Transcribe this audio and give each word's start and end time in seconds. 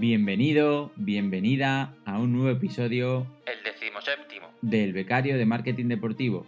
Bienvenido, 0.00 0.92
bienvenida 0.96 1.94
a 2.06 2.18
un 2.18 2.32
nuevo 2.32 2.48
episodio 2.48 3.26
El 3.44 3.62
decimoséptimo. 3.62 4.46
del 4.62 4.94
Becario 4.94 5.36
de 5.36 5.44
Marketing 5.44 5.88
Deportivo, 5.88 6.46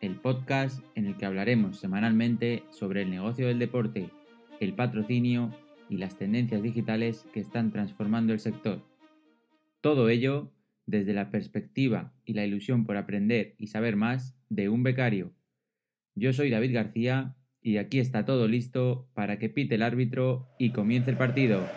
el 0.00 0.16
podcast 0.16 0.84
en 0.96 1.06
el 1.06 1.16
que 1.16 1.24
hablaremos 1.24 1.78
semanalmente 1.78 2.64
sobre 2.70 3.02
el 3.02 3.10
negocio 3.10 3.46
del 3.46 3.60
deporte, 3.60 4.10
el 4.58 4.74
patrocinio 4.74 5.54
y 5.88 5.98
las 5.98 6.18
tendencias 6.18 6.64
digitales 6.64 7.28
que 7.32 7.38
están 7.38 7.70
transformando 7.70 8.32
el 8.32 8.40
sector. 8.40 8.82
Todo 9.80 10.08
ello 10.08 10.50
desde 10.84 11.12
la 11.12 11.30
perspectiva 11.30 12.12
y 12.24 12.34
la 12.34 12.44
ilusión 12.44 12.86
por 12.86 12.96
aprender 12.96 13.54
y 13.56 13.68
saber 13.68 13.94
más 13.94 14.34
de 14.48 14.68
un 14.68 14.82
becario. 14.82 15.32
Yo 16.16 16.32
soy 16.32 16.50
David 16.50 16.74
García 16.74 17.36
y 17.62 17.76
aquí 17.76 18.00
está 18.00 18.24
todo 18.24 18.48
listo 18.48 19.08
para 19.14 19.38
que 19.38 19.48
pite 19.48 19.76
el 19.76 19.82
árbitro 19.84 20.48
y 20.58 20.70
comience 20.70 21.08
el 21.08 21.16
partido. 21.16 21.68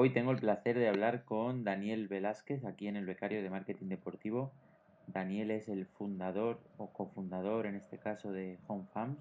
Hoy 0.00 0.10
tengo 0.10 0.30
el 0.30 0.38
placer 0.38 0.78
de 0.78 0.86
hablar 0.86 1.24
con 1.24 1.64
Daniel 1.64 2.06
Velázquez 2.06 2.64
aquí 2.64 2.86
en 2.86 2.94
el 2.94 3.04
Becario 3.04 3.42
de 3.42 3.50
Marketing 3.50 3.88
Deportivo. 3.88 4.52
Daniel 5.08 5.50
es 5.50 5.68
el 5.68 5.86
fundador 5.86 6.60
o 6.76 6.86
cofundador 6.92 7.66
en 7.66 7.74
este 7.74 7.98
caso 7.98 8.30
de 8.30 8.60
Home 8.68 8.84
Farms, 8.94 9.18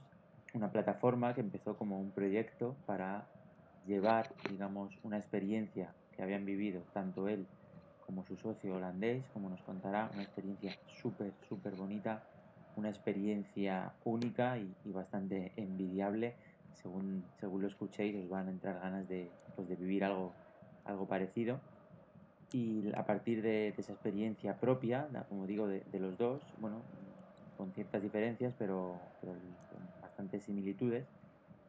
una 0.54 0.72
plataforma 0.72 1.34
que 1.34 1.42
empezó 1.42 1.76
como 1.76 2.00
un 2.00 2.12
proyecto 2.12 2.76
para 2.86 3.26
llevar, 3.88 4.30
digamos, 4.52 4.94
una 5.02 5.18
experiencia 5.18 5.96
que 6.16 6.22
habían 6.22 6.46
vivido 6.46 6.84
tanto 6.94 7.28
él 7.28 7.48
como 8.06 8.24
su 8.24 8.38
socio 8.38 8.76
holandés, 8.76 9.26
como 9.34 9.50
nos 9.50 9.64
contará, 9.64 10.12
una 10.14 10.22
experiencia 10.22 10.78
súper, 11.02 11.34
súper 11.50 11.74
bonita, 11.74 12.22
una 12.76 12.90
experiencia 12.90 13.94
única 14.04 14.60
y, 14.60 14.72
y 14.86 14.92
bastante 14.92 15.54
envidiable. 15.56 16.36
Según, 16.76 17.24
según 17.40 17.64
lo 17.64 17.68
escuchéis, 17.68 18.16
os 18.24 18.30
van 18.30 18.48
a 18.48 18.52
entrar 18.52 18.80
ganas 18.80 19.08
de, 19.10 19.32
pues, 19.56 19.68
de 19.68 19.76
vivir 19.76 20.04
algo, 20.04 20.36
algo 20.88 21.08
parecido. 21.08 21.62
Y 22.52 22.90
a 22.96 23.06
partir 23.06 23.42
de, 23.42 23.74
de 23.74 23.76
esa 23.78 23.94
experiencia 23.94 24.58
propia, 24.60 25.10
como 25.28 25.46
digo, 25.46 25.68
de, 25.68 25.84
los 26.00 26.18
dos, 26.18 26.54
bueno, 26.58 26.86
con 27.58 27.74
ciertas 27.74 28.02
diferencias, 28.02 28.56
pero, 28.58 29.12
pero 29.20 29.34
con 29.70 29.90
bastantes 30.00 30.46
similitudes, 30.46 31.10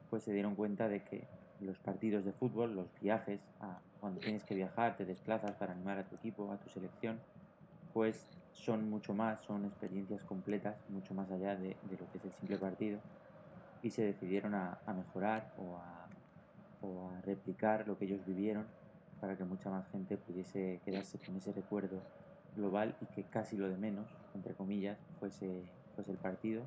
pues 0.08 0.22
se 0.22 0.32
dieron 0.32 0.54
cuenta 0.54 0.88
de 0.88 1.02
que 1.02 1.28
los 1.58 1.78
partidos 1.80 2.24
de 2.24 2.32
fútbol, 2.32 2.76
los 2.76 2.96
viajes, 3.00 3.40
a- 3.60 3.82
cuando 3.98 4.20
tienes 4.20 4.44
que 4.44 4.54
viajar, 4.54 4.96
te 4.96 5.04
desplazas 5.04 5.56
para 5.56 5.72
animar 5.72 5.98
a 5.98 6.06
tu 6.06 6.14
equipo, 6.14 6.52
a 6.52 6.58
tu 6.58 6.68
selección, 6.70 7.20
pues 7.92 8.28
son 8.52 8.88
mucho 8.88 9.14
más, 9.14 9.42
son 9.42 9.64
experiencias 9.64 10.24
completas, 10.24 10.88
mucho 10.88 11.14
más 11.14 11.30
allá 11.32 11.56
de, 11.56 11.78
lo 11.82 12.08
que 12.08 12.18
es 12.18 12.24
el 12.24 12.34
simple 12.34 12.58
partido, 12.58 13.00
y 13.82 13.90
se 13.90 14.04
decidieron 14.04 14.54
a, 14.54 14.80
mejorar 14.94 15.52
o 15.56 15.80
o 16.80 17.10
a 17.10 17.20
replicar 17.22 17.86
lo 17.88 17.98
que 17.98 18.04
ellos 18.04 18.24
vivieron 18.24 18.77
para 19.20 19.36
que 19.36 19.44
mucha 19.44 19.70
más 19.70 19.88
gente 19.90 20.16
pudiese 20.16 20.80
quedarse 20.84 21.18
con 21.18 21.36
ese 21.36 21.52
recuerdo 21.52 22.02
global 22.54 22.94
y 23.00 23.06
que 23.06 23.24
casi 23.24 23.56
lo 23.56 23.68
de 23.68 23.76
menos, 23.76 24.06
entre 24.34 24.54
comillas, 24.54 24.98
fuese, 25.18 25.64
fuese 25.94 26.12
el 26.12 26.18
partido. 26.18 26.64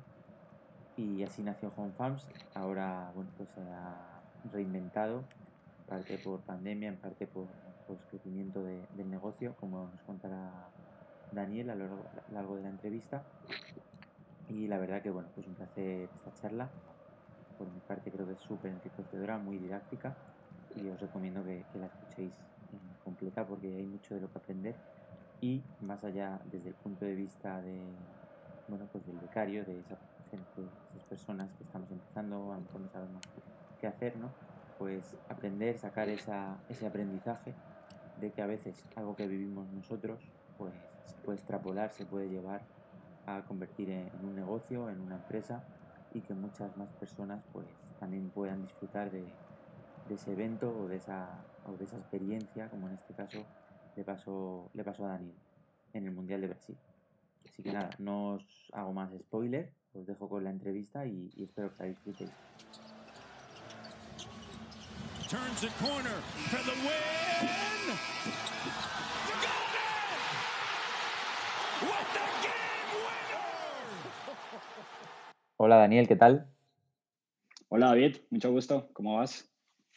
Y 0.96 1.22
así 1.22 1.42
nació 1.42 1.72
Home 1.76 1.92
Farms. 1.96 2.26
Ahora, 2.54 3.10
bueno, 3.14 3.30
pues 3.36 3.48
se 3.50 3.60
ha 3.60 4.22
reinventado, 4.52 5.24
en 5.78 5.86
parte 5.86 6.18
por 6.18 6.40
pandemia, 6.42 6.88
en 6.88 6.96
parte 6.96 7.26
por 7.26 7.48
pues, 7.86 8.00
crecimiento 8.10 8.62
de- 8.62 8.86
del 8.92 9.10
negocio, 9.10 9.54
como 9.56 9.88
nos 9.88 10.02
contará 10.02 10.68
Daniel 11.30 11.70
a 11.70 11.74
lo 11.74 11.86
largo, 11.88 12.08
a 12.12 12.16
lo 12.16 12.34
largo 12.34 12.56
de 12.56 12.62
la 12.62 12.68
entrevista. 12.68 13.24
Y 14.48 14.66
la 14.66 14.78
verdad 14.78 15.02
que, 15.02 15.10
bueno, 15.10 15.28
pues 15.34 15.46
un 15.46 15.54
placer 15.54 16.10
esta 16.14 16.32
charla. 16.34 16.70
Por 17.56 17.70
mi 17.70 17.80
parte 17.80 18.10
creo 18.10 18.26
que 18.26 18.34
es 18.34 18.40
súper 18.40 18.72
enriquecedora, 18.72 19.38
muy 19.38 19.58
didáctica 19.58 20.14
y 20.76 20.88
os 20.88 21.00
recomiendo 21.00 21.44
que, 21.44 21.64
que 21.72 21.78
la 21.78 21.86
escuchéis 21.86 22.34
eh, 22.72 22.78
completa 23.04 23.46
porque 23.46 23.74
hay 23.74 23.86
mucho 23.86 24.14
de 24.14 24.20
lo 24.20 24.30
que 24.30 24.38
aprender. 24.38 24.74
Y 25.40 25.62
más 25.80 26.04
allá 26.04 26.40
desde 26.50 26.68
el 26.68 26.74
punto 26.74 27.04
de 27.04 27.14
vista 27.14 27.60
de 27.62 27.80
bueno 28.68 28.86
pues 28.90 29.04
del 29.06 29.18
becario 29.18 29.64
de 29.64 29.80
esa 29.80 29.98
gente 30.30 30.62
esas 30.90 31.04
personas 31.04 31.52
que 31.54 31.64
estamos 31.64 31.90
empezando 31.90 32.52
a 32.52 32.56
lo 32.56 32.62
mejor 32.62 32.80
no 32.80 32.88
sabemos 32.88 33.22
qué 33.80 33.86
hacer 33.86 34.16
no 34.16 34.30
pues 34.78 35.16
aprender 35.28 35.78
sacar 35.78 36.08
esa, 36.08 36.56
ese 36.68 36.86
aprendizaje 36.86 37.54
de 38.20 38.30
que 38.30 38.40
a 38.40 38.46
veces 38.46 38.84
algo 38.96 39.14
que 39.16 39.26
vivimos 39.26 39.68
nosotros 39.72 40.20
pues 40.56 40.72
se 41.04 41.14
puede 41.24 41.38
extrapolar 41.38 41.92
se 41.92 42.06
puede 42.06 42.28
llevar 42.28 42.62
a 43.26 43.42
convertir 43.42 43.90
en, 43.90 44.10
un 44.22 44.34
negocio 44.34 44.88
en 44.88 45.00
una 45.00 45.16
empresa 45.16 45.62
y 46.14 46.20
que 46.20 46.34
muchas 46.34 46.76
más 46.76 46.88
personas 46.94 47.42
pues 47.52 47.66
también 47.98 48.30
puedan 48.30 48.62
disfrutar 48.62 49.10
de, 49.10 49.24
de 50.12 50.16
ese 50.16 50.32
evento 50.32 50.68
o 50.68 50.88
de 50.88 50.96
esa, 50.96 51.42
o 51.64 51.72
de 51.72 51.84
esa 51.84 51.96
experiencia, 51.96 52.68
como 52.68 52.86
en 52.86 52.94
este 52.94 53.14
caso 53.14 53.46
le 53.96 54.04
pasó, 54.04 54.70
le 54.74 54.84
pasó 54.84 55.06
a 55.06 55.08
Daniel 55.08 55.34
en 55.94 56.04
el 56.06 56.12
Mundial 56.12 56.42
de 56.42 56.48
Brasil. 56.48 56.76
Así 57.46 57.62
que 57.62 57.72
nada, 57.72 57.88
no 57.98 58.34
os 58.34 58.70
hago 58.74 58.92
más 58.92 59.10
spoiler, 59.18 59.72
os 59.94 60.06
dejo 60.06 60.28
con 60.28 60.44
la 60.44 60.50
entrevista 60.50 61.06
y, 61.06 61.30
y 61.34 61.44
espero 61.44 61.74
que 61.74 61.82
la 61.82 61.88
disfrutéis. 61.88 62.30
Turns 65.30 65.62
the 65.62 65.70
corner 65.80 66.20
for 66.50 66.60
the 66.60 66.76
win. 66.84 67.96
Got 69.40 69.72
it! 69.72 70.28
With 71.80 72.08
the 72.12 72.24
game 72.44 72.92
winner! 73.00 73.32
Hola 75.56 75.76
Daniel, 75.76 76.06
¿qué 76.06 76.16
tal? 76.16 76.52
Hola 77.70 77.86
David, 77.86 78.18
mucho 78.28 78.50
gusto, 78.50 78.90
¿cómo 78.92 79.16
vas? 79.16 79.51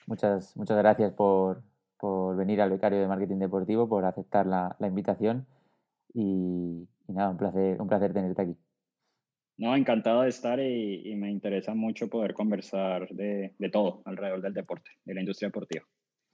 Muchas, 0.07 0.55
muchas 0.55 0.77
gracias 0.77 1.13
por, 1.13 1.63
por 1.97 2.35
venir 2.37 2.61
al 2.61 2.69
becario 2.69 2.99
de 2.99 3.07
marketing 3.07 3.37
deportivo, 3.39 3.87
por 3.89 4.05
aceptar 4.05 4.45
la, 4.45 4.75
la 4.79 4.87
invitación 4.87 5.45
y, 6.13 6.87
y 7.07 7.13
nada, 7.13 7.29
un 7.31 7.37
placer, 7.37 7.81
un 7.81 7.87
placer 7.87 8.13
tenerte 8.13 8.41
aquí. 8.41 8.55
No, 9.57 9.75
encantado 9.75 10.21
de 10.23 10.29
estar 10.29 10.59
y, 10.59 11.09
y 11.09 11.15
me 11.15 11.31
interesa 11.31 11.73
mucho 11.73 12.09
poder 12.09 12.33
conversar 12.33 13.07
de, 13.09 13.55
de 13.57 13.69
todo 13.69 14.01
alrededor 14.05 14.41
del 14.41 14.53
deporte, 14.53 14.91
de 15.05 15.13
la 15.13 15.21
industria 15.21 15.47
deportiva. 15.47 15.85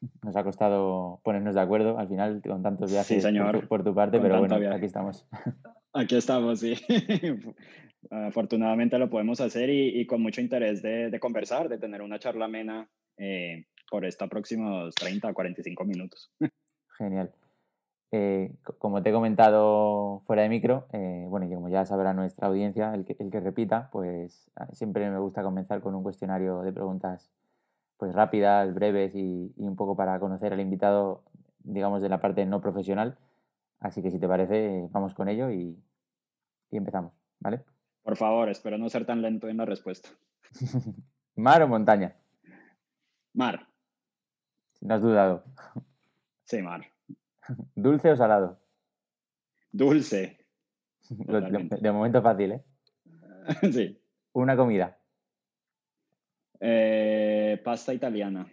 Nos 0.24 0.36
ha 0.36 0.44
costado 0.44 1.22
ponernos 1.24 1.56
de 1.56 1.62
acuerdo 1.62 1.98
al 2.00 2.08
final 2.08 2.42
con 2.42 2.64
tantos 2.64 2.92
viajes 2.92 3.08
Sí, 3.08 3.14
por 3.16 3.22
señor. 3.22 3.62
tu- 3.62 3.68
por, 3.68 3.84
tu 3.84 3.94
parte, 3.96 4.20
pero 4.20 4.40
bueno, 4.40 4.60
viaje. 4.60 4.76
aquí 4.76 4.86
estamos. 4.86 5.28
Aquí 5.94 6.16
estamos, 6.16 6.62
sí. 6.62 6.74
Afortunadamente 8.10 8.98
lo 8.98 9.10
podemos 9.10 9.42
hacer 9.42 9.70
y, 9.70 10.00
y 10.00 10.06
con 10.06 10.22
mucho 10.22 10.40
interés 10.40 10.82
de, 10.82 11.10
de 11.10 11.20
conversar, 11.20 11.68
de 11.68 11.78
tener 11.78 12.02
una 12.02 12.18
charla 12.18 12.46
amena 12.46 12.90
eh, 13.18 13.66
por 13.90 14.06
estos 14.06 14.30
próximos 14.30 14.94
30 14.96 15.30
a 15.30 15.34
45 15.34 15.86
minutos. 15.86 16.32
Genial. 16.98 17.32
Eh, 18.14 18.54
co- 18.64 18.78
como 18.78 19.02
te 19.02 19.10
he 19.10 19.14
comentado 19.14 20.22
fuera 20.26 20.42
de 20.42 20.50
micro, 20.50 20.88
eh, 20.92 21.26
bueno, 21.30 21.46
y 21.46 21.54
como 21.54 21.70
ya 21.70 21.86
sabrá 21.86 22.14
nuestra 22.14 22.48
audiencia, 22.48 22.94
el 22.94 23.06
que, 23.06 23.16
el 23.20 23.32
que 23.32 23.40
repita, 23.40 23.90
pues 23.92 24.52
ah, 24.58 24.68
siempre 24.74 25.10
me 25.10 25.18
gusta 25.20 25.44
comenzar 25.44 25.82
con 25.82 25.96
un 25.96 26.04
cuestionario 26.04 26.62
de 26.62 26.74
preguntas 26.74 27.32
pues 27.98 28.14
rápidas, 28.14 28.74
breves 28.74 29.14
y, 29.16 29.54
y 29.56 29.68
un 29.68 29.76
poco 29.76 29.96
para 29.96 30.20
conocer 30.20 30.52
al 30.54 30.60
invitado, 30.60 31.24
digamos, 31.60 32.02
de 32.02 32.10
la 32.10 32.20
parte 32.20 32.46
no 32.46 32.60
profesional. 32.60 33.18
Así 33.80 34.02
que 34.02 34.12
si 34.12 34.20
te 34.20 34.28
parece, 34.28 34.88
vamos 34.92 35.14
con 35.14 35.30
ello 35.30 35.50
y, 35.52 35.78
y 36.72 36.78
empezamos, 36.78 37.14
¿vale? 37.40 37.62
Por 38.04 38.18
favor, 38.18 38.50
espero 38.50 38.78
no 38.78 38.90
ser 38.90 39.06
tan 39.06 39.22
lento 39.22 39.48
en 39.48 39.58
la 39.58 39.66
respuesta. 39.66 40.10
¿Mar 41.36 41.62
o 41.62 41.68
montaña? 41.68 42.16
Mar, 43.34 43.68
no 44.82 44.94
has 44.96 45.02
dudado. 45.02 45.44
sí, 46.46 46.62
mar. 46.62 46.86
¿Dulce 47.76 48.12
o 48.12 48.16
salado? 48.16 48.60
Dulce, 49.72 50.46
Totalmente. 51.26 51.78
de 51.78 51.92
momento 51.92 52.22
fácil, 52.22 52.52
¿eh? 52.54 52.64
sí. 53.72 54.02
Una 54.34 54.56
comida. 54.56 54.98
Eh, 56.60 57.60
pasta 57.64 57.94
italiana, 57.94 58.48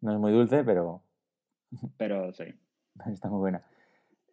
No 0.00 0.12
es 0.12 0.18
muy 0.18 0.32
dulce, 0.32 0.62
pero 0.64 1.02
pero 1.96 2.32
sí. 2.32 2.44
está 3.12 3.28
muy 3.28 3.38
buena. 3.38 3.62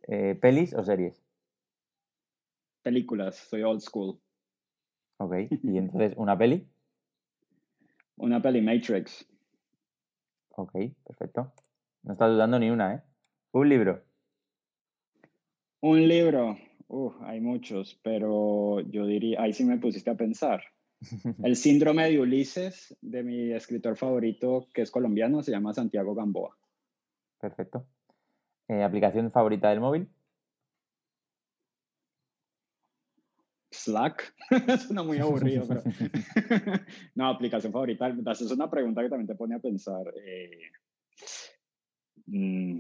Eh, 0.08 0.36
¿Pelis 0.36 0.74
o 0.74 0.84
series? 0.84 1.22
Películas, 2.82 3.36
soy 3.36 3.64
old 3.64 3.82
school. 3.82 4.20
Ok. 5.18 5.34
Y 5.64 5.78
entonces, 5.78 6.14
¿una 6.18 6.38
peli? 6.38 6.68
Una 8.18 8.42
peli 8.42 8.62
Matrix. 8.62 9.26
Ok, 10.58 10.74
perfecto. 11.06 11.54
No 12.04 12.14
estás 12.14 12.32
dudando 12.32 12.60
ni 12.60 12.70
una, 12.70 12.96
¿eh? 12.96 13.02
Un 13.52 13.70
libro. 13.70 14.04
Un 15.82 16.08
libro. 16.08 16.58
Uf, 16.88 17.16
hay 17.22 17.42
muchos, 17.42 18.00
pero 18.04 18.80
yo 18.82 19.06
diría, 19.06 19.42
ahí 19.42 19.54
sí 19.54 19.66
me 19.66 19.78
pusiste 19.78 20.10
a 20.12 20.16
pensar. 20.16 20.64
El 21.44 21.56
síndrome 21.56 22.10
de 22.10 22.20
Ulises, 22.20 22.96
de 23.02 23.24
mi 23.24 23.52
escritor 23.52 23.98
favorito, 23.98 24.68
que 24.74 24.82
es 24.82 24.92
colombiano, 24.92 25.44
se 25.44 25.52
llama 25.52 25.74
Santiago 25.74 26.16
Gamboa. 26.16 26.56
Perfecto. 27.40 27.86
Eh, 28.68 28.82
¿Aplicación 28.84 29.32
favorita 29.32 29.70
del 29.70 29.82
móvil? 29.82 30.10
Slack. 33.86 34.34
Suena 34.88 35.04
muy 35.04 35.20
aburrido, 35.20 35.66
pero... 35.68 35.82
no, 37.16 37.30
aplicación 37.30 37.72
favorita. 37.72 38.08
Es 38.08 38.52
una 38.52 38.70
pregunta 38.70 39.02
que 39.02 39.10
también 39.10 39.28
te 39.28 39.36
pone 39.36 39.56
a 39.56 39.60
pensar. 39.60 40.14
Eh, 40.24 40.72
mm, 42.28 42.80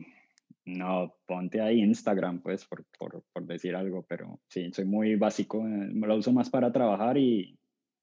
no, 0.65 1.15
ponte 1.25 1.61
ahí 1.61 1.81
Instagram, 1.81 2.41
pues, 2.41 2.65
por, 2.65 2.85
por, 2.97 3.23
por, 3.31 3.45
decir 3.45 3.75
algo, 3.75 4.03
pero 4.07 4.39
sí, 4.47 4.71
soy 4.73 4.85
muy 4.85 5.15
básico. 5.15 5.59
Eh, 5.59 5.89
me 5.93 6.07
lo 6.07 6.15
uso 6.15 6.33
más 6.33 6.49
para 6.49 6.71
trabajar 6.71 7.17
y, 7.17 7.57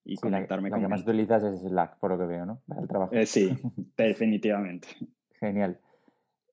y 0.05 0.17
conectarme 0.17 0.71
con... 0.71 0.81
Lo 0.81 0.87
que 0.87 0.91
más 0.91 1.03
utilizas 1.03 1.43
es 1.43 1.61
Slack, 1.61 1.99
por 1.99 2.13
lo 2.13 2.19
que 2.19 2.27
veo, 2.27 2.47
¿no? 2.47 2.63
Para 2.67 2.83
el 2.83 2.89
trabajo. 2.89 3.15
Eh, 3.15 3.27
sí, 3.27 3.51
definitivamente. 3.97 4.89
Genial. 5.41 5.81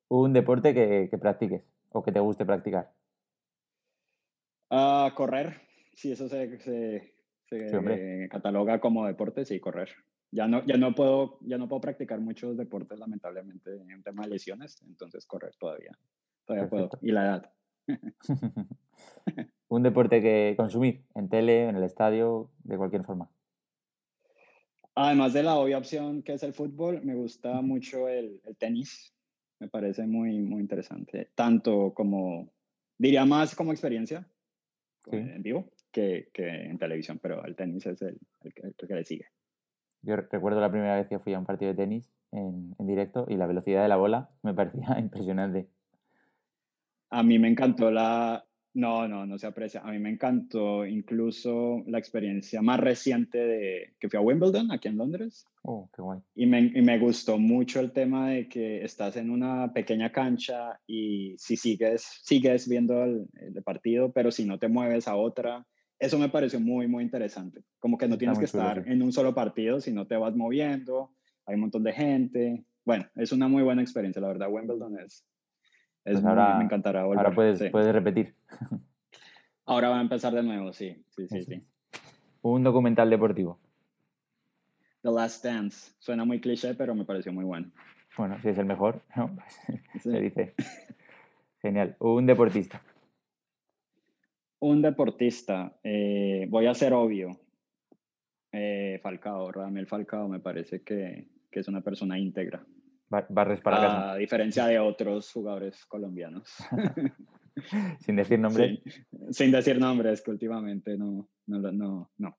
Un 0.07 0.33
deporte 0.33 0.73
que, 0.73 1.07
que, 1.11 1.17
practiques 1.19 1.61
o 1.91 2.01
que 2.01 2.11
te 2.11 2.19
guste 2.19 2.43
practicar. 2.45 2.91
Uh, 4.71 5.13
correr, 5.15 5.68
sí, 5.99 6.13
eso 6.13 6.29
se, 6.29 6.57
se, 6.59 7.13
se 7.49 8.29
cataloga 8.31 8.79
como 8.79 9.05
deporte, 9.05 9.43
sí, 9.43 9.59
correr. 9.59 9.89
Ya 10.31 10.47
no, 10.47 10.65
ya, 10.65 10.77
no 10.77 10.95
puedo, 10.95 11.39
ya 11.41 11.57
no 11.57 11.67
puedo 11.67 11.81
practicar 11.81 12.21
muchos 12.21 12.55
deportes, 12.55 12.97
lamentablemente, 12.97 13.75
en 13.75 14.01
tema 14.01 14.23
de 14.23 14.29
lesiones, 14.29 14.81
entonces 14.83 15.25
correr 15.25 15.55
todavía, 15.57 15.91
todavía 16.45 16.69
puedo. 16.69 16.89
Y 17.01 17.11
la 17.11 17.25
edad. 17.25 17.51
Un 19.67 19.83
deporte 19.83 20.21
que 20.21 20.53
consumir 20.55 21.03
en 21.15 21.27
tele, 21.27 21.67
en 21.67 21.75
el 21.75 21.83
estadio, 21.83 22.49
de 22.63 22.77
cualquier 22.77 23.03
forma. 23.03 23.29
Además 24.95 25.33
de 25.33 25.43
la 25.43 25.55
obvia 25.55 25.77
opción 25.77 26.23
que 26.23 26.33
es 26.33 26.43
el 26.43 26.53
fútbol, 26.53 27.01
me 27.03 27.15
gusta 27.15 27.61
mucho 27.61 28.07
el, 28.07 28.41
el 28.45 28.55
tenis. 28.55 29.13
Me 29.59 29.67
parece 29.67 30.07
muy, 30.07 30.39
muy 30.39 30.61
interesante. 30.61 31.31
Tanto 31.35 31.93
como, 31.93 32.53
diría 32.97 33.25
más 33.25 33.53
como 33.53 33.71
experiencia 33.71 34.25
en 35.11 35.41
vivo 35.41 35.69
que, 35.91 36.29
que, 36.33 36.47
en 36.47 36.77
televisión, 36.77 37.19
pero 37.21 37.43
el 37.45 37.55
tenis 37.55 37.85
es 37.85 38.01
el, 38.01 38.19
el, 38.41 38.53
el 38.79 38.87
que 38.87 38.95
le 38.95 39.05
sigue. 39.05 39.25
Yo 40.01 40.15
recuerdo 40.15 40.61
la 40.61 40.71
primera 40.71 40.95
vez 40.95 41.07
que 41.07 41.19
fui 41.19 41.33
a 41.33 41.39
un 41.39 41.45
partido 41.45 41.71
de 41.71 41.77
tenis 41.77 42.09
en, 42.31 42.75
en, 42.77 42.87
directo 42.87 43.25
y 43.27 43.35
la 43.35 43.47
velocidad 43.47 43.81
de 43.81 43.89
la 43.89 43.97
bola 43.97 44.29
me 44.43 44.53
parecía 44.53 44.97
impresionante. 44.99 45.67
A 47.09 47.23
mí 47.23 47.39
me 47.39 47.49
encantó 47.49 47.91
la... 47.91 48.45
No, 48.71 49.07
no, 49.07 49.25
no 49.25 49.39
se 49.39 49.47
aprecia. 49.47 49.81
A 49.81 49.91
mí 49.91 49.97
me 49.97 50.11
encantó 50.11 50.85
incluso 50.85 51.83
la 51.87 51.97
experiencia 51.97 52.61
más 52.61 52.79
reciente 52.79 53.39
de 53.39 53.93
que 53.99 54.07
fui 54.09 54.17
a 54.17 54.21
Wimbledon, 54.21 54.71
aquí 54.71 54.87
en 54.87 54.97
Londres. 54.97 55.47
Oh, 55.63 55.89
qué 55.93 56.03
guay. 56.03 56.19
Y 56.35 56.45
me, 56.45 56.59
y 56.59 56.81
me 56.81 56.99
gustó 56.99 57.39
mucho 57.39 57.79
el 57.79 57.91
tema 57.91 58.29
de 58.29 58.47
que 58.47 58.83
estás 58.83 59.17
en 59.17 59.31
una 59.31 59.73
pequeña 59.73 60.11
cancha 60.11 60.79
y 60.85 61.35
si 61.39 61.57
sigues, 61.57 62.03
sigues 62.23 62.69
viendo 62.69 63.03
el, 63.03 63.27
el 63.33 63.63
partido, 63.63 64.11
pero 64.11 64.29
si 64.29 64.45
no 64.45 64.59
te 64.59 64.67
mueves 64.67 65.07
a 65.07 65.15
otra, 65.15 65.65
eso 65.99 66.17
me 66.17 66.29
pareció 66.29 66.59
muy, 66.59 66.87
muy 66.87 67.03
interesante. 67.03 67.61
Como 67.79 67.97
que 67.97 68.07
no 68.07 68.17
tienes 68.17 68.39
que 68.39 68.45
estar 68.45 68.87
en 68.87 69.01
un 69.01 69.11
solo 69.11 69.33
partido, 69.35 69.79
sino 69.81 70.07
te 70.07 70.15
vas 70.15 70.35
moviendo, 70.35 71.11
hay 71.45 71.55
un 71.55 71.61
montón 71.61 71.83
de 71.83 71.93
gente. 71.93 72.63
Bueno, 72.85 73.05
es 73.15 73.31
una 73.31 73.47
muy 73.47 73.63
buena 73.63 73.81
experiencia, 73.81 74.21
la 74.21 74.29
verdad. 74.29 74.47
Wimbledon 74.49 74.97
es, 74.99 75.25
es 76.05 76.13
Pues 76.13 76.21
muy- 76.21 76.29
ahora- 76.29 76.57
me 76.57 76.63
encantará 76.63 77.03
volver. 77.03 77.19
Ahora 77.25 77.35
puedes, 77.35 77.59
sí. 77.59 77.69
puedes 77.69 77.93
repetir. 77.93 78.33
Ahora 79.65 79.89
va 79.89 79.99
a 79.99 80.01
empezar 80.01 80.33
de 80.33 80.41
nuevo, 80.41 80.73
sí, 80.73 81.03
sí, 81.09 81.27
sí, 81.27 81.43
sí. 81.43 81.63
Un 82.41 82.63
documental 82.63 83.09
deportivo. 83.09 83.59
The 85.01 85.11
Last 85.11 85.43
Dance. 85.45 85.91
Suena 85.99 86.25
muy 86.25 86.39
cliché, 86.41 86.73
pero 86.73 86.95
me 86.95 87.05
pareció 87.05 87.31
muy 87.31 87.45
bueno. 87.45 87.69
Bueno, 88.17 88.37
si 88.41 88.49
es 88.49 88.57
el 88.57 88.65
mejor, 88.65 89.01
¿no? 89.15 89.37
Se 90.01 90.19
dice. 90.19 90.55
Genial. 91.61 91.95
Un 91.99 92.25
deportista. 92.25 92.81
Un 94.61 94.81
deportista, 94.81 95.79
eh, 95.83 96.45
voy 96.49 96.67
a 96.67 96.73
ser 96.73 96.93
obvio. 96.93 97.31
Eh, 98.51 98.99
Falcao, 99.01 99.51
Radamel 99.51 99.87
Falcao 99.87 100.27
me 100.27 100.39
parece 100.39 100.81
que, 100.83 101.29
que 101.51 101.59
es 101.59 101.67
una 101.67 101.81
persona 101.81 102.17
íntegra, 102.17 102.65
Ba- 103.07 103.27
Barres 103.29 103.61
para 103.61 103.77
casa. 103.77 104.11
a 104.13 104.15
diferencia 104.17 104.65
de 104.65 104.79
otros 104.79 105.31
jugadores 105.31 105.85
colombianos. 105.85 106.51
Sin 107.99 108.15
decir 108.15 108.39
nombre. 108.39 108.81
Sí, 108.85 109.01
sin 109.31 109.51
decir 109.51 109.77
nombres, 109.79 110.21
que 110.21 110.31
últimamente 110.31 110.97
no, 110.97 111.29
no, 111.47 111.59
no, 111.71 112.09
no, 112.17 112.37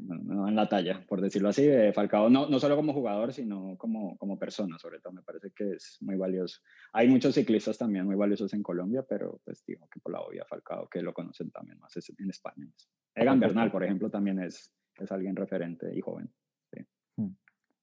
no, 0.00 0.14
no 0.16 0.48
en 0.48 0.56
la 0.56 0.68
talla, 0.68 1.04
por 1.06 1.20
decirlo 1.20 1.48
así, 1.48 1.66
de 1.66 1.92
Falcao, 1.92 2.30
no, 2.30 2.48
no 2.48 2.58
solo 2.58 2.76
como 2.76 2.92
jugador, 2.92 3.32
sino 3.32 3.76
como, 3.76 4.16
como 4.18 4.38
persona, 4.38 4.78
sobre 4.78 5.00
todo, 5.00 5.12
me 5.12 5.22
parece 5.22 5.50
que 5.54 5.72
es 5.72 5.98
muy 6.00 6.16
valioso. 6.16 6.60
Hay 6.92 7.08
muchos 7.08 7.34
ciclistas 7.34 7.78
también 7.78 8.06
muy 8.06 8.16
valiosos 8.16 8.52
en 8.54 8.62
Colombia, 8.62 9.04
pero 9.08 9.40
pues 9.44 9.64
digo 9.66 9.88
que 9.92 10.00
por 10.00 10.12
la 10.12 10.20
obvia 10.20 10.44
Falcao, 10.48 10.88
que 10.88 11.02
lo 11.02 11.12
conocen 11.12 11.50
también 11.50 11.78
más 11.78 11.96
es 11.96 12.10
en 12.18 12.30
España. 12.30 12.66
Egan. 13.14 13.40
Bernal, 13.40 13.70
por 13.70 13.84
ejemplo, 13.84 14.10
también 14.10 14.40
es, 14.40 14.72
es 14.96 15.12
alguien 15.12 15.36
referente 15.36 15.94
y 15.94 16.00
joven. 16.00 16.32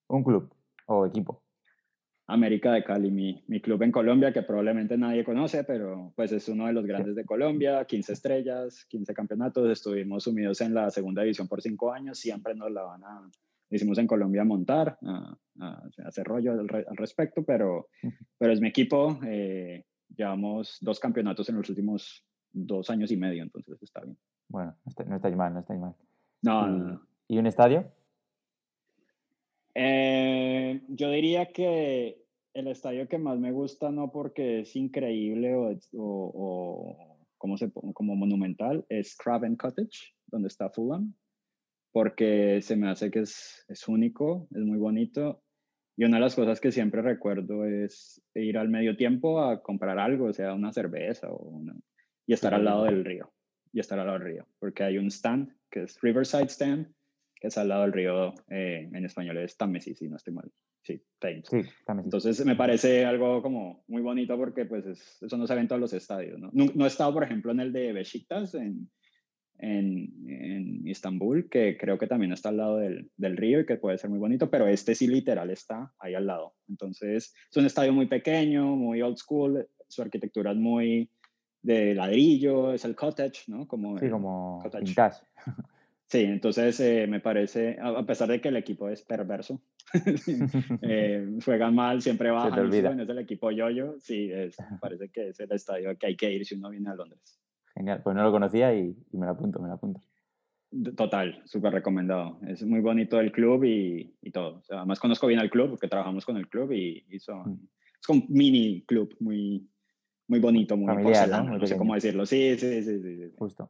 Un 0.08 0.24
club 0.24 0.54
o 0.88 1.06
equipo. 1.06 1.41
América 2.34 2.72
de 2.74 2.84
Cali, 2.84 3.12
mi, 3.12 3.44
mi 3.48 3.60
club 3.62 3.82
en 3.84 3.92
Colombia, 3.92 4.32
que 4.32 4.42
probablemente 4.44 4.98
nadie 4.98 5.24
conoce, 5.24 5.64
pero 5.64 6.14
pues 6.16 6.32
es 6.32 6.48
uno 6.50 6.68
de 6.68 6.74
los 6.74 6.86
grandes 6.86 7.16
de 7.16 7.26
Colombia, 7.26 7.84
15 7.86 8.14
estrellas, 8.14 8.86
15 8.90 9.14
campeonatos, 9.14 9.70
estuvimos 9.70 10.24
sumidos 10.24 10.62
en 10.62 10.74
la 10.74 10.90
segunda 10.90 11.22
división 11.24 11.48
por 11.48 11.62
cinco 11.62 11.92
años, 11.92 12.18
siempre 12.20 12.56
nos 12.56 12.72
la 12.72 12.84
van 12.84 13.04
a, 13.04 13.30
hicimos 13.70 13.98
en 13.98 14.08
Colombia 14.08 14.44
montar, 14.44 14.98
a, 15.04 15.38
a 15.60 15.82
hacer 16.06 16.26
rollo 16.26 16.54
al, 16.54 16.60
al 16.88 16.98
respecto, 16.98 17.44
pero, 17.44 17.88
pero 18.38 18.54
es 18.54 18.62
mi 18.62 18.70
equipo, 18.70 19.20
eh, 19.26 19.84
llevamos 20.16 20.78
dos 20.82 21.00
campeonatos 21.00 21.50
en 21.50 21.56
los 21.58 21.70
últimos 21.70 22.26
dos 22.54 22.90
años 22.90 23.12
y 23.12 23.18
medio, 23.18 23.44
entonces 23.44 23.82
está 23.84 24.02
bien. 24.02 24.18
Bueno, 24.48 24.76
no 24.86 24.90
está- 24.90 25.04
no 25.06 25.16
estáis 25.16 25.36
mal, 25.36 25.54
no 25.54 25.60
estáis 25.62 25.80
mal. 25.80 25.96
No, 26.42 26.68
y, 26.68 26.72
no, 26.72 26.78
no. 26.94 27.08
¿y 27.28 27.38
un 27.38 27.46
estadio? 27.48 27.92
Eh, 29.74 30.82
yo 30.90 31.10
diría 31.10 31.46
que 31.54 32.21
el 32.54 32.68
estadio 32.68 33.08
que 33.08 33.18
más 33.18 33.40
me 33.40 33.52
gusta, 33.52 33.92
no 33.92 34.12
porque 34.12 34.62
es 34.62 34.76
increíble 34.76 35.56
o, 35.56 35.72
o, 35.94 36.32
o 36.34 37.28
como, 37.38 37.58
se, 37.58 37.72
como 37.72 38.16
monumental, 38.16 38.86
es 38.90 39.16
Craven 39.16 39.56
Cottage, 39.56 40.14
donde 40.28 40.48
está 40.48 40.70
Fulham, 40.70 41.14
porque 41.92 42.62
se 42.62 42.76
me 42.76 42.90
hace 42.90 43.12
que 43.12 43.22
es, 43.22 43.66
es 43.68 43.88
único, 43.88 44.48
es 44.52 44.62
muy 44.62 44.78
bonito. 44.78 45.44
Y 45.98 46.06
una 46.06 46.18
de 46.18 46.22
las 46.22 46.36
cosas 46.36 46.60
que 46.62 46.72
siempre 46.72 47.02
recuerdo 47.02 47.66
es 47.66 48.22
ir 48.34 48.58
al 48.58 48.70
medio 48.70 48.96
tiempo 48.96 49.42
a 49.42 49.62
comprar 49.62 50.00
algo, 50.00 50.26
o 50.26 50.34
sea, 50.34 50.54
una 50.54 50.72
cerveza 50.72 51.30
o 51.30 51.38
una, 51.38 51.76
y 52.26 52.34
estar 52.34 52.54
al 52.54 52.66
lado 52.66 52.86
del 52.86 53.04
río. 53.04 53.32
Y 53.74 53.80
estar 53.80 54.00
al 54.00 54.08
lado 54.08 54.20
del 54.20 54.28
río, 54.28 54.48
porque 54.60 54.84
hay 54.84 54.98
un 54.98 55.08
stand 55.08 55.54
que 55.70 55.84
es 55.84 56.00
Riverside 56.02 56.50
Stand, 56.50 56.94
que 57.36 57.48
es 57.48 57.58
al 57.58 57.70
lado 57.70 57.84
del 57.84 57.94
río, 57.94 58.34
eh, 58.50 58.90
en 58.92 59.06
español 59.06 59.38
es 59.38 59.58
Támesis, 59.58 59.98
si 59.98 60.10
no 60.10 60.18
estoy 60.18 60.34
mal. 60.34 60.52
Sí, 60.84 61.02
Thames. 61.20 61.48
Sí, 61.50 61.62
también. 61.86 62.06
Entonces 62.06 62.44
me 62.46 62.56
parece 62.56 63.06
algo 63.06 63.42
como 63.42 63.84
muy 63.88 64.02
bonito 64.02 64.36
porque 64.38 64.66
pues 64.66 64.86
es- 64.86 65.22
eso 65.22 65.38
no 65.38 65.46
se 65.48 65.54
ve 65.56 65.62
en 65.62 65.68
todos 65.68 65.82
los 65.82 65.94
estadios, 65.94 66.40
¿no? 66.40 66.50
No, 66.54 66.66
no 66.74 66.86
he 66.86 66.88
estado, 66.88 67.14
por 67.14 67.24
ejemplo, 67.24 67.52
en 67.52 67.60
el 67.60 67.72
de 67.72 67.94
Besiktas 67.94 68.56
en, 68.56 68.90
en, 69.60 70.10
en 70.28 70.88
Istambul, 70.88 71.50
que 71.50 71.78
creo 71.78 71.98
que 72.00 72.08
también 72.08 72.32
está 72.34 72.50
al 72.50 72.58
lado 72.58 72.78
del, 72.78 73.12
del 73.16 73.38
río 73.38 73.60
y 73.60 73.66
que 73.66 73.78
puede 73.78 73.98
ser 74.00 74.10
muy 74.10 74.18
bonito, 74.20 74.50
pero 74.50 74.68
este 74.68 74.96
sí 74.96 75.08
literal 75.08 75.52
está 75.52 75.94
ahí 76.00 76.16
al 76.16 76.26
lado. 76.26 76.56
Entonces 76.68 77.34
es 77.50 77.58
un 77.58 77.66
estadio 77.66 77.94
muy 77.94 78.08
pequeño, 78.08 78.76
muy 78.76 79.02
old 79.04 79.18
school, 79.18 79.68
su 79.88 80.02
arquitectura 80.02 80.52
es 80.52 80.58
muy 80.58 81.10
de 81.62 81.94
ladrillo, 81.94 82.74
es 82.74 82.86
el 82.86 82.96
cottage, 82.96 83.44
¿no? 83.48 83.68
Como 83.68 84.00
Sí, 84.00 84.10
como 84.10 84.60
cottage. 84.64 84.96
Sí, 86.08 86.24
entonces 86.24 86.78
eh, 86.82 87.08
me 87.08 87.22
parece, 87.22 87.78
a 87.82 88.06
pesar 88.06 88.28
de 88.28 88.42
que 88.42 88.50
el 88.50 88.58
equipo 88.58 88.90
es 88.90 89.02
perverso, 89.02 89.62
eh, 90.82 91.28
juegan 91.44 91.76
mal, 91.76 92.02
siempre 92.02 92.28
te 92.28 92.32
bajan 92.32 92.54
y 92.58 92.62
olvida. 92.62 92.90
suben, 92.90 93.00
es 93.02 93.10
el 93.10 93.20
equipo 93.20 93.52
yoyo, 93.52 93.96
sí, 94.00 94.32
es, 94.32 94.58
parece 94.80 95.10
que 95.10 95.30
es 95.30 95.40
el 95.40 95.52
estadio 95.52 95.98
que 95.98 96.08
hay 96.08 96.16
que 96.16 96.32
ir 96.32 96.46
si 96.46 96.56
uno 96.56 96.70
viene 96.70 96.90
a 96.90 96.96
Londres. 96.96 97.40
Genial, 97.76 98.02
pues 98.04 98.16
no 98.16 98.24
lo 98.24 98.32
conocía 98.32 98.74
y, 98.74 98.96
y 99.12 99.18
me 99.18 99.26
lo 99.26 99.32
apunto, 99.34 99.60
me 99.60 99.68
lo 99.68 99.76
apunto. 99.76 100.02
Total, 100.96 101.42
súper 101.46 101.74
recomendado. 101.74 102.40
Es 102.48 102.64
muy 102.64 102.80
bonito 102.80 103.20
el 103.20 103.32
club 103.34 103.66
y, 103.66 104.16
y 104.22 104.32
todo. 104.32 104.60
O 104.60 104.64
sea, 104.64 104.78
además 104.78 105.00
conozco 105.02 105.28
bien 105.28 105.40
al 105.40 105.50
club 105.50 105.72
porque 105.72 105.88
trabajamos 105.90 106.26
con 106.26 106.38
el 106.38 106.48
club 106.48 106.72
y, 106.72 107.06
y 107.10 107.20
son, 107.20 107.42
Mm. 107.52 107.68
es 108.02 108.10
un 108.10 108.26
mini 108.30 108.82
club 108.88 109.14
muy, 109.20 109.68
muy 110.28 110.40
bonito, 110.40 110.78
muy 110.78 110.88
Familiar, 110.88 111.28
¿no? 111.30 111.44
Muy 111.44 111.60
no 111.60 111.68
sé 111.68 111.78
cómo 111.78 111.94
decirlo. 111.96 112.26
Sí, 112.26 112.56
sí, 112.58 112.84
sí, 112.84 113.02
sí, 113.02 113.18
sí. 113.18 113.32
Justo. 113.38 113.70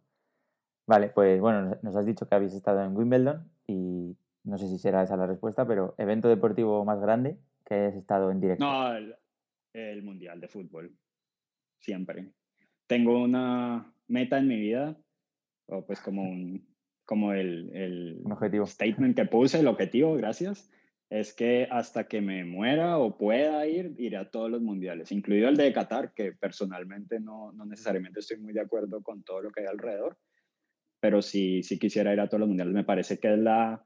Vale, 0.86 1.10
pues 1.10 1.40
bueno, 1.42 1.64
nos- 1.64 1.84
nos 1.84 1.96
has 1.96 2.06
dicho 2.06 2.28
que 2.28 2.36
habéis 2.36 2.54
estado 2.54 2.84
en 2.84 2.96
Wimbledon 2.96 3.50
y 3.66 4.16
no 4.44 4.58
sé 4.58 4.68
si 4.68 4.78
será 4.78 5.04
esa 5.04 5.18
la 5.18 5.28
respuesta, 5.28 5.68
pero 5.68 5.96
evento 5.98 6.28
deportivo 6.28 6.84
más 6.86 7.00
grande 7.00 7.38
que 7.66 7.76
hayas 7.76 7.96
estado 7.96 8.32
en 8.32 8.42
directo. 8.42 8.66
No, 8.66 8.94
el, 8.96 9.16
el 9.74 10.04
Mundial 10.04 10.40
de 10.42 10.48
Fútbol. 10.48 10.96
Siempre. 11.80 12.32
Tengo 12.88 13.24
una 13.24 13.94
meta 14.08 14.38
en 14.38 14.48
mi 14.48 14.60
vida, 14.60 14.98
o 15.68 15.86
pues 15.86 16.02
como 16.02 16.24
un 16.24 16.70
como 17.06 17.34
el, 17.34 17.76
el 17.76 18.22
Un 18.24 18.32
objetivo. 18.32 18.66
statement 18.66 19.16
que 19.16 19.26
puse, 19.26 19.60
el 19.60 19.68
objetivo, 19.68 20.16
gracias, 20.16 20.72
es 21.10 21.34
que 21.34 21.68
hasta 21.70 22.08
que 22.08 22.22
me 22.22 22.46
muera 22.46 23.00
o 23.00 23.18
pueda 23.18 23.68
ir, 23.68 23.96
iré 23.98 24.16
a 24.16 24.30
todos 24.30 24.50
los 24.50 24.62
mundiales, 24.62 25.12
incluido 25.12 25.50
el 25.50 25.58
de 25.58 25.74
Qatar, 25.74 26.14
que 26.14 26.32
personalmente 26.32 27.20
no, 27.20 27.52
no 27.52 27.66
necesariamente 27.66 28.22
estoy 28.22 28.38
muy 28.38 28.54
de 28.54 28.62
acuerdo 28.62 29.02
con 29.04 29.24
todo 29.24 29.42
lo 29.42 29.52
que 29.52 29.62
hay 29.62 29.68
alrededor, 29.68 30.18
pero 31.02 31.22
sí, 31.22 31.64
sí 31.64 31.78
quisiera 31.80 32.14
ir 32.14 32.22
a 32.22 32.28
todos 32.30 32.40
los 32.40 32.48
mundiales. 32.48 32.74
Me 32.74 32.86
parece 32.86 33.20
que 33.20 33.34
es 33.34 33.40
la, 33.40 33.84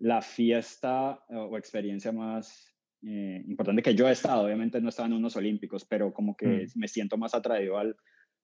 la 0.00 0.22
fiesta 0.22 1.24
o 1.28 1.56
experiencia 1.58 2.12
más 2.12 2.74
eh, 3.02 3.42
importante 3.46 3.82
que 3.82 3.94
yo 3.94 4.08
he 4.08 4.12
estado. 4.12 4.44
Obviamente 4.44 4.80
no 4.80 4.88
estaba 4.88 5.06
en 5.08 5.14
unos 5.14 5.36
olímpicos, 5.36 5.84
pero 5.84 6.12
como 6.12 6.36
que 6.36 6.46
Mm. 6.74 6.78
me 6.80 6.88
siento 6.88 7.16
más 7.16 7.34
atraído 7.34 7.78
al, 7.78 7.96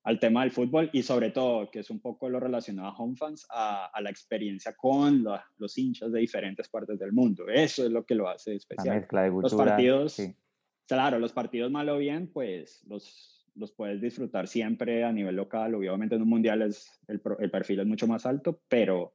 al 0.05 0.19
tema 0.21 0.43
del 0.43 0.51
fútbol 0.53 0.91
y 0.93 1.03
sobre 1.03 1.31
todo, 1.31 1.71
que 1.71 1.81
es 1.81 1.91
un 1.91 2.01
poco 2.01 2.29
lo 2.29 2.39
relacionado 2.41 2.89
a 2.89 2.97
home 2.97 3.17
fans, 3.17 3.47
a, 3.51 3.87
a 3.87 4.01
la 4.01 4.11
experiencia 4.11 4.75
con 4.77 5.25
la- 5.25 5.45
los 5.57 5.77
hinchas 5.79 6.13
de 6.13 6.21
diferentes 6.21 6.69
partes 6.69 6.99
del 6.99 7.13
mundo. 7.13 7.49
Eso 7.49 7.85
es 7.85 7.91
lo 7.91 8.05
que 8.05 8.15
lo 8.15 8.29
hace 8.29 8.51
La 8.51 8.57
especial. 8.57 8.99
mezcla 9.01 9.23
de 9.23 9.29
Los 9.31 9.41
culturas. 9.41 9.67
partidos, 9.69 10.13
sí. 10.13 10.35
claro, 10.87 11.19
los 11.19 11.33
partidos 11.33 11.71
mal 11.71 11.89
o 11.89 11.99
bien, 11.99 12.31
pues 12.33 12.85
los, 12.87 13.49
los 13.55 13.73
puedes 13.73 14.01
disfrutar 14.01 14.47
siempre 14.47 15.05
a 15.05 15.13
nivel 15.13 15.37
local. 15.37 15.75
Obviamente 15.75 16.17
en 16.17 16.23
un 16.23 16.29
mundial 16.29 16.63
es, 16.63 17.01
el 17.09 17.21
perfil 17.51 17.81
es 17.81 17.87
mucho 17.87 18.07
más 18.07 18.27
alto, 18.27 18.61
pero, 18.69 19.15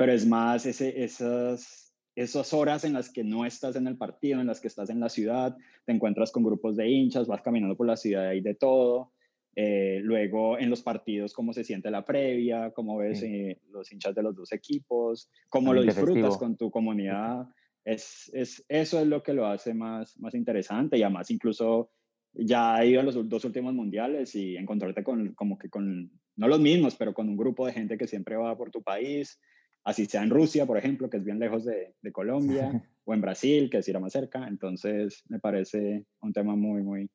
pero 0.00 0.14
es 0.14 0.26
más 0.26 0.64
ese, 0.64 1.04
esas, 1.04 1.94
esas 2.14 2.54
horas 2.54 2.84
en 2.84 2.94
las 2.94 3.10
que 3.10 3.22
no 3.22 3.44
estás 3.44 3.76
en 3.76 3.86
el 3.86 3.98
partido, 3.98 4.40
en 4.40 4.46
las 4.46 4.58
que 4.58 4.68
estás 4.68 4.88
en 4.88 4.98
la 4.98 5.10
ciudad, 5.10 5.54
te 5.84 5.92
encuentras 5.92 6.32
con 6.32 6.42
grupos 6.42 6.74
de 6.74 6.88
hinchas, 6.88 7.26
vas 7.26 7.42
caminando 7.42 7.76
por 7.76 7.86
la 7.86 7.98
ciudad 7.98 8.32
y 8.32 8.40
de 8.40 8.54
todo. 8.54 9.12
Eh, 9.56 10.00
luego 10.02 10.58
en 10.58 10.70
los 10.70 10.80
partidos, 10.80 11.34
cómo 11.34 11.52
se 11.52 11.64
siente 11.64 11.90
la 11.90 12.02
previa, 12.02 12.70
cómo 12.70 12.96
ves 12.96 13.20
Sí. 13.20 13.26
eh, 13.26 13.60
los 13.68 13.92
hinchas 13.92 14.14
de 14.14 14.22
los 14.22 14.34
dos 14.34 14.52
equipos, 14.52 15.28
cómo 15.50 15.74
lo 15.74 15.82
disfrutas 15.82 16.14
festivo. 16.14 16.38
con 16.38 16.56
tu 16.56 16.70
comunidad. 16.70 17.46
Es, 17.84 18.30
es, 18.32 18.64
eso 18.70 19.00
es 19.00 19.06
lo 19.06 19.22
que 19.22 19.34
lo 19.34 19.44
hace 19.48 19.74
más, 19.74 20.18
más 20.18 20.34
interesante 20.34 20.96
y 20.96 21.02
además 21.02 21.30
incluso 21.30 21.90
ya 22.32 22.82
he 22.82 22.86
ido 22.86 23.00
a 23.00 23.04
los 23.04 23.28
dos 23.28 23.44
últimos 23.44 23.74
mundiales 23.74 24.34
y 24.34 24.56
encontrarte 24.56 25.04
con 25.04 25.34
como 25.34 25.58
que 25.58 25.68
con, 25.68 26.10
no 26.36 26.48
los 26.48 26.58
mismos, 26.58 26.96
pero 26.96 27.12
con 27.12 27.28
un 27.28 27.36
grupo 27.36 27.66
de 27.66 27.74
gente 27.74 27.98
que 27.98 28.06
siempre 28.06 28.36
va 28.36 28.56
por 28.56 28.70
tu 28.70 28.82
país, 28.82 29.38
así 29.84 30.06
sea 30.06 30.22
en 30.22 30.30
Rusia, 30.30 30.66
por 30.66 30.78
ejemplo, 30.78 31.08
que 31.10 31.18
es 31.18 31.24
bien 31.24 31.38
lejos 31.38 31.64
de, 31.64 31.94
de 32.00 32.12
Colombia, 32.12 32.70
o 33.04 33.14
en 33.14 33.20
Brasil, 33.20 33.70
que 33.70 33.78
es 33.78 33.88
ir 33.88 33.96
a 33.96 34.00
más 34.00 34.12
cerca. 34.12 34.46
Entonces 34.48 35.24
me 35.28 35.38
parece 35.40 36.06
un 36.20 36.32
tema 36.32 36.56
muy, 36.56 36.82
muy... 36.82 37.10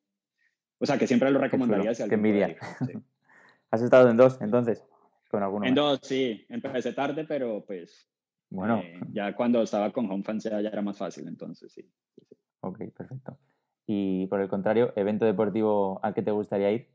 O 0.78 0.86
sea, 0.86 0.98
que 0.98 1.06
siempre 1.06 1.30
lo 1.30 1.38
recomendaría 1.40 1.94
si 1.94 2.02
Qué 2.02 2.02
alguien 2.04 2.24
puede 2.24 2.42
envidia. 2.42 2.48
ir, 2.48 2.58
sí. 2.80 2.92
¿Has 3.70 3.82
estado 3.82 4.10
en 4.10 4.16
dos 4.16 4.40
entonces? 4.40 4.84
Con 5.28 5.42
alguno 5.42 5.66
En 5.66 5.74
más? 5.74 5.76
dos, 5.76 6.00
sí, 6.02 6.44
empecé 6.48 6.92
tarde, 6.92 7.24
pero 7.24 7.64
pues 7.66 8.08
Bueno, 8.50 8.78
eh, 8.78 9.00
ya 9.12 9.34
cuando 9.34 9.62
estaba 9.62 9.92
con 9.92 10.10
Home 10.10 10.22
Fans 10.24 10.44
ya, 10.44 10.58
era 10.60 10.82
más 10.82 10.98
fácil, 10.98 11.26
entonces 11.28 11.72
sí. 11.72 11.82
sí, 12.14 12.22
sí. 12.28 12.36
ok, 12.60 12.78
perfecto. 12.96 13.38
Y 13.86 14.26
por 14.26 14.40
el 14.40 14.48
contrario, 14.48 14.92
evento 14.96 15.24
deportivo 15.24 16.00
al 16.04 16.14
que 16.14 16.22
te 16.22 16.30
gustaría 16.32 16.72
ir. 16.72 16.88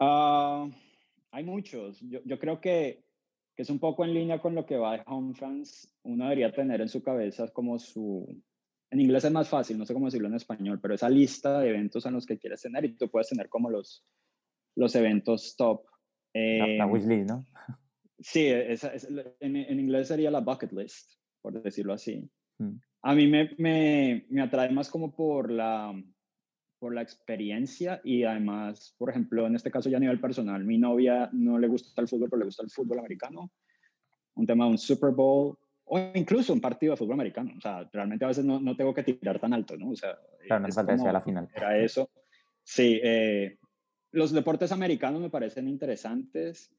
Ah, 0.00 0.68
hay 1.30 1.44
muchos. 1.44 2.00
Yo, 2.00 2.20
yo 2.24 2.38
creo 2.38 2.60
que, 2.60 3.04
que 3.58 3.62
es 3.62 3.70
un 3.70 3.80
poco 3.80 4.04
en 4.04 4.14
línea 4.14 4.38
con 4.40 4.54
lo 4.54 4.64
que 4.64 4.76
va 4.76 4.92
de 4.92 5.02
Home 5.06 5.34
Fans. 5.34 5.92
Uno 6.04 6.22
debería 6.26 6.52
tener 6.52 6.80
en 6.80 6.88
su 6.88 7.02
cabeza 7.02 7.48
como 7.48 7.76
su... 7.80 8.40
En 8.92 9.00
inglés 9.00 9.24
es 9.24 9.32
más 9.32 9.48
fácil, 9.48 9.76
no 9.76 9.84
sé 9.84 9.94
cómo 9.94 10.06
decirlo 10.06 10.28
en 10.28 10.36
español, 10.36 10.78
pero 10.80 10.94
esa 10.94 11.10
lista 11.10 11.58
de 11.58 11.70
eventos 11.70 12.06
en 12.06 12.12
los 12.12 12.24
que 12.24 12.38
quieres 12.38 12.62
tener 12.62 12.84
y 12.84 12.96
tú 12.96 13.10
puedes 13.10 13.28
tener 13.28 13.48
como 13.48 13.68
los, 13.68 14.06
los 14.76 14.94
eventos 14.94 15.56
top. 15.56 15.82
La, 16.32 16.68
la 16.68 16.84
Eh, 16.84 16.88
wishlist, 16.88 17.28
¿no? 17.28 17.46
Sí, 18.20 18.46
es- 18.46 18.84
en, 19.40 19.56
en 19.56 19.80
inglés 19.80 20.06
sería 20.06 20.30
la 20.30 20.38
bucket 20.38 20.70
list, 20.70 21.14
por 21.42 21.60
decirlo 21.60 21.94
así. 21.94 22.30
Mm. 22.58 22.76
A 23.02 23.14
mí 23.16 23.26
me, 23.26 23.50
me, 23.58 24.24
me 24.30 24.40
atrae 24.40 24.70
más 24.70 24.88
como 24.88 25.16
por 25.16 25.50
la, 25.50 25.92
por 26.78 26.94
la 26.94 27.02
experiencia 27.02 28.00
y 28.04 28.24
además, 28.24 28.94
por 28.98 29.10
ejemplo, 29.10 29.46
en 29.46 29.56
este 29.56 29.70
caso 29.70 29.88
ya 29.88 29.96
a 29.96 30.00
nivel 30.00 30.20
personal, 30.20 30.64
mi 30.64 30.78
novia 30.78 31.28
no 31.32 31.58
le 31.58 31.68
gusta 31.68 32.00
el 32.00 32.08
fútbol, 32.08 32.28
pero 32.30 32.40
le 32.40 32.44
gusta 32.46 32.62
el 32.62 32.70
fútbol 32.70 32.98
americano. 33.00 33.50
Un 34.34 34.46
tema 34.46 34.64
de 34.66 34.70
un 34.72 34.78
Super 34.78 35.10
Bowl 35.10 35.58
o 35.84 35.98
incluso 36.14 36.52
un 36.52 36.60
partido 36.60 36.92
de 36.92 36.96
fútbol 36.98 37.14
americano. 37.14 37.52
O 37.56 37.60
sea, 37.60 37.88
realmente 37.92 38.24
a 38.24 38.28
veces 38.28 38.44
no, 38.44 38.60
no 38.60 38.76
tengo 38.76 38.94
que 38.94 39.02
tirar 39.02 39.40
tan 39.40 39.52
alto, 39.52 39.76
¿no? 39.76 39.90
O 39.90 39.96
sea, 39.96 40.16
Claro, 40.46 40.66
no 40.66 40.72
falta 40.72 40.96
como- 40.96 41.12
la 41.12 41.20
final. 41.20 41.48
Era 41.54 41.78
eso. 41.78 42.10
Sí, 42.62 43.00
eh, 43.02 43.58
los 44.12 44.32
deportes 44.32 44.70
americanos 44.72 45.20
me 45.20 45.30
parecen 45.30 45.68
interesantes. 45.68 46.70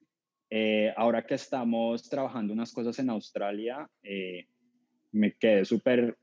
Eh, 0.49 0.93
ahora 0.95 1.25
que 1.25 1.35
estamos 1.35 2.07
trabajando 2.09 2.53
unas 2.53 2.71
cosas 2.71 2.97
en 2.99 3.09
Australia, 3.09 3.89
eh, 4.03 4.47
me 5.11 5.33
quedé 5.33 5.65
súper 5.65 6.17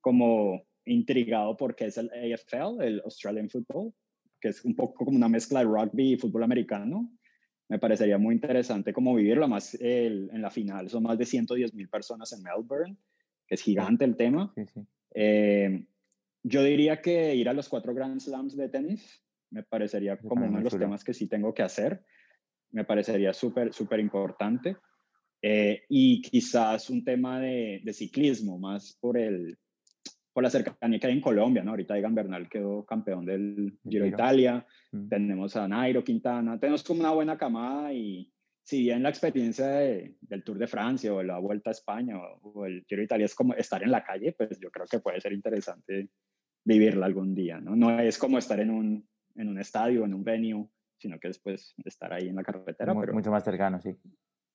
como 0.00 0.62
intrigado 0.92 1.56
porque 1.56 1.86
es 1.86 1.98
el 1.98 2.10
AFL, 2.10 2.84
el 2.86 3.00
Australian 3.04 3.48
Football, 3.48 3.92
que 4.40 4.48
es 4.48 4.64
un 4.64 4.74
poco 4.74 5.04
como 5.04 5.16
una 5.16 5.28
mezcla 5.28 5.60
de 5.60 5.66
rugby 5.66 6.12
y 6.12 6.16
fútbol 6.16 6.44
americano. 6.44 7.10
Me 7.68 7.78
parecería 7.78 8.18
muy 8.18 8.34
interesante 8.34 8.92
como 8.92 9.14
vivirlo, 9.14 9.46
más 9.48 9.74
el- 9.74 10.30
en 10.32 10.42
la 10.42 10.50
final. 10.50 10.88
Son 10.88 11.02
más 11.02 11.18
de 11.18 11.26
110 11.26 11.72
mil 11.74 11.88
personas 11.88 12.32
en 12.32 12.42
Melbourne, 12.42 12.96
que 13.46 13.54
es 13.54 13.62
gigante 13.62 14.04
el 14.04 14.16
tema. 14.16 14.52
Sí, 14.54 14.62
sí. 14.66 14.80
Eh, 15.14 15.86
yo 16.42 16.62
diría 16.62 17.00
que 17.00 17.34
ir 17.34 17.48
a 17.48 17.52
los 17.52 17.68
cuatro 17.68 17.94
Grand 17.94 18.20
Slams 18.20 18.56
de 18.56 18.68
tenis 18.68 19.22
me 19.50 19.62
parecería 19.64 20.16
como 20.16 20.46
uno 20.46 20.58
de 20.58 20.64
los 20.64 20.78
temas 20.78 21.04
que 21.04 21.12
sí 21.12 21.26
tengo 21.26 21.52
que 21.52 21.62
hacer. 21.62 22.04
Me 22.70 22.84
parecería 22.84 23.32
súper, 23.32 23.72
súper 23.72 23.98
importante. 24.00 24.76
Eh, 25.42 25.82
y 25.88 26.22
quizás 26.22 26.88
un 26.90 27.04
tema 27.04 27.40
de, 27.40 27.80
de 27.82 27.92
ciclismo, 27.92 28.58
más 28.58 28.96
por, 29.00 29.18
el, 29.18 29.58
por 30.32 30.42
la 30.44 30.50
cercanía 30.50 30.98
que 30.98 31.06
hay 31.08 31.12
en 31.14 31.20
Colombia, 31.20 31.62
¿no? 31.64 31.70
Ahorita 31.72 31.98
Egan 31.98 32.14
Bernal 32.14 32.48
quedó 32.48 32.84
campeón 32.84 33.24
del 33.26 33.78
Giro 33.88 34.04
de. 34.04 34.10
Italia, 34.10 34.66
Mm. 34.92 35.08
tenemos 35.08 35.56
a 35.56 35.66
Nairo 35.68 36.02
Quintana, 36.04 36.58
tenemos 36.58 36.82
como 36.84 37.00
una 37.00 37.12
buena 37.12 37.36
camada 37.38 37.92
y 37.92 38.32
si 38.64 38.82
bien 38.82 39.02
la 39.02 39.08
experiencia 39.08 39.66
de- 39.68 40.16
del 40.20 40.44
Tour 40.44 40.58
de 40.58 40.66
Francia 40.68 41.12
o 41.12 41.22
la 41.22 41.38
Vuelta 41.38 41.70
a 41.70 41.72
España 41.72 42.16
o, 42.18 42.40
o 42.60 42.66
el 42.66 42.84
Giro 42.88 43.00
de 43.00 43.04
Italia 43.06 43.26
es 43.26 43.34
como 43.34 43.54
estar 43.54 43.82
en 43.82 43.90
la 43.90 44.04
calle, 44.04 44.32
pues 44.32 44.58
yo 44.60 44.70
creo 44.70 44.86
que 44.86 45.00
puede 45.00 45.20
ser 45.20 45.32
interesante 45.32 46.08
vivirla 46.64 47.06
algún 47.06 47.34
día, 47.34 47.58
¿no? 47.60 47.74
No 47.74 47.98
es 47.98 48.18
como 48.18 48.38
estar 48.38 48.60
en 48.60 48.70
un, 48.70 49.08
en 49.36 49.48
un 49.48 49.58
estadio, 49.58 50.04
en 50.04 50.14
un 50.14 50.22
venue, 50.22 50.68
sino 50.98 51.18
que 51.18 51.28
después 51.28 51.74
estar 51.84 52.12
ahí 52.12 52.28
en 52.28 52.36
la 52.36 52.42
carretera, 52.44 52.92
Mu- 52.94 53.00
pero, 53.00 53.14
Mucho 53.14 53.30
más 53.30 53.42
cercano, 53.42 53.80
sí. 53.80 53.96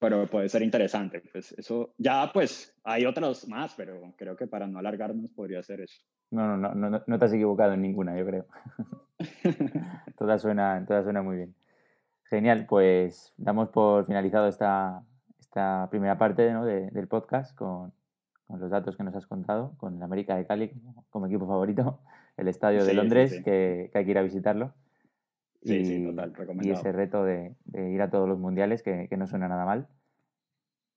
Pero 0.05 0.27
puede 0.27 0.49
ser 0.49 0.61
interesante. 0.61 1.21
Pues 1.31 1.51
eso, 1.53 1.93
ya 1.97 2.29
pues 2.31 2.75
hay 2.83 3.05
otros 3.07 3.47
más, 3.47 3.73
pero 3.75 4.13
creo 4.15 4.35
que 4.35 4.45
para 4.45 4.67
no 4.67 4.77
alargarnos 4.77 5.31
podría 5.31 5.63
ser 5.63 5.81
eso. 5.81 5.99
No, 6.29 6.55
no, 6.57 6.73
no, 6.75 6.89
no, 6.89 7.03
no 7.05 7.19
te 7.19 7.25
has 7.25 7.33
equivocado 7.33 7.73
en 7.73 7.81
ninguna, 7.81 8.15
yo 8.17 8.25
creo. 8.25 8.45
Todas 10.17 10.41
suenan, 10.41 10.85
todas 10.85 11.03
suenan 11.03 11.25
muy 11.25 11.37
bien. 11.37 11.55
Genial, 12.25 12.65
pues 12.67 13.33
damos 13.37 13.69
por 13.69 14.05
finalizado 14.05 14.47
esta, 14.47 15.03
esta 15.39 15.87
primera 15.89 16.17
parte 16.17 16.51
¿no? 16.51 16.65
de- 16.65 16.91
del 16.91 17.07
podcast 17.07 17.55
con, 17.55 17.91
con 18.45 18.59
los 18.59 18.69
datos 18.69 18.95
que 18.97 19.03
nos 19.03 19.15
has 19.15 19.25
contado, 19.25 19.73
con 19.77 19.95
el 19.95 20.03
América 20.03 20.35
de 20.35 20.45
Cali 20.45 20.69
como, 20.69 21.05
como 21.09 21.25
equipo 21.27 21.47
favorito, 21.47 21.99
el 22.37 22.47
estadio 22.47 22.83
de 22.83 22.91
sí, 22.91 22.95
Londres, 22.95 23.31
sí. 23.31 23.43
Que, 23.43 23.89
que 23.91 23.97
hay 23.97 24.05
que 24.05 24.11
ir 24.11 24.17
a 24.17 24.23
visitarlo. 24.23 24.73
Sí, 25.65 25.75
y, 25.77 25.85
sí, 25.85 26.03
total, 26.05 26.33
y 26.61 26.69
ese 26.69 26.91
reto 26.91 27.23
de, 27.23 27.55
de 27.65 27.89
ir 27.91 28.01
a 28.01 28.09
todos 28.11 28.29
los 28.29 28.37
mundiales, 28.39 28.83
que, 28.83 29.07
que 29.09 29.17
no 29.17 29.25
suena 29.27 29.47
nada 29.47 29.65
mal. 29.65 29.87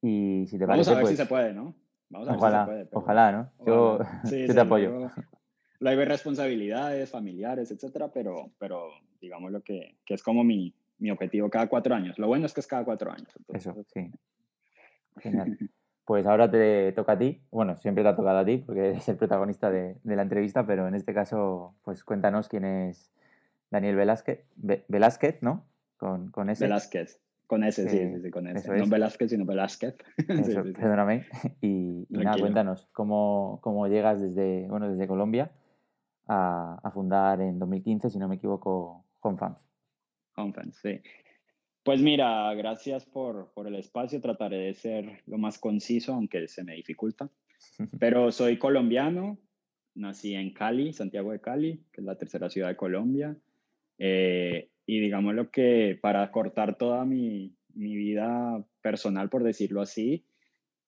Y 0.03 0.47
si 0.49 0.59
te 0.59 0.67
Vamos 0.67 0.87
parece, 0.87 0.91
a 0.91 0.95
ver 0.95 1.03
pues 1.03 1.11
si 1.13 1.17
se 1.17 1.27
puede, 1.27 1.53
¿no? 1.55 1.75
Vamos 2.11 2.29
a 2.29 2.33
ver 2.33 2.39
ojalá, 2.39 2.59
si 2.59 2.65
se 2.65 2.67
puede. 2.73 2.87
pero- 2.87 3.01
ojalá, 3.01 3.33
¿no? 3.33 3.51
Yo. 3.67 3.99
Sí, 4.25 4.47
yo 4.47 4.55
te 4.55 4.61
apoyo. 4.61 4.91
luego- 4.91 5.11
Luego 5.81 6.01
hay 6.01 6.07
responsabilidades 6.09 7.11
familiares, 7.11 7.71
etcétera, 7.71 8.09
pero, 8.13 8.51
pero 8.59 8.89
digamos 9.21 9.53
lo 9.53 9.61
que, 9.63 9.97
que 10.05 10.15
es 10.15 10.23
como 10.25 10.43
mi, 10.45 10.75
mi 10.99 11.11
objetivo 11.13 11.49
cada 11.51 11.69
cuatro 11.69 11.95
años. 11.95 12.19
Lo 12.19 12.27
bueno 12.27 12.47
es 12.47 12.53
que 12.53 12.61
es 12.61 12.67
cada 12.67 12.85
cuatro 12.85 13.11
años. 13.13 13.29
entonces, 13.39 13.67
Eso, 13.67 13.85
sí. 13.95 14.11
Genial. 15.19 15.57
Pues 16.05 16.25
ahora 16.25 16.51
te 16.51 16.91
toca 16.93 17.13
a 17.13 17.19
ti. 17.19 17.43
Bueno, 17.51 17.77
siempre 17.77 18.03
te 18.03 18.09
ha 18.09 18.17
tocado 18.17 18.39
a 18.39 18.45
ti 18.47 18.57
porque 18.65 18.89
eres 18.89 19.07
el 19.11 19.19
protagonista 19.19 19.71
de, 19.71 19.99
de 20.03 20.17
la 20.17 20.23
entrevista, 20.23 20.67
pero 20.67 20.89
en 20.89 20.95
este 20.95 21.13
caso, 21.13 21.75
pues 21.85 22.03
cuéntanos 22.03 22.49
quién 22.49 22.65
es 22.65 23.13
Daniel 23.71 23.97
Velázquez, 23.97 24.45
Ve- 24.57 24.85
Velázquez, 24.89 25.43
¿no? 25.43 25.67
Con, 25.97 26.31
con 26.31 26.51
ese. 26.51 26.65
Velázquez. 26.65 27.21
Con 27.47 27.65
ese, 27.65 27.89
sí, 27.89 27.97
Eh, 27.97 28.13
sí, 28.17 28.23
sí, 28.25 28.31
con 28.31 28.47
ese. 28.47 28.59
eso 28.59 28.75
No 28.75 28.85
es. 28.85 28.91
Velázquez, 28.91 29.31
sino 29.31 29.47
Velázquez. 29.47 29.97
Eso, 30.29 30.65
sí, 30.65 30.73
perdóname. 30.73 31.25
Y, 31.63 32.07
y 32.11 32.19
nada, 32.19 32.39
cuéntanos 32.39 32.89
cómo, 32.93 33.59
cómo 33.63 33.87
llegas 33.89 34.21
desde, 34.21 34.69
bueno, 34.69 34.91
desde 34.91 35.09
Colombia 35.09 35.51
a, 36.27 36.79
a 36.83 36.91
fundar 36.91 37.41
en 37.41 37.59
2015, 37.59 38.11
si 38.11 38.19
no 38.19 38.29
me 38.29 38.35
equivoco, 38.37 39.07
Home 39.21 39.39
Farms. 39.39 39.59
Conference, 40.35 40.79
sí. 40.83 41.01
Pues 41.83 42.03
mira, 42.03 42.53
gracias 42.55 43.07
por, 43.07 43.51
por 43.55 43.67
el 43.67 43.77
espacio. 43.77 44.21
Trataré 44.21 44.59
de 44.59 44.75
ser 44.75 45.23
lo 45.27 45.39
más 45.39 45.59
conciso, 45.59 46.13
aunque 46.13 46.47
se 46.49 46.65
me 46.65 46.75
dificulta. 46.75 47.31
Pero 47.99 48.31
soy 48.31 48.59
colombiano, 48.59 49.39
nací 49.95 50.35
en 50.35 50.53
Cali, 50.53 50.93
Santiago 50.93 51.33
de 51.33 51.41
Cali, 51.41 51.83
que 51.93 52.03
es 52.03 52.05
la 52.05 52.17
tercera 52.19 52.51
ciudad 52.51 52.69
de 52.69 52.77
Colombia. 52.77 53.37
Eh, 53.99 54.71
y 54.87 55.01
digamos 55.01 55.35
lo 55.35 55.51
que 55.51 55.99
para 56.01 56.31
cortar 56.31 56.77
toda 56.79 57.05
mi, 57.05 57.55
mi 57.75 57.97
vida 57.97 58.65
personal, 58.81 59.29
por 59.29 59.45
decirlo 59.45 59.83
así, 59.83 60.25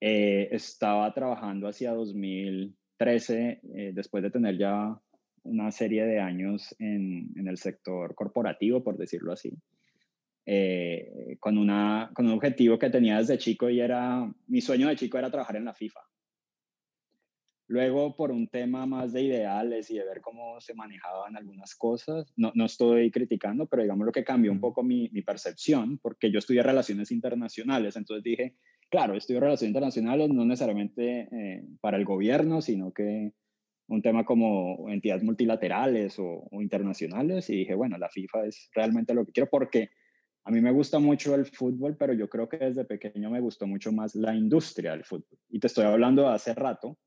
eh, 0.00 0.48
estaba 0.52 1.12
trabajando 1.12 1.68
hacia 1.68 1.92
2013, 1.92 3.60
eh, 3.74 3.92
después 3.94 4.22
de 4.22 4.30
tener 4.30 4.56
ya 4.58 4.98
una 5.42 5.70
serie 5.70 6.04
de 6.04 6.20
años 6.20 6.74
en, 6.78 7.32
en 7.36 7.48
el 7.48 7.58
sector 7.58 8.14
corporativo, 8.14 8.82
por 8.82 8.96
decirlo 8.96 9.32
así. 9.32 9.52
eh, 10.46 11.36
con, 11.38 11.58
una, 11.58 12.10
con 12.14 12.26
un 12.26 12.32
objetivo 12.32 12.78
que 12.78 12.90
tenía 12.90 13.18
desde 13.18 13.38
chico 13.38 13.68
y 13.70 13.80
era, 13.80 14.32
mi 14.48 14.60
sueño 14.60 14.88
de 14.88 14.96
chico 14.96 15.18
era 15.18 15.30
trabajar 15.30 15.56
en 15.56 15.64
la 15.66 15.74
FIFA. 15.74 16.00
Luego, 17.70 18.16
por 18.16 18.32
un 18.32 18.48
tema 18.48 18.84
más 18.84 19.12
de 19.12 19.22
ideales 19.22 19.92
y 19.92 19.94
de 19.94 20.04
ver 20.04 20.20
cómo 20.20 20.60
se 20.60 20.74
manejaban 20.74 21.36
algunas 21.36 21.76
cosas, 21.76 22.26
no, 22.36 22.50
no 22.56 22.64
estoy 22.64 23.12
criticando, 23.12 23.66
pero 23.66 23.82
digamos 23.82 24.06
lo 24.06 24.10
que 24.10 24.24
cambió 24.24 24.50
un 24.50 24.58
poco 24.58 24.82
mi, 24.82 25.08
mi, 25.12 25.22
percepción, 25.22 25.96
porque 25.98 26.32
yo 26.32 26.40
estudié 26.40 26.64
relaciones 26.64 27.12
internacionales, 27.12 27.94
entonces 27.94 28.24
dije, 28.24 28.56
claro, 28.90 29.14
estudio 29.14 29.38
relaciones 29.38 29.70
internacionales 29.70 30.30
no 30.30 30.44
necesariamente 30.44 31.28
eh, 31.30 31.64
para 31.80 31.96
el 31.96 32.04
gobierno, 32.04 32.60
sino 32.60 32.92
que 32.92 33.34
un 33.86 34.02
tema 34.02 34.24
como 34.24 34.90
entidades 34.90 35.22
multilaterales 35.22 36.18
o, 36.18 36.48
o, 36.50 36.60
internacionales, 36.60 37.48
y 37.50 37.58
dije, 37.58 37.76
bueno, 37.76 37.98
la 37.98 38.08
FIFA 38.08 38.46
es 38.46 38.68
realmente 38.74 39.14
lo 39.14 39.24
que 39.24 39.30
quiero, 39.30 39.48
porque 39.48 39.90
a 40.42 40.50
mí 40.50 40.60
me 40.60 40.72
gusta 40.72 40.98
mucho 40.98 41.36
el 41.36 41.46
fútbol, 41.46 41.96
pero 41.96 42.14
yo 42.14 42.28
creo 42.28 42.48
que 42.48 42.56
desde 42.56 42.84
pequeño 42.84 43.30
me 43.30 43.40
gustó 43.40 43.68
mucho 43.68 43.92
más 43.92 44.16
la 44.16 44.34
industria 44.34 44.90
del 44.90 45.04
fútbol. 45.04 45.38
Y 45.50 45.60
te 45.60 45.68
estoy 45.68 45.84
hablando 45.84 46.22
de 46.22 46.34
hace 46.34 46.52
rato 46.52 46.98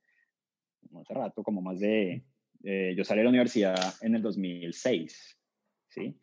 hace 1.02 1.14
rato, 1.14 1.44
como 1.44 1.62
más 1.62 1.80
de, 1.80 2.24
eh, 2.64 2.94
yo 2.96 3.04
salí 3.04 3.20
de 3.20 3.24
la 3.26 3.30
universidad 3.30 3.94
en 4.02 4.16
el 4.16 4.22
2006, 4.22 5.40
¿sí? 5.90 6.18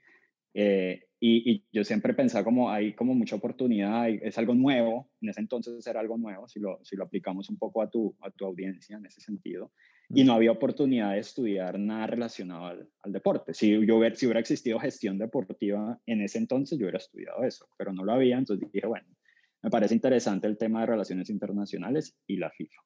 Eh, 0.52 1.04
y, 1.20 1.52
y, 1.52 1.64
yo 1.70 1.84
siempre 1.84 2.14
pensaba 2.14 2.42
como 2.42 2.70
hay 2.70 2.94
como 2.94 3.14
mucha 3.14 3.36
oportunidad, 3.36 4.08
es 4.08 4.36
algo 4.38 4.54
nuevo, 4.54 5.10
en 5.20 5.28
ese 5.28 5.40
entonces 5.40 5.86
era 5.86 6.00
algo 6.00 6.16
nuevo, 6.16 6.48
si 6.48 6.58
lo, 6.58 6.80
si 6.82 6.96
lo 6.96 7.04
aplicamos 7.04 7.48
un 7.50 7.58
poco 7.58 7.82
a 7.82 7.90
tu, 7.90 8.16
a 8.20 8.30
tu 8.30 8.46
audiencia 8.46 8.96
en 8.96 9.06
ese 9.06 9.20
sentido, 9.20 9.70
y 10.12 10.24
no 10.24 10.32
había 10.32 10.50
oportunidad 10.50 11.12
de 11.12 11.20
estudiar 11.20 11.78
nada 11.78 12.08
relacionado 12.08 12.66
al, 12.66 12.88
al 13.02 13.12
deporte. 13.12 13.54
Si, 13.54 13.70
yo 13.86 14.00
si 14.14 14.26
hubiera 14.26 14.40
existido 14.40 14.80
gestión 14.80 15.18
deportiva 15.18 16.00
en 16.04 16.20
ese 16.22 16.38
entonces, 16.38 16.78
yo 16.78 16.86
hubiera 16.86 16.98
estudiado 16.98 17.44
eso, 17.44 17.68
pero 17.78 17.92
no 17.92 18.04
lo 18.04 18.12
había, 18.12 18.36
entonces 18.36 18.68
dije, 18.72 18.88
bueno, 18.88 19.06
me 19.62 19.70
parece 19.70 19.94
interesante 19.94 20.46
el 20.46 20.56
tema 20.56 20.80
de 20.80 20.86
relaciones 20.86 21.30
internacionales 21.30 22.16
y 22.26 22.38
la 22.38 22.50
FIFA. 22.50 22.80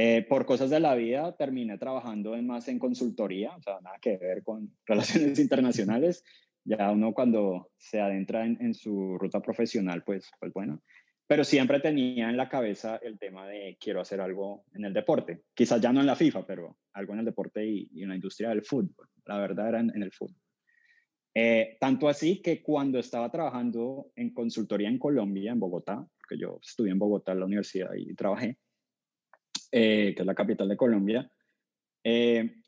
Eh, 0.00 0.24
por 0.28 0.46
cosas 0.46 0.70
de 0.70 0.78
la 0.78 0.94
vida 0.94 1.34
terminé 1.36 1.76
trabajando 1.76 2.36
en 2.36 2.46
más 2.46 2.68
en 2.68 2.78
consultoría, 2.78 3.56
o 3.56 3.60
sea, 3.60 3.80
nada 3.80 3.98
que 4.00 4.16
ver 4.16 4.44
con 4.44 4.72
relaciones 4.86 5.40
internacionales. 5.40 6.22
Ya 6.62 6.92
uno 6.92 7.12
cuando 7.12 7.72
se 7.76 8.00
adentra 8.00 8.44
en, 8.46 8.74
su 8.74 9.18
ruta 9.18 9.40
profesional, 9.40 10.04
pues, 10.04 10.30
pues 10.38 10.52
bueno. 10.52 10.84
Pero 11.26 11.42
siempre 11.42 11.80
tenía 11.80 12.30
en 12.30 12.36
la 12.36 12.48
cabeza 12.48 13.00
el 13.02 13.18
tema 13.18 13.48
de 13.48 13.76
quiero 13.80 14.00
hacer 14.00 14.20
algo 14.20 14.66
en 14.72 14.84
el 14.84 14.92
deporte. 14.92 15.42
Quizás 15.52 15.80
ya 15.80 15.92
no 15.92 15.98
en 15.98 16.06
la 16.06 16.14
FIFA, 16.14 16.46
pero 16.46 16.76
algo 16.92 17.14
en 17.14 17.18
el 17.18 17.24
deporte 17.24 17.66
y, 17.66 17.90
en 18.00 18.10
la 18.10 18.14
industria 18.14 18.50
del 18.50 18.62
fútbol. 18.62 19.08
La 19.24 19.38
verdad 19.38 19.68
era 19.68 19.80
en, 19.80 20.00
el 20.00 20.12
fútbol. 20.12 20.40
Eh, 21.34 21.76
tanto 21.80 22.08
así 22.08 22.40
que 22.40 22.62
cuando 22.62 23.00
estaba 23.00 23.32
trabajando 23.32 24.12
en 24.14 24.32
consultoría 24.32 24.88
en 24.88 24.98
Colombia, 25.00 25.50
en 25.50 25.58
Bogotá, 25.58 26.06
porque 26.20 26.38
yo 26.38 26.60
estudié 26.62 26.92
en 26.92 27.00
Bogotá 27.00 27.32
en 27.32 27.40
la 27.40 27.46
universidad 27.46 27.90
y 27.96 28.14
trabajé, 28.14 28.58
eh, 29.70 30.14
que 30.14 30.22
es 30.22 30.26
la 30.26 30.34
capital 30.34 30.68
de 30.68 30.76
Colombia. 30.76 31.30
Eh, 32.02 32.62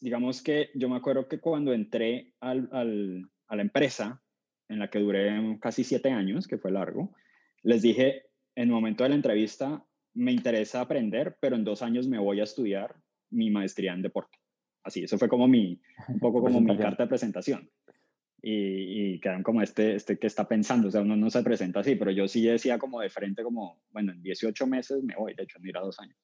digamos 0.00 0.42
que 0.42 0.70
yo 0.74 0.88
me 0.88 0.96
acuerdo 0.96 1.28
que 1.28 1.38
cuando 1.38 1.72
entré 1.72 2.32
al, 2.40 2.68
al, 2.72 3.30
a 3.48 3.56
la 3.56 3.62
empresa, 3.62 4.20
en 4.68 4.78
la 4.78 4.90
que 4.90 4.98
duré 4.98 5.58
casi 5.60 5.84
siete 5.84 6.10
años, 6.10 6.48
que 6.48 6.58
fue 6.58 6.72
largo, 6.72 7.14
les 7.62 7.82
dije 7.82 8.24
en 8.56 8.64
el 8.64 8.70
momento 8.70 9.04
de 9.04 9.10
la 9.10 9.14
entrevista, 9.14 9.84
me 10.14 10.32
interesa 10.32 10.80
aprender, 10.80 11.36
pero 11.40 11.56
en 11.56 11.64
dos 11.64 11.82
años 11.82 12.08
me 12.08 12.18
voy 12.18 12.40
a 12.40 12.44
estudiar 12.44 12.96
mi 13.30 13.50
maestría 13.50 13.92
en 13.92 14.02
deporte. 14.02 14.38
Así, 14.82 15.04
eso 15.04 15.16
fue 15.16 15.28
como 15.28 15.46
mi, 15.46 15.80
un 16.08 16.18
poco 16.18 16.42
como 16.42 16.60
mi 16.60 16.76
carta 16.76 17.04
de 17.04 17.08
presentación. 17.08 17.70
Y, 18.42 19.14
y 19.14 19.20
quedan 19.20 19.44
como 19.44 19.62
este, 19.62 19.94
este 19.94 20.18
que 20.18 20.26
está 20.26 20.48
pensando, 20.48 20.88
o 20.88 20.90
sea, 20.90 21.02
uno 21.02 21.14
no 21.14 21.30
se 21.30 21.44
presenta 21.44 21.80
así, 21.80 21.94
pero 21.94 22.10
yo 22.10 22.26
sí 22.26 22.42
decía 22.42 22.76
como 22.76 23.00
de 23.00 23.08
frente, 23.08 23.44
como, 23.44 23.80
bueno, 23.90 24.10
en 24.10 24.20
18 24.20 24.66
meses 24.66 25.04
me 25.04 25.14
voy, 25.14 25.34
de 25.34 25.44
hecho, 25.44 25.60
mira, 25.60 25.80
dos 25.80 26.00
años 26.00 26.16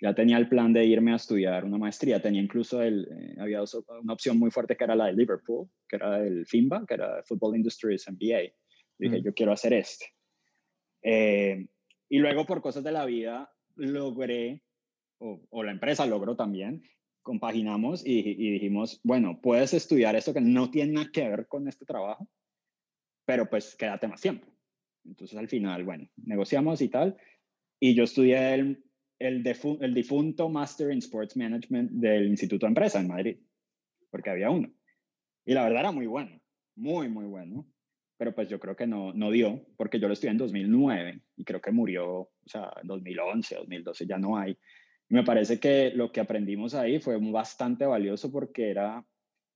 ya 0.00 0.14
tenía 0.14 0.38
el 0.38 0.48
plan 0.48 0.72
de 0.72 0.84
irme 0.84 1.12
a 1.12 1.16
estudiar 1.16 1.64
una 1.64 1.78
maestría. 1.78 2.22
Tenía 2.22 2.40
incluso 2.40 2.82
el, 2.82 3.08
eh, 3.10 3.36
había 3.40 3.62
una 4.00 4.12
opción 4.12 4.38
muy 4.38 4.50
fuerte 4.50 4.76
que 4.76 4.84
era 4.84 4.94
la 4.94 5.06
de 5.06 5.14
Liverpool, 5.14 5.68
que 5.88 5.96
era 5.96 6.24
el 6.24 6.46
FIMBA, 6.46 6.84
que 6.86 6.94
era 6.94 7.22
Football 7.24 7.56
Industries 7.56 8.08
MBA. 8.08 8.52
Dije, 8.98 9.20
mm. 9.20 9.24
yo 9.24 9.34
quiero 9.34 9.52
hacer 9.52 9.72
este. 9.72 10.06
Eh, 11.02 11.66
y 12.08 12.18
luego 12.18 12.46
por 12.46 12.62
cosas 12.62 12.84
de 12.84 12.92
la 12.92 13.04
vida 13.06 13.52
logré, 13.74 14.62
o, 15.18 15.64
la 15.64 15.72
empresa 15.72 16.06
logró 16.06 16.36
también, 16.36 16.82
compaginamos 17.22 18.06
y, 18.06 18.20
y, 18.20 18.52
dijimos, 18.52 19.00
bueno, 19.02 19.40
puedes 19.40 19.74
estudiar 19.74 20.16
esto 20.16 20.32
que 20.32 20.40
no 20.40 20.70
tiene 20.70 20.92
nada 20.92 21.10
que 21.12 21.28
ver 21.28 21.46
con 21.46 21.68
este 21.68 21.84
trabajo, 21.84 22.28
pero 23.26 23.50
pues 23.50 23.76
quédate 23.76 24.08
más 24.08 24.20
tiempo. 24.20 24.46
Entonces 25.04 25.36
al 25.36 25.48
final, 25.48 25.84
bueno, 25.84 26.08
negociamos 26.16 26.80
y 26.80 26.88
tal. 26.88 27.16
Y 27.80 27.94
yo 27.94 28.04
estudié 28.04 28.54
el 28.54 28.87
el, 29.18 29.42
difunto 29.94 30.48
Master 30.48 30.92
in 30.92 30.98
Sports 30.98 31.36
Management 31.36 31.90
del 31.92 32.28
Instituto 32.28 32.66
de 32.66 32.70
Empresa 32.70 33.00
en 33.00 33.08
Madrid, 33.08 33.36
porque 34.10 34.30
había 34.30 34.50
uno. 34.50 34.70
Y 35.44 35.54
la 35.54 35.64
verdad 35.64 35.80
era 35.80 35.92
muy 35.92 36.06
bueno, 36.06 36.40
muy, 36.76 37.08
muy 37.08 37.26
bueno. 37.26 37.66
Pero 38.16 38.34
pues 38.34 38.48
yo 38.48 38.58
creo 38.58 38.74
que 38.74 38.86
no, 38.86 39.12
no 39.12 39.30
dio, 39.30 39.64
porque 39.76 40.00
yo 40.00 40.08
lo 40.08 40.14
estudié 40.14 40.32
en 40.32 40.38
2009 40.38 41.20
y 41.36 41.44
creo 41.44 41.60
que 41.60 41.70
murió, 41.70 42.06
o 42.18 42.32
sea, 42.44 42.72
en 42.82 42.88
2011, 42.88 43.54
2012 43.54 44.06
ya 44.06 44.18
no 44.18 44.36
hay. 44.36 44.58
Me 45.08 45.22
parece 45.22 45.60
que 45.60 45.92
lo 45.94 46.10
que 46.10 46.20
aprendimos 46.20 46.74
ahí 46.74 46.98
fue 46.98 47.16
bastante 47.16 47.86
valioso 47.86 48.32
porque 48.32 48.70
era, 48.70 49.06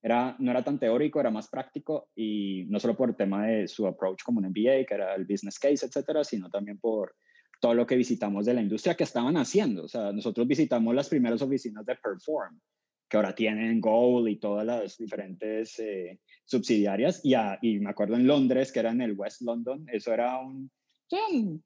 era, 0.00 0.36
no 0.38 0.52
era 0.52 0.62
tan 0.62 0.78
teórico, 0.78 1.18
era 1.18 1.32
más 1.32 1.48
práctico 1.48 2.10
y 2.14 2.64
no 2.68 2.78
solo 2.78 2.96
por 2.96 3.08
el 3.08 3.16
tema 3.16 3.46
de 3.48 3.66
su 3.66 3.84
approach 3.84 4.22
como 4.22 4.38
un 4.38 4.46
MBA, 4.46 4.86
que 4.86 4.94
era 4.94 5.16
el 5.16 5.24
business 5.24 5.58
case, 5.58 5.84
etcétera, 5.84 6.22
sino 6.22 6.48
también 6.48 6.78
por 6.78 7.16
todo 7.62 7.74
lo 7.74 7.86
que 7.86 7.94
visitamos 7.94 8.44
de 8.44 8.54
la 8.54 8.60
industria 8.60 8.96
que 8.96 9.04
estaban 9.04 9.36
haciendo. 9.36 9.84
O 9.84 9.88
sea, 9.88 10.10
nosotros 10.10 10.48
visitamos 10.48 10.96
las 10.96 11.08
primeras 11.08 11.40
oficinas 11.42 11.86
de 11.86 11.94
Perform, 11.94 12.58
que 13.08 13.16
ahora 13.16 13.36
tienen 13.36 13.80
Goal 13.80 14.28
y 14.28 14.40
todas 14.40 14.66
las 14.66 14.98
diferentes 14.98 15.78
eh, 15.78 16.18
subsidiarias. 16.44 17.20
Y, 17.22 17.34
y, 17.62 17.78
me 17.78 17.90
acuerdo 17.90 18.16
en 18.16 18.26
Londres, 18.26 18.72
que 18.72 18.80
era 18.80 18.90
en 18.90 19.00
el 19.00 19.12
West 19.12 19.42
London, 19.42 19.86
eso 19.92 20.12
era 20.12 20.40
un, 20.40 20.72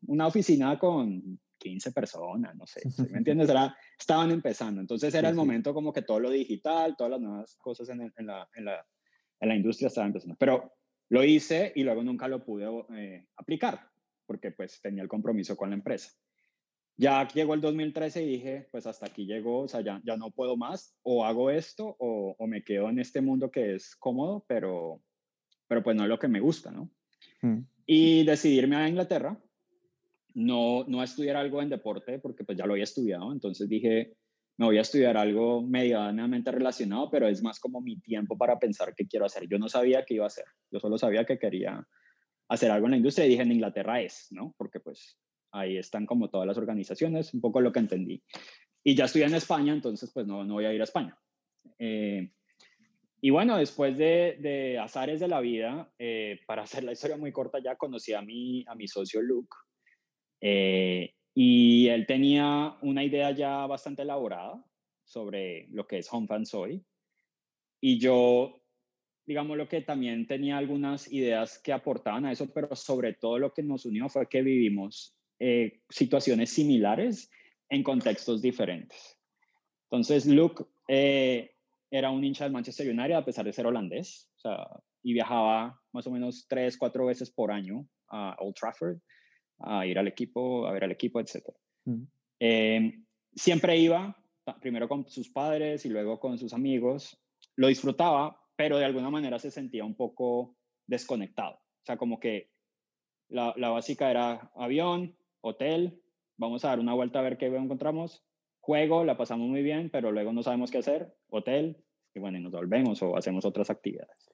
una 0.06 0.26
oficina 0.26 0.78
con 0.78 1.40
15 1.56 1.92
personas, 1.92 2.54
no 2.54 2.66
sé, 2.66 2.82
¿me 3.10 3.16
entiendes? 3.16 3.48
Era, 3.48 3.74
estaban 3.98 4.30
empezando. 4.32 4.82
Entonces 4.82 5.14
era 5.14 5.30
el 5.30 5.34
momento 5.34 5.72
como 5.72 5.94
que 5.94 6.02
todo 6.02 6.20
lo 6.20 6.28
digital, 6.28 6.94
todas 6.94 7.12
las 7.12 7.20
nuevas 7.22 7.56
cosas 7.56 7.88
en, 7.88 8.02
en, 8.02 8.26
la, 8.26 8.46
en, 8.54 8.66
la, 8.66 8.86
en 9.40 9.48
la, 9.48 9.56
industria 9.56 9.88
estaban 9.88 10.08
empezando. 10.08 10.36
Pero 10.38 10.74
lo 11.08 11.24
hice 11.24 11.72
y 11.74 11.84
luego 11.84 12.04
nunca 12.04 12.28
lo 12.28 12.44
pude 12.44 12.66
eh, 12.94 13.28
aplicar 13.38 13.95
porque 14.26 14.50
pues 14.50 14.80
tenía 14.80 15.02
el 15.02 15.08
compromiso 15.08 15.56
con 15.56 15.70
la 15.70 15.76
empresa. 15.76 16.12
Ya 16.98 17.28
llegó 17.28 17.54
el 17.54 17.60
2013 17.60 18.22
y 18.22 18.26
dije, 18.26 18.68
pues 18.70 18.86
hasta 18.86 19.06
aquí 19.06 19.26
llegó, 19.26 19.60
o 19.60 19.68
sea, 19.68 19.82
ya, 19.82 20.00
ya 20.04 20.16
no 20.16 20.30
puedo 20.30 20.56
más, 20.56 20.96
o 21.02 21.24
hago 21.24 21.50
esto 21.50 21.94
o, 21.98 22.34
o, 22.38 22.46
me 22.46 22.62
quedo 22.62 22.88
en 22.88 22.98
este 22.98 23.20
mundo 23.20 23.50
que 23.50 23.74
es 23.74 23.94
cómodo, 23.96 24.44
pero, 24.48 25.02
pero 25.68 25.82
pues 25.82 25.94
no 25.94 26.04
es 26.04 26.08
lo 26.08 26.18
que 26.18 26.28
me 26.28 26.40
gusta, 26.40 26.70
¿no? 26.70 26.90
Mm. 27.42 27.58
Y 27.84 28.24
decidirme 28.24 28.76
a 28.76 28.88
Inglaterra, 28.88 29.38
no, 30.34 30.84
no 30.88 31.00
a 31.00 31.04
estudiar 31.04 31.36
algo 31.36 31.60
en 31.60 31.68
deporte, 31.68 32.18
porque 32.18 32.44
pues 32.44 32.56
ya 32.56 32.66
lo 32.66 32.72
había 32.72 32.84
estudiado, 32.84 33.30
entonces 33.30 33.68
dije, 33.68 34.16
me 34.56 34.66
voy 34.66 34.78
a 34.78 34.82
estudiar 34.82 35.16
algo 35.16 35.62
medianamente 35.62 36.50
relacionado, 36.50 37.10
pero 37.10 37.28
es 37.28 37.42
más 37.42 37.60
como 37.60 37.80
mi 37.80 38.00
tiempo 38.00 38.38
para 38.38 38.58
pensar 38.58 38.94
qué 38.94 39.06
quiero 39.06 39.26
hacer. 39.26 39.46
Yo 39.48 39.58
no 39.58 39.68
sabía 39.68 40.04
qué 40.04 40.14
iba 40.14 40.24
a 40.24 40.28
hacer, 40.28 40.46
yo 40.70 40.80
solo 40.80 40.96
sabía 40.96 41.24
que 41.26 41.38
quería 41.38 41.86
hacer 42.48 42.70
algo 42.70 42.86
en 42.86 42.92
la 42.92 42.96
industria 42.98 43.26
y 43.26 43.30
dije 43.30 43.42
en 43.42 43.52
Inglaterra 43.52 44.00
es, 44.00 44.28
¿no? 44.30 44.54
Porque 44.56 44.80
pues 44.80 45.18
ahí 45.52 45.76
están 45.76 46.06
como 46.06 46.28
todas 46.28 46.46
las 46.46 46.58
organizaciones, 46.58 47.34
un 47.34 47.40
poco 47.40 47.60
lo 47.60 47.72
que 47.72 47.80
entendí. 47.80 48.22
Y 48.84 48.94
ya 48.94 49.06
estoy 49.06 49.22
en 49.22 49.34
España, 49.34 49.72
entonces 49.72 50.10
pues 50.12 50.26
no, 50.26 50.44
no 50.44 50.54
voy 50.54 50.64
a 50.64 50.72
ir 50.72 50.80
a 50.80 50.84
España. 50.84 51.18
Eh, 51.78 52.30
y 53.20 53.30
bueno, 53.30 53.56
después 53.56 53.96
de, 53.98 54.78
azares 54.80 55.20
de 55.20 55.28
la 55.28 55.40
vida, 55.40 55.92
eh, 55.98 56.40
para 56.46 56.62
hacer 56.62 56.84
la 56.84 56.92
historia 56.92 57.16
muy 57.16 57.32
corta, 57.32 57.58
ya 57.58 57.76
conocí 57.76 58.12
a 58.12 58.22
mi, 58.22 58.64
a 58.68 58.74
mi 58.74 58.86
socio 58.86 59.22
Luke. 59.22 59.56
Eh, 60.40 61.14
y 61.34 61.88
él 61.88 62.06
tenía 62.06 62.76
una 62.82 63.02
idea 63.02 63.30
ya 63.32 63.66
bastante 63.66 64.02
elaborada 64.02 64.64
sobre 65.04 65.66
lo 65.70 65.86
que 65.86 65.98
es 65.98 66.12
Home 66.12 66.26
Fan 66.26 66.46
Soy. 66.46 66.84
Y 67.80 67.98
yo 67.98 68.62
digamos, 69.26 69.56
lo 69.56 69.68
que 69.68 69.80
también 69.80 70.26
tenía 70.26 70.56
algunas 70.56 71.12
ideas 71.12 71.58
que 71.58 71.72
aportaban 71.72 72.24
a 72.26 72.32
eso, 72.32 72.46
pero 72.52 72.74
sobre 72.76 73.12
todo 73.12 73.38
lo 73.38 73.52
que 73.52 73.62
nos 73.62 73.84
unió 73.84 74.08
fue 74.08 74.28
que 74.28 74.42
vivimos 74.42 75.14
eh, 75.38 75.80
situaciones 75.90 76.50
similares 76.50 77.30
en 77.68 77.82
contextos 77.82 78.40
diferentes. 78.40 79.18
Entonces, 79.90 80.26
Luke 80.26 80.64
eh, 80.88 81.50
era 81.90 82.10
un 82.10 82.24
hincha 82.24 82.44
del 82.44 82.52
Manchester 82.52 82.88
United 82.88 83.14
a 83.14 83.24
pesar 83.24 83.44
de 83.44 83.52
ser 83.52 83.66
holandés, 83.66 84.30
o 84.36 84.40
sea, 84.40 84.68
y 85.02 85.12
viajaba 85.12 85.80
más 85.92 86.06
o 86.06 86.10
menos 86.10 86.46
tres, 86.48 86.76
cuatro 86.76 87.06
veces 87.06 87.30
por 87.30 87.50
año 87.50 87.86
a 88.08 88.36
Old 88.40 88.54
Trafford 88.54 88.98
a 89.58 89.86
ir 89.86 89.98
al 89.98 90.08
equipo, 90.08 90.66
a 90.66 90.72
ver 90.72 90.84
al 90.84 90.92
equipo, 90.92 91.20
etc. 91.20 91.44
Mm. 91.84 92.02
Eh, 92.40 92.98
siempre 93.34 93.76
iba, 93.78 94.16
primero 94.60 94.88
con 94.88 95.08
sus 95.08 95.28
padres 95.28 95.84
y 95.84 95.88
luego 95.88 96.20
con 96.20 96.38
sus 96.38 96.52
amigos. 96.52 97.18
Lo 97.56 97.68
disfrutaba, 97.68 98.40
pero 98.56 98.78
de 98.78 98.84
alguna 98.84 99.10
manera 99.10 99.38
se 99.38 99.50
sentía 99.50 99.84
un 99.84 99.94
poco 99.94 100.56
desconectado. 100.86 101.60
sea, 101.84 101.96
como 101.96 102.18
que 102.18 102.50
la, 103.28 103.54
la 103.56 103.70
básica 103.70 104.10
era 104.10 104.50
avión, 104.54 105.16
hotel, 105.40 106.00
vamos 106.36 106.64
a 106.64 106.68
dar 106.68 106.80
una 106.80 106.94
vuelta 106.94 107.18
a 107.18 107.22
ver 107.22 107.38
qué 107.38 107.46
encontramos, 107.46 108.24
juego, 108.60 109.04
la 109.04 109.16
pasamos 109.16 109.48
muy 109.48 109.62
bien, 109.62 109.90
pero 109.90 110.10
luego 110.10 110.32
no 110.32 110.42
sabemos 110.42 110.70
qué 110.70 110.78
hacer, 110.78 111.14
hotel, 111.28 111.84
y 112.14 112.18
bueno, 112.18 112.38
y 112.38 112.40
nos 112.40 112.52
volvemos 112.52 113.02
o 113.02 113.16
hacemos 113.16 113.44
otras 113.44 113.70
actividades. 113.70 114.30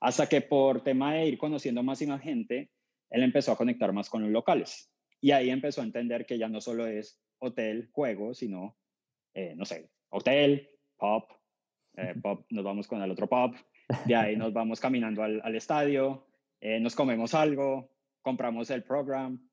Hasta 0.00 0.28
que 0.28 0.40
por 0.40 0.82
tema 0.82 1.14
de 1.14 1.26
ir 1.26 1.38
conociendo 1.38 1.82
más 1.82 2.00
y 2.00 2.06
más 2.06 2.22
gente, 2.22 2.70
él 3.10 3.22
empezó 3.22 3.52
a 3.52 3.56
conectar 3.56 3.92
más 3.92 4.08
con 4.08 4.22
los 4.22 4.30
locales. 4.30 4.90
Y 5.20 5.32
ahí 5.32 5.50
empezó 5.50 5.80
a 5.80 5.84
entender 5.84 6.24
que 6.24 6.38
ya 6.38 6.48
no 6.48 6.60
solo 6.60 6.86
es 6.86 7.20
hotel, 7.38 7.88
juego, 7.92 8.32
sino, 8.32 8.76
eh, 9.34 9.54
no 9.56 9.64
sé, 9.64 9.90
hotel, 10.10 10.70
pop, 10.96 11.30
eh, 11.96 12.14
pop, 12.22 12.46
nos 12.50 12.64
vamos 12.64 12.86
con 12.86 13.02
el 13.02 13.10
otro 13.10 13.28
pop, 13.28 13.54
de 14.04 14.14
ahí 14.14 14.36
nos 14.36 14.52
vamos 14.52 14.80
caminando 14.80 15.22
al, 15.22 15.40
al 15.42 15.54
estadio, 15.54 16.26
eh, 16.60 16.80
nos 16.80 16.94
comemos 16.94 17.34
algo, 17.34 17.90
compramos 18.22 18.70
el 18.70 18.82
program, 18.82 19.48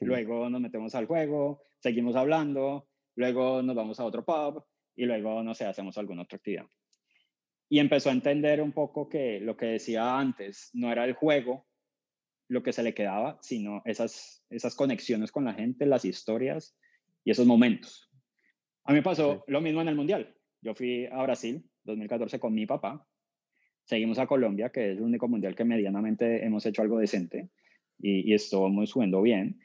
luego 0.00 0.50
nos 0.50 0.60
metemos 0.60 0.94
al 0.94 1.06
juego, 1.06 1.62
seguimos 1.78 2.16
hablando, 2.16 2.88
luego 3.14 3.62
nos 3.62 3.76
vamos 3.76 4.00
a 4.00 4.04
otro 4.04 4.24
pub 4.24 4.64
y 4.96 5.06
luego, 5.06 5.42
no 5.42 5.54
sé, 5.54 5.64
hacemos 5.64 5.96
alguna 5.96 6.22
otra 6.22 6.36
actividad. 6.36 6.66
Y 7.68 7.78
empezó 7.78 8.10
a 8.10 8.12
entender 8.12 8.60
un 8.60 8.72
poco 8.72 9.08
que 9.08 9.40
lo 9.40 9.56
que 9.56 9.66
decía 9.66 10.18
antes 10.18 10.70
no 10.74 10.90
era 10.90 11.04
el 11.04 11.14
juego 11.14 11.66
lo 12.48 12.64
que 12.64 12.72
se 12.72 12.82
le 12.82 12.94
quedaba, 12.94 13.38
sino 13.42 13.80
esas, 13.84 14.44
esas 14.50 14.74
conexiones 14.74 15.30
con 15.30 15.44
la 15.44 15.54
gente, 15.54 15.86
las 15.86 16.04
historias 16.04 16.76
y 17.24 17.30
esos 17.30 17.46
momentos. 17.46 18.10
A 18.84 18.92
mí 18.92 19.00
pasó 19.02 19.44
lo 19.46 19.60
mismo 19.60 19.80
en 19.80 19.88
el 19.88 19.94
Mundial. 19.94 20.34
Yo 20.60 20.74
fui 20.74 21.06
a 21.06 21.22
Brasil 21.22 21.64
2014 21.84 22.38
con 22.38 22.54
mi 22.54 22.66
papá. 22.66 23.06
Seguimos 23.84 24.18
a 24.18 24.26
Colombia, 24.26 24.70
que 24.70 24.92
es 24.92 24.98
el 24.98 25.02
único 25.02 25.28
mundial 25.28 25.54
que 25.54 25.64
medianamente 25.64 26.44
hemos 26.44 26.64
hecho 26.66 26.82
algo 26.82 26.98
decente 26.98 27.50
y, 27.98 28.30
y 28.30 28.34
estamos 28.34 28.90
subiendo 28.90 29.22
bien. 29.22 29.58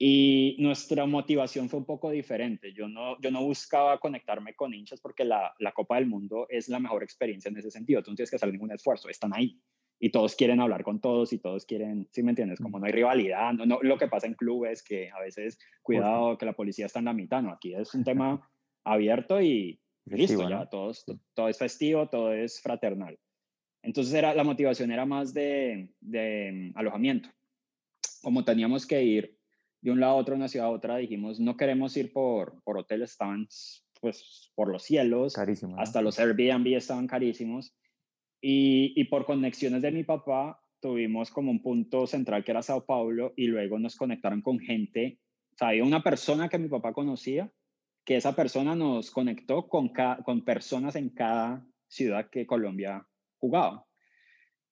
Y 0.00 0.56
nuestra 0.60 1.06
motivación 1.06 1.68
fue 1.68 1.80
un 1.80 1.84
poco 1.84 2.10
diferente. 2.10 2.72
Yo 2.72 2.88
no, 2.88 3.20
yo 3.20 3.32
no 3.32 3.42
buscaba 3.42 3.98
conectarme 3.98 4.54
con 4.54 4.72
hinchas 4.72 5.00
porque 5.00 5.24
la, 5.24 5.52
la 5.58 5.72
Copa 5.72 5.96
del 5.96 6.06
Mundo 6.06 6.46
es 6.48 6.68
la 6.68 6.78
mejor 6.78 7.02
experiencia 7.02 7.48
en 7.48 7.56
ese 7.56 7.72
sentido. 7.72 8.02
Tú 8.02 8.12
no 8.12 8.14
tienes 8.14 8.30
que 8.30 8.36
hacer 8.36 8.52
ningún 8.52 8.70
esfuerzo, 8.70 9.08
están 9.08 9.32
ahí 9.34 9.60
y 10.00 10.10
todos 10.10 10.36
quieren 10.36 10.60
hablar 10.60 10.84
con 10.84 11.00
todos 11.00 11.32
y 11.32 11.38
todos 11.38 11.66
quieren, 11.66 12.08
¿sí 12.12 12.22
me 12.22 12.30
entiendes? 12.30 12.60
Como 12.60 12.78
no 12.78 12.86
hay 12.86 12.92
rivalidad, 12.92 13.52
no, 13.52 13.66
no, 13.66 13.80
lo 13.82 13.98
que 13.98 14.06
pasa 14.06 14.26
en 14.26 14.34
clubes 14.34 14.82
que 14.82 15.10
a 15.10 15.20
veces, 15.20 15.58
cuidado, 15.82 16.38
que 16.38 16.46
la 16.46 16.52
policía 16.52 16.86
está 16.86 17.00
en 17.00 17.06
la 17.06 17.12
mitad, 17.12 17.42
no, 17.42 17.50
aquí 17.50 17.74
es 17.74 17.92
un 17.94 18.04
tema 18.04 18.48
abierto 18.84 19.40
y 19.42 19.80
listo, 20.16 20.48
ya, 20.48 20.66
todos, 20.66 21.04
todo 21.34 21.48
es 21.48 21.58
festivo, 21.58 22.08
todo 22.08 22.32
es 22.32 22.60
fraternal. 22.60 23.18
Entonces 23.82 24.12
era, 24.14 24.34
la 24.34 24.44
motivación 24.44 24.90
era 24.90 25.06
más 25.06 25.32
de, 25.32 25.90
de 26.00 26.72
mm, 26.74 26.78
alojamiento. 26.78 27.30
Como 28.22 28.44
teníamos 28.44 28.86
que 28.86 29.02
ir 29.02 29.38
de 29.80 29.90
un 29.90 30.00
lado 30.00 30.14
a 30.14 30.16
otro, 30.16 30.34
una 30.34 30.48
ciudad 30.48 30.68
a 30.68 30.70
otra, 30.70 30.96
dijimos, 30.96 31.38
no 31.38 31.56
queremos 31.56 31.96
ir 31.96 32.12
por, 32.12 32.60
por 32.64 32.78
hoteles, 32.78 33.12
estaban 33.12 33.46
pues 34.00 34.52
por 34.54 34.70
los 34.70 34.82
cielos, 34.82 35.34
hasta 35.76 36.02
los 36.02 36.18
Airbnb 36.18 36.76
estaban 36.76 37.06
carísimos 37.06 37.74
y, 38.40 39.04
por 39.04 39.24
conexiones 39.24 39.82
de 39.82 39.90
mi 39.90 40.04
papá, 40.04 40.60
tuvimos 40.80 41.30
como 41.30 41.50
un 41.50 41.60
punto 41.60 42.06
central 42.06 42.44
que 42.44 42.52
era 42.52 42.62
Sao 42.62 42.84
Paulo 42.84 43.32
y 43.36 43.46
luego 43.46 43.78
nos 43.78 43.96
conectaron 43.96 44.42
con 44.42 44.60
gente. 44.60 45.18
O 45.52 45.56
sea, 45.56 45.68
había 45.68 45.82
una 45.82 46.02
persona 46.02 46.48
que 46.48 46.58
mi 46.58 46.68
papá 46.68 46.92
conocía, 46.92 47.50
que 48.08 48.16
esa 48.16 48.34
persona 48.34 48.74
nos 48.74 49.10
conectó 49.10 49.68
con, 49.68 49.92
con 50.24 50.42
personas 50.42 50.96
en 50.96 51.10
cada 51.10 51.62
ciudad 51.88 52.30
que 52.30 52.46
Colombia 52.46 53.06
jugaba. 53.36 53.84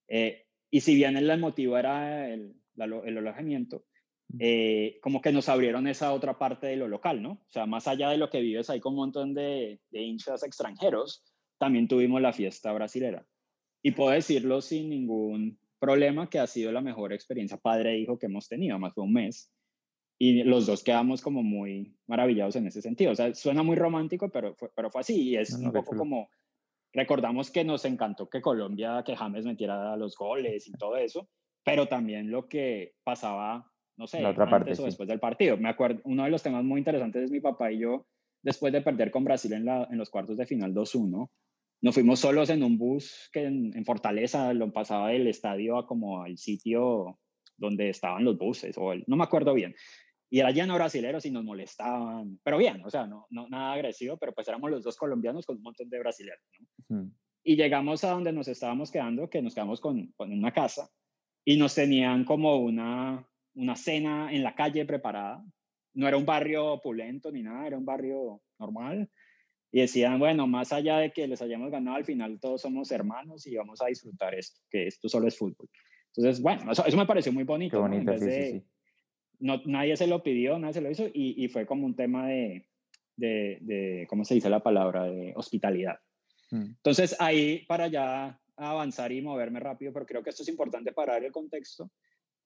Eh, 0.09 0.47
y 0.71 0.81
si 0.81 0.95
bien 0.95 1.19
el 1.19 1.39
motivo 1.39 1.77
era 1.77 2.31
el, 2.31 2.57
el 2.79 3.19
alojamiento, 3.19 3.85
eh, 4.39 4.99
como 5.03 5.21
que 5.21 5.33
nos 5.33 5.51
abrieron 5.51 5.87
esa 5.87 6.15
otra 6.15 6.39
parte 6.39 6.69
de 6.69 6.77
lo 6.77 6.89
local, 6.89 7.21
¿no? 7.21 7.33
O 7.33 7.51
sea, 7.51 7.67
más 7.67 7.87
allá 7.87 8.09
de 8.09 8.17
lo 8.17 8.31
que 8.31 8.41
vives 8.41 8.71
ahí 8.71 8.81
con 8.81 8.95
un 8.95 9.01
montón 9.01 9.35
de, 9.35 9.83
de 9.91 10.01
hinchas 10.01 10.43
extranjeros, 10.43 11.23
también 11.59 11.89
tuvimos 11.89 12.23
la 12.23 12.33
fiesta 12.33 12.73
brasilera. 12.73 13.27
Y 13.83 13.91
puedo 13.91 14.13
decirlo 14.13 14.63
sin 14.63 14.89
ningún 14.89 15.59
problema 15.79 16.31
que 16.31 16.39
ha 16.39 16.47
sido 16.47 16.73
la 16.73 16.81
mejor 16.81 17.13
experiencia 17.13 17.59
padre 17.59 17.93
e 17.93 17.99
hijo 17.99 18.19
que 18.19 18.27
hemos 18.27 18.49
tenido, 18.49 18.79
más 18.79 18.95
de 18.95 19.03
un 19.03 19.13
mes. 19.13 19.53
Y 20.19 20.45
los 20.45 20.67
dos 20.67 20.83
quedamos 20.83 21.21
como 21.21 21.43
muy 21.43 21.95
maravillados 22.07 22.57
en 22.57 22.67
ese 22.67 22.81
sentido. 22.81 23.13
O 23.13 23.15
sea, 23.15 23.35
suena 23.35 23.63
muy 23.63 23.77
romántico, 23.77 24.31
pero 24.31 24.55
fue, 24.55 24.71
pero 24.75 24.91
fue 24.91 25.03
así. 25.03 25.31
Y 25.31 25.37
es 25.37 25.53
un 25.53 25.73
poco 25.73 25.97
como, 25.97 26.31
recordamos 26.93 27.51
que 27.51 27.65
nos 27.65 27.85
encantó 27.85 28.29
que 28.29 28.41
Colombia, 28.41 29.03
que 29.05 29.15
James 29.15 29.45
metiera 29.45 29.97
los 29.97 30.17
goles 30.17 30.67
y 30.67 30.73
todo 30.73 30.97
eso, 30.97 31.29
pero 31.63 31.87
también 31.87 32.31
lo 32.31 32.49
que 32.49 32.95
pasaba, 33.05 33.71
no 33.99 34.07
sé, 34.07 34.25
otra 34.25 34.49
parte, 34.49 34.73
o 34.73 34.85
después 34.85 35.09
del 35.09 35.21
partido. 35.21 35.57
Me 35.59 35.69
acuerdo, 35.69 36.01
uno 36.05 36.25
de 36.25 36.31
los 36.31 36.43
temas 36.43 36.65
muy 36.65 36.79
interesantes 36.79 37.25
es 37.25 37.31
mi 37.31 37.41
papá 37.41 37.71
y 37.71 37.81
yo, 37.81 38.07
después 38.43 38.73
de 38.73 38.81
perder 38.81 39.11
con 39.11 39.25
Brasil 39.25 39.53
en, 39.53 39.67
la, 39.67 39.87
en 39.91 39.99
los 39.99 40.09
cuartos 40.09 40.39
de 40.39 40.47
final 40.47 40.73
2-1, 40.75 41.29
nos 41.83 41.95
fuimos 41.95 42.21
solos 42.21 42.49
en 42.51 42.63
un 42.63 42.79
bus 42.79 43.29
que 43.33 43.45
en, 43.45 43.85
Fortaleza 43.85 44.53
lo 44.55 44.73
pasaba 44.73 45.11
del 45.11 45.27
estadio 45.27 45.77
a 45.79 45.87
como 45.87 46.23
al 46.23 46.39
sitio 46.39 47.19
donde 47.59 47.91
estaban 47.91 48.25
los 48.25 48.39
buses, 48.39 48.77
o 48.79 48.95
no 49.07 49.17
me 49.17 49.25
acuerdo 49.25 49.53
bien. 49.55 49.75
Y 50.29 50.41
era 50.41 50.51
lleno 50.51 50.73
de 50.73 50.81
brasileros 50.81 51.25
y 51.25 51.31
nos 51.31 51.45
molestaban, 51.45 52.41
pero 52.43 52.59
bien, 52.59 52.83
o 52.85 52.91
sea, 52.91 53.07
no, 53.07 53.27
no 53.31 53.49
nada 53.49 53.75
agresivo, 53.75 54.17
pero 54.17 54.33
pues 54.33 54.49
éramos 54.49 54.71
los 54.71 54.83
dos 54.83 54.97
colombianos 54.97 55.47
con 55.47 55.57
un 55.57 55.63
montón 55.63 55.89
de 55.89 55.99
brasileros. 56.01 56.43
Y 57.45 57.57
llegamos 57.57 58.03
a 58.03 58.11
donde 58.11 58.33
nos 58.33 58.49
estábamos 58.49 58.91
quedando, 58.91 59.31
que 59.31 59.41
nos 59.41 59.55
quedamos 59.55 59.81
con, 59.81 60.09
con 60.17 60.33
una 60.33 60.53
casa, 60.53 60.91
y 61.45 61.57
nos 61.57 61.77
tenían 61.77 62.25
como 62.25 62.57
una, 62.57 63.25
una 63.55 63.77
cena 63.77 64.33
en 64.33 64.43
la 64.43 64.55
calle 64.55 64.85
preparada. 64.85 65.45
No 65.95 66.09
era 66.09 66.17
un 66.17 66.27
barrio 66.27 66.73
opulento 66.73 67.31
ni 67.31 67.43
nada, 67.43 67.67
era 67.67 67.79
un 67.79 67.85
barrio 67.85 68.43
normal 68.59 69.09
y 69.73 69.81
decían, 69.81 70.19
bueno, 70.19 70.47
más 70.47 70.73
allá 70.73 70.99
de 70.99 71.13
que 71.13 71.27
les 71.27 71.43
hayamos 71.43 71.71
ganado, 71.71 71.97
al 71.97 72.05
final 72.05 72.39
todos 72.41 72.63
somos 72.63 72.91
hermanos 72.91 73.47
y 73.47 73.57
vamos 73.57 73.83
a 73.83 73.87
disfrutar 73.87 74.35
esto, 74.35 74.61
que 74.71 74.87
esto 74.87 75.09
solo 75.09 75.29
es 75.29 75.37
fútbol. 75.37 75.69
Entonces, 76.17 76.43
bueno, 76.43 76.73
eso, 76.73 76.97
me 76.97 77.05
pareció 77.07 77.33
muy 77.33 77.45
bonito. 77.45 77.81
bonito 77.81 78.13
¿no? 78.13 78.63
Nadie 79.41 79.97
se 79.97 80.07
lo 80.07 80.23
pidió, 80.23 80.59
nadie 80.59 80.75
se 80.75 80.81
lo 80.81 80.91
hizo 80.91 81.07
y, 81.07 81.43
y 81.45 81.49
fue 81.49 81.67
como 81.67 81.87
un 81.87 81.97
tema 81.97 82.29
de, 82.29 82.67
de, 83.17 83.59
de, 83.61 84.07
¿cómo 84.09 84.25
se 84.25 84.35
dice 84.35 84.51
la 84.51 84.63
palabra? 84.63 85.05
De 85.05 85.33
hospitalidad. 85.37 85.99
Mm. 86.51 86.63
Entonces, 86.77 87.17
ahí 87.19 87.65
para 87.67 87.89
ya 87.89 88.41
avanzar 88.57 89.13
y 89.13 89.21
moverme 89.21 89.61
rápido, 89.61 89.93
pero 89.93 90.07
creo 90.07 90.23
que 90.23 90.31
esto 90.31 90.43
es 90.43 90.49
importante 90.49 90.93
para 90.93 91.15
dar 91.15 91.25
el 91.25 91.33
contexto. 91.33 91.91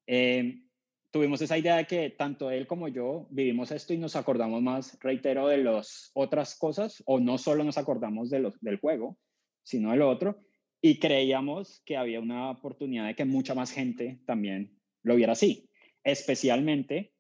Eh, 0.07 0.63
tuvimos 1.11 1.41
esa 1.43 1.59
idea 1.59 1.77
de 1.77 1.87
que 1.87 2.11
tanto 2.11 2.51
él 2.51 2.67
como 2.67 2.89
yo 2.89 3.27
vivimos 3.31 3.71
esto 3.71 3.95
y 3.95 3.99
nos 3.99 4.17
acordamos 4.17 4.63
más, 4.63 4.99
reitero, 5.01 5.47
de 5.49 5.59
las 5.59 6.11
otras 6.15 6.57
cosas, 6.57 7.03
o 7.07 7.21
no 7.21 7.39
solo 7.39 7.65
nos 7.65 7.79
acordamos 7.79 8.31
de 8.31 8.41
los, 8.41 8.61
del 8.61 8.79
juego, 8.79 9.19
sino 9.63 9.91
del 9.91 10.03
otro, 10.03 10.41
y 10.81 10.99
creíamos 10.99 11.83
que 11.85 11.97
había 11.97 12.21
una 12.21 12.51
oportunidad 12.51 13.07
de 13.07 13.15
que 13.15 13.25
mucha 13.25 13.55
más 13.55 13.71
gente 13.71 14.21
también 14.27 14.79
lo 15.03 15.15
viera 15.15 15.33
así, 15.33 15.70
especialmente 16.05 17.13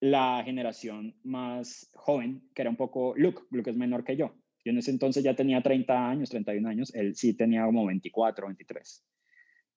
la 0.00 0.42
generación 0.44 1.16
más 1.24 1.90
joven, 1.94 2.48
que 2.54 2.62
era 2.62 2.70
un 2.70 2.76
poco 2.76 3.14
Luke, 3.16 3.42
Luke 3.50 3.70
es 3.70 3.76
menor 3.76 4.04
que 4.04 4.16
yo. 4.16 4.34
Yo 4.64 4.70
en 4.72 4.78
ese 4.78 4.90
entonces 4.90 5.24
ya 5.24 5.34
tenía 5.34 5.62
30 5.62 6.08
años, 6.08 6.30
31 6.30 6.68
años, 6.68 6.94
él 6.94 7.14
sí 7.16 7.34
tenía 7.34 7.64
como 7.64 7.86
24, 7.86 8.46
23. 8.46 9.04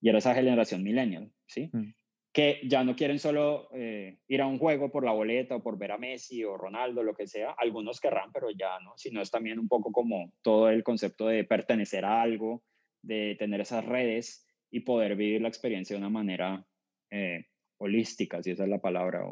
Y 0.02 0.10
era 0.10 0.18
esa 0.18 0.34
generación 0.34 0.84
millennial, 0.84 1.32
¿sí? 1.48 1.70
Mm 1.72 1.94
que 2.34 2.62
ya 2.64 2.84
no 2.84 2.96
quieren 2.96 3.20
solo 3.20 3.70
eh, 3.74 4.20
ir 4.28 4.42
a 4.42 4.48
un 4.48 4.58
juego 4.58 4.90
por 4.90 5.04
la 5.04 5.12
boleta 5.12 5.58
o 5.58 5.64
por 5.64 5.78
ver 5.78 5.92
a 5.92 5.98
Messi 5.98 6.44
o 6.44 6.58
Ronaldo, 6.58 7.04
lo 7.04 7.14
que 7.14 7.28
sea. 7.28 7.52
Algunos 7.58 8.00
querrán, 8.00 8.32
pero 8.32 8.50
ya 8.52 8.80
no, 8.80 8.94
sino 8.96 9.22
es 9.22 9.30
también 9.30 9.60
un 9.60 9.68
poco 9.68 9.92
como 9.92 10.32
todo 10.42 10.70
el 10.70 10.84
concepto 10.84 11.28
de 11.28 11.44
pertenecer 11.44 12.06
a 12.06 12.22
algo, 12.22 12.64
de 13.02 13.36
tener 13.38 13.62
esas 13.62 13.84
redes 13.86 14.48
y 14.70 14.82
poder 14.82 15.16
vivir 15.18 15.42
la 15.42 15.50
experiencia 15.50 15.94
de 15.94 16.00
una 16.00 16.10
manera 16.10 16.66
eh, 17.10 17.48
holística, 17.82 18.42
si 18.44 18.52
esa 18.52 18.64
es 18.64 18.70
la 18.70 18.80
palabra. 18.80 19.24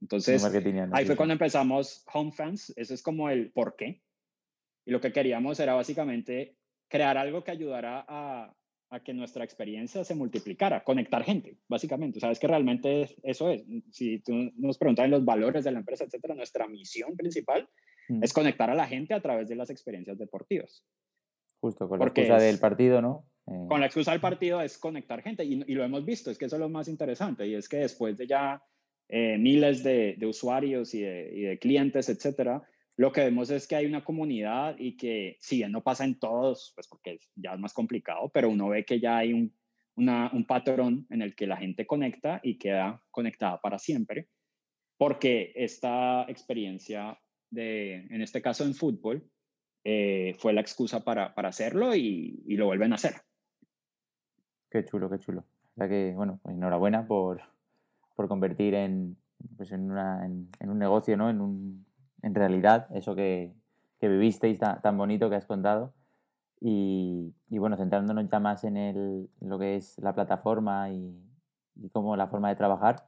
entonces, 0.00 0.44
ahí 0.92 1.06
fue 1.06 1.16
cuando 1.16 1.32
empezamos 1.32 2.04
Home 2.12 2.32
Fans, 2.32 2.72
eso 2.76 2.92
es 2.92 3.02
como 3.02 3.30
el 3.30 3.50
por 3.50 3.76
qué. 3.76 4.02
Y 4.84 4.90
lo 4.90 5.00
que 5.00 5.12
queríamos 5.12 5.58
era 5.58 5.74
básicamente 5.74 6.56
crear 6.88 7.16
algo 7.16 7.42
que 7.42 7.50
ayudara 7.50 8.04
a, 8.06 8.54
a 8.90 9.00
que 9.00 9.14
nuestra 9.14 9.42
experiencia 9.42 10.04
se 10.04 10.14
multiplicara, 10.14 10.84
conectar 10.84 11.24
gente, 11.24 11.56
básicamente. 11.66 12.20
Sabes 12.20 12.38
que 12.38 12.46
realmente 12.46 13.16
eso 13.22 13.48
es. 13.48 13.64
Si 13.90 14.18
tú 14.18 14.52
nos 14.56 14.76
preguntas 14.76 15.06
en 15.06 15.12
los 15.12 15.24
valores 15.24 15.64
de 15.64 15.72
la 15.72 15.78
empresa, 15.78 16.04
etcétera, 16.04 16.34
nuestra 16.34 16.68
misión 16.68 17.16
principal 17.16 17.66
mm. 18.10 18.22
es 18.22 18.34
conectar 18.34 18.68
a 18.68 18.74
la 18.74 18.86
gente 18.86 19.14
a 19.14 19.22
través 19.22 19.48
de 19.48 19.56
las 19.56 19.70
experiencias 19.70 20.18
deportivas. 20.18 20.84
Justo, 21.60 21.88
con 21.88 22.00
la 22.00 22.06
excusa 22.06 22.36
del 22.36 22.58
partido, 22.58 23.00
¿no? 23.00 23.24
Eh, 23.46 23.66
con 23.68 23.80
la 23.80 23.86
excusa 23.86 24.12
del 24.12 24.20
partido 24.20 24.60
es 24.60 24.78
conectar 24.78 25.22
gente 25.22 25.44
y, 25.44 25.56
lo 25.56 25.84
hemos 25.84 26.04
visto, 26.04 26.30
es 26.30 26.38
que 26.38 26.46
eso 26.46 26.56
es 26.56 26.60
lo 26.60 26.68
más 26.68 26.88
interesante 26.88 27.46
y 27.46 27.54
es 27.54 27.68
que 27.68 27.78
después 27.78 28.16
de 28.16 28.26
ya 28.26 28.62
eh, 29.08 29.36
miles 29.38 29.82
de, 29.82 30.16
usuarios 30.22 30.94
y 30.94 31.02
de, 31.02 31.30
y 31.34 31.40
de 31.42 31.58
clientes, 31.58 32.08
etcétera, 32.08 32.62
lo 32.96 33.10
que 33.10 33.22
vemos 33.22 33.50
es 33.50 33.66
que 33.66 33.76
hay 33.76 33.86
una 33.86 34.04
comunidad 34.04 34.76
y 34.78 34.96
que 34.96 35.36
si 35.40 35.56
bien 35.56 35.72
no 35.72 35.82
pasa 35.82 36.04
en 36.04 36.18
todos, 36.18 36.72
pues 36.74 36.86
porque 36.86 37.18
ya 37.34 37.54
es 37.54 37.58
más 37.58 37.72
complicado, 37.72 38.30
pero 38.32 38.48
uno 38.48 38.68
ve 38.68 38.84
que 38.84 39.00
ya 39.00 39.18
hay 39.18 39.32
un, 39.32 39.52
un 39.96 40.44
patrón 40.46 41.06
en 41.10 41.22
el 41.22 41.34
que 41.34 41.46
la 41.46 41.56
gente 41.56 41.86
conecta 41.86 42.40
y 42.42 42.58
queda 42.58 43.02
conectada 43.10 43.60
para 43.60 43.78
siempre, 43.78 44.28
porque 44.96 45.52
esta 45.56 46.24
experiencia 46.28 47.18
de, 47.50 48.06
en 48.08 48.22
este 48.22 48.40
caso 48.40 48.64
en 48.64 48.74
fútbol, 48.74 49.28
eh, 49.84 50.36
fue 50.38 50.52
la 50.52 50.60
excusa 50.60 51.02
para, 51.02 51.34
para 51.34 51.48
hacerlo 51.48 51.94
y, 51.94 52.42
y, 52.46 52.56
lo 52.56 52.66
vuelven 52.66 52.92
a 52.92 52.94
hacer. 52.94 53.14
Qué 54.72 54.86
chulo, 54.86 55.10
qué 55.10 55.18
chulo. 55.18 55.44
O 55.76 55.86
que, 55.86 56.14
bueno, 56.16 56.40
pues 56.42 56.56
enhorabuena 56.56 57.06
por, 57.06 57.42
por 58.16 58.26
convertir 58.26 58.74
en, 58.74 59.18
pues 59.58 59.70
en, 59.70 59.90
una, 59.90 60.24
en, 60.24 60.48
un 60.70 60.78
negocio, 60.78 61.14
¿no? 61.18 61.28
En, 61.28 61.42
un, 61.42 61.84
en 62.22 62.34
realidad, 62.34 62.86
eso 62.94 63.14
que, 63.14 63.54
que 64.00 64.08
vivisteis 64.08 64.58
tan, 64.58 64.96
bonito 64.96 65.28
que 65.28 65.36
has 65.36 65.44
contado. 65.44 65.92
Y, 66.58 67.34
y, 67.50 67.58
bueno, 67.58 67.76
centrándonos 67.76 68.30
ya 68.30 68.40
más 68.40 68.64
en 68.64 68.78
el, 68.78 69.28
lo 69.40 69.58
que 69.58 69.76
es 69.76 69.98
la 69.98 70.14
plataforma 70.14 70.88
y, 70.88 71.20
y 71.76 71.90
cómo 71.90 72.16
la 72.16 72.28
forma 72.28 72.48
de 72.48 72.56
trabajar, 72.56 73.04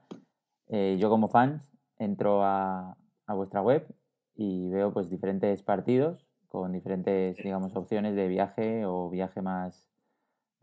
eh, 0.68 0.98
yo 1.00 1.08
como 1.08 1.28
fans 1.28 1.62
entro 1.98 2.44
a, 2.44 2.94
a, 3.26 3.34
vuestra 3.34 3.62
web 3.62 3.86
y 4.34 4.68
veo 4.68 4.92
pues 4.92 5.08
diferentes 5.08 5.62
partidos 5.62 6.26
con 6.48 6.72
diferentes, 6.72 7.36
digamos, 7.36 7.74
opciones 7.74 8.14
de 8.16 8.28
viaje 8.28 8.84
o 8.84 9.08
viaje 9.08 9.40
más, 9.40 9.93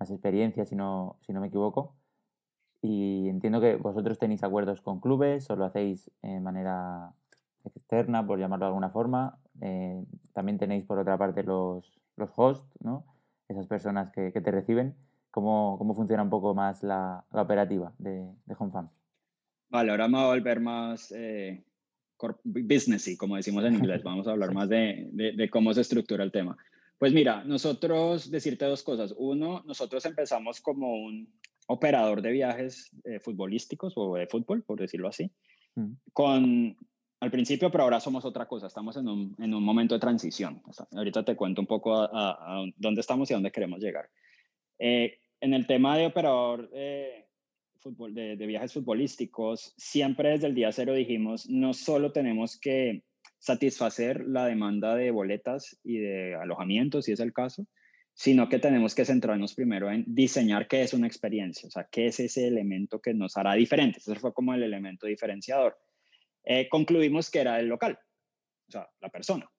más 0.01 0.09
experiencia, 0.09 0.65
si 0.65 0.75
no, 0.75 1.19
si 1.21 1.31
no 1.31 1.41
me 1.41 1.47
equivoco. 1.47 1.95
Y 2.81 3.29
entiendo 3.29 3.61
que 3.61 3.75
vosotros 3.75 4.17
tenéis 4.17 4.43
acuerdos 4.43 4.81
con 4.81 4.99
clubes 4.99 5.47
o 5.51 5.55
lo 5.55 5.65
hacéis 5.65 6.09
de 6.23 6.39
manera 6.39 7.13
externa, 7.63 8.25
por 8.25 8.39
llamarlo 8.39 8.65
de 8.65 8.69
alguna 8.69 8.89
forma. 8.89 9.37
Eh, 9.61 10.03
también 10.33 10.57
tenéis, 10.57 10.85
por 10.85 10.97
otra 10.97 11.19
parte, 11.19 11.43
los, 11.43 12.01
los 12.17 12.31
hosts, 12.35 12.67
¿no? 12.79 13.05
Esas 13.47 13.67
personas 13.67 14.11
que, 14.11 14.33
que 14.33 14.41
te 14.41 14.49
reciben. 14.49 14.95
¿Cómo, 15.29 15.77
¿Cómo, 15.77 15.93
funciona 15.93 16.23
un 16.23 16.31
poco 16.31 16.55
más 16.55 16.81
la, 16.81 17.23
la 17.31 17.43
operativa 17.43 17.93
de, 17.99 18.27
de 18.45 18.55
HomeFam? 18.57 18.89
Vale, 19.69 19.91
ahora 19.91 20.07
me 20.07 20.17
voy 20.17 20.23
a 20.23 20.29
volver 20.29 20.59
más 20.61 21.13
eh, 21.15 21.63
businessy, 22.43 23.15
como 23.17 23.35
decimos 23.35 23.63
en 23.65 23.75
inglés. 23.75 24.01
Vamos 24.03 24.27
a 24.27 24.31
hablar 24.31 24.51
más 24.51 24.67
de, 24.67 25.09
de, 25.11 25.33
de, 25.33 25.49
cómo 25.51 25.71
se 25.75 25.81
estructura 25.81 26.23
el 26.23 26.31
tema. 26.31 26.57
Pues 27.01 27.13
mira, 27.13 27.43
nosotros, 27.43 28.29
decirte 28.29 28.65
dos 28.65 28.83
cosas. 28.83 29.15
Uno, 29.17 29.63
nosotros 29.65 30.05
empezamos 30.05 30.61
como 30.61 30.93
un 30.93 31.33
operador 31.65 32.21
de 32.21 32.31
viajes 32.31 32.91
eh, 33.05 33.19
futbolísticos 33.19 33.93
o 33.95 34.13
de 34.17 34.27
fútbol, 34.27 34.61
por 34.61 34.79
decirlo 34.79 35.07
así, 35.07 35.31
mm. 35.73 35.93
con, 36.13 36.77
al 37.19 37.31
principio, 37.31 37.71
pero 37.71 37.85
ahora 37.85 37.99
somos 37.99 38.23
otra 38.23 38.47
cosa. 38.47 38.67
Estamos 38.67 38.97
en 38.97 39.07
un, 39.07 39.35
en 39.39 39.51
un 39.51 39.63
momento 39.63 39.95
de 39.95 39.99
transición. 39.99 40.61
Ahorita 40.91 41.25
te 41.25 41.35
cuento 41.35 41.61
un 41.61 41.65
poco 41.65 41.95
a, 41.95 42.05
a, 42.05 42.59
a 42.59 42.65
dónde 42.77 43.01
estamos 43.01 43.31
y 43.31 43.33
a 43.33 43.37
dónde 43.37 43.51
queremos 43.51 43.79
llegar. 43.79 44.07
Eh, 44.77 45.17
en 45.39 45.55
el 45.55 45.65
tema 45.65 45.97
de 45.97 46.05
operador 46.05 46.69
eh, 46.71 47.25
fútbol, 47.79 48.13
de, 48.13 48.37
de, 48.37 48.45
viajes 48.45 48.73
futbolísticos, 48.73 49.73
siempre 49.75 50.29
desde 50.29 50.45
el 50.45 50.53
día 50.53 50.71
cero 50.71 50.93
dijimos, 50.93 51.49
no 51.49 51.73
solo 51.73 52.11
tenemos 52.11 52.59
que 52.59 53.01
satisfacer 53.41 54.23
la 54.27 54.45
demanda 54.45 54.95
de 54.95 55.09
boletas 55.09 55.77
y 55.83 55.97
de 55.97 56.35
alojamiento, 56.35 57.01
si 57.01 57.11
es 57.11 57.19
el 57.19 57.33
caso, 57.33 57.65
sino 58.13 58.47
que 58.47 58.59
tenemos 58.59 58.93
que 58.93 59.03
centrarnos 59.03 59.55
primero 59.55 59.89
en 59.89 60.05
diseñar 60.07 60.67
qué 60.67 60.83
es 60.83 60.93
una 60.93 61.07
experiencia, 61.07 61.67
o 61.67 61.71
sea, 61.71 61.87
qué 61.91 62.05
es 62.05 62.19
ese 62.19 62.47
elemento 62.47 63.01
que 63.01 63.15
nos 63.15 63.37
hará 63.37 63.55
diferentes. 63.55 64.07
Ese 64.07 64.19
fue 64.19 64.31
como 64.31 64.53
el 64.53 64.61
elemento 64.61 65.07
diferenciador. 65.07 65.75
Eh, 66.43 66.69
concluimos 66.69 67.31
que 67.31 67.39
era 67.39 67.59
el 67.59 67.67
local, 67.67 67.97
o 68.67 68.71
sea, 68.71 68.87
la 68.99 69.09
persona. 69.09 69.49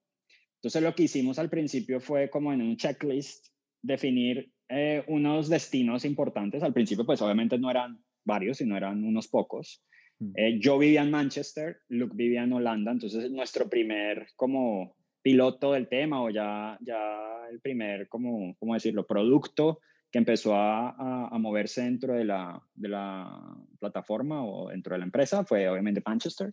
Entonces 0.56 0.80
lo 0.80 0.94
que 0.94 1.02
hicimos 1.02 1.40
al 1.40 1.50
principio 1.50 1.98
fue 2.00 2.30
como 2.30 2.52
en 2.52 2.62
un 2.62 2.76
checklist 2.76 3.48
definir 3.82 4.52
eh, 4.68 5.02
unos 5.08 5.48
destinos 5.48 6.04
importantes. 6.04 6.62
Al 6.62 6.72
principio 6.72 7.04
pues 7.04 7.20
obviamente 7.20 7.58
no 7.58 7.68
eran 7.68 8.00
varios, 8.24 8.58
sino 8.58 8.76
eran 8.76 9.02
unos 9.02 9.26
pocos. 9.26 9.82
Mm. 10.22 10.32
Eh, 10.36 10.58
yo 10.60 10.78
vivía 10.78 11.02
en 11.02 11.10
Manchester, 11.10 11.78
Luke 11.88 12.14
vivía 12.14 12.44
en 12.44 12.52
Holanda, 12.52 12.92
entonces 12.92 13.30
nuestro 13.30 13.68
primer 13.68 14.28
como 14.36 14.94
piloto 15.20 15.72
del 15.72 15.88
tema 15.88 16.22
o 16.22 16.30
ya, 16.30 16.78
ya 16.80 17.48
el 17.50 17.60
primer, 17.60 18.08
como, 18.08 18.54
¿cómo 18.58 18.74
decirlo?, 18.74 19.06
producto 19.06 19.80
que 20.10 20.18
empezó 20.18 20.54
a, 20.54 20.90
a, 20.90 21.28
a, 21.28 21.38
moverse 21.38 21.82
dentro 21.82 22.12
de 22.12 22.24
la, 22.24 22.62
de 22.74 22.88
la 22.88 23.56
plataforma 23.80 24.44
o 24.44 24.68
dentro 24.68 24.92
de 24.92 24.98
la 24.98 25.06
empresa 25.06 25.44
fue 25.44 25.68
obviamente 25.68 26.02
Manchester. 26.04 26.52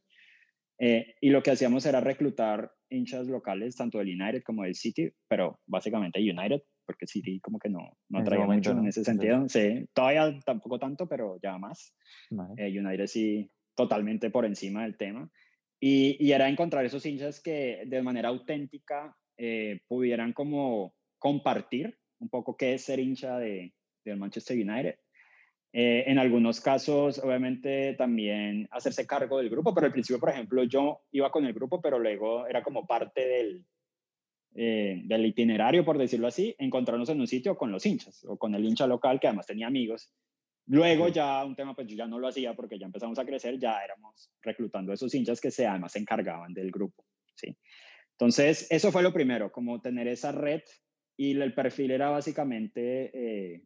Eh, 0.80 1.16
y 1.20 1.30
lo 1.30 1.44
que 1.44 1.52
hacíamos 1.52 1.86
era 1.86 2.00
reclutar 2.00 2.72
hinchas 2.90 3.28
locales, 3.28 3.76
tanto 3.76 3.98
del 3.98 4.20
United 4.20 4.44
como 4.44 4.64
del 4.64 4.76
City, 4.76 5.12
pero 5.28 5.60
básicamente 5.66 6.20
United, 6.20 6.62
porque 6.86 7.06
City 7.06 7.42
como 7.42 7.60
que 7.60 7.70
no, 7.70 7.98
no 8.08 8.20
atraía 8.20 8.46
mucho 8.46 8.74
no. 8.74 8.82
en 8.82 8.88
ese 8.88 9.04
sentido. 9.04 9.48
Sí, 9.50 9.86
todavía 9.94 10.40
tampoco 10.46 10.80
tanto, 10.80 11.06
pero 11.08 11.38
ya 11.44 11.58
más. 11.58 11.94
Vale. 12.32 12.54
Eh, 12.58 12.80
United 12.80 13.08
sí, 13.08 13.52
totalmente 13.76 14.30
por 14.30 14.46
encima 14.46 14.84
del 14.84 14.98
tema. 14.98 15.30
Y, 15.80 16.18
y, 16.20 16.34
era 16.34 16.50
encontrar 16.50 16.86
esos 16.86 17.06
hinchas 17.06 17.40
que 17.40 17.84
de 17.86 18.02
manera 18.02 18.30
auténtica 18.30 19.16
eh, 19.38 19.80
pudieran 19.88 20.34
como 20.34 20.94
compartir 21.18 21.98
un 22.20 22.30
poco 22.30 22.58
qué 22.58 22.74
es 22.74 22.84
ser 22.84 23.00
hincha 23.00 23.38
de, 23.40 23.74
del 24.04 24.18
Manchester 24.18 24.58
United. 24.58 24.96
Eh, 25.72 26.04
en 26.08 26.18
algunos 26.18 26.60
casos, 26.60 27.20
obviamente, 27.20 27.94
también 27.94 28.68
hacerse 28.72 29.06
cargo 29.06 29.38
del 29.38 29.50
grupo, 29.50 29.74
pero 29.74 29.86
al 29.86 29.94
principio, 29.94 30.20
por 30.20 30.30
ejemplo, 30.30 30.64
yo 30.64 31.04
iba 31.12 31.32
con 31.32 31.46
el 31.46 31.54
grupo, 31.54 31.80
pero 31.80 32.00
luego 32.00 32.48
era 32.48 32.64
como 32.64 32.88
parte 32.88 33.26
del, 33.26 33.66
eh, 34.56 35.02
del 35.06 35.26
itinerario, 35.28 35.86
por 35.86 35.98
decirlo 35.98 36.28
así, 36.28 36.56
encontrarnos 36.58 37.10
en 37.10 37.22
un 37.22 37.28
sitio 37.28 37.56
con 37.56 37.72
los 37.72 37.86
hinchas 37.86 38.26
o 38.26 38.38
con 38.38 38.56
el 38.56 38.66
hincha 38.66 38.88
local 38.88 39.20
que 39.20 39.28
además 39.28 39.46
tenía 39.46 39.68
amigos 39.68 40.12
Luego 40.70 41.08
ya 41.08 41.44
un 41.44 41.56
tema, 41.56 41.74
pues 41.74 41.88
yo 41.88 41.96
ya 41.96 42.06
no 42.06 42.20
lo 42.20 42.28
hacía 42.28 42.54
porque 42.54 42.78
ya 42.78 42.86
empezamos 42.86 43.18
a 43.18 43.26
crecer, 43.26 43.58
ya 43.58 43.80
éramos 43.84 44.30
reclutando 44.44 44.92
a 44.92 44.96
esos 44.96 45.14
hinchas 45.16 45.42
que 45.42 45.50
se 45.50 45.66
además 45.66 45.94
se 45.94 46.00
encargaban 46.00 46.54
del 46.54 46.70
grupo, 46.70 47.04
¿sí? 47.34 47.58
Entonces, 48.12 48.68
eso 48.70 48.92
fue 48.92 49.02
lo 49.02 49.12
primero, 49.12 49.52
como 49.52 49.82
tener 49.82 50.08
esa 50.08 50.32
red 50.32 50.62
y 51.18 51.32
el 51.32 51.56
perfil 51.56 51.90
era 51.90 52.10
básicamente, 52.10 53.12
eh, 53.14 53.64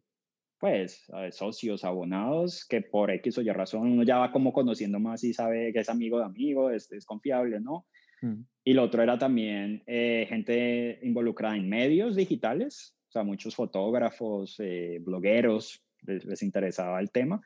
pues, 0.58 1.04
socios, 1.32 1.84
abonados, 1.84 2.64
que 2.66 2.80
por 2.80 3.10
X 3.10 3.36
o 3.36 3.42
Y 3.42 3.50
razón 3.50 3.92
uno 3.92 4.02
ya 4.02 4.16
va 4.16 4.32
como 4.32 4.54
conociendo 4.54 4.98
más 4.98 5.24
y 5.24 5.34
sabe 5.34 5.74
que 5.74 5.80
es 5.80 5.90
amigo 5.90 6.18
de 6.18 6.24
amigo, 6.24 6.70
es, 6.70 6.90
es 6.90 7.04
confiable, 7.04 7.60
¿no? 7.60 7.86
Mm. 8.22 8.44
Y 8.64 8.72
lo 8.72 8.82
otro 8.84 9.02
era 9.02 9.18
también 9.18 9.82
eh, 9.86 10.24
gente 10.26 11.00
involucrada 11.02 11.54
en 11.54 11.68
medios 11.68 12.16
digitales, 12.16 12.96
o 13.08 13.12
sea, 13.12 13.24
muchos 13.24 13.54
fotógrafos, 13.54 14.56
eh, 14.60 15.00
blogueros, 15.02 15.84
les, 16.06 16.24
les 16.24 16.42
interesaba 16.42 17.00
el 17.00 17.10
tema, 17.10 17.40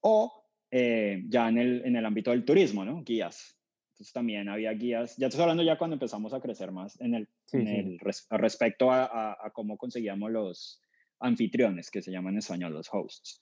o 0.00 0.44
eh, 0.70 1.22
ya 1.28 1.48
en 1.48 1.58
el, 1.58 1.82
en 1.84 1.96
el 1.96 2.06
ámbito 2.06 2.30
del 2.30 2.44
turismo, 2.44 2.84
¿no? 2.84 3.02
Guías. 3.02 3.56
Entonces 3.92 4.12
también 4.12 4.48
había 4.48 4.72
guías, 4.72 5.16
ya 5.16 5.28
estoy 5.28 5.42
hablando 5.42 5.62
ya 5.62 5.78
cuando 5.78 5.94
empezamos 5.94 6.34
a 6.34 6.40
crecer 6.40 6.70
más 6.70 7.00
en 7.00 7.14
el, 7.14 7.28
sí, 7.46 7.58
en 7.58 7.68
el 7.68 7.98
res, 7.98 8.26
respecto 8.30 8.90
a, 8.90 9.04
a, 9.04 9.32
a, 9.46 9.50
cómo 9.52 9.78
conseguíamos 9.78 10.30
los 10.30 10.82
anfitriones, 11.20 11.90
que 11.90 12.02
se 12.02 12.10
llaman 12.10 12.34
en 12.34 12.38
español 12.40 12.74
los 12.74 12.88
hosts. 12.92 13.40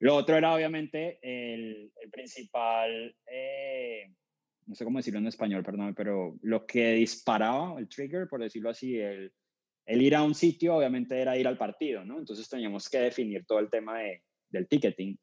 Lo 0.00 0.16
otro 0.16 0.36
era 0.36 0.52
obviamente 0.52 1.20
el, 1.22 1.92
el 2.02 2.10
principal, 2.10 3.14
eh, 3.30 4.12
no 4.66 4.74
sé 4.74 4.84
cómo 4.84 4.98
decirlo 4.98 5.20
en 5.20 5.28
español, 5.28 5.62
perdón, 5.62 5.94
pero 5.94 6.36
lo 6.42 6.66
que 6.66 6.94
disparaba, 6.94 7.78
el 7.78 7.88
trigger, 7.88 8.26
por 8.26 8.42
decirlo 8.42 8.70
así, 8.70 8.98
el, 8.98 9.32
el 9.86 10.02
ir 10.02 10.14
a 10.14 10.22
un 10.22 10.34
sitio 10.34 10.76
obviamente 10.76 11.20
era 11.20 11.36
ir 11.36 11.46
al 11.46 11.58
partido, 11.58 12.04
¿no? 12.04 12.18
Entonces 12.18 12.48
teníamos 12.48 12.88
que 12.88 12.98
definir 12.98 13.44
todo 13.46 13.58
el 13.58 13.70
tema 13.70 13.98
de, 13.98 14.22
del 14.50 14.68
ticketing. 14.68 15.18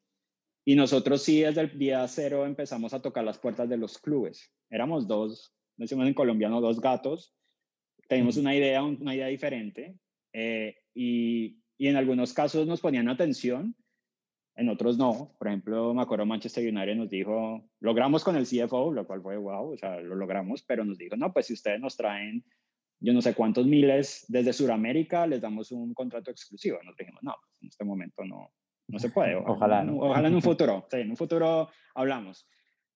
Y 0.66 0.76
nosotros 0.76 1.24
sí 1.24 1.42
desde 1.42 1.62
el 1.62 1.80
día 1.80 2.08
cero 2.08 2.46
empezamos 2.46 2.94
a 2.94 3.02
tocar 3.02 3.24
las 3.24 3.40
puertas 3.40 3.70
de 3.70 3.78
los 3.78 3.98
clubes. 3.98 4.52
Éramos 4.70 5.08
dos, 5.08 5.54
decimos 5.78 6.08
en 6.08 6.14
colombiano, 6.14 6.62
dos 6.62 6.80
gatos. 6.80 7.34
Teníamos 8.08 8.38
una 8.38 8.56
idea, 8.56 8.84
una 8.84 9.16
idea 9.16 9.28
diferente. 9.28 9.96
Eh, 10.34 10.76
y, 10.94 11.60
y 11.78 11.88
en 11.88 11.96
algunos 11.96 12.34
casos 12.34 12.68
nos 12.68 12.82
ponían 12.82 13.08
atención, 13.08 13.76
en 14.60 14.70
otros 14.70 14.98
no. 14.98 15.34
Por 15.40 15.48
ejemplo, 15.48 15.94
me 15.94 16.02
acuerdo 16.02 16.26
Manchester 16.26 16.68
United 16.68 16.96
nos 16.96 17.10
dijo, 17.10 17.64
logramos 17.80 18.24
con 18.24 18.36
el 18.36 18.46
CFO, 18.46 18.92
lo 18.92 19.08
cual 19.08 19.22
fue 19.22 19.38
wow, 19.38 19.74
o 19.74 19.78
sea, 19.78 20.02
lo 20.02 20.16
logramos, 20.16 20.64
pero 20.64 20.84
nos 20.84 20.98
dijo, 20.98 21.16
no, 21.16 21.32
pues 21.32 21.48
si 21.48 21.54
ustedes 21.54 21.80
nos 21.80 21.96
traen 21.96 22.44
yo 23.00 23.14
no 23.14 23.22
sé 23.22 23.34
cuántos 23.34 23.66
miles 23.66 24.26
desde 24.28 24.54
Sudamérica, 24.54 25.26
les 25.26 25.42
damos 25.42 25.72
un 25.72 25.94
contrato 25.94 26.32
exclusivo. 26.32 26.80
Nos 26.84 26.98
dijimos, 26.98 27.24
no, 27.24 27.36
pues 27.42 27.62
en 27.62 27.68
este 27.70 27.86
momento 27.86 28.26
no, 28.26 28.52
no 28.88 29.00
se 29.00 29.10
puede. 29.10 29.36
Ojalá. 29.46 29.84
¿no? 29.84 29.98
Ojalá 30.00 30.28
en 30.28 30.36
un 30.36 30.42
futuro, 30.42 30.88
sí, 30.92 30.98
en 30.98 31.12
un 31.12 31.18
futuro 31.18 31.70
hablamos. 31.96 32.48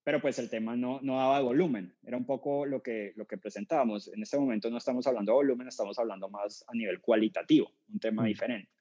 Pero 0.04 0.20
pues 0.20 0.38
el 0.40 0.50
tema 0.50 0.76
no, 0.76 1.00
no 1.02 1.16
daba 1.16 1.40
volumen, 1.40 1.96
era 2.04 2.18
un 2.18 2.26
poco 2.26 2.66
lo 2.66 2.84
que, 2.84 3.14
lo 3.16 3.26
que 3.26 3.38
presentábamos. 3.38 4.10
En 4.10 4.22
este 4.22 4.38
momento 4.38 4.70
no 4.70 4.78
estamos 4.78 5.08
hablando 5.08 5.32
de 5.32 5.38
volumen, 5.38 5.70
estamos 5.70 5.98
hablando 5.98 6.30
más 6.30 6.66
a 6.68 6.74
nivel 6.74 7.00
cualitativo, 7.00 7.72
un 7.88 8.00
tema 8.00 8.24
mm. 8.24 8.26
diferente. 8.26 8.72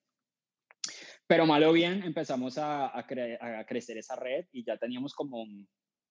Pero 1.29 1.47
mal 1.47 1.63
o 1.63 1.73
bien 1.73 2.03
empezamos 2.03 2.59
a, 2.59 2.99
a, 2.99 3.07
cre 3.07 3.39
a, 3.41 3.65
crecer 3.65 3.99
esa 3.99 4.17
red 4.17 4.47
y 4.51 4.65
ya 4.65 4.77
teníamos 4.77 5.15
como 5.15 5.43
un, 5.43 5.69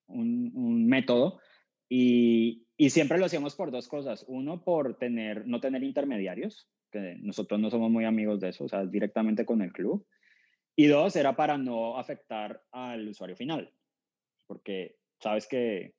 un, 0.07 0.51
un 0.55 0.87
método 0.87 1.41
y, 1.93 2.89
siempre 2.89 3.17
lo 3.17 3.25
hacíamos 3.25 3.55
por 3.55 3.69
dos 3.69 3.89
cosas. 3.89 4.23
Uno, 4.29 4.63
por 4.63 4.97
tener, 4.97 5.45
no 5.45 5.59
tener 5.59 5.83
intermediarios, 5.83 6.69
que 6.89 7.17
nosotros 7.19 7.59
no 7.59 7.69
somos 7.69 7.91
muy 7.91 8.05
amigos 8.05 8.39
de 8.39 8.49
eso, 8.49 8.63
o 8.63 8.69
sea, 8.69 8.85
directamente 8.85 9.45
con 9.45 9.61
el 9.61 9.73
club. 9.73 10.07
Y 10.73 10.87
dos, 10.87 11.17
era 11.17 11.35
para 11.35 11.57
no 11.57 11.97
afectar 11.97 12.63
al 12.71 13.09
usuario 13.09 13.35
final, 13.35 13.73
porque 14.47 14.95
sabes 15.19 15.47
que 15.47 15.93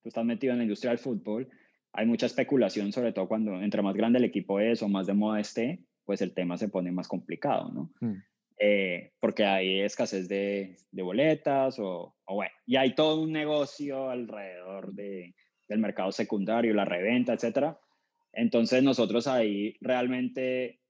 tú 0.00 0.10
estás 0.10 0.24
metido 0.24 0.52
en 0.52 0.58
la 0.58 0.64
industria 0.64 0.90
del 0.90 1.00
fútbol, 1.00 1.48
hay 1.92 2.06
mucha 2.06 2.26
especulación, 2.26 2.92
sobre 2.92 3.12
todo 3.12 3.26
cuando 3.26 3.60
entre 3.60 3.82
más 3.82 3.96
grande 3.96 4.20
el 4.20 4.24
equipo 4.24 4.60
es 4.60 4.80
o 4.82 4.88
más 4.88 5.08
de 5.08 5.14
moda 5.14 5.40
esté, 5.40 5.82
pues 6.04 6.22
el 6.22 6.34
tema 6.34 6.56
se 6.56 6.68
pone 6.68 6.92
más 6.92 7.08
complicado, 7.08 7.72
¿no? 7.72 7.90
Mm. 8.00 8.22
Eh, 8.58 9.12
porque 9.20 9.44
hay 9.44 9.80
escasez 9.80 10.28
de, 10.28 10.76
de 10.90 11.02
boletas 11.02 11.78
o, 11.78 12.14
o, 12.24 12.34
bueno, 12.34 12.52
y 12.66 12.76
hay 12.76 12.94
todo 12.94 13.20
un 13.20 13.32
negocio 13.32 14.10
alrededor 14.10 14.92
de, 14.92 15.34
del 15.68 15.78
mercado 15.78 16.12
secundario, 16.12 16.74
la 16.74 16.84
reventa, 16.84 17.32
etcétera. 17.32 17.78
Entonces 18.32 18.82
nosotros 18.82 19.26
ahí 19.26 19.76
realmente 19.80 20.80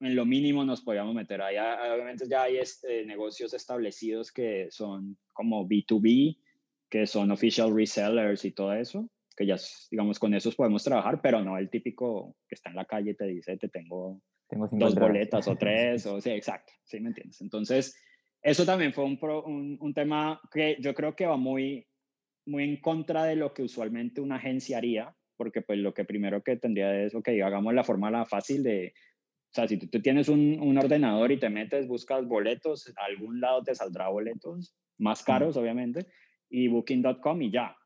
en 0.00 0.14
lo 0.14 0.26
mínimo 0.26 0.64
nos 0.64 0.82
podíamos 0.82 1.14
meter. 1.14 1.42
Ahí 1.42 1.56
obviamente 1.56 2.28
ya 2.28 2.44
hay 2.44 2.58
este, 2.58 3.04
negocios 3.06 3.54
establecidos 3.54 4.32
que 4.32 4.68
son 4.70 5.16
como 5.32 5.66
B2B, 5.66 6.38
que 6.88 7.06
son 7.06 7.30
official 7.30 7.74
resellers 7.74 8.44
y 8.44 8.52
todo 8.52 8.72
eso, 8.74 9.10
que 9.36 9.46
ya, 9.46 9.56
digamos, 9.90 10.18
con 10.18 10.34
esos 10.34 10.54
podemos 10.54 10.84
trabajar, 10.84 11.20
pero 11.22 11.42
no 11.42 11.58
el 11.58 11.70
típico 11.70 12.36
que 12.48 12.54
está 12.54 12.70
en 12.70 12.76
la 12.76 12.84
calle 12.84 13.12
y 13.12 13.16
te 13.16 13.26
dice, 13.26 13.56
te 13.56 13.68
tengo, 13.68 14.20
tengo 14.48 14.68
dos 14.70 14.94
boletas 14.94 15.46
o 15.48 15.56
tres, 15.58 16.06
o 16.06 16.20
sí, 16.20 16.30
exacto, 16.30 16.72
sí, 16.84 17.00
¿me 17.00 17.08
entiendes? 17.08 17.40
Entonces, 17.40 17.96
eso 18.42 18.64
también 18.64 18.92
fue 18.92 19.04
un, 19.04 19.18
un, 19.22 19.78
un, 19.80 19.94
tema 19.94 20.40
que 20.52 20.76
yo 20.80 20.94
creo 20.94 21.16
que 21.16 21.26
va 21.26 21.36
muy, 21.36 21.86
muy 22.46 22.64
en 22.64 22.80
contra 22.80 23.24
de 23.24 23.36
lo 23.36 23.52
que 23.52 23.62
usualmente 23.62 24.20
una 24.20 24.36
agencia 24.36 24.78
haría, 24.78 25.14
porque 25.36 25.62
pues 25.62 25.78
lo 25.78 25.92
que 25.92 26.04
primero 26.04 26.42
que 26.42 26.56
tendría 26.56 27.02
es, 27.02 27.14
ok, 27.14 27.28
hagamos 27.44 27.74
la 27.74 27.84
fórmula 27.84 28.24
fácil 28.24 28.62
de, 28.62 28.94
o 29.50 29.54
sea, 29.54 29.68
si 29.68 29.78
tú, 29.78 29.88
tú 29.88 30.00
tienes 30.00 30.28
un, 30.28 30.58
un, 30.60 30.78
ordenador 30.78 31.32
y 31.32 31.38
te 31.38 31.48
metes, 31.48 31.88
buscas 31.88 32.26
boletos, 32.26 32.92
a 32.96 33.04
algún 33.06 33.40
lado 33.40 33.62
te 33.62 33.74
saldrá 33.74 34.08
boletos, 34.08 34.76
más 34.98 35.22
caros 35.22 35.56
obviamente, 35.56 36.06
y 36.48 36.68
booking.com 36.68 37.42
y 37.42 37.50
ya. 37.50 37.76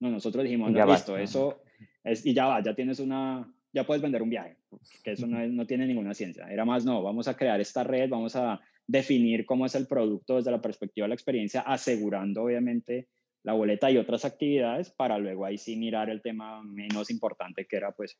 No, 0.00 0.10
nosotros 0.10 0.44
dijimos, 0.44 0.72
no, 0.72 0.86
listo, 0.86 1.16
eso 1.16 1.62
es, 2.02 2.26
y 2.26 2.34
ya 2.34 2.46
va, 2.46 2.62
ya 2.62 2.74
tienes 2.74 2.98
una, 2.98 3.51
ya 3.72 3.84
puedes 3.84 4.02
vender 4.02 4.22
un 4.22 4.30
viaje, 4.30 4.56
que 5.02 5.12
eso 5.12 5.26
no, 5.26 5.44
no 5.46 5.66
tiene 5.66 5.86
ninguna 5.86 6.14
ciencia. 6.14 6.46
Era 6.50 6.64
más, 6.64 6.84
no, 6.84 7.02
vamos 7.02 7.28
a 7.28 7.36
crear 7.36 7.60
esta 7.60 7.82
red, 7.84 8.08
vamos 8.08 8.36
a 8.36 8.60
definir 8.86 9.46
cómo 9.46 9.66
es 9.66 9.74
el 9.74 9.86
producto 9.86 10.36
desde 10.36 10.50
la 10.50 10.60
perspectiva 10.60 11.04
de 11.04 11.08
la 11.08 11.14
experiencia, 11.14 11.62
asegurando 11.62 12.42
obviamente 12.42 13.08
la 13.44 13.54
boleta 13.54 13.90
y 13.90 13.96
otras 13.96 14.24
actividades 14.24 14.90
para 14.90 15.18
luego 15.18 15.44
ahí 15.44 15.58
sí 15.58 15.76
mirar 15.76 16.10
el 16.10 16.22
tema 16.22 16.62
menos 16.62 17.10
importante 17.10 17.66
que 17.66 17.76
era 17.76 17.92
pues 17.92 18.16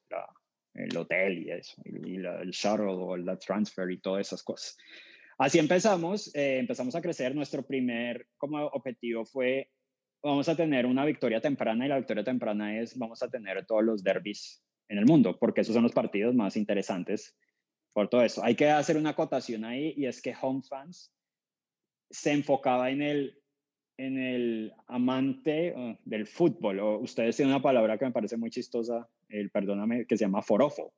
el 0.75 0.97
hotel 0.97 1.38
y 1.38 1.51
eso, 1.51 1.81
y, 1.85 2.17
el 2.17 2.51
shuttle 2.51 2.87
o 2.87 3.17
la 3.17 3.38
transfer 3.38 3.91
y 3.91 3.99
todas 3.99 4.27
esas 4.27 4.43
cosas. 4.43 4.77
Así 5.38 5.59
empezamos, 5.59 6.35
eh, 6.35 6.59
empezamos 6.59 6.95
a 6.95 7.01
crecer. 7.01 7.35
Nuestro 7.35 7.62
primer 7.65 8.27
como 8.37 8.65
objetivo 8.67 9.25
fue, 9.25 9.71
vamos 10.23 10.49
a 10.49 10.57
tener 10.57 10.87
una 10.87 11.05
victoria 11.05 11.41
temprana 11.41 11.85
y 11.85 11.88
la 11.88 11.99
victoria 11.99 12.25
temprana 12.25 12.81
es, 12.81 12.97
vamos 12.97 13.23
a 13.23 13.29
tener 13.29 13.65
todos 13.67 13.85
los 13.85 14.03
derbis 14.03 14.62
en 14.92 14.98
el 14.98 15.07
mundo, 15.07 15.38
porque 15.38 15.62
esos 15.62 15.74
son 15.74 15.85
los 15.85 15.92
partidos 15.92 16.35
más 16.35 16.55
interesantes 16.55 17.35
por 17.94 18.09
todo 18.09 18.22
eso. 18.22 18.44
Hay 18.44 18.55
que 18.55 18.68
hacer 18.68 18.98
una 18.98 19.11
acotación 19.11 19.64
ahí 19.64 19.94
y 19.96 20.05
es 20.05 20.20
que 20.20 20.35
Home 20.40 20.61
Fans 20.62 21.11
se 22.11 22.33
enfocaba 22.33 22.90
en 22.90 23.00
el, 23.00 23.38
en 23.96 24.18
el 24.18 24.74
amante 24.88 25.74
uh, 25.74 25.96
del 26.05 26.26
fútbol, 26.26 26.81
o 26.81 26.98
ustedes 26.98 27.37
tienen 27.37 27.55
una 27.55 27.62
palabra 27.62 27.96
que 27.96 28.05
me 28.05 28.12
parece 28.12 28.37
muy 28.37 28.50
chistosa, 28.50 29.09
el, 29.31 29.50
perdóname, 29.50 30.07
que 30.07 30.18
se 30.18 30.24
llama 30.26 30.42
forofo. 30.42 30.92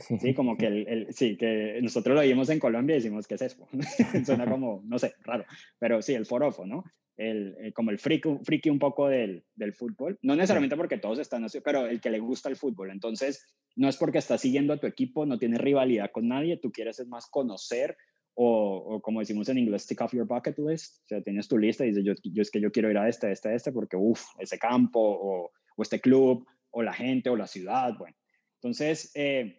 Sí, 0.00 0.34
como 0.34 0.56
que 0.56 0.66
el, 0.66 1.06
sí, 1.10 1.36
que 1.36 1.78
nosotros 1.82 2.16
lo 2.16 2.22
vimos 2.22 2.48
en 2.50 2.58
Colombia 2.58 2.94
y 2.94 2.98
decimos, 2.98 3.26
¿qué 3.26 3.34
es 3.34 3.42
eso? 3.42 3.68
Suena 4.24 4.48
como, 4.48 4.82
no 4.84 4.98
sé, 4.98 5.14
raro, 5.22 5.44
pero 5.78 6.02
sí, 6.02 6.14
el 6.14 6.26
forofo, 6.26 6.66
¿no? 6.66 6.84
El, 7.16 7.72
como 7.74 7.90
el 7.90 7.98
friki, 7.98 8.38
friki 8.42 8.70
un 8.70 8.78
poco 8.78 9.08
del, 9.08 9.44
del, 9.54 9.74
fútbol, 9.74 10.18
no 10.22 10.34
necesariamente 10.34 10.76
porque 10.76 10.96
todos 10.96 11.18
están 11.18 11.44
así, 11.44 11.60
pero 11.60 11.86
el 11.86 12.00
que 12.00 12.08
le 12.08 12.18
gusta 12.18 12.48
el 12.48 12.56
fútbol. 12.56 12.90
Entonces, 12.90 13.46
no 13.76 13.88
es 13.90 13.98
porque 13.98 14.18
estás 14.18 14.40
siguiendo 14.40 14.72
a 14.72 14.78
tu 14.78 14.86
equipo, 14.86 15.26
no 15.26 15.38
tienes 15.38 15.60
rivalidad 15.60 16.10
con 16.12 16.28
nadie, 16.28 16.56
tú 16.56 16.72
quieres 16.72 16.98
es 16.98 17.08
más 17.08 17.26
conocer 17.28 17.96
o, 18.34 18.76
o, 18.76 19.02
como 19.02 19.20
decimos 19.20 19.48
en 19.50 19.58
inglés, 19.58 19.82
stick 19.82 20.00
off 20.00 20.14
your 20.14 20.26
bucket 20.26 20.58
list, 20.58 21.02
o 21.04 21.08
sea, 21.08 21.22
tienes 21.22 21.46
tu 21.46 21.58
lista 21.58 21.84
y 21.84 21.88
dices, 21.88 22.04
yo, 22.04 22.14
yo 22.32 22.40
es 22.40 22.50
que 22.50 22.60
yo 22.60 22.72
quiero 22.72 22.90
ir 22.90 22.96
a 22.96 23.06
este, 23.06 23.26
a 23.26 23.32
este, 23.32 23.50
a 23.50 23.54
este, 23.54 23.70
porque, 23.70 23.96
uff, 23.98 24.22
ese 24.38 24.58
campo 24.58 25.00
o, 25.00 25.50
o, 25.76 25.82
este 25.82 26.00
club 26.00 26.46
o 26.70 26.82
la 26.82 26.94
gente 26.94 27.28
o 27.28 27.36
la 27.36 27.46
ciudad, 27.46 27.98
bueno. 27.98 28.16
Entonces, 28.62 29.10
eh, 29.14 29.58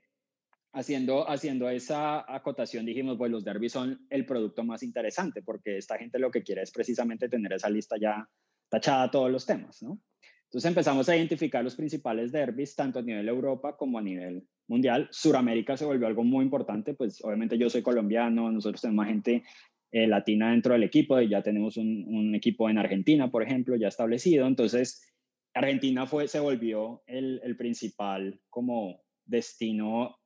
haciendo, 0.74 1.30
haciendo 1.30 1.70
esa 1.70 2.26
acotación, 2.34 2.86
dijimos, 2.86 3.18
pues 3.18 3.32
los 3.32 3.44
derbis 3.44 3.74
son 3.74 4.06
el 4.10 4.26
producto 4.26 4.64
más 4.64 4.84
interesante, 4.84 5.42
porque 5.42 5.78
esta 5.78 5.98
gente 5.98 6.20
lo 6.20 6.32
que 6.32 6.44
quiere 6.44 6.62
es 6.62 6.72
precisamente 6.72 7.30
tener 7.30 7.54
esa 7.54 7.70
lista 7.70 7.98
ya 8.00 8.28
tachada 8.70 9.12
todos 9.12 9.32
los 9.32 9.46
temas, 9.46 9.82
¿no? 9.84 10.00
Entonces 10.46 10.68
empezamos 10.68 11.08
a 11.08 11.16
identificar 11.16 11.64
los 11.64 11.76
principales 11.76 12.32
derbis, 12.32 12.76
tanto 12.76 13.00
a 13.00 13.02
nivel 13.02 13.30
Europa 13.30 13.78
como 13.78 13.98
a 13.98 14.02
nivel 14.02 14.46
mundial. 14.68 15.08
Suramérica 15.10 15.78
se 15.78 15.86
volvió 15.86 16.08
algo 16.08 16.26
muy 16.26 16.44
importante, 16.44 16.94
pues 16.94 17.24
obviamente 17.24 17.58
yo 17.58 17.70
soy 17.70 17.82
colombiano, 17.82 18.52
nosotros 18.52 18.82
tenemos 18.82 19.06
gente 19.06 19.44
eh, 19.94 20.08
latina 20.08 20.52
dentro 20.52 20.74
del 20.74 20.84
equipo, 20.84 21.20
y 21.22 21.30
ya 21.30 21.42
tenemos 21.42 21.78
un, 21.78 22.04
un, 22.06 22.36
equipo 22.36 22.70
en 22.70 22.78
Argentina, 22.78 23.32
por 23.32 23.44
ejemplo, 23.44 23.78
ya 23.78 23.88
establecido. 23.88 24.46
Entonces, 24.46 25.14
Argentina 25.54 26.06
fue, 26.06 26.28
se 26.28 26.40
volvió 26.40 27.02
el, 27.08 27.40
el 27.44 27.56
principal 27.56 28.42
como 28.50 29.02
destino 29.26 30.18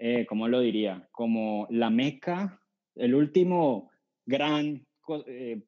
eh, 0.00 0.24
¿cómo 0.26 0.48
lo 0.48 0.60
diría? 0.60 1.06
Como 1.12 1.66
la 1.68 1.90
meca, 1.90 2.62
el 2.94 3.14
último 3.14 3.90
gran 4.24 4.86
eh, 5.26 5.62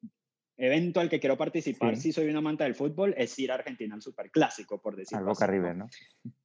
evento 0.57 0.99
al 0.99 1.09
que 1.09 1.19
quiero 1.19 1.37
participar 1.37 1.97
si 1.97 2.11
soy 2.11 2.29
una 2.29 2.39
amante 2.39 2.63
del 2.63 2.73
fútbol 2.73 3.13
es 3.15 3.37
ir 3.37 3.51
a 3.51 3.55
Argentina 3.55 3.93
al 3.93 4.01
Superclásico, 4.01 4.81
por 4.81 4.95
decirlo 4.95 5.19
Al 5.19 5.25
Boca 5.25 5.45
River, 5.45 5.75
¿no? 5.75 5.87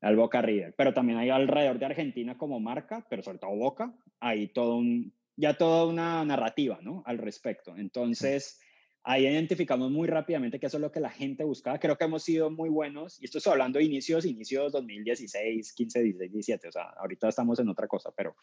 Al 0.03 0.16
Boca 0.16 0.42
River. 0.42 0.74
Pero 0.77 0.92
también 0.92 1.18
hay 1.18 1.31
alrededor 1.31 1.79
de 1.79 1.87
Argentina 1.87 2.37
como 2.37 2.61
marca, 2.61 3.07
pero 3.09 3.22
sobre 3.22 3.38
todo 3.38 3.57
Boca, 3.57 3.94
hay 4.20 4.48
todo 4.48 4.77
un, 4.77 5.14
ya 5.37 5.55
toda 5.55 5.87
una 5.87 6.22
narrativa, 6.27 6.81
¿no? 6.83 7.03
Al 7.07 7.16
respecto. 7.16 7.74
Entonces 7.74 8.61
ahí 9.08 9.26
identificamos 9.26 9.90
muy 9.90 10.06
rápidamente 10.06 10.60
que 10.60 10.66
eso 10.66 10.76
es 10.76 10.82
lo 10.82 10.92
que 10.92 11.00
la 11.00 11.08
gente 11.08 11.42
buscaba. 11.42 11.78
Creo 11.78 11.96
que 11.96 12.04
hemos 12.04 12.22
sido 12.22 12.50
muy 12.50 12.68
buenos, 12.68 13.18
y 13.22 13.24
esto 13.24 13.38
estoy 13.38 13.52
hablando 13.52 13.78
de 13.78 13.86
inicios, 13.86 14.26
inicios 14.26 14.70
2016, 14.72 15.72
15, 15.72 16.02
16, 16.02 16.32
17, 16.32 16.68
o 16.68 16.72
sea, 16.72 16.82
ahorita 16.98 17.28
estamos 17.28 17.58
en 17.58 17.70
otra 17.70 17.88
cosa, 17.88 18.12
pero 18.14 18.36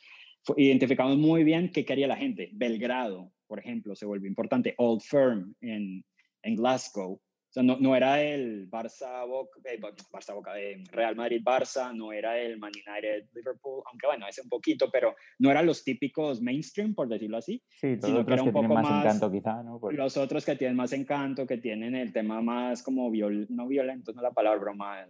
identificamos 0.57 1.17
muy 1.17 1.43
bien 1.43 1.69
qué 1.71 1.85
quería 1.85 2.07
la 2.07 2.17
gente. 2.17 2.49
Belgrado, 2.53 3.31
por 3.45 3.59
ejemplo, 3.59 3.95
se 3.95 4.07
volvió 4.07 4.27
importante. 4.27 4.73
Old 4.79 5.01
Firm 5.01 5.55
en, 5.61 6.03
en 6.41 6.55
Glasgow, 6.55 7.21
sea, 7.55 7.63
no, 7.63 7.77
no, 7.79 7.95
era 7.95 8.21
el 8.21 8.69
Barça 8.69 9.25
Boca, 9.25 9.59
eh, 9.63 9.79
Barça 9.79 10.33
Boca 10.33 10.59
eh, 10.59 10.83
Real 10.91 11.15
Madrid 11.15 11.41
Barça, 11.41 11.95
no 11.95 12.11
era 12.11 12.37
el 12.37 12.59
Man 12.59 12.71
United 12.75 13.29
Liverpool, 13.33 13.81
aunque 13.89 14.07
bueno, 14.07 14.27
ese 14.27 14.41
un 14.41 14.49
poquito, 14.49 14.89
pero 14.91 15.15
no 15.39 15.49
eran 15.49 15.65
los 15.65 15.83
típicos 15.83 16.41
mainstream, 16.41 16.93
por 16.93 17.07
decirlo 17.07 17.37
así. 17.37 17.63
Sí, 17.69 17.97
sino 18.01 18.25
que 18.25 18.33
era 18.33 18.43
un 18.43 18.51
poco 18.51 18.73
más, 18.73 18.83
más, 18.83 19.05
encanto 19.05 19.31
quizá, 19.31 19.63
¿no? 19.63 19.79
Los 19.91 20.17
otros 20.17 20.45
que 20.45 20.55
tienen 20.57 20.75
más 20.75 20.91
encanto, 20.91 21.47
que 21.47 21.57
tienen 21.57 21.95
el 21.95 22.11
tema 22.11 22.41
más 22.41 22.83
como 22.83 23.09
viol, 23.09 23.47
no 23.49 23.67
violento, 23.67 24.11
no 24.11 24.21
la 24.21 24.31
palabra, 24.31 24.59
broma, 24.59 25.07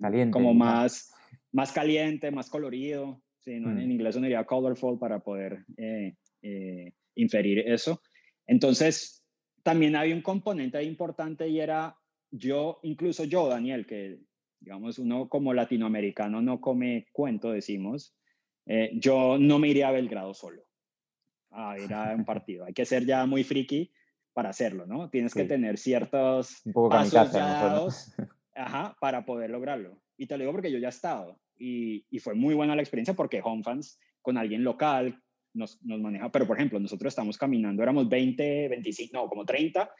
caliente, 0.00 0.32
como 0.32 0.54
más, 0.54 1.12
más 1.52 1.72
caliente, 1.72 2.30
más 2.30 2.48
colorido. 2.48 3.20
Sí, 3.40 3.58
¿no? 3.58 3.68
mm. 3.68 3.78
en 3.78 3.90
inglés 3.90 4.16
uno 4.16 4.26
diría 4.26 4.44
colorful 4.44 4.98
para 4.98 5.18
poder 5.18 5.64
eh, 5.76 6.14
inferir 7.16 7.58
eso. 7.58 8.00
Entonces, 8.46 9.21
también 9.62 9.96
había 9.96 10.14
un 10.14 10.22
componente 10.22 10.82
importante 10.82 11.48
y 11.48 11.60
era 11.60 11.96
yo, 12.30 12.80
incluso 12.82 13.24
yo, 13.24 13.48
Daniel, 13.48 13.86
que 13.86 14.20
digamos 14.60 14.98
uno 14.98 15.28
como 15.28 15.52
latinoamericano 15.52 16.40
no 16.40 16.60
come 16.60 17.06
cuento, 17.12 17.52
decimos, 17.52 18.14
eh, 18.66 18.90
yo 18.94 19.38
no 19.38 19.58
me 19.58 19.68
iría 19.68 19.88
a 19.88 19.92
Belgrado 19.92 20.34
solo 20.34 20.62
a 21.50 21.78
ir 21.78 21.92
a 21.92 22.14
un 22.14 22.24
partido. 22.24 22.64
Hay 22.64 22.72
que 22.72 22.86
ser 22.86 23.04
ya 23.04 23.26
muy 23.26 23.44
friki 23.44 23.92
para 24.32 24.50
hacerlo, 24.50 24.86
¿no? 24.86 25.10
Tienes 25.10 25.34
que 25.34 25.44
tener 25.44 25.76
ciertos 25.76 26.62
pasos 26.88 27.12
ya 27.32 28.62
ajá, 28.62 28.96
para 29.00 29.24
poder 29.24 29.50
lograrlo. 29.50 30.00
Y 30.16 30.26
te 30.26 30.36
lo 30.36 30.42
digo 30.42 30.52
porque 30.52 30.70
yo 30.72 30.78
ya 30.78 30.88
he 30.88 30.90
estado 30.90 31.38
y, 31.58 32.06
y 32.10 32.18
fue 32.18 32.34
muy 32.34 32.54
buena 32.54 32.74
la 32.74 32.82
experiencia 32.82 33.14
porque 33.14 33.42
Home 33.42 33.62
Fans 33.62 33.98
con 34.22 34.38
alguien 34.38 34.64
local, 34.64 35.20
nos, 35.54 35.82
nos 35.84 36.00
maneja, 36.00 36.30
pero 36.30 36.46
por 36.46 36.56
ejemplo, 36.56 36.80
nosotros 36.80 37.12
estamos 37.12 37.36
caminando, 37.38 37.82
éramos 37.82 38.08
20, 38.08 38.68
25, 38.68 39.10
no, 39.16 39.28
como 39.28 39.44
30 39.44 39.90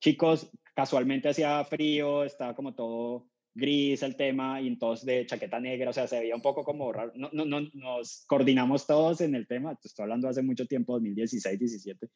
chicos, 0.00 0.50
casualmente 0.74 1.28
hacía 1.28 1.64
frío, 1.64 2.24
estaba 2.24 2.54
como 2.54 2.74
todo 2.74 3.28
gris 3.54 4.02
el 4.02 4.16
tema 4.16 4.60
y 4.60 4.68
entonces 4.68 5.06
de 5.06 5.24
chaqueta 5.24 5.58
negra, 5.58 5.90
o 5.90 5.92
sea, 5.92 6.06
se 6.06 6.20
veía 6.20 6.34
un 6.34 6.42
poco 6.42 6.62
como 6.62 6.92
raro. 6.92 7.12
No, 7.14 7.30
no, 7.32 7.44
no, 7.46 7.60
nos 7.72 8.24
coordinamos 8.26 8.86
todos 8.86 9.20
en 9.22 9.34
el 9.34 9.46
tema, 9.46 9.76
estoy 9.82 10.02
hablando 10.02 10.28
hace 10.28 10.42
mucho 10.42 10.66
tiempo, 10.66 10.92
2016, 10.94 11.58
17, 11.58 12.08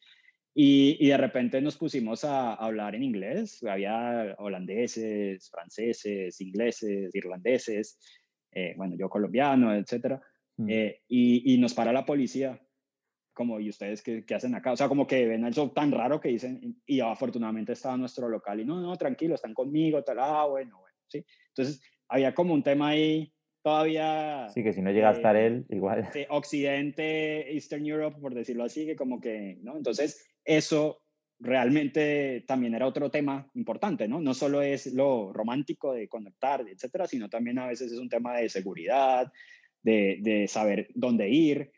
y, 0.54 0.96
y 1.00 1.08
de 1.08 1.16
repente 1.16 1.60
nos 1.62 1.76
pusimos 1.76 2.24
a, 2.24 2.54
hablar 2.54 2.94
en 2.94 3.04
inglés, 3.04 3.62
había 3.62 4.34
holandeses, 4.38 5.48
franceses, 5.50 6.40
ingleses, 6.40 7.14
irlandeses, 7.14 7.98
eh, 8.52 8.74
bueno, 8.76 8.96
yo 8.98 9.08
colombiano, 9.08 9.74
etcétera, 9.74 10.20
mm. 10.58 10.68
eh, 10.68 11.00
y, 11.08 11.54
y, 11.54 11.58
nos 11.58 11.72
para 11.72 11.92
la 11.92 12.04
policía 12.04 12.60
como, 13.40 13.58
¿y 13.58 13.70
ustedes 13.70 14.02
qué, 14.02 14.22
qué, 14.26 14.34
hacen 14.34 14.54
acá? 14.54 14.72
O 14.72 14.76
sea, 14.76 14.86
como 14.86 15.06
que 15.06 15.26
ven 15.26 15.46
eso 15.46 15.70
tan 15.70 15.90
raro 15.90 16.20
que 16.20 16.28
dicen, 16.28 16.76
y 16.84 17.00
afortunadamente 17.00 17.72
estaba 17.72 17.96
nuestro 17.96 18.28
local, 18.28 18.60
y 18.60 18.66
no, 18.66 18.82
no, 18.82 18.94
tranquilo, 18.98 19.34
están 19.34 19.54
conmigo, 19.54 20.04
tal, 20.04 20.18
ah, 20.18 20.44
bueno, 20.44 20.78
bueno, 20.78 20.98
sí. 21.08 21.24
Entonces, 21.48 21.80
había 22.06 22.34
como 22.34 22.52
un 22.52 22.62
tema 22.62 22.88
ahí 22.88 23.32
todavía... 23.62 24.46
Sí, 24.52 24.62
que 24.62 24.74
si 24.74 24.82
no 24.82 24.90
llega 24.90 25.08
a 25.08 25.12
estar 25.12 25.36
él, 25.36 25.64
igual. 25.70 26.06
Occidente, 26.28 27.50
Eastern 27.54 27.86
Europe, 27.86 28.20
por 28.20 28.34
decirlo 28.34 28.64
así, 28.64 28.84
que 28.84 28.94
como 28.94 29.22
que, 29.22 29.56
¿no? 29.62 29.74
Entonces, 29.78 30.28
eso 30.44 31.00
realmente 31.38 32.44
también 32.46 32.74
era 32.74 32.86
otro 32.86 33.10
tema 33.10 33.50
importante, 33.54 34.06
¿no? 34.06 34.20
No 34.20 34.34
solo 34.34 34.60
es 34.60 34.92
lo 34.92 35.32
romántico 35.32 35.94
de 35.94 36.08
conectar, 36.08 36.62
etcétera, 36.68 37.06
sino 37.06 37.30
también 37.30 37.58
a 37.58 37.68
veces 37.68 37.90
es 37.90 37.98
un 37.98 38.10
tema 38.10 38.36
de 38.36 38.50
seguridad, 38.50 39.32
de, 39.82 40.18
de 40.20 40.46
saber 40.46 40.88
dónde 40.94 41.30
ir, 41.30 41.72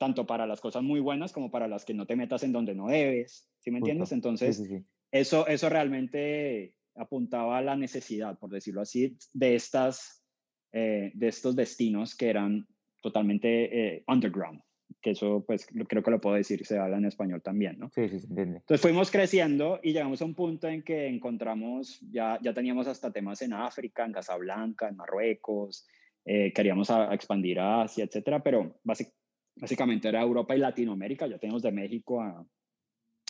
tanto 0.00 0.26
para 0.26 0.46
las 0.46 0.62
cosas 0.62 0.82
muy 0.82 0.98
buenas 0.98 1.30
como 1.30 1.50
para 1.50 1.68
las 1.68 1.84
que 1.84 1.92
no 1.92 2.06
te 2.06 2.16
metas 2.16 2.42
en 2.42 2.52
donde 2.52 2.74
no 2.74 2.88
debes, 2.88 3.46
¿sí 3.58 3.70
me 3.70 3.78
entiendes? 3.78 4.12
Entonces, 4.12 4.66
Eso, 5.12 5.46
eso 5.46 5.68
realmente 5.68 6.74
apuntaba 6.96 7.58
a 7.58 7.62
la 7.62 7.76
necesidad, 7.76 8.38
por 8.38 8.48
decirlo 8.48 8.80
así, 8.80 9.18
de, 9.34 9.54
estas, 9.54 10.24
eh, 10.72 11.12
de 11.14 11.28
estos 11.28 11.54
destinos 11.54 12.16
que 12.16 12.30
eran 12.30 12.66
totalmente 13.02 13.96
eh, 13.96 14.04
underground, 14.08 14.62
que 15.02 15.10
eso 15.10 15.44
pues 15.46 15.66
creo 15.66 16.02
que 16.02 16.10
lo 16.10 16.20
puedo 16.20 16.36
decir, 16.36 16.64
se 16.64 16.78
habla 16.78 16.96
en 16.96 17.04
español 17.04 17.42
también, 17.42 17.78
¿no? 17.78 17.90
Sí, 17.94 18.08
sí, 18.08 18.20
se 18.20 18.26
entiende. 18.26 18.58
Entonces 18.60 18.80
fuimos 18.80 19.10
creciendo 19.10 19.80
y 19.82 19.92
llegamos 19.92 20.22
a 20.22 20.24
un 20.24 20.34
punto 20.34 20.66
en 20.66 20.82
que 20.82 21.08
encontramos, 21.08 22.00
ya, 22.10 22.38
ya 22.40 22.54
teníamos 22.54 22.86
hasta 22.86 23.12
temas 23.12 23.42
en 23.42 23.52
África, 23.52 24.06
en 24.06 24.12
Casablanca, 24.12 24.88
en 24.88 24.96
Marruecos, 24.96 25.86
eh, 26.24 26.54
queríamos 26.54 26.88
expandir 27.10 27.60
a 27.60 27.82
Asia, 27.82 28.04
etcétera, 28.04 28.42
pero 28.42 28.80
básicamente 28.82 29.19
básicamente 29.60 30.08
era 30.08 30.22
Europa 30.22 30.56
y 30.56 30.58
Latinoamérica, 30.58 31.26
ya 31.26 31.38
tenemos 31.38 31.62
de 31.62 31.70
México 31.70 32.20
a 32.20 32.44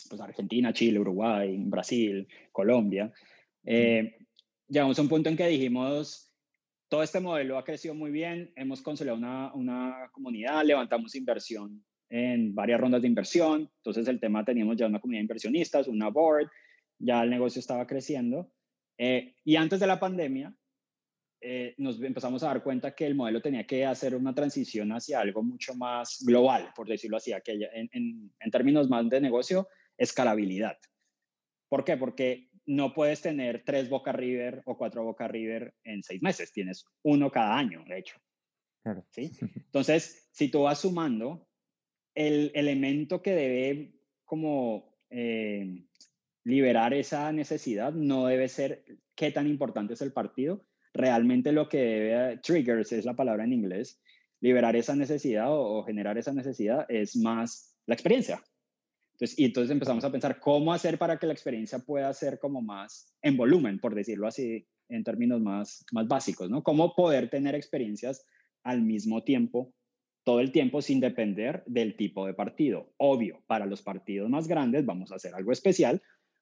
pues, 0.09 0.21
Argentina, 0.21 0.73
Chile, 0.73 0.99
Uruguay, 0.99 1.55
Brasil, 1.65 2.27
Colombia. 2.51 3.11
Eh, 3.65 4.17
llegamos 4.67 4.97
a 4.97 5.01
un 5.01 5.09
punto 5.09 5.29
en 5.29 5.37
que 5.37 5.47
dijimos, 5.47 6.31
todo 6.87 7.03
este 7.03 7.19
modelo 7.19 7.57
ha 7.57 7.65
crecido 7.65 7.93
muy 7.93 8.11
bien, 8.11 8.51
hemos 8.55 8.81
consolidado 8.81 9.17
una, 9.17 9.53
una 9.53 10.09
comunidad, 10.11 10.63
levantamos 10.63 11.15
inversión 11.15 11.83
en 12.09 12.55
varias 12.55 12.79
rondas 12.79 13.01
de 13.01 13.07
inversión, 13.07 13.69
entonces 13.77 14.07
el 14.07 14.19
tema 14.19 14.43
teníamos 14.43 14.77
ya 14.77 14.87
una 14.87 14.99
comunidad 14.99 15.19
de 15.19 15.25
inversionistas, 15.25 15.87
una 15.87 16.09
board, 16.09 16.49
ya 16.99 17.23
el 17.23 17.29
negocio 17.29 17.59
estaba 17.59 17.87
creciendo. 17.87 18.51
Eh, 18.97 19.35
y 19.43 19.55
antes 19.55 19.79
de 19.79 19.87
la 19.87 19.99
pandemia, 19.99 20.53
eh, 21.43 21.73
nos 21.79 21.99
empezamos 22.01 22.43
a 22.43 22.47
dar 22.47 22.61
cuenta 22.61 22.93
que 22.93 23.07
el 23.07 23.15
modelo 23.15 23.41
tenía 23.41 23.65
que 23.65 23.83
hacer 23.83 24.15
una 24.15 24.35
transición 24.35 24.91
hacia 24.91 25.19
algo 25.19 25.41
mucho 25.41 25.73
más 25.73 26.23
global, 26.23 26.71
por 26.75 26.87
decirlo 26.87 27.17
así, 27.17 27.33
que 27.43 27.67
en, 27.73 27.89
en, 28.39 28.51
términos 28.51 28.87
más 28.89 29.09
de 29.09 29.19
negocio, 29.19 29.67
escalabilidad. 29.97 30.77
¿Por 31.67 31.83
qué? 31.83 31.97
Porque 31.97 32.51
no 32.67 32.93
puedes 32.93 33.21
tener 33.21 33.63
tres 33.65 33.89
Boca 33.89 34.11
River 34.11 34.61
o 34.65 34.77
cuatro 34.77 35.03
Boca 35.03 35.27
River 35.27 35.73
en 35.83 36.03
seis 36.03 36.21
meses, 36.21 36.51
tienes 36.51 36.85
uno 37.01 37.31
cada 37.31 37.57
año, 37.57 37.83
de 37.87 37.97
hecho. 37.97 38.17
¿sí? 39.09 39.31
Entonces, 39.65 40.29
si 40.31 40.49
tú 40.49 40.63
vas 40.63 40.81
sumando, 40.81 41.47
el 42.13 42.51
elemento 42.53 43.23
que 43.23 43.31
debe 43.31 43.93
como 44.25 44.95
eh, 45.09 45.85
liberar 46.43 46.93
esa 46.93 47.31
necesidad 47.31 47.93
no 47.93 48.27
debe 48.27 48.47
ser 48.47 48.85
qué 49.15 49.31
tan 49.31 49.47
importante 49.47 49.93
es 49.95 50.01
el 50.01 50.13
partido, 50.13 50.65
realmente 50.93 51.51
lo 51.51 51.69
que 51.69 51.77
debe, 51.77 52.37
triggers 52.37 52.91
es 52.91 53.05
la 53.05 53.15
palabra 53.15 53.43
en 53.43 53.53
inglés, 53.53 54.01
liberar 54.41 54.75
esa 54.75 54.95
necesidad 54.95 55.47
o, 55.49 55.83
generar 55.83 56.17
esa 56.17 56.33
necesidad 56.33 56.85
es 56.89 57.15
más 57.15 57.75
la 57.85 57.95
experiencia. 57.95 58.41
Entonces, 59.13 59.37
y 59.37 59.45
entonces 59.45 59.71
empezamos 59.71 60.03
a 60.03 60.11
pensar 60.11 60.39
cómo 60.39 60.73
hacer 60.73 60.97
para 60.97 61.17
que 61.17 61.27
la 61.27 61.33
experiencia 61.33 61.79
pueda 61.79 62.11
ser 62.13 62.39
como 62.39 62.61
más 62.61 63.13
en 63.21 63.37
volumen, 63.37 63.79
por 63.79 63.93
decirlo 63.93 64.27
así, 64.27 64.67
en 64.89 65.03
términos 65.03 65.41
más, 65.41 65.85
más 65.91 66.07
básicos, 66.07 66.49
¿no? 66.49 66.63
Cómo 66.63 66.95
poder 66.95 67.29
tener 67.29 67.53
experiencias 67.55 68.25
al 68.63 68.81
mismo 68.81 69.23
tiempo, 69.23 69.73
todo 70.23 70.39
el 70.39 70.51
tiempo 70.51 70.81
sin 70.81 70.99
depender 70.99 71.63
del 71.67 71.95
tipo 71.95 72.25
de 72.25 72.33
partido. 72.33 72.93
Obvio, 72.97 73.43
para 73.47 73.65
los 73.65 73.81
partidos 73.83 74.29
más 74.29 74.47
grandes 74.47 74.85
vamos 74.85 75.11
a 75.11 75.15
hacer 75.15 75.35
algo 75.35 75.51
especial, 75.51 76.01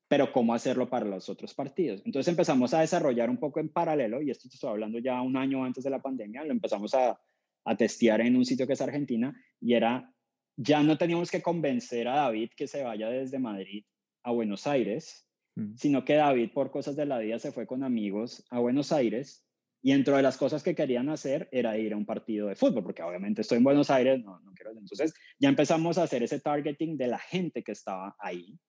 pero 0.10 0.32
cómo 0.34 0.56
hacerlo 0.56 0.90
para 0.90 1.06
los 1.06 1.30
otros 1.30 1.54
partidos. 1.54 2.02
Entonces 2.04 2.28
empezamos 2.30 2.74
a 2.74 2.82
desarrollar 2.82 3.30
un 3.30 3.38
poco 3.38 3.60
en 3.60 3.70
paralelo, 3.70 4.22
y 4.22 4.32
esto 4.32 4.50
te 4.50 4.56
estoy 4.56 4.72
hablando 4.72 4.98
ya 4.98 5.22
un 5.22 5.38
año 5.38 5.64
antes 5.64 5.84
de 5.84 5.92
la 5.92 6.02
pandemia, 6.02 6.44
lo 6.44 6.52
empezamos 6.52 6.96
a, 6.96 7.18
a 7.64 7.78
testear 7.78 8.20
en 8.22 8.36
un 8.36 8.44
sitio 8.44 8.66
que 8.66 8.74
es 8.74 8.82
Argentina, 8.82 9.40
y 9.62 9.76
era, 9.76 10.12
ya 10.58 10.82
no 10.82 10.98
teníamos 10.98 11.30
que 11.30 11.44
convencer 11.44 12.08
a 12.08 12.16
David 12.16 12.50
que 12.58 12.68
se 12.68 12.84
vaya 12.84 13.08
desde 13.08 13.38
Madrid 13.38 13.86
a 14.24 14.32
Buenos 14.32 14.66
Aires, 14.66 15.28
mm. 15.56 15.76
sino 15.76 16.04
que 16.04 16.16
David 16.16 16.50
por 16.54 16.72
cosas 16.72 16.96
de 16.96 17.06
la 17.06 17.20
vida 17.20 17.38
se 17.38 17.52
fue 17.52 17.68
con 17.68 17.84
amigos 17.84 18.44
a 18.50 18.58
Buenos 18.60 18.92
Aires, 18.92 19.46
y 19.84 19.92
dentro 19.92 20.18
de 20.18 20.24
las 20.24 20.38
cosas 20.38 20.64
que 20.64 20.74
querían 20.74 21.08
hacer 21.10 21.48
era 21.52 21.78
ir 21.78 21.94
a 21.94 21.98
un 21.98 22.08
partido 22.08 22.48
de 22.48 22.56
fútbol, 22.56 22.84
porque 22.84 23.04
obviamente 23.04 23.42
estoy 23.42 23.60
en 23.60 23.64
Buenos 23.64 23.92
Aires, 23.92 24.22
no, 24.26 24.40
no 24.40 24.52
quiero. 24.54 24.72
Entonces 24.72 25.14
ya 25.40 25.48
empezamos 25.48 25.98
a 25.98 26.04
hacer 26.04 26.22
ese 26.24 26.42
targeting 26.42 26.98
de 26.98 27.08
la 27.08 27.20
gente 27.20 27.64
que 27.64 27.72
estaba 27.72 28.14
ahí 28.20 28.60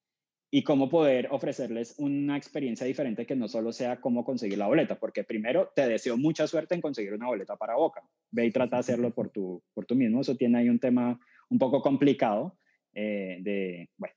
y 0.51 0.65
cómo 0.65 0.89
poder 0.89 1.29
ofrecerles 1.31 1.95
una 1.99 2.37
experiencia 2.37 2.87
diferente 2.87 3.25
que 3.25 3.37
no 3.37 3.47
solo 3.47 3.73
sea 3.73 4.01
cómo 4.01 4.25
conseguir 4.25 4.59
la 4.59 4.67
boleta, 4.67 4.99
porque 4.99 5.23
primero 5.23 5.71
te 5.75 5.87
deseo 5.87 6.17
mucha 6.17 6.47
suerte 6.47 6.75
en 6.75 6.81
conseguir 6.81 7.15
una 7.15 7.29
boleta 7.29 7.57
para 7.57 7.77
Boca. 7.77 8.03
Ve 8.33 8.47
y 8.47 8.51
trata 8.51 8.77
de 8.77 8.81
hacerlo 8.81 9.15
por 9.15 9.31
tu, 9.31 9.63
por 9.73 9.87
tú 9.87 9.95
mismo. 9.95 10.21
Eso 10.21 10.37
tiene 10.37 10.59
ahí 10.59 10.69
un 10.69 10.81
tema 10.81 11.21
un 11.51 11.59
poco 11.59 11.81
complicado 11.81 12.59
eh, 12.95 13.39
de, 13.43 13.91
bueno, 13.97 14.15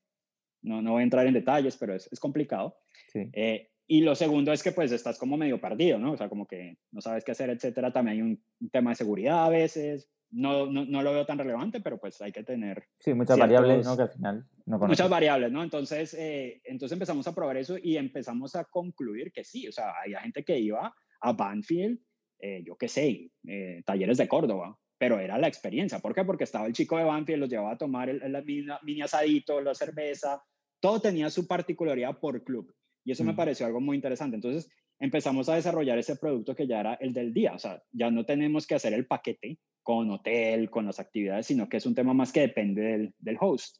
no, 0.63 0.81
no 0.81 0.91
voy 0.93 1.01
a 1.01 1.03
entrar 1.03 1.27
en 1.27 1.33
detalles, 1.33 1.77
pero 1.77 1.93
es, 1.93 2.09
es 2.11 2.19
complicado. 2.19 2.77
Eh, 3.13 3.69
y 3.85 4.01
lo 4.01 4.15
segundo 4.15 4.51
es 4.53 4.63
que 4.63 4.71
pues 4.71 4.91
estás 4.91 5.19
como 5.19 5.37
medio 5.37 5.61
perdido, 5.61 5.99
¿no? 5.99 6.13
O 6.13 6.17
sea, 6.17 6.29
como 6.29 6.47
que 6.47 6.77
no 6.91 7.01
sabes 7.01 7.23
qué 7.23 7.33
hacer, 7.33 7.51
etcétera. 7.51 7.93
También 7.93 8.17
hay 8.17 8.21
un 8.21 8.69
tema 8.71 8.91
de 8.91 8.95
seguridad 8.95 9.45
a 9.45 9.49
veces, 9.49 10.09
no, 10.33 10.65
no, 10.65 10.85
no, 10.85 11.01
lo 11.03 11.13
veo 11.13 11.25
tan 11.25 11.37
relevante, 11.37 11.79
pero 11.79 11.99
pues 11.99 12.19
hay 12.21 12.31
que 12.31 12.43
tener... 12.43 12.83
Sí, 12.99 13.13
muchas 13.13 13.37
variables, 13.37 13.85
¿no? 13.85 13.95
Que 13.95 14.01
al 14.01 14.09
final 14.09 14.47
no 14.65 14.79
Muchas 14.79 15.09
variables, 15.09 15.51
¿no? 15.51 15.63
Entonces, 15.63 16.13
eh, 16.15 16.61
entonces 16.63 16.93
empezamos 16.93 17.27
a 17.27 17.35
probar 17.35 17.57
eso 17.57 17.77
y 17.81 17.97
empezamos 17.97 18.55
a 18.55 18.65
concluir 18.65 19.31
que 19.31 19.43
sí, 19.43 19.67
o 19.67 19.71
sea, 19.71 19.93
había 20.03 20.21
gente 20.21 20.43
que 20.43 20.57
iba 20.57 20.93
a 21.21 21.33
Banfield, 21.33 21.99
eh, 22.39 22.63
yo 22.65 22.75
qué 22.75 22.87
sé, 22.87 23.29
eh, 23.47 23.83
talleres 23.85 24.17
de 24.17 24.27
Córdoba, 24.27 24.77
pero 24.97 25.19
era 25.19 25.37
la 25.37 25.47
experiencia. 25.47 25.99
¿Por 25.99 26.15
qué? 26.15 26.23
Porque 26.23 26.45
estaba 26.45 26.65
el 26.65 26.73
chico 26.73 26.97
de 26.97 27.03
Banfield, 27.03 27.41
los 27.41 27.49
llevaba 27.49 27.73
a 27.73 27.77
tomar 27.77 28.09
el, 28.09 28.21
el 28.23 28.43
mini, 28.83 29.01
asadito, 29.01 29.61
la 29.61 29.75
cerveza, 29.75 30.41
todo 30.79 30.99
tenía 30.99 31.29
su 31.29 31.47
particularidad 31.47 32.19
por 32.19 32.43
club. 32.43 32.73
Y 33.05 33.11
eso 33.11 33.23
me 33.23 33.33
mm. 33.33 33.35
pareció 33.35 33.65
algo 33.65 33.81
muy 33.81 33.97
interesante. 33.97 34.35
Entonces 34.35 34.69
empezamos 34.99 35.49
a 35.49 35.55
desarrollar 35.55 35.97
ese 35.97 36.15
producto 36.15 36.55
que 36.55 36.67
ya 36.67 36.79
era 36.79 36.93
el 36.95 37.13
del 37.13 37.33
día. 37.33 37.53
O 37.53 37.59
sea, 37.59 37.83
ya 37.91 38.09
no 38.09 38.25
tenemos 38.25 38.65
que 38.65 38.75
hacer 38.75 38.93
el 38.93 39.05
paquete 39.05 39.59
con 39.83 40.09
hotel, 40.09 40.69
con 40.69 40.85
las 40.85 40.99
actividades, 40.99 41.45
sino 41.45 41.69
que 41.69 41.77
es 41.77 41.85
un 41.85 41.95
tema 41.95 42.13
más 42.13 42.31
que 42.31 42.41
depende 42.41 42.81
del, 42.81 43.13
del 43.19 43.37
host. 43.39 43.77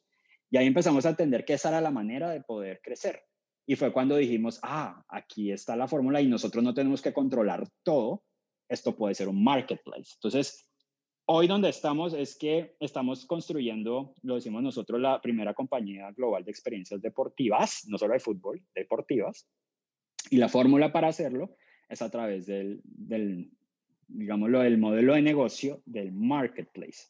Y 0.50 0.56
ahí 0.56 0.66
empezamos 0.66 1.04
a 1.06 1.10
entender 1.10 1.44
que 1.44 1.54
esa 1.54 1.70
era 1.70 1.80
la 1.80 1.90
manera 1.90 2.30
de 2.30 2.40
poder 2.42 2.80
crecer. 2.82 3.22
Y 3.66 3.76
fue 3.76 3.92
cuando 3.92 4.16
dijimos, 4.16 4.60
ah, 4.62 5.02
aquí 5.08 5.50
está 5.50 5.74
la 5.74 5.88
fórmula 5.88 6.20
y 6.20 6.28
nosotros 6.28 6.62
no 6.62 6.74
tenemos 6.74 7.00
que 7.00 7.14
controlar 7.14 7.66
todo. 7.82 8.22
Esto 8.68 8.94
puede 8.94 9.14
ser 9.14 9.28
un 9.28 9.42
marketplace. 9.42 10.12
Entonces, 10.16 10.70
hoy 11.26 11.46
donde 11.46 11.70
estamos 11.70 12.12
es 12.12 12.36
que 12.36 12.76
estamos 12.80 13.26
construyendo, 13.26 14.14
lo 14.22 14.34
decimos 14.34 14.62
nosotros, 14.62 15.00
la 15.00 15.20
primera 15.20 15.54
compañía 15.54 16.10
global 16.12 16.44
de 16.44 16.50
experiencias 16.50 17.00
deportivas, 17.00 17.84
no 17.88 17.96
solo 17.96 18.12
de 18.12 18.20
fútbol, 18.20 18.62
deportivas. 18.74 19.48
Y 20.30 20.36
la 20.36 20.48
fórmula 20.48 20.92
para 20.92 21.08
hacerlo 21.08 21.56
es 21.88 22.02
a 22.02 22.10
través 22.10 22.46
del, 22.46 22.80
del, 22.84 23.50
digámoslo, 24.08 24.62
el 24.62 24.78
modelo 24.78 25.14
de 25.14 25.22
negocio 25.22 25.82
del 25.86 26.12
marketplace, 26.12 27.08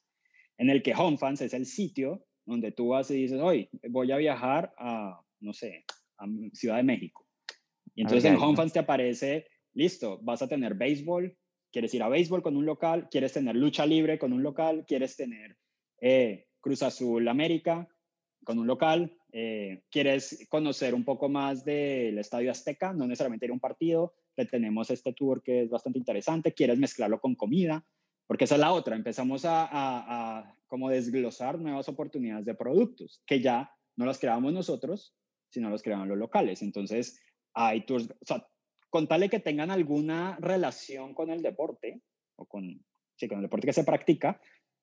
en 0.58 0.70
el 0.70 0.82
que 0.82 0.94
HomeFans 0.94 1.42
es 1.42 1.54
el 1.54 1.66
sitio 1.66 2.24
donde 2.46 2.72
tú 2.72 2.88
vas 2.88 3.10
y 3.10 3.14
dices, 3.14 3.40
hoy 3.40 3.68
voy 3.88 4.12
a 4.12 4.16
viajar 4.16 4.74
a, 4.78 5.20
no 5.40 5.52
sé, 5.52 5.84
a 6.18 6.26
Ciudad 6.52 6.76
de 6.76 6.82
México. 6.82 7.26
Y 7.94 8.02
entonces 8.02 8.30
en 8.30 8.36
HomeFans 8.36 8.72
te 8.72 8.80
aparece, 8.80 9.46
listo, 9.72 10.18
vas 10.22 10.42
a 10.42 10.48
tener 10.48 10.74
béisbol, 10.74 11.36
quieres 11.70 11.94
ir 11.94 12.02
a 12.02 12.08
béisbol 12.08 12.42
con 12.42 12.56
un 12.56 12.66
local, 12.66 13.08
quieres 13.10 13.32
tener 13.32 13.56
lucha 13.56 13.86
libre 13.86 14.18
con 14.18 14.32
un 14.32 14.42
local, 14.42 14.84
quieres 14.86 15.16
tener 15.16 15.56
eh, 16.00 16.46
Cruz 16.60 16.82
Azul 16.82 17.26
América 17.28 17.88
con 18.44 18.58
un 18.58 18.66
local, 18.66 19.16
eh, 19.32 19.82
quieres 19.90 20.46
conocer 20.48 20.94
un 20.94 21.04
poco 21.04 21.28
más 21.28 21.64
del 21.64 22.18
Estadio 22.18 22.50
Azteca, 22.50 22.92
no 22.92 23.06
necesariamente 23.06 23.46
ir 23.46 23.50
a 23.50 23.54
un 23.54 23.60
partido, 23.60 24.14
le 24.36 24.46
tenemos 24.46 24.90
este 24.90 25.12
tour 25.12 25.42
que 25.42 25.62
es 25.62 25.70
bastante 25.70 25.98
interesante, 25.98 26.52
quieres 26.52 26.78
mezclarlo 26.78 27.20
con 27.20 27.34
comida, 27.34 27.84
porque 28.26 28.44
esa 28.44 28.54
es 28.54 28.60
la 28.60 28.72
otra, 28.72 28.96
empezamos 28.96 29.44
a, 29.44 29.68
a, 29.70 30.56
como 30.66 30.88
desglosar 30.88 31.58
nuevas 31.58 31.88
oportunidades 31.88 32.44
de 32.44 32.54
productos 32.54 33.22
que 33.26 33.40
ya 33.40 33.70
no 33.96 34.06
las 34.06 34.18
creamos 34.18 34.52
nosotros, 34.52 35.14
sino 35.50 35.70
las 35.70 35.82
creaban 35.82 36.08
los 36.08 36.18
locales. 36.18 36.62
Entonces, 36.62 37.20
hay 37.52 37.84
tours, 37.86 38.10
o 38.10 38.26
sea, 38.26 38.46
contale 38.90 39.28
que 39.28 39.40
tengan 39.40 39.70
alguna 39.70 40.36
relación 40.40 41.14
con 41.14 41.30
el 41.30 41.42
deporte 41.42 42.02
o 42.36 42.46
con, 42.46 42.84
sí, 43.16 43.28
con 43.28 43.38
el 43.38 43.42
deporte 43.42 43.66
que 43.66 43.72
se 43.72 43.84
practica, 43.84 44.40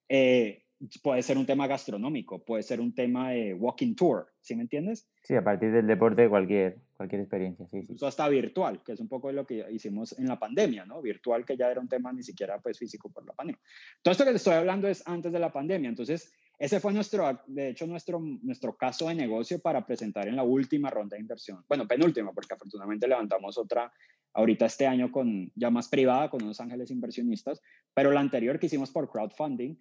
eh, 0.07 0.60
puede 1.01 1.21
ser 1.21 1.37
un 1.37 1.45
tema 1.45 1.67
gastronómico, 1.67 2.43
puede 2.43 2.63
ser 2.63 2.79
un 2.79 2.93
tema 2.93 3.31
de 3.31 3.53
walking 3.53 3.95
tour, 3.95 4.27
¿sí 4.41 4.55
me 4.55 4.63
entiendes? 4.63 5.07
Sí, 5.23 5.35
a 5.35 5.43
partir 5.43 5.71
del 5.71 5.87
deporte 5.87 6.27
cualquier, 6.27 6.79
cualquier 6.95 7.21
experiencia, 7.21 7.67
sí, 7.67 7.83
sí. 7.83 7.93
Eso 7.93 8.07
hasta 8.07 8.27
virtual, 8.27 8.81
que 8.83 8.93
es 8.93 8.99
un 8.99 9.07
poco 9.07 9.31
lo 9.31 9.45
que 9.45 9.65
hicimos 9.71 10.17
en 10.17 10.27
la 10.27 10.39
pandemia, 10.39 10.85
¿no? 10.85 11.01
Virtual 11.01 11.45
que 11.45 11.57
ya 11.57 11.69
era 11.69 11.81
un 11.81 11.87
tema 11.87 12.11
ni 12.11 12.23
siquiera 12.23 12.59
pues 12.59 12.77
físico 12.77 13.09
por 13.09 13.25
la 13.25 13.33
pandemia. 13.33 13.61
Todo 14.01 14.11
esto 14.11 14.23
que 14.23 14.31
te 14.31 14.37
estoy 14.37 14.53
hablando 14.53 14.87
es 14.87 15.07
antes 15.07 15.31
de 15.31 15.39
la 15.39 15.51
pandemia, 15.51 15.89
entonces 15.89 16.33
ese 16.57 16.79
fue 16.79 16.93
nuestro, 16.93 17.39
de 17.47 17.69
hecho, 17.69 17.87
nuestro, 17.87 18.19
nuestro 18.19 18.77
caso 18.77 19.07
de 19.07 19.15
negocio 19.15 19.59
para 19.59 19.83
presentar 19.85 20.27
en 20.27 20.35
la 20.35 20.43
última 20.43 20.91
ronda 20.91 21.15
de 21.15 21.21
inversión. 21.21 21.63
Bueno, 21.67 21.87
penúltima, 21.87 22.33
porque 22.33 22.53
afortunadamente 22.53 23.07
levantamos 23.07 23.57
otra 23.57 23.91
ahorita 24.33 24.67
este 24.67 24.85
año 24.85 25.11
con 25.11 25.51
ya 25.55 25.71
más 25.71 25.89
privada, 25.89 26.29
con 26.29 26.43
unos 26.43 26.59
ángeles 26.59 26.91
inversionistas, 26.91 27.61
pero 27.93 28.11
la 28.11 28.19
anterior 28.19 28.59
que 28.59 28.67
hicimos 28.67 28.91
por 28.91 29.09
crowdfunding, 29.09 29.75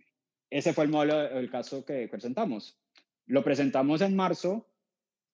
ese 0.51 0.72
fue 0.72 0.84
el 0.84 0.90
modelo, 0.90 1.22
el 1.38 1.51
caso 1.51 1.84
que 1.84 2.09
presentamos. 2.09 2.78
Lo 3.26 3.44
presentamos 3.44 4.01
en 4.01 4.16
marzo, 4.16 4.66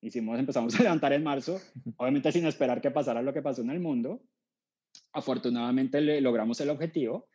hicimos, 0.02 0.38
empezamos 0.38 0.78
a 0.78 0.82
levantar 0.82 1.12
en 1.14 1.24
marzo, 1.24 1.60
obviamente 1.96 2.30
sin 2.32 2.46
esperar 2.46 2.80
que 2.80 2.90
pasara 2.90 3.22
lo 3.22 3.32
que 3.32 3.42
pasó 3.42 3.62
en 3.62 3.70
el 3.70 3.80
mundo. 3.80 4.22
Afortunadamente 5.12 6.00
le, 6.00 6.20
logramos 6.20 6.60
el 6.60 6.70
objetivo. 6.70 7.28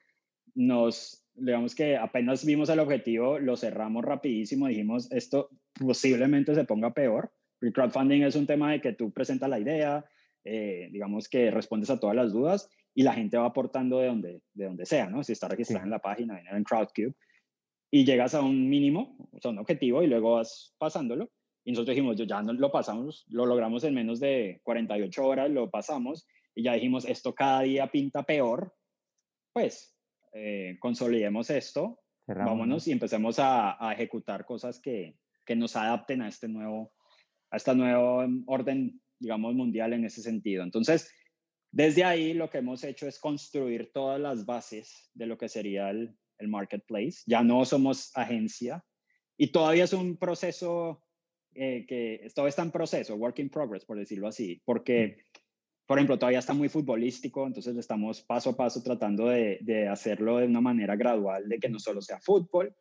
Nos, 0.53 1.25
digamos 1.33 1.73
que 1.73 1.97
apenas 1.97 2.45
vimos 2.45 2.69
el 2.69 2.79
objetivo, 2.79 3.39
lo 3.39 3.57
cerramos 3.57 4.05
rapidísimo, 4.05 4.67
dijimos, 4.67 5.11
esto 5.11 5.49
posiblemente 5.73 6.53
se 6.53 6.65
ponga 6.65 6.93
peor. 6.93 7.31
El 7.61 7.73
crowdfunding 7.73 8.23
es 8.23 8.35
un 8.35 8.47
tema 8.47 8.71
de 8.71 8.81
que 8.81 8.93
tú 8.93 9.11
presentas 9.11 9.49
la 9.49 9.59
idea, 9.59 10.05
eh, 10.43 10.89
digamos 10.91 11.29
que 11.29 11.51
respondes 11.51 11.89
a 11.89 11.99
todas 11.99 12.15
las 12.15 12.33
dudas 12.33 12.69
y 12.93 13.03
la 13.03 13.13
gente 13.13 13.37
va 13.37 13.45
aportando 13.45 13.99
de 13.99 14.07
donde, 14.07 14.41
de 14.53 14.65
donde 14.65 14.85
sea, 14.85 15.09
¿no? 15.09 15.23
Si 15.23 15.31
está 15.31 15.47
registrada 15.47 15.85
en 15.85 15.91
la 15.91 15.99
página, 15.99 16.39
en 16.39 16.63
Crowdcube, 16.63 17.15
y 17.91 18.05
llegas 18.05 18.33
a 18.33 18.41
un 18.41 18.69
mínimo, 18.69 19.17
o 19.33 19.39
sea, 19.39 19.51
un 19.51 19.59
objetivo, 19.59 20.01
y 20.01 20.07
luego 20.07 20.35
vas 20.35 20.73
pasándolo. 20.77 21.29
Y 21.65 21.71
nosotros 21.71 21.95
dijimos, 21.95 22.15
ya 22.15 22.41
no 22.41 22.53
lo 22.53 22.71
pasamos, 22.71 23.25
lo 23.27 23.45
logramos 23.45 23.83
en 23.83 23.93
menos 23.93 24.19
de 24.19 24.61
48 24.63 25.23
horas, 25.23 25.51
lo 25.51 25.69
pasamos, 25.69 26.25
y 26.55 26.63
ya 26.63 26.73
dijimos, 26.73 27.05
esto 27.05 27.35
cada 27.35 27.61
día 27.61 27.87
pinta 27.87 28.23
peor, 28.23 28.73
pues 29.53 29.95
eh, 30.33 30.77
consolidemos 30.79 31.49
esto, 31.49 31.99
vámonos 32.25 32.87
y 32.87 32.93
empecemos 32.93 33.39
a, 33.39 33.85
a 33.85 33.93
ejecutar 33.93 34.45
cosas 34.45 34.79
que, 34.79 35.17
que, 35.45 35.55
nos 35.57 35.75
adapten 35.75 36.21
a 36.21 36.29
este 36.29 36.47
nuevo, 36.47 36.93
a 37.51 37.57
esta 37.57 37.73
nuevo 37.73 38.25
orden, 38.47 39.01
digamos, 39.19 39.53
mundial 39.53 39.91
en 39.91 40.05
ese 40.05 40.21
sentido. 40.21 40.63
Entonces, 40.63 41.13
desde 41.71 42.05
ahí 42.05 42.33
lo 42.33 42.49
que 42.49 42.59
hemos 42.59 42.85
hecho 42.85 43.05
es 43.05 43.19
construir 43.19 43.91
todas 43.93 44.19
las 44.19 44.45
bases 44.45 45.09
de 45.13 45.25
lo 45.25 45.37
que 45.37 45.49
sería 45.49 45.89
el, 45.89 46.15
el 46.41 46.49
marketplace, 46.49 47.23
ya 47.25 47.43
no 47.43 47.63
somos 47.65 48.11
agencia. 48.15 48.83
Y 49.37 49.47
todavía 49.47 49.85
es 49.85 49.93
un 49.93 50.17
proceso 50.17 51.01
eh, 51.53 51.85
que 51.87 52.27
todo 52.33 52.47
está 52.47 52.63
en 52.63 52.71
proceso, 52.71 53.15
work 53.15 53.39
in 53.39 53.49
progress, 53.49 53.85
por 53.85 53.97
decirlo 53.97 54.27
así, 54.27 54.61
porque, 54.65 55.25
por 55.85 55.97
ejemplo, 55.97 56.17
todavía 56.17 56.39
está 56.39 56.53
muy 56.53 56.69
futbolístico, 56.69 57.45
entonces 57.45 57.75
estamos 57.75 58.21
paso 58.21 58.51
a 58.51 58.55
paso 58.55 58.81
tratando 58.81 59.27
de, 59.27 59.59
de 59.61 59.87
hacerlo 59.87 60.37
de 60.37 60.45
una 60.45 60.61
manera 60.61 60.95
gradual, 60.95 61.49
de 61.49 61.59
que 61.59 61.69
no 61.69 61.79
solo 61.79 62.01
sea 62.01 62.21
fútbol. 62.21 62.73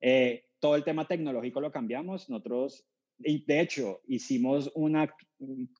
Eh, 0.00 0.44
todo 0.60 0.76
el 0.76 0.84
tema 0.84 1.06
tecnológico 1.06 1.60
lo 1.60 1.72
cambiamos, 1.72 2.30
nosotros, 2.30 2.86
de 3.18 3.60
hecho, 3.60 4.00
hicimos 4.06 4.70
una, 4.74 5.12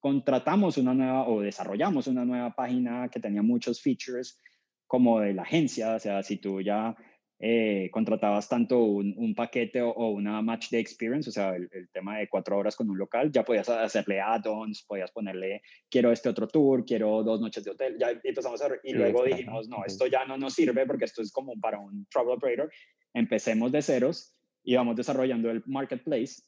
contratamos 0.01 0.77
una 0.77 0.93
nueva 0.93 1.29
o 1.29 1.41
desarrollamos 1.41 2.07
una 2.07 2.25
nueva 2.25 2.55
página 2.55 3.09
que 3.09 3.20
tenía 3.20 3.43
muchos 3.43 3.81
features 3.81 4.41
como 4.87 5.20
de 5.20 5.35
la 5.35 5.43
agencia, 5.43 5.95
o 5.95 5.99
sea, 6.01 6.22
si 6.22 6.39
tú 6.39 6.61
ya 6.61 6.97
eh, 7.41 7.91
contratabas 7.93 8.49
tanto 8.49 8.82
un, 8.82 9.35
paquete 9.35 9.82
o, 9.82 10.11
una 10.11 10.41
match 10.41 10.70
day 10.70 10.80
experience, 10.80 11.28
o 11.28 11.32
sea, 11.32 11.55
el, 11.57 11.68
tema 11.93 12.18
de 12.18 12.28
cuatro 12.28 12.57
horas 12.57 12.76
con 12.76 12.89
un 12.89 12.97
local, 12.97 13.32
ya 13.32 13.45
podías 13.45 13.68
hacerle 13.68 14.20
add-ons, 14.20 14.85
podías 14.85 15.11
ponerle, 15.11 15.62
quiero 15.91 16.12
este 16.12 16.28
otro 16.28 16.47
tour, 16.47 16.85
quiero 16.85 17.22
dos 17.22 17.41
noches 17.41 17.64
de 17.64 17.72
hotel, 17.72 17.97
ya 17.99 18.11
empezamos 18.22 18.62
a, 18.62 18.68
y 18.85 18.93
luego 18.93 19.24
dijimos, 19.24 19.68
no, 19.68 19.85
esto 19.85 20.07
ya 20.07 20.24
no 20.24 20.39
nos 20.39 20.55
sirve 20.55 20.87
porque 20.87 21.07
esto 21.07 21.22
es 21.22 21.32
como 21.32 21.59
para 21.61 21.78
un 21.78 22.07
travel 22.07 22.35
operator, 22.35 22.70
empecemos 23.12 23.72
de 23.72 23.82
ceros 23.82 24.35
y 24.62 24.76
vamos 24.76 24.97
desarrollando 24.97 25.51
el 25.51 25.62
marketplace, 25.66 26.43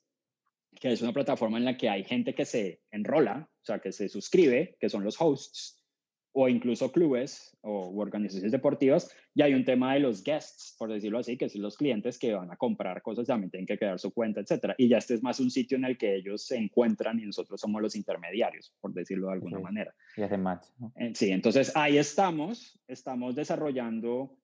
que 0.80 0.92
es 0.92 1.02
una 1.02 1.12
plataforma 1.12 1.58
en 1.58 1.64
la 1.64 1.76
que 1.76 1.88
hay 1.88 2.04
gente 2.04 2.34
que 2.34 2.44
se 2.44 2.80
enrola, 2.90 3.48
o 3.62 3.64
sea, 3.64 3.80
que 3.80 3.92
se 3.92 4.08
suscribe, 4.08 4.76
que 4.78 4.88
son 4.88 5.04
los 5.04 5.20
hosts, 5.20 5.75
o 6.38 6.50
incluso 6.50 6.92
clubes 6.92 7.56
o 7.62 7.98
organizaciones 7.98 8.52
deportivas, 8.52 9.10
y 9.34 9.40
hay 9.40 9.54
un 9.54 9.64
tema 9.64 9.94
de 9.94 10.00
los 10.00 10.22
guests, 10.22 10.76
por 10.78 10.92
decirlo 10.92 11.18
así, 11.18 11.38
que 11.38 11.48
son 11.48 11.62
los 11.62 11.78
clientes 11.78 12.18
que 12.18 12.34
van 12.34 12.50
a 12.50 12.56
comprar 12.56 13.00
cosas, 13.00 13.26
también 13.26 13.50
tienen 13.50 13.66
que 13.66 13.78
crear 13.78 13.98
su 13.98 14.12
cuenta, 14.12 14.42
etcétera. 14.42 14.74
Y 14.76 14.86
ya 14.86 14.98
este 14.98 15.14
es 15.14 15.22
más 15.22 15.40
un 15.40 15.50
sitio 15.50 15.78
en 15.78 15.86
el 15.86 15.96
que 15.96 16.14
ellos 16.14 16.44
se 16.44 16.58
encuentran 16.58 17.18
y 17.18 17.24
nosotros 17.24 17.58
somos 17.58 17.80
los 17.80 17.96
intermediarios, 17.96 18.74
por 18.82 18.92
decirlo 18.92 19.28
de 19.28 19.32
alguna 19.32 19.60
manera. 19.60 19.94
Y 20.14 20.36
match. 20.36 20.66
Eh, 20.96 21.12
sí, 21.14 21.30
entonces 21.30 21.74
ahí 21.74 21.96
estamos, 21.96 22.78
estamos 22.86 23.34
desarrollando, 23.34 24.36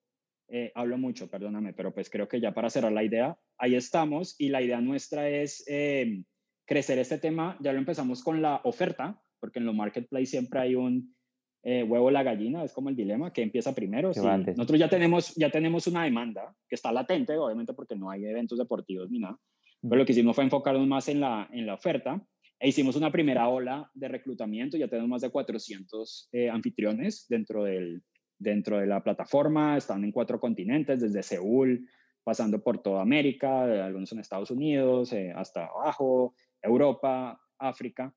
eh, 0.49 0.73
hablo 0.75 0.97
mucho, 0.97 1.29
perdóname, 1.29 1.75
pero 1.75 1.93
pues 1.93 2.09
creo 2.09 2.27
que 2.27 2.41
ya 2.41 2.55
para 2.55 2.71
cerrar 2.71 2.93
la 2.93 3.05
idea, 3.05 3.39
ahí 3.59 3.75
estamos 3.75 4.35
y 4.39 4.49
la 4.49 4.63
idea 4.63 4.81
nuestra 4.81 5.29
es 5.29 5.63
eh, 5.69 6.25
crecer 6.65 6.99
este 6.99 7.19
tema, 7.19 7.59
ya 7.61 7.75
lo 7.75 7.79
empezamos 7.79 8.23
con 8.23 8.41
la 8.41 8.63
oferta, 8.65 9.23
porque 9.41 9.59
en 9.59 9.67
los 9.67 9.75
marketplace 9.75 10.25
siempre 10.25 10.61
hay 10.61 10.75
un 10.75 11.15
eh, 11.63 11.83
huevo 11.85 12.11
la 12.11 12.23
gallina, 12.23 12.65
es 12.65 12.73
como 12.73 12.89
el 12.89 12.97
dilema, 12.97 13.33
que 13.33 13.43
empieza 13.43 13.75
primero. 13.75 14.09
nosotros 14.09 14.79
ya 14.79 14.89
tenemos, 14.89 15.35
ya 15.37 15.51
tenemos 15.51 15.87
una 15.87 16.05
demanda 16.05 16.55
que 16.69 16.75
está 16.75 16.91
latente, 16.93 17.37
obviamente 17.37 17.73
porque 17.73 17.95
no 17.95 18.11
hay 18.11 18.25
eventos 18.25 18.59
deportivos 18.59 19.11
ni 19.11 19.21
nada, 19.21 19.39
pero 19.81 19.97
lo 19.97 20.05
que 20.05 20.13
hicimos 20.13 20.35
fue 20.35 20.45
enfocarnos 20.45 20.87
más 20.87 21.09
en 21.09 21.21
la, 21.21 21.49
en 21.53 21.67
la 21.67 21.75
oferta 21.75 22.21
e 22.59 22.69
hicimos 22.69 22.95
una 22.95 23.11
primera 23.11 23.49
ola 23.49 23.91
de 23.93 24.09
reclutamiento, 24.09 24.77
ya 24.77 24.87
tenemos 24.89 25.09
más 25.09 25.23
de 25.23 25.31
400 25.31 26.29
eh, 26.33 26.49
anfitriones 26.49 27.27
dentro, 27.29 27.65
del, 27.65 28.03
dentro 28.39 28.79
de 28.79 28.87
la 28.87 29.03
plataforma, 29.03 29.77
están 29.77 30.05
en 30.05 30.13
cuatro 30.13 30.39
continentes, 30.39 31.01
desde 31.01 31.25
Seúl, 31.25 31.89
pasando 32.23 32.63
por 32.63 32.81
toda 32.81 33.03
América, 33.03 33.65
algunos 33.85 34.13
en 34.13 34.21
Estados 34.21 34.51
Unidos, 34.53 35.13
eh, 35.13 35.33
hasta 35.35 35.67
abajo, 35.67 36.35
Europa, 36.63 37.41
África. 37.59 38.15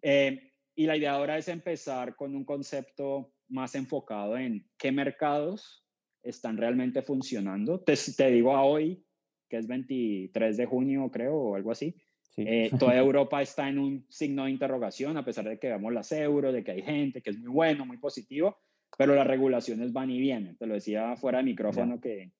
Eh, 0.00 0.47
y 0.78 0.86
la 0.86 0.96
idea 0.96 1.14
ahora 1.14 1.36
es 1.36 1.48
empezar 1.48 2.14
con 2.14 2.36
un 2.36 2.44
concepto 2.44 3.32
más 3.48 3.74
enfocado 3.74 4.38
en 4.38 4.64
qué 4.78 4.92
mercados 4.92 5.84
están 6.22 6.56
realmente 6.56 7.02
funcionando. 7.02 7.80
Te, 7.80 7.94
te 8.16 8.30
digo 8.30 8.54
a 8.54 8.62
hoy, 8.62 9.04
que 9.48 9.56
es 9.56 9.66
23 9.66 10.56
de 10.56 10.66
junio, 10.66 11.10
creo, 11.10 11.34
o 11.34 11.56
algo 11.56 11.72
así. 11.72 11.96
Eh, 12.36 12.70
toda 12.78 12.96
Europa 12.96 13.42
está 13.42 13.68
en 13.68 13.80
un 13.80 14.06
signo 14.08 14.44
de 14.44 14.52
interrogación, 14.52 15.16
a 15.16 15.24
pesar 15.24 15.48
de 15.48 15.58
que 15.58 15.68
vemos 15.68 15.92
las 15.92 16.12
euros, 16.12 16.54
de 16.54 16.62
que 16.62 16.70
hay 16.70 16.82
gente, 16.82 17.22
que 17.22 17.30
es 17.30 17.38
muy 17.40 17.50
bueno, 17.50 17.84
muy 17.84 17.96
positivo, 17.96 18.56
pero 18.96 19.16
las 19.16 19.26
regulaciones 19.26 19.92
van 19.92 20.12
y 20.12 20.20
vienen. 20.20 20.56
Te 20.58 20.68
lo 20.68 20.74
decía 20.74 21.16
fuera 21.16 21.38
de 21.38 21.44
micrófono 21.44 22.00
que, 22.00 22.30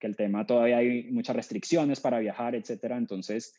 que 0.00 0.08
el 0.08 0.16
tema 0.16 0.44
todavía 0.44 0.78
hay 0.78 1.12
muchas 1.12 1.36
restricciones 1.36 2.00
para 2.00 2.18
viajar, 2.18 2.56
etcétera. 2.56 2.96
Entonces, 2.96 3.54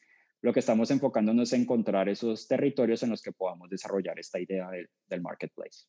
lo 0.45 0.53
que 0.53 0.59
estamos 0.59 0.91
enfocándonos 0.91 1.51
es 1.51 1.59
encontrar 1.59 2.07
esos 2.07 2.47
territorios 2.47 3.01
en 3.01 3.09
los 3.09 3.23
que 3.23 3.31
podamos 3.31 3.67
desarrollar 3.67 4.19
esta 4.19 4.39
idea 4.39 4.69
del, 4.69 5.21
marketplace. 5.23 5.87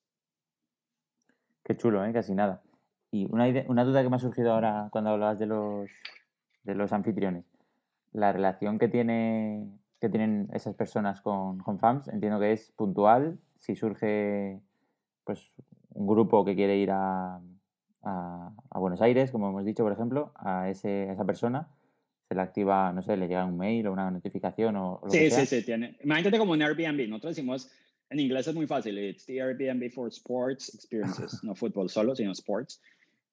Qué 1.63 1.77
chulo, 1.77 2.03
¿eh? 2.07 2.11
casi 2.15 2.35
nada. 2.35 2.63
Y 3.11 3.31
una, 3.31 3.45
una 3.69 3.85
duda 3.85 4.03
que 4.03 4.09
me 4.09 4.17
ha 4.17 4.19
surgido 4.19 4.55
ahora 4.55 4.89
cuando 4.91 5.11
hablabas 5.11 5.39
de 5.39 5.45
los, 5.45 5.91
de 6.63 6.75
los 6.75 6.91
anfitriones. 6.95 7.45
La 8.15 8.33
relación 8.33 8.79
que, 8.79 8.89
tiene, 8.89 9.69
que 10.01 10.09
tienen 10.09 10.49
esas 10.55 10.75
personas 10.75 11.21
con, 11.21 11.59
con 11.59 11.79
FAMS, 11.79 12.09
entiendo 12.09 12.41
que 12.41 12.53
es 12.53 12.73
puntual. 12.73 13.39
Si 13.57 13.77
surge 13.77 14.59
pues, 15.25 15.53
un 15.91 16.07
grupo 16.07 16.47
que 16.47 16.57
quiere 16.57 16.79
ir 16.79 16.93
a, 16.93 17.43
a, 18.05 18.53
a 18.71 18.79
Buenos 18.79 19.03
Aires, 19.03 19.31
como 19.31 19.51
hemos 19.51 19.67
dicho, 19.67 19.83
por 19.83 19.93
ejemplo, 19.93 20.33
a, 20.35 20.71
ese, 20.71 21.11
a 21.11 21.13
esa 21.13 21.27
persona, 21.27 21.69
se 22.29 22.35
le 22.35 22.41
activa, 22.41 22.93
no 22.93 23.03
sé, 23.03 23.17
le 23.17 23.29
llega 23.29 23.45
un 23.45 23.57
mail 23.57 23.87
o 23.87 23.93
una 23.93 24.11
notificación 24.11 24.77
o, 24.77 25.01
lo 25.05 25.11
sí, 25.11 25.19
que 25.19 25.31
sea. 25.31 25.47
Sí, 25.47 25.57
sí, 25.57 25.63
tiene. 25.65 25.97
Imagínate 26.03 26.39
como 26.39 26.53
un 26.53 26.63
Airbnb. 26.63 27.09
Nosotros 27.09 27.37
decimos, 27.37 27.71
en 28.11 28.21
inglés 28.21 28.47
es 28.47 28.55
muy 28.55 28.67
fácil, 28.67 28.99
it's 28.99 29.25
the 29.27 29.41
Airbnb 29.41 29.91
for 29.91 30.09
sports 30.09 30.75
experiences, 30.75 31.43
no 31.45 31.55
fútbol 31.55 31.89
solo, 31.89 32.15
sino 32.15 32.33
sports. 32.33 32.81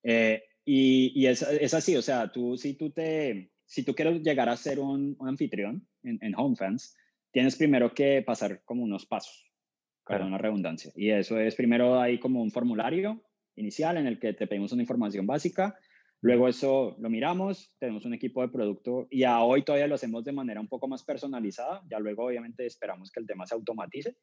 Eh, 0.03 0.43
y, 0.65 1.11
y 1.15 1.27
es, 1.27 1.41
es, 1.41 1.73
así, 1.73 1.95
o 1.95 2.01
sea, 2.01 2.31
tú, 2.31 2.57
si 2.57 2.75
tú 2.75 2.89
te, 2.89 3.51
si 3.65 3.83
tú 3.83 3.93
quieres 3.95 4.21
llegar 4.21 4.49
a 4.49 4.55
ser 4.55 4.79
un, 4.79 5.15
un 5.19 5.27
anfitrión 5.27 5.85
en, 6.03 6.19
en 6.21 6.33
HomeFans, 6.35 6.95
tienes 7.31 7.55
primero 7.55 7.93
que 7.93 8.21
pasar 8.21 8.61
como 8.63 8.83
unos 8.83 9.05
pasos, 9.05 9.51
para 10.05 10.25
una 10.25 10.37
redundancia. 10.37 10.91
Y 10.95 11.09
eso 11.09 11.39
es, 11.39 11.55
primero 11.55 11.99
hay 11.99 12.19
como 12.19 12.41
un 12.41 12.51
formulario 12.51 13.23
inicial 13.55 13.97
en 13.97 14.07
el 14.07 14.19
que 14.19 14.33
te 14.33 14.47
pedimos 14.47 14.71
una 14.71 14.83
información 14.83 15.25
básica, 15.25 15.77
Luego 16.23 16.47
eso 16.47 16.95
lo 16.99 17.09
miramos, 17.09 17.75
tenemos 17.79 18.05
un 18.05 18.13
equipo 18.13 18.41
de 18.41 18.47
producto 18.47 19.07
y 19.11 19.23
a 19.23 19.41
hoy 19.41 19.63
todavía 19.63 19.87
lo 19.87 19.95
hacemos 19.95 20.23
de 20.23 20.31
manera 20.31 20.61
un 20.61 20.69
poco 20.69 20.87
más 20.87 21.03
personalizada. 21.03 21.81
Ya 21.89 21.99
luego 21.99 22.23
obviamente 22.23 22.65
esperamos 22.65 23.11
que 23.11 23.19
el 23.19 23.27
tema 23.27 23.45
se 23.45 23.55
automatice 23.55 24.15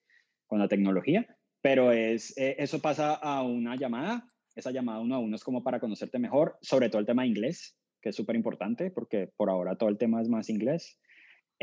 con 0.46 0.58
la 0.58 0.66
tecnología, 0.66 1.26
pero 1.60 1.92
es, 1.92 2.34
eh, 2.38 2.56
eso 2.58 2.80
pasa 2.80 3.16
a 3.16 3.42
una 3.42 3.76
llamada. 3.76 4.24
Esa 4.56 4.70
llamada 4.70 4.98
uno 5.00 5.14
a 5.14 5.18
uno 5.18 5.36
es 5.36 5.44
como 5.44 5.62
para 5.62 5.78
conocerte 5.78 6.18
mejor, 6.18 6.56
sobre 6.62 6.88
todo 6.88 7.00
el 7.00 7.06
tema 7.06 7.22
de 7.22 7.28
inglés. 7.28 7.76
que 8.00 8.08
es 8.08 8.16
súper 8.16 8.34
importante 8.34 8.90
porque 8.90 9.28
por 9.36 9.50
ahora 9.50 9.76
todo 9.76 9.90
el 9.90 9.98
tema 9.98 10.22
es 10.22 10.28
más 10.30 10.48
inglés. 10.48 10.98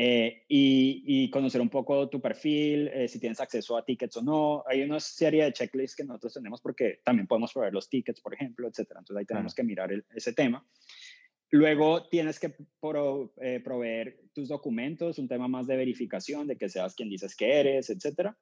Eh, 0.00 0.44
y, 0.46 1.28
conocer 1.30 1.60
un 1.60 1.68
poco 1.68 2.08
tu 2.08 2.20
perfil, 2.20 2.86
eh, 2.88 3.08
si 3.08 3.18
tienes 3.18 3.40
acceso 3.40 3.76
a 3.76 3.84
tickets 3.84 4.16
o 4.16 4.22
no. 4.22 4.62
Hay 4.68 4.82
una 4.82 5.00
serie 5.00 5.42
de 5.42 5.52
checklists 5.52 5.96
que 5.96 6.04
nosotros 6.04 6.34
tenemos 6.34 6.60
porque 6.60 7.00
también 7.04 7.26
podemos 7.26 7.52
proveer 7.52 7.74
los 7.74 7.90
tickets, 7.90 8.20
por 8.20 8.32
ejemplo, 8.32 8.68
etcétera. 8.68 9.00
Entonces 9.00 9.20
ahí 9.20 9.26
tenemos 9.26 9.54
que 9.56 9.64
mirar 9.64 9.90
ese 10.14 10.32
tema. 10.32 10.64
Luego 11.50 12.06
tienes 12.08 12.38
que 12.38 12.54
eh, 13.40 13.60
proveer 13.64 14.20
tus 14.32 14.48
documentos, 14.48 15.18
un 15.18 15.26
tema 15.26 15.48
más 15.48 15.66
de 15.66 15.76
verificación 15.76 16.46
de 16.46 16.56
que 16.56 16.68
seas 16.68 16.94
quien 16.94 17.08
dices 17.08 17.34
que 17.34 17.58
eres, 17.58 17.90
etcétera. 17.90 18.38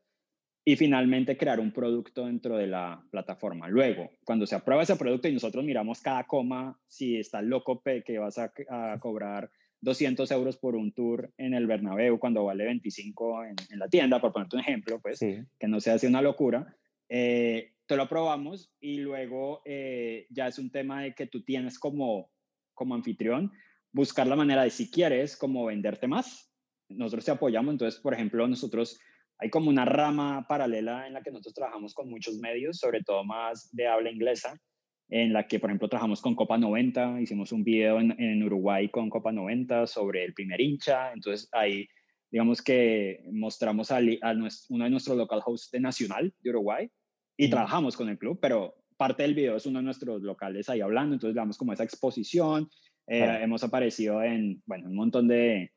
Y 0.62 0.76
finalmente 0.76 1.38
crear 1.38 1.58
un 1.58 1.72
producto 1.72 2.26
dentro 2.26 2.58
de 2.58 2.66
la 2.66 3.02
plataforma. 3.10 3.68
Luego, 3.68 4.10
cuando 4.24 4.46
se 4.46 4.56
aprueba 4.56 4.82
ese 4.82 4.96
producto 4.96 5.28
y 5.28 5.32
nosotros 5.32 5.64
miramos 5.64 6.02
cada 6.02 6.24
coma, 6.24 6.78
si 6.86 7.16
está 7.16 7.40
loco 7.40 7.82
que 7.82 8.18
vas 8.18 8.36
a, 8.36 8.52
a 8.68 8.98
cobrar 9.00 9.50
200 9.80 10.30
euros 10.30 10.56
por 10.56 10.74
un 10.74 10.92
tour 10.92 11.32
en 11.36 11.54
el 11.54 11.66
Bernabéu 11.66 12.18
cuando 12.18 12.44
vale 12.44 12.64
25 12.64 13.44
en, 13.44 13.78
la 13.78 13.88
tienda, 13.88 14.20
por 14.20 14.32
ponerte 14.32 14.56
un 14.56 14.62
ejemplo, 14.62 15.00
pues, 15.00 15.18
que 15.20 15.68
no 15.68 15.80
sea 15.80 15.94
así 15.94 16.06
una 16.06 16.22
locura. 16.22 16.76
Eh, 17.08 17.72
te 17.86 17.96
lo 17.96 18.02
aprobamos 18.02 18.72
y 18.80 18.98
luego 18.98 19.62
eh, 19.64 20.26
ya 20.30 20.48
es 20.48 20.58
un 20.58 20.70
tema 20.70 21.02
de 21.02 21.14
que 21.14 21.26
tú 21.26 21.44
tienes 21.44 21.78
como, 21.78 22.30
como 22.74 22.94
anfitrión 22.94 23.52
buscar 23.92 24.26
la 24.26 24.36
manera 24.36 24.62
de, 24.62 24.70
si 24.70 24.90
quieres, 24.90 25.36
como 25.36 25.66
venderte 25.66 26.08
más. 26.08 26.52
Nosotros 26.88 27.24
te 27.24 27.30
apoyamos, 27.30 27.72
entonces, 27.72 28.00
por 28.00 28.14
ejemplo, 28.14 28.46
nosotros 28.46 28.98
hay 29.38 29.50
como 29.50 29.70
una 29.70 29.84
rama 29.84 30.46
paralela 30.48 31.06
en 31.06 31.14
la 31.14 31.22
que 31.22 31.30
nosotros 31.30 31.54
trabajamos 31.54 31.94
con 31.94 32.08
muchos 32.08 32.36
medios, 32.38 32.78
sobre 32.78 33.02
todo 33.02 33.24
más 33.24 33.70
de 33.72 33.86
habla 33.86 34.10
inglesa, 34.10 34.60
en 35.08 35.32
la 35.32 35.46
que, 35.46 35.60
por 35.60 35.70
ejemplo, 35.70 35.88
trabajamos 35.88 36.20
con 36.20 36.34
Copa 36.34 36.58
90, 36.58 37.20
hicimos 37.20 37.52
un 37.52 37.62
video 37.62 38.00
en, 38.00 38.42
Uruguay 38.42 38.88
con 38.88 39.08
Copa 39.08 39.32
90 39.32 39.86
sobre 39.86 40.24
el 40.24 40.34
primer 40.34 40.60
hincha, 40.60 41.12
entonces 41.12 41.48
ahí, 41.52 41.86
digamos 42.30 42.60
que 42.62 43.22
mostramos 43.32 43.90
a, 43.90 43.98
uno 43.98 44.84
de 44.84 44.90
nuestros 44.90 45.16
local 45.16 45.42
hosts 45.44 45.70
de 45.70 45.80
Nacional 45.80 46.34
de 46.40 46.50
Uruguay 46.50 46.90
y 47.36 47.48
trabajamos 47.48 47.96
con 47.96 48.08
el 48.08 48.18
club, 48.18 48.38
pero 48.40 48.74
parte 48.96 49.22
del 49.22 49.34
video 49.34 49.56
es 49.56 49.66
uno 49.66 49.78
de 49.78 49.84
nuestros 49.84 50.22
locales 50.22 50.68
ahí 50.68 50.80
hablando, 50.80 51.14
entonces 51.14 51.36
damos 51.36 51.56
como 51.56 51.72
esa 51.72 51.84
exposición, 51.84 52.68
eh, 53.06 53.38
hemos 53.42 53.62
aparecido 53.62 54.22
en, 54.22 54.62
bueno, 54.66 54.88
un 54.88 54.96
montón 54.96 55.28
de 55.28 55.70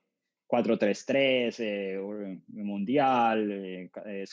433, 0.47 1.59
eh, 1.59 1.99
Mundial, 2.47 3.51
eh, 3.51 3.91
eh 4.07 4.25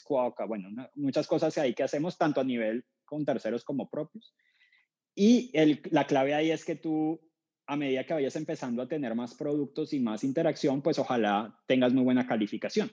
bueno, 0.49 0.71
muchas 0.95 1.27
cosas 1.27 1.59
ahí 1.59 1.75
que 1.75 1.83
hacemos 1.83 2.17
tanto 2.17 2.41
a 2.41 2.45
nivel 2.45 2.87
con 3.05 3.27
terceros 3.27 3.63
como 3.65 3.91
propios. 3.91 4.35
Y 5.19 5.51
la 5.91 6.07
clave 6.07 6.35
ahí 6.35 6.51
es 6.51 6.65
que 6.65 6.77
tú, 6.77 7.19
a 7.67 7.75
medida 7.75 8.05
que 8.05 8.13
vayas 8.13 8.37
empezando 8.37 8.83
a 8.83 8.87
tener 8.87 9.15
más 9.15 9.35
productos 9.35 9.95
y 9.95 9.99
más 9.99 10.23
interacción, 10.23 10.83
pues 10.83 10.99
ojalá 10.99 11.59
tengas 11.67 11.95
muy 11.95 12.05
buena 12.05 12.27
calificación. 12.27 12.93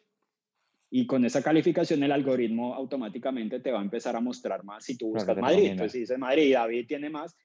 Y 0.90 1.06
con 1.06 1.26
esa 1.26 1.44
calificación 1.44 2.02
el 2.02 2.14
algoritmo 2.14 2.74
automáticamente 2.76 3.60
te 3.60 3.72
va 3.72 3.80
a 3.80 3.84
empezar 3.84 4.16
a 4.16 4.22
mostrar 4.22 4.64
más 4.64 4.86
si 4.86 4.98
tú 4.98 5.10
buscas 5.10 5.38
Madrid. 5.38 5.66
Entonces, 5.66 5.92
si 5.92 6.00
dices 6.00 6.18
Madrid, 6.18 6.54
David 6.54 6.88
tiene 6.88 7.10
más. 7.10 7.36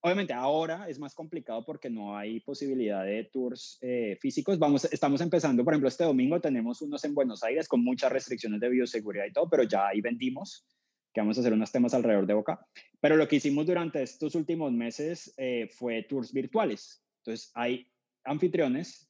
Obviamente 0.00 0.32
ahora 0.32 0.88
es 0.88 0.98
más 0.98 1.14
complicado 1.14 1.64
porque 1.64 1.88
no 1.88 2.16
hay 2.16 2.40
posibilidad 2.40 3.04
de 3.04 3.24
tours 3.32 3.78
eh, 3.82 4.18
físicos. 4.20 4.58
Vamos, 4.58 4.84
estamos 4.86 5.20
empezando, 5.20 5.62
por 5.62 5.74
ejemplo, 5.74 5.88
este 5.88 6.04
domingo 6.04 6.40
tenemos 6.40 6.82
unos 6.82 7.04
en 7.04 7.14
Buenos 7.14 7.44
Aires 7.44 7.68
con 7.68 7.84
muchas 7.84 8.10
restricciones 8.10 8.58
de 8.60 8.68
bioseguridad 8.68 9.26
y 9.26 9.32
todo, 9.32 9.48
pero 9.48 9.62
ya 9.62 9.86
ahí 9.86 10.00
vendimos 10.00 10.66
que 11.14 11.20
vamos 11.20 11.38
a 11.38 11.40
hacer 11.40 11.52
unos 11.52 11.70
temas 11.70 11.94
alrededor 11.94 12.26
de 12.26 12.34
Boca. 12.34 12.66
Pero 13.00 13.16
lo 13.16 13.28
que 13.28 13.36
hicimos 13.36 13.64
durante 13.64 14.02
estos 14.02 14.34
últimos 14.34 14.72
meses 14.72 15.32
eh, 15.36 15.68
fue 15.72 16.02
tours 16.02 16.32
virtuales. 16.32 17.02
Entonces, 17.18 17.52
hay 17.54 17.86
anfitriones 18.24 19.08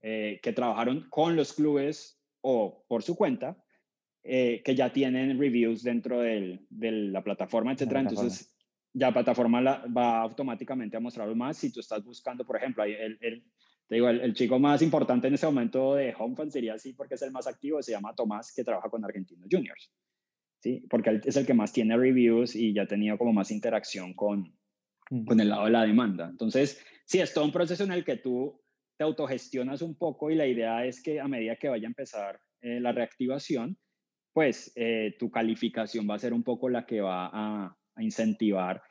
eh, 0.00 0.38
que 0.42 0.52
trabajaron 0.52 1.08
con 1.10 1.34
los 1.34 1.52
clubes 1.52 2.22
o 2.40 2.84
por 2.86 3.02
su 3.02 3.16
cuenta, 3.16 3.62
eh, 4.22 4.62
que 4.64 4.76
ya 4.76 4.92
tienen 4.92 5.38
reviews 5.38 5.82
dentro 5.82 6.20
de 6.20 6.60
la 6.70 7.22
plataforma, 7.24 7.72
etcétera. 7.72 8.00
Entonces, 8.00 8.54
ya 8.92 9.08
la 9.08 9.12
plataforma 9.12 9.60
va 9.60 10.20
automáticamente 10.20 10.96
a 10.96 11.00
mostrarlo 11.00 11.34
más. 11.34 11.56
Si 11.56 11.72
tú 11.72 11.80
estás 11.80 12.04
buscando, 12.04 12.44
por 12.44 12.56
ejemplo, 12.56 12.84
el, 12.84 13.18
el, 13.20 13.44
te 13.88 13.96
digo, 13.96 14.08
el, 14.08 14.34
chico 14.34 14.58
más 14.60 14.82
importante 14.82 15.26
en 15.26 15.34
ese 15.34 15.46
momento 15.46 15.94
de 15.94 16.14
HomeFan 16.16 16.52
sería 16.52 16.74
así 16.74 16.92
porque 16.92 17.14
es 17.14 17.22
el 17.22 17.32
más 17.32 17.48
activo, 17.48 17.82
se 17.82 17.92
llama 17.92 18.14
Tomás, 18.14 18.52
que 18.54 18.62
trabaja 18.62 18.88
con 18.88 19.04
Argentinos 19.04 19.48
Juniors. 19.50 19.90
¿Sí? 20.60 20.86
Porque 20.88 21.20
es 21.24 21.36
el 21.36 21.46
que 21.46 21.54
más 21.54 21.72
tiene 21.72 21.96
reviews 21.96 22.54
y 22.54 22.72
ya 22.72 22.82
ha 22.82 22.86
tenido 22.86 23.18
como 23.18 23.32
más 23.32 23.50
interacción 23.50 24.14
con, 24.14 24.54
mm. 25.10 25.24
con 25.24 25.40
el 25.40 25.48
lado 25.48 25.64
de 25.66 25.70
la 25.70 25.84
demanda. 25.84 26.28
Entonces, 26.28 26.84
sí, 27.04 27.20
es 27.20 27.32
todo 27.32 27.44
un 27.44 27.52
proceso 27.52 27.84
en 27.84 27.92
el 27.92 28.04
que 28.04 28.16
tú 28.16 28.60
te 28.96 29.04
autogestionas 29.04 29.82
un 29.82 29.96
poco 29.96 30.30
y 30.30 30.34
la 30.34 30.46
idea 30.46 30.84
es 30.84 31.02
que 31.02 31.20
a 31.20 31.28
medida 31.28 31.56
que 31.56 31.68
vaya 31.68 31.86
a 31.86 31.90
empezar 31.90 32.40
eh, 32.60 32.80
la 32.80 32.92
reactivación, 32.92 33.78
pues 34.32 34.72
eh, 34.74 35.16
tu 35.18 35.30
calificación 35.30 36.08
va 36.08 36.16
a 36.16 36.18
ser 36.18 36.32
un 36.32 36.42
poco 36.42 36.68
la 36.68 36.84
que 36.86 37.00
va 37.00 37.26
a, 37.32 37.76
a 37.94 38.02
incentivar 38.02 38.82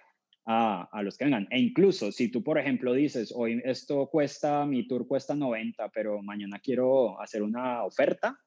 a, 0.45 0.87
a, 0.91 1.03
los 1.03 1.17
que 1.17 1.25
vengan. 1.25 1.47
E 1.51 1.59
incluso 1.59 2.11
si 2.11 2.31
tú, 2.31 2.41
por 2.41 2.57
ejemplo, 2.57 2.93
dices, 2.93 3.33
hoy 3.35 3.61
esto 3.65 4.07
cuesta, 4.07 4.65
mi 4.65 4.87
tour 4.87 5.07
cuesta 5.07 5.35
90, 5.35 5.89
pero 5.89 6.21
mañana 6.21 6.59
quiero 6.59 7.19
hacer 7.21 7.43
una 7.43 7.83
oferta, 7.83 8.39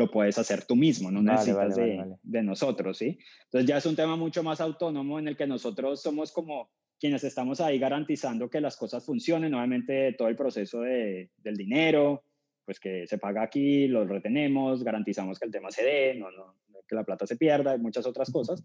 lo 0.00 0.10
puedes 0.10 0.38
hacer 0.38 0.64
tú 0.64 0.76
mismo, 0.76 1.10
no 1.10 1.22
necesitas 1.22 1.76
de, 1.76 2.42
nosotros, 2.42 2.96
¿sí? 2.96 3.18
Entonces 3.44 3.68
ya 3.68 3.76
es 3.76 3.84
un 3.86 3.94
tema 3.94 4.16
mucho 4.16 4.42
más 4.42 4.60
autónomo 4.60 5.18
en 5.18 5.28
el 5.28 5.36
que 5.36 5.46
nosotros 5.46 6.00
somos 6.00 6.32
como 6.32 6.70
quienes 6.98 7.22
estamos 7.22 7.60
ahí 7.60 7.78
garantizando 7.78 8.48
que 8.48 8.62
las 8.62 8.76
cosas 8.76 9.04
funcionen, 9.04 9.50
nuevamente 9.50 10.14
todo 10.14 10.28
el 10.28 10.36
proceso 10.36 10.80
de, 10.80 11.30
del 11.36 11.56
dinero, 11.56 12.24
pues 12.64 12.80
que 12.80 13.06
se 13.06 13.18
paga 13.18 13.42
aquí, 13.42 13.88
lo 13.88 14.06
retenemos, 14.06 14.82
garantizamos 14.82 15.38
que 15.38 15.46
el 15.46 15.52
tema 15.52 15.70
se 15.70 15.84
dé, 15.84 16.14
no, 16.14 16.30
no, 16.30 16.56
que 16.88 16.94
la 16.94 17.04
plata 17.04 17.26
se 17.26 17.36
pierda, 17.36 17.74
y 17.74 17.78
muchas 17.78 18.06
otras 18.06 18.30
cosas, 18.30 18.64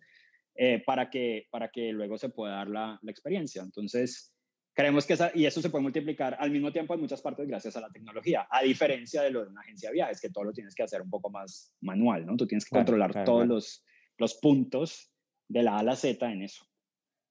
eh, 0.56 0.82
para, 0.86 1.10
que, 1.10 1.48
para 1.52 1.70
que 1.70 1.92
luego 1.92 2.18
se 2.18 2.30
pueda 2.30 2.56
dar 2.56 2.70
la, 2.70 3.00
la 3.02 3.12
experiencia. 3.12 3.62
Entonces, 3.62 4.35
Creemos 4.76 5.05
que 5.05 5.13
esa, 5.13 5.32
y 5.34 5.45
eso 5.45 5.61
se 5.61 5.69
puede 5.69 5.84
multiplicar 5.84 6.36
al 6.38 6.51
mismo 6.51 6.69
tiempo 6.69 6.93
en 6.93 6.99
muchas 6.99 7.21
partes 7.21 7.47
gracias 7.47 7.78
a 7.78 7.82
la 7.82 7.89
tecnología, 7.89 8.45
a 8.51 8.61
diferencia 8.61 9.21
de 9.21 9.32
lo 9.32 9.45
de 9.45 9.51
una 9.51 9.61
agencia 9.61 9.89
de 9.89 9.93
viajes, 9.93 10.19
que 10.19 10.30
todo 10.30 10.43
lo 10.43 10.51
tienes 10.51 10.76
que 10.76 10.84
hacer 10.84 11.01
un 11.01 11.09
poco 11.09 11.30
más 11.30 11.73
manual, 11.80 12.26
¿no? 12.26 12.36
Tú 12.36 12.45
tienes 12.45 12.65
que 12.65 12.76
controlar 12.76 13.23
todos 13.23 13.47
Los, 13.47 13.86
los 14.17 14.36
puntos 14.36 15.13
de 15.47 15.63
la 15.63 15.76
A 15.76 15.80
a 15.80 15.84
la 15.84 15.95
Z 15.95 16.30
en 16.30 16.43
eso. 16.43 16.65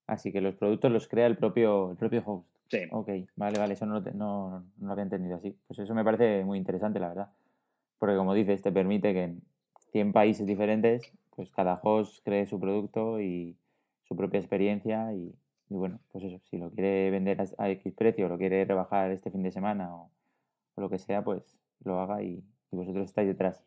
Así 0.07 0.32
que 0.32 0.40
los 0.40 0.55
productos 0.55 0.90
los 0.90 1.07
crea 1.07 1.26
el 1.26 1.36
propio, 1.36 1.90
el 1.90 1.97
propio 1.99 2.22
host. 2.24 2.49
Sí. 2.70 2.78
Ok, 2.90 3.11
vale, 3.36 3.59
vale, 3.59 3.74
eso 3.74 3.84
no, 3.84 4.01
no, 4.01 4.61
no 4.78 4.86
lo 4.86 4.92
había 4.92 5.05
entendido 5.05 5.36
así. 5.36 5.55
Pues 5.66 5.78
eso 5.80 5.95
me 5.95 6.03
parece 6.03 6.45
muy 6.45 6.57
interesante, 6.57 6.99
la 6.99 7.09
verdad. 7.09 7.30
Porque 7.99 8.16
como 8.16 8.32
dices, 8.32 8.62
te 8.62 8.72
permite 8.72 9.12
que 9.12 9.22
en 9.22 9.42
100 9.92 10.14
países 10.14 10.47
diferentes, 10.47 11.12
pues 11.36 11.51
cada 11.51 11.78
host 11.82 12.24
cree 12.24 12.47
su 12.47 12.59
producto 12.59 13.20
y 13.20 13.59
su 14.05 14.16
propia 14.16 14.40
experiencia 14.40 15.12
y, 15.12 15.34
y 15.71 15.75
bueno, 15.75 16.01
pues 16.12 16.25
eso, 16.25 16.41
si 16.51 16.59
lo 16.59 16.71
quiere 16.71 17.11
vender 17.11 17.39
a, 17.59 17.71
X 17.71 17.93
precio, 17.95 18.29
lo 18.29 18.39
quiere 18.39 18.65
rebajar 18.65 19.11
este 19.11 19.31
fin 19.31 19.43
de 19.43 19.51
semana 19.51 19.95
o, 19.95 20.11
lo 20.77 20.91
que 20.91 20.99
sea, 20.99 21.23
pues 21.23 21.57
lo 21.85 22.01
haga 22.01 22.23
y, 22.23 22.43
vosotros 22.71 23.09
estáis 23.09 23.29
detrás. 23.29 23.62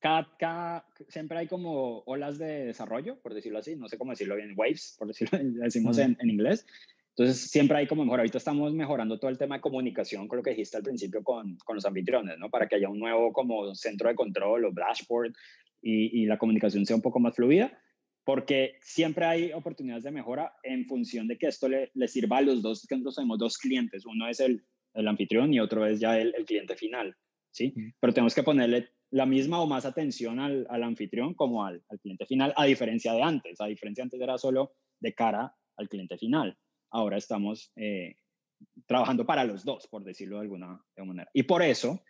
Cada, 0.00 0.84
siempre 1.08 1.38
hay 1.38 1.46
como 1.46 2.00
olas 2.00 2.36
de 2.36 2.66
desarrollo, 2.66 3.16
por 3.22 3.32
decirlo 3.32 3.60
así, 3.60 3.76
no 3.76 3.88
sé 3.88 3.96
cómo 3.96 4.10
decirlo 4.10 4.36
bien, 4.36 4.52
waves, 4.56 4.96
por 4.98 5.06
decirlo, 5.08 5.38
decimos 5.62 5.98
en, 5.98 6.16
en, 6.20 6.30
inglés. 6.30 6.66
Entonces, 7.10 7.48
siempre 7.48 7.78
hay 7.78 7.86
como 7.86 8.04
mejor. 8.04 8.18
Ahorita 8.18 8.38
estamos 8.38 8.74
mejorando 8.74 9.20
todo 9.20 9.30
el 9.30 9.38
tema 9.38 9.54
de 9.54 9.60
comunicación 9.60 10.26
con 10.26 10.38
lo 10.38 10.42
que 10.42 10.50
dijiste 10.50 10.76
al 10.76 10.82
principio 10.82 11.22
con, 11.22 11.56
con 11.58 11.76
los 11.76 11.86
anfitriones, 11.86 12.38
¿no? 12.38 12.50
Para 12.50 12.66
que 12.66 12.74
haya 12.74 12.88
un 12.88 12.98
nuevo 12.98 13.32
como 13.32 13.72
centro 13.76 14.08
de 14.08 14.16
control 14.16 14.64
o 14.64 14.72
dashboard 14.72 15.32
y, 15.80 16.22
y 16.22 16.26
la 16.26 16.38
comunicación 16.38 16.84
sea 16.84 16.96
un 16.96 17.02
poco 17.02 17.20
más 17.20 17.36
fluida 17.36 17.72
porque 18.24 18.76
siempre 18.80 19.26
hay 19.26 19.52
oportunidades 19.52 20.04
de 20.04 20.10
mejora 20.10 20.54
en 20.62 20.86
función 20.86 21.28
de 21.28 21.36
que 21.36 21.46
esto 21.46 21.68
le, 21.68 21.90
le 21.94 22.08
sirva 22.08 22.38
a 22.38 22.42
los 22.42 22.62
dos, 22.62 22.86
que 22.86 22.94
nosotros 22.94 23.16
tenemos 23.16 23.38
dos 23.38 23.58
clientes, 23.58 24.06
uno 24.06 24.28
es 24.28 24.40
el, 24.40 24.64
el 24.94 25.08
anfitrión 25.08 25.52
y 25.52 25.60
otro 25.60 25.86
es 25.86 26.00
ya 26.00 26.18
el, 26.18 26.34
el, 26.34 26.44
cliente 26.46 26.74
final, 26.74 27.14
¿sí? 27.50 27.74
Pero 28.00 28.14
tenemos 28.14 28.34
que 28.34 28.42
ponerle 28.42 28.88
la 29.10 29.26
misma 29.26 29.60
o 29.60 29.66
más 29.66 29.84
atención 29.84 30.40
al, 30.40 30.66
al 30.70 30.82
anfitrión 30.82 31.34
como 31.34 31.64
al, 31.64 31.82
al, 31.88 32.00
cliente 32.00 32.26
final, 32.26 32.54
a 32.56 32.64
diferencia 32.64 33.12
de 33.12 33.22
antes, 33.22 33.60
a 33.60 33.66
diferencia 33.66 34.02
de 34.02 34.06
antes 34.06 34.20
era 34.20 34.38
solo 34.38 34.72
de 35.00 35.14
cara 35.14 35.54
al 35.76 35.88
cliente 35.88 36.16
final, 36.16 36.56
ahora 36.90 37.18
estamos 37.18 37.72
eh, 37.76 38.16
trabajando 38.86 39.26
para 39.26 39.44
los 39.44 39.64
dos, 39.64 39.86
por 39.88 40.02
decirlo 40.02 40.36
de 40.36 40.42
alguna 40.42 40.82
manera. 40.96 41.28
Y 41.34 41.42
por 41.42 41.62
eso 41.62 42.02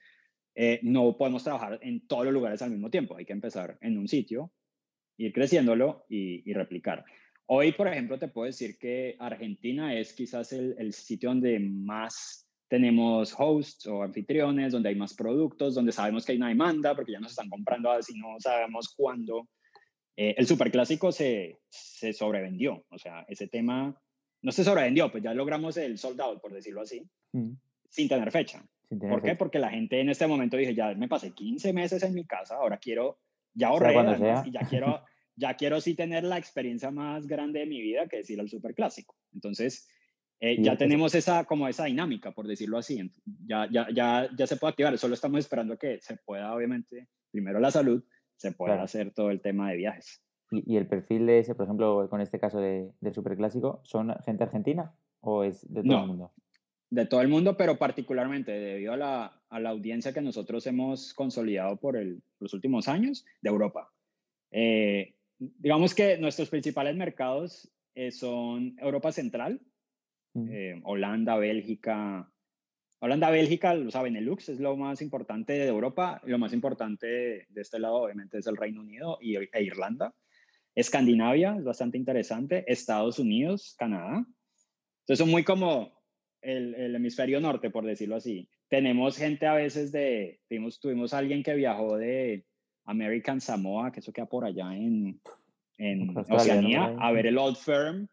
eh, 0.55 0.79
no 0.83 1.17
podemos 1.17 1.43
trabajar 1.43 1.81
en 1.83 2.07
todos 2.07 2.25
los 2.25 2.35
lugares 2.35 2.63
al 2.63 2.71
mismo 2.71 2.89
tiempo, 2.89 3.17
hay 3.17 3.25
que 3.25 3.33
empezar 3.33 3.79
en 3.81 3.99
un 3.99 4.07
sitio 4.07 4.53
ir 5.17 5.33
creciéndolo 5.33 6.05
y, 6.09 6.53
replicar. 6.53 7.05
Hoy, 7.47 7.73
por 7.73 7.89
ejemplo, 7.89 8.19
te 8.19 8.29
puedo 8.29 8.47
decir 8.47 8.79
que 8.79 9.17
Argentina 9.19 9.95
es 9.99 10.13
quizás 10.13 10.53
el, 10.53 10.93
sitio 10.93 11.29
donde 11.31 11.59
más 11.59 12.49
tenemos 12.69 13.35
hosts 13.37 13.87
o 13.87 14.03
anfitriones, 14.03 14.73
donde 14.73 14.89
hay 14.89 14.97
más 14.97 15.15
productos, 15.15 15.75
donde 15.75 15.93
sabemos 15.93 16.25
que 16.25 16.33
hay 16.33 16.39
una 16.39 16.49
demanda, 16.49 16.95
porque 16.95 17.13
ya 17.13 17.21
nos 17.21 17.33
están 17.33 17.51
comprando 17.51 17.91
así, 17.91 18.19
no 18.19 18.41
sabemos 18.41 18.95
cuándo. 18.97 19.49
Eh, 20.17 20.35
el 20.39 20.47
superclásico 20.47 21.13
se, 21.13 21.59
se 21.69 22.13
sobrevendió, 22.13 22.85
o 22.89 22.99
sea, 22.99 23.25
ese 23.29 23.49
tema 23.49 24.01
no 24.43 24.53
se 24.53 24.65
sobrevendió, 24.65 25.11
pues 25.11 25.23
ya 25.23 25.35
logramos 25.35 25.77
el 25.77 25.99
sold 25.99 26.21
out, 26.21 26.41
por 26.41 26.53
decirlo 26.53 26.83
así, 26.83 27.03
Mm, 27.35 27.57
sin 27.89 28.09
tener 28.09 28.31
fecha. 28.31 28.65
sin 28.89 28.99
tener 28.99 29.13
¿Por 29.13 29.23
qué? 29.23 29.29
fecha. 29.31 29.39
Porque 29.39 29.59
la 29.59 29.71
gente 29.71 30.01
en 30.01 30.09
este 30.09 30.27
momento 30.27 30.57
dije, 30.57 30.75
ya 30.75 30.95
me 30.95 31.09
pasé 31.09 31.33
15 31.33 31.73
meses 31.73 32.03
en 32.03 32.15
mi 32.15 32.25
casa, 32.25 32.57
ahora 32.57 32.79
quiero, 32.79 33.19
ya 33.55 33.69
ahorré 33.69 33.95
sea. 34.19 34.43
y 34.47 34.51
ya 34.53 34.61
quiero, 34.69 35.01
ya 35.37 35.55
quiero 35.55 35.81
sí 35.81 35.95
tener 35.95 36.25
la 36.25 36.39
experiencia 36.39 36.91
más 36.91 37.27
grande 37.27 37.61
de 37.61 37.67
mi 37.67 37.81
vida, 37.81 38.07
que 38.09 38.21
es 38.21 38.31
ir 38.31 38.41
al 38.41 38.49
superclásico. 38.49 39.17
Entonces, 39.33 39.89
eh, 40.41 40.63
ya 40.63 40.73
es- 40.73 40.79
tenemos 40.79 41.15
esa, 41.15 41.45
como 41.45 41.67
esa 41.69 41.85
dinámica, 41.85 42.33
por 42.33 42.47
decirlo 42.47 42.79
así. 42.79 43.11
Ya, 43.47 43.69
ya, 43.71 43.87
ya, 43.95 44.29
ya 44.37 44.47
se 44.47 44.57
puede 44.57 44.71
activar, 44.73 44.99
solo 44.99 45.15
estamos 45.15 45.39
esperando 45.41 45.79
que 45.79 46.01
se 46.01 46.17
pueda, 46.19 46.55
obviamente, 46.55 47.09
primero 47.31 47.61
la 47.61 47.71
salud, 47.71 48.05
se 48.37 48.53
pueda 48.53 48.75
Claro. 48.75 48.85
hacer 48.85 49.13
todo 49.13 49.31
el 49.31 49.41
tema 49.41 49.71
de 49.71 49.77
viajes. 49.77 50.21
¿Y, 50.51 50.75
y 50.75 50.77
el 50.77 50.87
perfil 50.87 51.27
de 51.27 51.39
ese, 51.39 51.55
por 51.55 51.65
ejemplo, 51.65 52.09
con 52.11 52.21
este 52.21 52.39
caso 52.39 52.59
de, 52.61 52.93
del 53.01 53.15
superclásico, 53.15 53.81
son 53.85 54.15
gente 54.25 54.45
argentina 54.45 54.95
o 55.21 55.43
es 55.45 55.63
de 55.73 55.83
todo 55.83 55.93
No. 55.93 56.01
el 56.03 56.07
mundo? 56.09 56.33
De 56.95 57.07
todo 57.07 57.21
el 57.21 57.29
mundo, 57.29 57.57
pero 57.57 57.77
particularmente 57.77 58.53
debido 58.53 58.93
a 58.93 58.97
la, 58.97 59.43
a 59.49 59.61
la 59.61 59.71
audiencia 59.71 60.13
que 60.13 60.21
nosotros 60.21 60.67
hemos 60.67 61.13
consolidado 61.15 61.77
por 61.77 61.97
el- 61.97 62.23
los 62.39 62.55
últimos 62.55 62.87
años 62.89 63.25
de 63.41 63.51
Europa. 63.51 63.93
Eh, 64.53 65.17
digamos 65.39 65.95
que 65.95 66.17
nuestros 66.19 66.49
principales 66.51 66.95
mercados 66.97 67.71
eh, 67.97 68.13
son 68.13 68.77
Europa 68.79 69.11
Central, 69.13 69.61
eh, 70.49 70.81
Holanda, 70.85 71.37
Bélgica. 71.37 72.31
Holanda, 73.01 73.31
Bélgica, 73.31 73.75
o 73.75 73.91
sea, 73.91 74.03
Benelux 74.03 74.49
es 74.49 74.61
lo 74.61 74.77
más 74.77 75.03
importante 75.03 75.53
de 75.53 75.67
Europa. 75.67 76.21
Lo 76.25 76.39
más 76.39 76.53
importante 76.53 77.07
de, 77.07 77.47
de 77.51 77.61
este 77.61 77.79
lado, 77.79 77.97
obviamente, 77.97 78.39
es 78.39 78.47
el 78.47 78.57
Reino 78.57 78.81
Unido 78.81 79.19
y, 79.21 79.37
e 79.37 79.63
Irlanda. 79.63 80.15
Escandinavia 80.75 81.55
es 81.57 81.65
bastante 81.65 81.99
interesante. 81.99 82.65
Estados 82.67 83.19
Unidos, 83.19 83.75
Canadá. 83.79 84.25
Entonces 85.01 85.19
son 85.19 85.31
muy 85.31 85.45
como 85.45 85.94
el, 86.45 86.75
el 86.75 86.95
hemisferio 86.95 87.41
norte, 87.41 87.71
por 87.71 87.85
decirlo 87.85 88.17
así. 88.17 88.49
Tenemos 88.69 89.17
gente 89.17 89.47
a 89.47 89.55
veces 89.55 89.93
de, 89.93 90.41
tuvimos, 90.49 90.81
tuvimos 90.81 91.15
alguien 91.15 91.43
que 91.43 91.55
viajó 91.55 91.97
de 91.97 92.45
American 92.85 93.41
Samoa, 93.41 93.91
que 93.93 94.01
eso 94.01 94.13
queda 94.13 94.27
por 94.27 94.45
allá 94.45 94.75
en, 94.75 95.21
en 95.79 96.07
¿no? 96.07 96.21
Oceanía, 96.31 96.81
Por 96.83 96.91
ahí. 96.91 96.97
a 97.01 97.13
ver 97.13 97.27
el 97.27 97.39
Old 97.39 97.57
Firm 97.57 98.09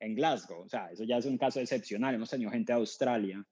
en 0.00 0.14
Glasgow. 0.14 0.60
O 0.62 0.68
sea, 0.68 0.90
eso 0.90 1.04
ya 1.04 1.18
es 1.18 1.26
un 1.26 1.38
caso 1.38 1.60
excepcional. 1.60 2.14
Hemos 2.14 2.30
tenido 2.30 2.50
gente 2.50 2.72
de 2.72 2.78
Australia, 2.78 3.44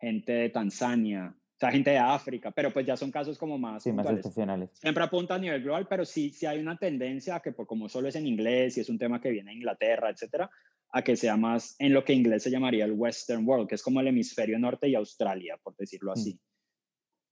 gente 0.00 0.32
de 0.32 0.48
Tanzania, 0.50 1.34
o 1.36 1.58
sea, 1.62 1.70
gente 1.70 1.90
de 1.90 1.98
África, 1.98 2.50
pero 2.50 2.72
pues 2.72 2.84
ya 2.84 2.96
son 2.96 3.12
casos 3.12 3.38
como 3.38 3.56
más 3.56 3.84
Sí, 3.84 3.92
más 3.92 4.10
excepcionales. 4.10 4.70
siempre 4.74 5.04
apunta 5.04 5.36
a 5.36 5.38
nivel 5.38 5.62
global, 5.62 5.86
pero 5.88 6.04
sí, 6.04 6.30
sí 6.30 6.44
hay 6.44 6.58
una 6.58 6.76
tendencia 6.76 7.36
a 7.36 7.40
que 7.40 7.52
por 7.52 7.66
como 7.68 7.88
solo 7.88 8.08
es 8.08 8.16
en 8.16 8.26
inglés 8.26 8.76
y 8.76 8.80
es 8.80 8.88
un 8.88 8.98
tema 8.98 9.20
que 9.20 9.30
viene 9.30 9.50
de 9.52 9.56
Inglaterra, 9.58 10.10
etcétera, 10.10 10.50
a 10.92 11.02
que 11.02 11.16
sea 11.16 11.36
más 11.36 11.74
en 11.78 11.94
lo 11.94 12.04
que 12.04 12.12
en 12.12 12.20
inglés 12.20 12.42
se 12.42 12.50
llamaría 12.50 12.84
el 12.84 12.92
Western 12.92 13.46
World, 13.48 13.68
que 13.68 13.74
es 13.74 13.82
como 13.82 14.00
el 14.00 14.08
hemisferio 14.08 14.58
norte 14.58 14.88
y 14.88 14.94
Australia, 14.94 15.58
por 15.62 15.74
decirlo 15.76 16.12
así. 16.12 16.38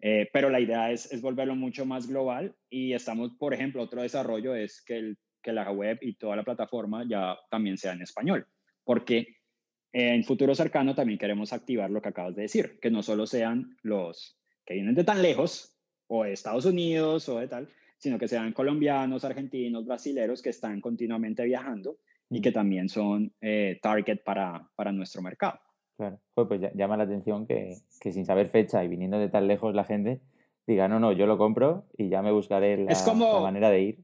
Eh, 0.01 0.31
pero 0.33 0.49
la 0.49 0.61
idea 0.61 0.91
es, 0.91 1.13
es 1.13 1.21
volverlo 1.21 1.55
mucho 1.55 1.85
más 1.85 2.09
global 2.09 2.57
y 2.71 2.95
estamos, 2.95 3.33
por 3.39 3.53
ejemplo, 3.53 3.83
otro 3.83 4.01
desarrollo 4.01 4.55
es 4.55 4.83
que, 4.83 4.97
el, 4.97 5.19
que 5.43 5.53
la 5.53 5.71
web 5.71 5.99
y 6.01 6.15
toda 6.15 6.37
la 6.37 6.43
plataforma 6.43 7.05
ya 7.07 7.39
también 7.51 7.77
sea 7.77 7.93
en 7.93 8.01
español, 8.01 8.47
porque 8.83 9.37
en 9.93 10.25
futuro 10.25 10.55
cercano 10.55 10.95
también 10.95 11.19
queremos 11.19 11.53
activar 11.53 11.91
lo 11.91 12.01
que 12.01 12.09
acabas 12.09 12.35
de 12.37 12.43
decir, 12.43 12.79
que 12.81 12.91
no 12.91 13.03
solo 13.03 13.27
sean 13.27 13.77
los 13.83 14.41
que 14.65 14.75
vienen 14.75 14.95
de 14.95 15.05
tan 15.05 15.21
lejos 15.21 15.77
o 16.07 16.25
de 16.25 16.33
Estados 16.33 16.65
Unidos 16.65 17.29
o 17.29 17.39
de 17.39 17.49
tal, 17.49 17.69
sino 17.99 18.19
que 18.19 18.29
sean 18.29 18.55
colombianos, 18.55 19.27
argentinos, 19.27 19.85
brasileros 19.85 20.41
que 20.41 20.49
están 20.49 20.81
continuamente 20.81 21.45
viajando 21.45 21.99
y 22.31 22.41
que 22.41 22.53
también 22.53 22.89
son 22.89 23.33
eh, 23.41 23.79
target 23.83 24.23
para, 24.25 24.71
para 24.77 24.93
nuestro 24.93 25.21
mercado. 25.21 25.59
Claro. 25.97 26.21
Pues 26.35 26.61
ya- 26.61 26.73
llama 26.75 26.97
la 26.97 27.03
atención 27.05 27.47
que, 27.47 27.75
que 28.01 28.13
sin 28.13 28.25
saber 28.25 28.49
fecha 28.49 28.83
y 28.85 28.89
viniendo 28.89 29.19
de 29.19 29.29
tan 29.29 29.47
lejos 29.47 29.75
la 29.75 29.85
gente 29.85 30.21
diga, 30.67 30.87
no, 30.89 31.01
no, 31.01 31.13
yo 31.13 31.27
lo 31.27 31.37
compro 31.37 31.87
y 31.99 32.09
ya 32.09 32.23
me 32.23 32.31
buscaré 32.33 32.77
la, 32.79 32.93
Es 32.93 33.03
como- 33.03 33.35
la 33.35 33.41
manera 33.41 33.71
de 33.71 33.83
ir. 33.83 33.99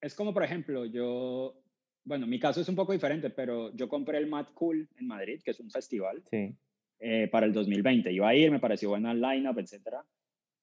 Es 0.00 0.14
como, 0.14 0.32
por 0.32 0.44
ejemplo, 0.44 0.84
yo, 0.86 1.60
bueno, 2.04 2.26
mi 2.26 2.38
caso 2.38 2.60
es 2.60 2.68
un 2.68 2.76
poco 2.76 2.92
diferente, 2.92 3.30
pero 3.30 3.74
yo 3.74 3.88
compré 3.88 4.18
el 4.18 4.26
Mad 4.28 4.46
Cool 4.54 4.88
en 4.98 5.06
Madrid, 5.06 5.40
que 5.44 5.50
es 5.50 5.60
un 5.60 5.70
festival, 5.70 6.22
Sí, 6.30 6.54
eh, 7.00 7.28
para 7.32 7.46
el 7.46 7.52
2020. 7.52 8.12
Iba 8.12 8.28
a 8.28 8.34
ir, 8.34 8.50
me 8.52 8.60
pareció 8.60 8.90
buena 8.90 9.12
lineup, 9.14 9.58
etcétera. 9.58 10.04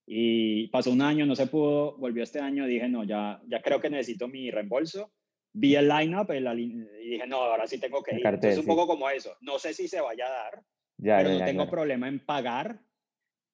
Y 0.08 0.68
pasó 0.68 0.92
un 0.92 1.02
año, 1.02 1.26
no 1.26 1.36
se 1.36 1.48
pudo, 1.48 1.98
volvió 1.98 2.24
este 2.24 2.40
año, 2.40 2.66
dije, 2.66 2.88
no, 2.88 3.04
ya, 3.04 3.42
ya 3.48 3.62
creo 3.62 3.80
que 3.82 3.90
necesito 3.90 4.28
mi 4.28 4.50
reembolso. 4.52 5.12
Vi 5.54 5.76
el 5.76 5.88
lineup 5.90 6.32
el 6.32 6.60
y 6.60 7.10
dije, 7.10 7.28
no, 7.28 7.38
ahora 7.38 7.68
sí 7.68 7.78
tengo 7.80 8.02
que 8.02 8.12
El 8.12 8.18
ir. 8.18 8.24
cartel, 8.24 8.52
Entonces, 8.52 8.58
un 8.60 8.64
sí. 8.64 8.70
poco 8.70 8.88
como 8.88 9.10
eso. 9.10 9.36
No 9.42 9.60
sé 9.60 9.74
si 9.74 9.88
se 9.88 10.00
vaya 10.00 10.28
a 10.28 10.30
dar, 10.30 10.64
ya, 10.98 11.18
pero 11.18 11.30
ya, 11.30 11.34
no 11.34 11.40
ya, 11.40 11.46
tengo 11.46 11.70
problema 11.70 12.08
en 12.08 12.26
pagar, 12.26 12.82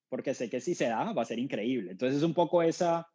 porque 0.09 0.33
sé 0.33 0.49
que 0.49 0.59
si 0.59 0.75
se 0.75 0.87
da, 0.87 1.11
va 1.13 1.21
a 1.23 1.25
ser 1.25 1.39
increíble. 1.39 1.91
Entonces, 1.91 2.17
es 2.17 2.23
un 2.23 2.33
poco 2.33 2.61
esa, 2.61 3.07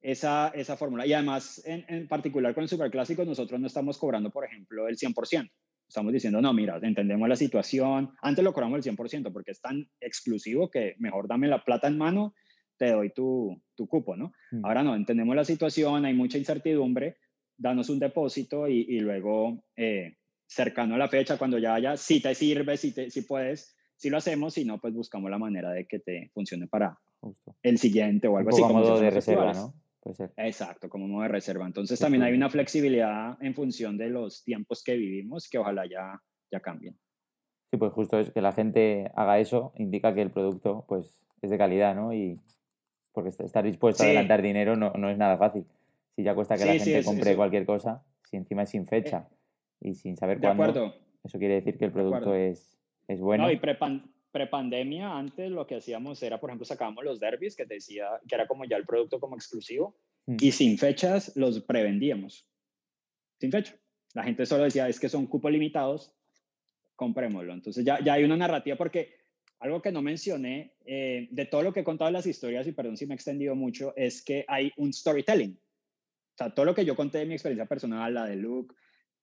esa, 0.00 0.48
esa 0.54 0.76
fórmula. 0.76 1.06
Y 1.06 1.12
además, 1.12 1.62
en, 1.66 1.84
en 1.88 2.08
particular 2.08 2.54
con 2.54 2.62
el 2.62 2.68
Superclásico, 2.68 3.24
nosotros 3.24 3.60
no 3.60 3.66
estamos 3.66 3.98
cobrando, 3.98 4.30
por 4.30 4.44
ejemplo, 4.44 4.88
el 4.88 4.96
100%. 4.96 5.50
Estamos 5.86 6.12
diciendo, 6.12 6.40
no, 6.40 6.52
mira, 6.54 6.78
entendemos 6.82 7.28
la 7.28 7.36
situación. 7.36 8.10
Antes 8.22 8.42
lo 8.42 8.52
cobramos 8.54 8.84
el 8.84 8.96
100% 8.96 9.32
porque 9.32 9.50
es 9.50 9.60
tan 9.60 9.86
exclusivo 10.00 10.70
que 10.70 10.94
mejor 10.98 11.28
dame 11.28 11.46
la 11.46 11.62
plata 11.62 11.88
en 11.88 11.98
mano, 11.98 12.34
te 12.78 12.90
doy 12.90 13.10
tu, 13.10 13.62
tu 13.76 13.86
cupo, 13.86 14.16
¿no? 14.16 14.32
Mm. 14.50 14.64
Ahora 14.64 14.82
no, 14.82 14.94
entendemos 14.94 15.36
la 15.36 15.44
situación, 15.44 16.04
hay 16.04 16.14
mucha 16.14 16.38
incertidumbre, 16.38 17.18
danos 17.56 17.88
un 17.90 17.98
depósito 17.98 18.68
y, 18.68 18.80
y 18.88 19.00
luego, 19.00 19.62
eh, 19.76 20.16
cercano 20.46 20.94
a 20.94 20.98
la 20.98 21.08
fecha, 21.08 21.38
cuando 21.38 21.58
ya 21.58 21.74
haya, 21.74 21.96
si 21.96 22.20
te 22.20 22.34
sirve, 22.34 22.76
si, 22.76 22.92
te, 22.92 23.10
si 23.10 23.22
puedes, 23.22 23.76
si 23.96 24.10
lo 24.10 24.18
hacemos, 24.18 24.54
si 24.54 24.64
no, 24.64 24.80
pues 24.80 24.94
buscamos 24.94 25.30
la 25.30 25.38
manera 25.38 25.70
de 25.70 25.86
que 25.86 25.98
te 26.00 26.30
funcione 26.34 26.66
para 26.66 26.98
Justo. 27.20 27.56
el 27.62 27.78
siguiente 27.78 28.28
o 28.28 28.36
algo 28.36 28.50
así. 28.50 28.62
a 28.62 28.66
como 28.66 28.80
modo 28.80 29.00
de 29.00 29.10
reserva. 29.10 29.52
¿no? 29.52 29.74
Puede 30.00 30.16
ser. 30.16 30.32
Exacto, 30.36 30.88
como 30.88 31.08
modo 31.08 31.22
de 31.22 31.28
reserva. 31.28 31.66
Entonces 31.66 31.98
Qué 31.98 32.04
también 32.04 32.22
hay 32.22 32.30
chulo. 32.32 32.38
una 32.38 32.50
flexibilidad 32.50 33.38
en 33.42 33.54
función 33.54 33.96
de 33.96 34.10
los 34.10 34.44
tiempos 34.44 34.82
que 34.84 34.96
vivimos 34.96 35.48
que 35.48 35.58
ojalá 35.58 35.86
ya, 35.88 36.20
ya 36.52 36.60
cambien. 36.60 36.98
Sí, 37.70 37.78
pues 37.78 37.92
justo 37.92 38.18
es 38.20 38.30
que 38.30 38.42
la 38.42 38.52
gente 38.52 39.10
haga 39.16 39.38
eso, 39.38 39.72
indica 39.78 40.14
que 40.14 40.22
el 40.22 40.30
producto 40.30 40.84
pues 40.86 41.18
es 41.40 41.50
de 41.50 41.58
calidad, 41.58 41.94
¿no? 41.94 42.12
Y 42.12 42.38
porque 43.12 43.30
est- 43.30 43.40
estar 43.40 43.64
dispuesto 43.64 44.02
a 44.02 44.06
Sí. 44.06 44.10
adelantar 44.10 44.42
dinero 44.42 44.76
no, 44.76 44.92
no 44.92 45.08
es 45.10 45.16
nada 45.16 45.38
fácil. 45.38 45.64
Si 46.16 46.22
ya 46.22 46.34
cuesta 46.34 46.56
que 46.56 46.64
la 46.64 46.72
Sí, 46.74 46.80
gente 46.80 47.04
compre 47.04 47.36
cualquier 47.36 47.66
cosa, 47.66 48.04
si 48.30 48.36
encima 48.36 48.62
es 48.62 48.70
sin 48.70 48.86
fecha 48.86 49.28
y 49.80 49.94
sin 49.94 50.16
saber 50.16 50.40
cuándo, 50.40 50.62
acuerdo. 50.62 50.94
eso 51.24 51.38
quiere 51.38 51.54
decir 51.54 51.76
que 51.78 51.86
el 51.86 51.92
producto 51.92 52.34
es, 52.34 52.78
es 53.08 53.20
bueno. 53.20 53.44
No, 53.44 53.50
y 53.50 53.60
prepandemia, 54.30 55.16
antes 55.16 55.50
lo 55.50 55.66
que 55.66 55.76
hacíamos 55.76 56.22
era, 56.22 56.38
por 56.40 56.50
ejemplo, 56.50 56.64
sacábamos 56.64 57.04
los 57.04 57.20
derbis, 57.20 57.56
que 57.56 57.66
te 57.66 57.74
decía 57.74 58.08
que 58.28 58.34
era 58.34 58.46
como 58.46 58.64
ya 58.64 58.76
el 58.76 58.84
producto 58.86 59.20
como 59.20 59.36
exclusivo, 59.36 59.96
Mm. 60.26 60.36
y 60.40 60.52
sin 60.52 60.78
fechas 60.78 61.32
los 61.36 61.60
prevendíamos. 61.60 62.48
Sin 63.38 63.50
fecha. 63.52 63.74
La 64.14 64.22
gente 64.22 64.46
solo 64.46 64.64
decía, 64.64 64.88
es 64.88 64.98
que 64.98 65.08
son 65.10 65.26
cupos 65.26 65.52
limitados, 65.52 66.14
comprémoslo. 66.96 67.52
Entonces 67.52 67.84
ya, 67.84 68.02
ya 68.02 68.14
hay 68.14 68.24
una 68.24 68.36
narrativa, 68.36 68.76
porque 68.76 69.16
algo 69.58 69.82
que 69.82 69.92
no 69.92 70.00
mencioné, 70.02 70.72
eh, 70.86 71.28
de 71.30 71.44
todo 71.46 71.62
lo 71.62 71.72
que 71.72 71.80
he 71.80 71.84
contado 71.84 72.08
en 72.08 72.14
las 72.14 72.26
historias, 72.26 72.66
y 72.66 72.72
perdón 72.72 72.96
si 72.96 73.06
me 73.06 73.14
he 73.14 73.16
extendido 73.16 73.54
mucho, 73.54 73.92
es 73.96 74.22
que 74.22 74.44
hay 74.48 74.72
un 74.76 74.92
storytelling. 74.92 75.58
O 76.34 76.36
sea, 76.36 76.50
todo 76.50 76.66
lo 76.66 76.74
que 76.74 76.84
yo 76.84 76.96
conté 76.96 77.18
de 77.18 77.26
mi 77.26 77.34
experiencia 77.34 77.66
personal, 77.66 78.12
la 78.12 78.26
de 78.26 78.36
Luke, 78.36 78.74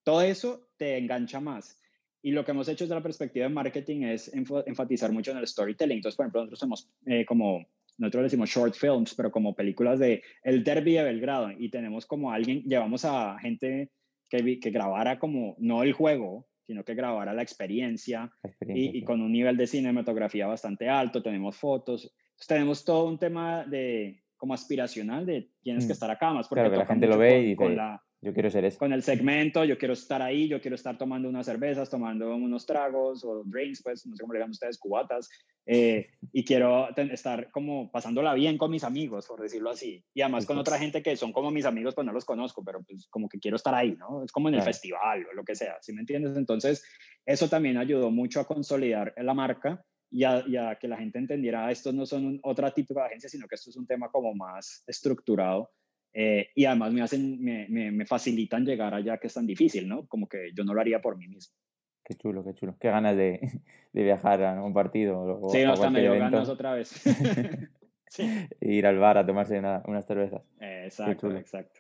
todo 0.04 0.22
eso 0.22 0.70
te 0.78 0.98
engancha 0.98 1.40
más. 1.40 1.78
Y 2.22 2.32
lo 2.32 2.46
que 2.46 2.52
hemos 2.52 2.68
hecho 2.70 2.86
desde 2.86 2.96
la 2.96 3.04
perspectiva 3.04 3.48
de 3.48 3.54
marketing 3.54 4.04
es 4.04 4.32
enfatizar 4.34 5.12
mucho 5.12 5.32
en 5.32 5.38
el 5.38 5.48
storytelling. 5.48 5.98
Entonces, 5.98 6.16
por 6.16 6.26
ejemplo, 6.26 6.42
nosotros 6.42 6.60
somos 6.60 6.90
eh, 7.06 7.26
como, 7.26 7.66
nosotros 7.98 8.24
decimos 8.24 8.50
short 8.50 8.76
films, 8.76 9.14
pero 9.16 9.32
como 9.32 9.56
películas 9.56 10.00
de 10.00 10.24
el 10.44 10.64
derby 10.64 10.94
de 10.94 11.04
Belgrado. 11.04 11.52
Y 11.52 11.70
tenemos 11.70 12.06
como 12.06 12.32
alguien, 12.32 12.64
llevamos 12.64 13.04
a 13.06 13.38
gente 13.40 13.92
que, 14.30 14.60
que 14.60 14.70
grabara 14.70 15.20
como, 15.20 15.56
no 15.60 15.84
el 15.84 15.94
juego, 15.94 16.48
sino 16.68 16.86
que 16.86 16.96
grabara 16.96 17.34
la 17.34 17.42
experiencia 17.42 18.32
la 18.44 18.50
experiencia, 18.50 18.94
y, 18.94 19.00
y 19.00 19.04
con 19.04 19.22
un 19.22 19.32
nivel 19.32 19.58
de 19.58 19.68
cinematografía 19.68 20.48
bastante 20.48 20.88
alto, 20.88 21.22
tenemos 21.22 21.58
fotos, 21.58 22.06
Entonces, 22.06 22.48
tenemos 22.48 22.86
todo 22.86 23.10
un 23.10 23.20
tema 23.20 23.66
de 23.66 24.24
como 24.42 24.56
aspiracional 24.56 25.24
de 25.28 25.52
tienes 25.62 25.84
Mm. 25.86 25.88
que 25.88 25.94
estar 25.94 26.10
acá 26.10 26.34
más 26.34 26.48
porque 26.48 26.62
Claro, 26.64 26.76
la 26.76 26.86
gente 26.88 27.06
lo 27.06 27.16
ve 27.20 27.30
con- 27.30 27.46
y 27.46 27.56
con 27.56 27.68
dice, 27.68 27.76
la- 27.78 28.04
Yo 28.24 28.34
quiero 28.34 28.50
ser 28.50 28.66
ese. 28.66 28.78
con 28.78 28.92
el 28.92 29.02
segmento, 29.04 29.64
yo 29.66 29.78
quiero 29.78 29.94
estar 29.94 30.20
ahí, 30.22 30.48
yo 30.48 30.60
quiero 30.62 30.74
estar 30.76 30.98
tomando 30.98 31.30
unas 31.30 31.46
cervezas, 31.46 31.90
tomando 31.92 32.36
unos 32.36 32.66
tragos 32.66 33.24
o 33.24 33.44
drinks, 33.46 33.82
pues 33.84 34.06
no 34.08 34.16
sé 34.16 34.22
cómo 34.22 34.34
le 34.34 34.40
llaman 34.40 34.52
ustedes, 34.52 34.80
cubatas, 34.80 35.30
eh, 35.68 36.08
y 36.34 36.44
quiero 36.44 36.88
ten- 36.96 37.12
estar 37.12 37.52
como 37.52 37.92
pasándola 37.92 38.34
bien 38.34 38.58
con 38.58 38.72
mis 38.72 38.84
amigos, 38.84 39.28
por 39.28 39.42
decirlo 39.42 39.70
así, 39.70 40.04
y 40.16 40.22
además 40.22 40.48
con 40.48 40.58
otra 40.58 40.80
gente 40.80 41.04
que 41.04 41.16
son 41.18 41.32
como 41.34 41.52
mis 41.52 41.66
amigos, 41.66 41.94
pues 41.94 42.06
no 42.06 42.14
los 42.14 42.26
conozco, 42.26 42.64
pero 42.64 42.82
pues 42.84 43.08
como 43.12 43.30
que 43.30 43.38
quiero 43.40 43.58
estar 43.58 43.76
ahí, 43.76 43.96
¿no? 43.96 44.24
Es 44.24 44.32
como 44.32 44.50
en 44.50 44.56
el 44.56 44.60
Claro. 44.62 44.72
festival 44.74 45.26
o 45.32 45.34
lo 45.36 45.44
que 45.44 45.54
sea, 45.56 45.78
¿sí 45.82 45.94
me 45.94 46.02
entiendes? 46.02 46.36
Entonces, 46.36 46.84
eso 47.28 47.48
también 47.48 47.78
ayudó 47.78 48.10
mucho 48.10 48.40
a 48.40 48.46
consolidar 48.48 49.14
la 49.18 49.36
marca 49.36 49.84
y 50.12 50.24
a, 50.24 50.44
y 50.46 50.58
a 50.58 50.76
que 50.76 50.88
la 50.88 50.98
gente 50.98 51.18
entendiera, 51.18 51.66
"Ah, 51.66 51.72
estos 51.72 51.94
no 51.94 52.06
son 52.06 52.26
un, 52.26 52.40
otra 52.44 52.72
tipo 52.72 52.94
de 52.94 53.02
agencia, 53.02 53.30
sino 53.30 53.48
que 53.48 53.56
esto 53.56 53.70
es 53.70 53.78
un 53.78 53.88
tema 53.88 54.10
como 54.10 54.34
más 54.36 54.84
estructurado 54.86 55.72
eh, 56.14 56.50
y 56.56 56.66
además 56.66 56.92
me 56.92 57.02
hacen, 57.02 57.42
me, 57.42 57.68
me, 57.70 57.92
me 57.92 58.06
facilitan 58.06 58.66
llegar 58.66 58.94
allá 58.94 59.18
que 59.18 59.28
es 59.28 59.34
tan 59.34 59.48
difícil, 59.48 59.88
¿no? 59.88 60.06
Como 60.08 60.28
que 60.28 60.52
yo 60.54 60.64
no 60.64 60.74
lo 60.74 60.82
haría 60.82 61.02
por 61.02 61.18
mí 61.18 61.28
mismo. 61.28 61.56
Qué 62.04 62.16
chulo, 62.16 62.44
qué 62.44 62.54
chulo. 62.54 62.76
Qué 62.80 62.90
ganas 62.90 63.16
de, 63.16 63.40
de 63.94 64.04
viajar 64.04 64.44
a 64.44 64.62
un 64.64 64.74
partido. 64.74 65.22
O, 65.22 65.50
sí, 65.50 65.64
no, 65.64 65.74
está 65.74 65.90
medio 65.90 66.14
ganas 66.18 66.50
otra 66.50 66.74
vez. 66.74 66.90
sí. 68.08 68.24
E 68.60 68.74
ir 68.74 68.86
al 68.86 68.98
bar 68.98 69.18
a 69.18 69.26
tomarse 69.26 69.58
una, 69.58 69.82
unas 69.88 70.06
cervezas. 70.06 70.42
Exacto, 70.60 71.32
exacto. 71.36 71.80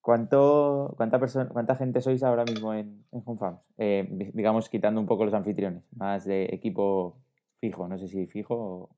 ¿Cuánto, 0.00 0.92
cuánta, 0.98 1.18
persona, 1.18 1.48
¿Cuánta 1.48 1.76
gente 1.76 2.02
sois 2.02 2.22
ahora 2.22 2.44
mismo 2.44 2.74
en, 2.74 3.06
en 3.10 3.22
Home 3.24 3.56
eh, 3.78 4.06
digamos, 4.34 4.68
quitando 4.68 5.00
un 5.00 5.06
poco 5.06 5.24
los 5.24 5.32
anfitriones, 5.32 5.82
más 5.96 6.26
de 6.26 6.44
equipo 6.52 7.23
fijo, 7.64 7.88
no 7.88 7.98
sé 7.98 8.08
si 8.08 8.26
fijo 8.26 8.54
o, 8.54 8.96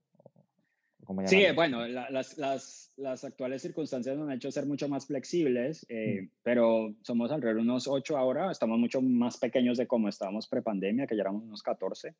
Sí, 1.26 1.44
bueno, 1.54 1.86
las, 1.86 2.36
las, 2.36 2.92
las, 2.96 3.24
actuales 3.24 3.62
circunstancias 3.62 4.16
nos 4.16 4.28
han 4.28 4.34
hecho 4.34 4.50
ser 4.50 4.66
mucho 4.66 4.88
más 4.88 5.06
flexibles, 5.06 5.86
eh, 5.88 6.22
mm. 6.22 6.30
pero 6.42 6.96
somos 7.02 7.30
alrededor 7.30 7.58
de 7.58 7.62
unos 7.62 7.86
8 7.86 8.16
ahora, 8.16 8.50
estamos 8.50 8.76
mucho 8.80 9.00
más 9.00 9.38
pequeños 9.38 9.78
de 9.78 9.86
como 9.86 10.08
estábamos 10.08 10.48
prepandemia, 10.48 11.06
que 11.06 11.14
ya 11.14 11.22
éramos 11.22 11.44
unos 11.44 11.62
14. 11.62 12.16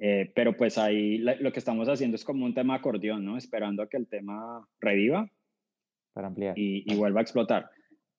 Eh, 0.00 0.30
pero 0.34 0.54
pues 0.54 0.76
ahí 0.76 1.16
lo 1.16 1.50
que 1.50 1.58
estamos 1.58 1.88
haciendo 1.88 2.16
es 2.16 2.24
como 2.24 2.44
un 2.44 2.52
tema 2.52 2.74
acordeón, 2.74 3.24
¿no? 3.24 3.38
Esperando 3.38 3.82
a 3.82 3.88
que 3.88 3.96
el 3.96 4.06
tema 4.06 4.68
reviva. 4.80 5.30
Para 6.12 6.26
ampliar. 6.26 6.58
Y, 6.58 6.84
y 6.92 6.94
vuelva 6.98 7.20
a 7.20 7.22
explotar. 7.22 7.70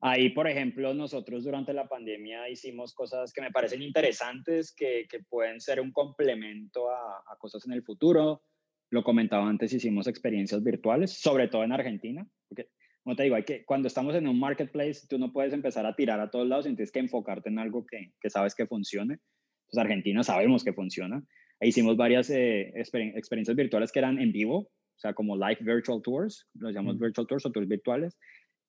Ahí, 0.04 0.30
por 0.30 0.47
ejemplo, 0.47 0.95
nosotros 0.95 1.43
durante 1.43 1.74
la 1.74 1.88
pandemia 1.88 2.49
hicimos 2.49 2.93
cosas 2.93 3.32
que 3.32 3.41
me 3.41 3.52
parecen 3.52 3.84
interesantes, 3.84 4.74
que, 4.74 5.06
que 5.08 5.20
pueden 5.20 5.62
ser 5.62 5.80
un 5.80 5.91
complemento 5.91 6.89
a, 6.89 7.24
a, 7.28 7.38
cosas 7.38 7.68
en 7.68 7.74
el 7.74 7.84
futuro. 7.84 8.41
Lo 8.89 9.04
comentaba 9.04 9.47
antes, 9.47 9.72
hicimos 9.72 10.08
experiencias 10.08 10.64
virtuales, 10.64 11.20
sobre 11.20 11.47
todo 11.47 11.64
en 11.64 11.72
Argentina, 11.72 12.28
porque, 12.49 12.70
como 13.04 13.16
te 13.16 13.24
digo, 13.24 13.36
hay 13.36 13.43
que, 13.43 13.64
cuando 13.64 13.88
estamos 13.88 14.16
en 14.16 14.28
un 14.28 14.39
marketplace, 14.39 15.06
tú 15.08 15.20
no 15.20 15.32
puedes 15.32 15.54
empezar 15.54 15.86
a 15.86 15.95
tirar 15.95 16.20
a 16.20 16.32
todos 16.32 16.47
lados, 16.47 16.66
tienes 16.66 16.91
que 16.91 16.99
enfocarte 16.99 17.49
en 17.49 17.60
algo 17.60 17.86
que, 17.86 18.12
que 18.20 18.30
sabes 18.32 18.56
que 18.56 18.66
funcione. 18.66 19.20
Entonces, 19.66 19.78
Argentina 19.78 20.24
sabemos 20.24 20.64
que 20.64 20.74
funciona. 20.74 21.24
Ahí 21.60 21.70
hicimos 21.70 21.95
varias 21.95 22.32
eh, 22.32 22.74
experiencias 22.76 23.56
virtuales 23.56 23.91
que 23.91 23.99
eran 23.99 24.20
en 24.20 24.32
vivo, 24.32 24.58
o 24.58 24.99
sea, 25.02 25.14
como 25.14 25.36
live 25.36 25.60
virtual 25.62 26.02
tours, 26.02 26.47
los 26.56 26.74
llamamos 26.74 26.99
virtual 26.99 27.28
tours 27.28 27.45
o 27.45 27.52
tours 27.52 27.68
virtuales, 27.68 28.18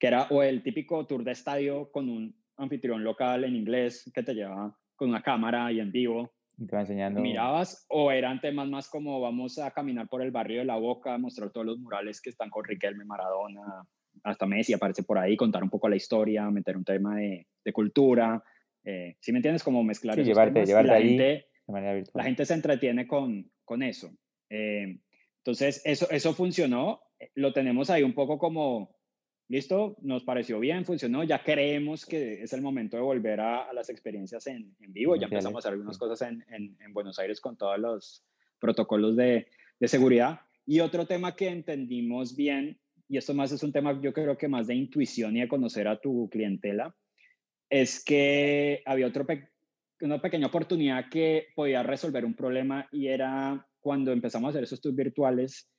que 0.03 0.09
era 0.09 0.26
o 0.30 0.42
el 0.42 0.64
típico 0.64 1.07
tour 1.07 1.22
de 1.22 1.30
estadio 1.30 1.92
con 1.92 2.09
un 2.09 2.34
anfitrión 2.57 3.05
local 3.05 3.44
en 3.44 3.55
inglés 3.55 4.11
que 4.12 4.24
te 4.24 4.34
llevaba 4.34 4.76
con 4.96 5.11
una 5.11 5.22
cámara 5.22 5.70
y 5.70 5.78
en 5.78 5.92
vivo. 5.92 6.32
Y 6.59 6.66
te 6.66 6.74
va 6.74 6.80
enseñando. 6.80 7.20
Mirabas, 7.20 7.86
o 7.88 8.11
eran 8.11 8.40
temas 8.40 8.68
más 8.68 8.88
como 8.88 9.20
vamos 9.20 9.61
a 9.61 9.70
caminar 9.70 10.09
por 10.09 10.20
el 10.20 10.32
barrio 10.32 10.59
de 10.59 10.64
La 10.64 10.74
Boca, 10.74 11.16
mostrar 11.18 11.53
todos 11.53 11.66
los 11.66 11.78
murales 11.78 12.20
que 12.20 12.30
están 12.30 12.50
con 12.50 12.64
Riquelme, 12.64 13.05
Maradona, 13.05 13.86
hasta 14.24 14.44
Messi 14.44 14.72
aparece 14.72 15.05
por 15.05 15.18
ahí, 15.18 15.36
contar 15.36 15.62
un 15.62 15.70
poco 15.70 15.88
la 15.88 15.94
historia, 15.94 16.50
meter 16.50 16.76
un 16.76 16.84
tema 16.84 17.14
de, 17.18 17.46
de 17.64 17.72
cultura. 17.72 18.42
Eh, 18.82 19.14
si 19.20 19.30
me 19.30 19.38
entiendes, 19.38 19.62
como 19.62 19.84
mezclar 19.84 20.16
sí, 20.16 20.24
llevarte, 20.24 20.66
llevarte 20.66 20.88
la 20.88 20.96
ahí 20.96 21.09
gente, 21.11 21.46
de 21.64 21.72
manera 21.72 21.94
virtual. 21.94 22.20
La 22.20 22.24
gente 22.24 22.44
se 22.44 22.55
entretiene 22.55 23.07
con, 23.07 23.48
con 23.64 23.84
eso. 23.84 24.11
Eh, 24.50 24.98
entonces, 25.38 25.80
eso, 25.84 26.11
eso 26.11 26.34
funcionó. 26.34 27.03
Lo 27.36 27.53
tenemos 27.53 27.88
ahí 27.88 28.03
un 28.03 28.14
poco 28.14 28.36
como 28.36 28.96
listo, 29.49 29.97
nos 30.03 30.24
pareció 30.24 30.59
bien, 30.61 30.84
funcionó, 30.84 31.24
ya 31.24 31.43
creemos 31.43 32.07
que 32.07 32.43
es 32.43 32.53
el 32.53 32.62
momento 32.62 32.97
de 32.97 33.03
volver 33.03 33.40
a, 33.40 33.72
las 33.72 33.88
experiencias 33.90 34.47
en, 34.47 34.74
en 34.80 34.93
vivo, 34.93 35.16
ya 35.16 35.26
empezamos 35.26 35.57
a 35.57 35.59
hacer 35.59 35.72
algunas 35.72 35.99
cosas 35.99 36.28
en, 36.28 36.45
en, 36.49 36.76
en, 36.80 36.93
Buenos 36.93 37.18
Aires 37.18 37.40
con 37.40 37.57
todos 37.57 37.78
los 37.78 38.24
protocolos 38.59 39.16
de, 39.16 39.49
de, 39.78 39.88
seguridad. 39.88 40.40
Y 40.64 40.80
otro 40.80 41.07
tema 41.07 41.34
que 41.34 41.49
entendimos 41.49 42.36
bien, 42.36 42.78
y 43.09 43.18
esto 43.18 43.34
más 43.34 43.53
es 43.53 43.62
un 43.62 43.72
tema 43.72 44.01
yo 44.01 44.12
creo 44.12 44.38
que 44.38 44.49
más 44.49 44.66
de 44.66 44.74
intuición 44.74 45.36
y 45.36 45.40
de 45.40 45.49
conocer 45.49 45.88
a 45.88 46.01
tu 46.01 46.28
clientela, 46.30 46.95
es 47.68 48.05
que 48.05 48.82
había 48.86 49.07
otro 49.07 49.26
pe 49.26 49.49
una 50.03 50.20
pequeña 50.20 50.49
oportunidad 50.49 51.09
que 51.09 51.49
podía 51.55 51.82
resolver 51.82 52.24
un 52.24 52.34
problema 52.34 52.88
y 52.90 53.07
era 53.07 53.66
cuando 53.80 54.12
empezamos 54.12 54.49
a 54.49 54.51
hacer 54.51 54.64
esos 54.64 54.80
tours 54.80 54.97
virtuales, 54.97 55.71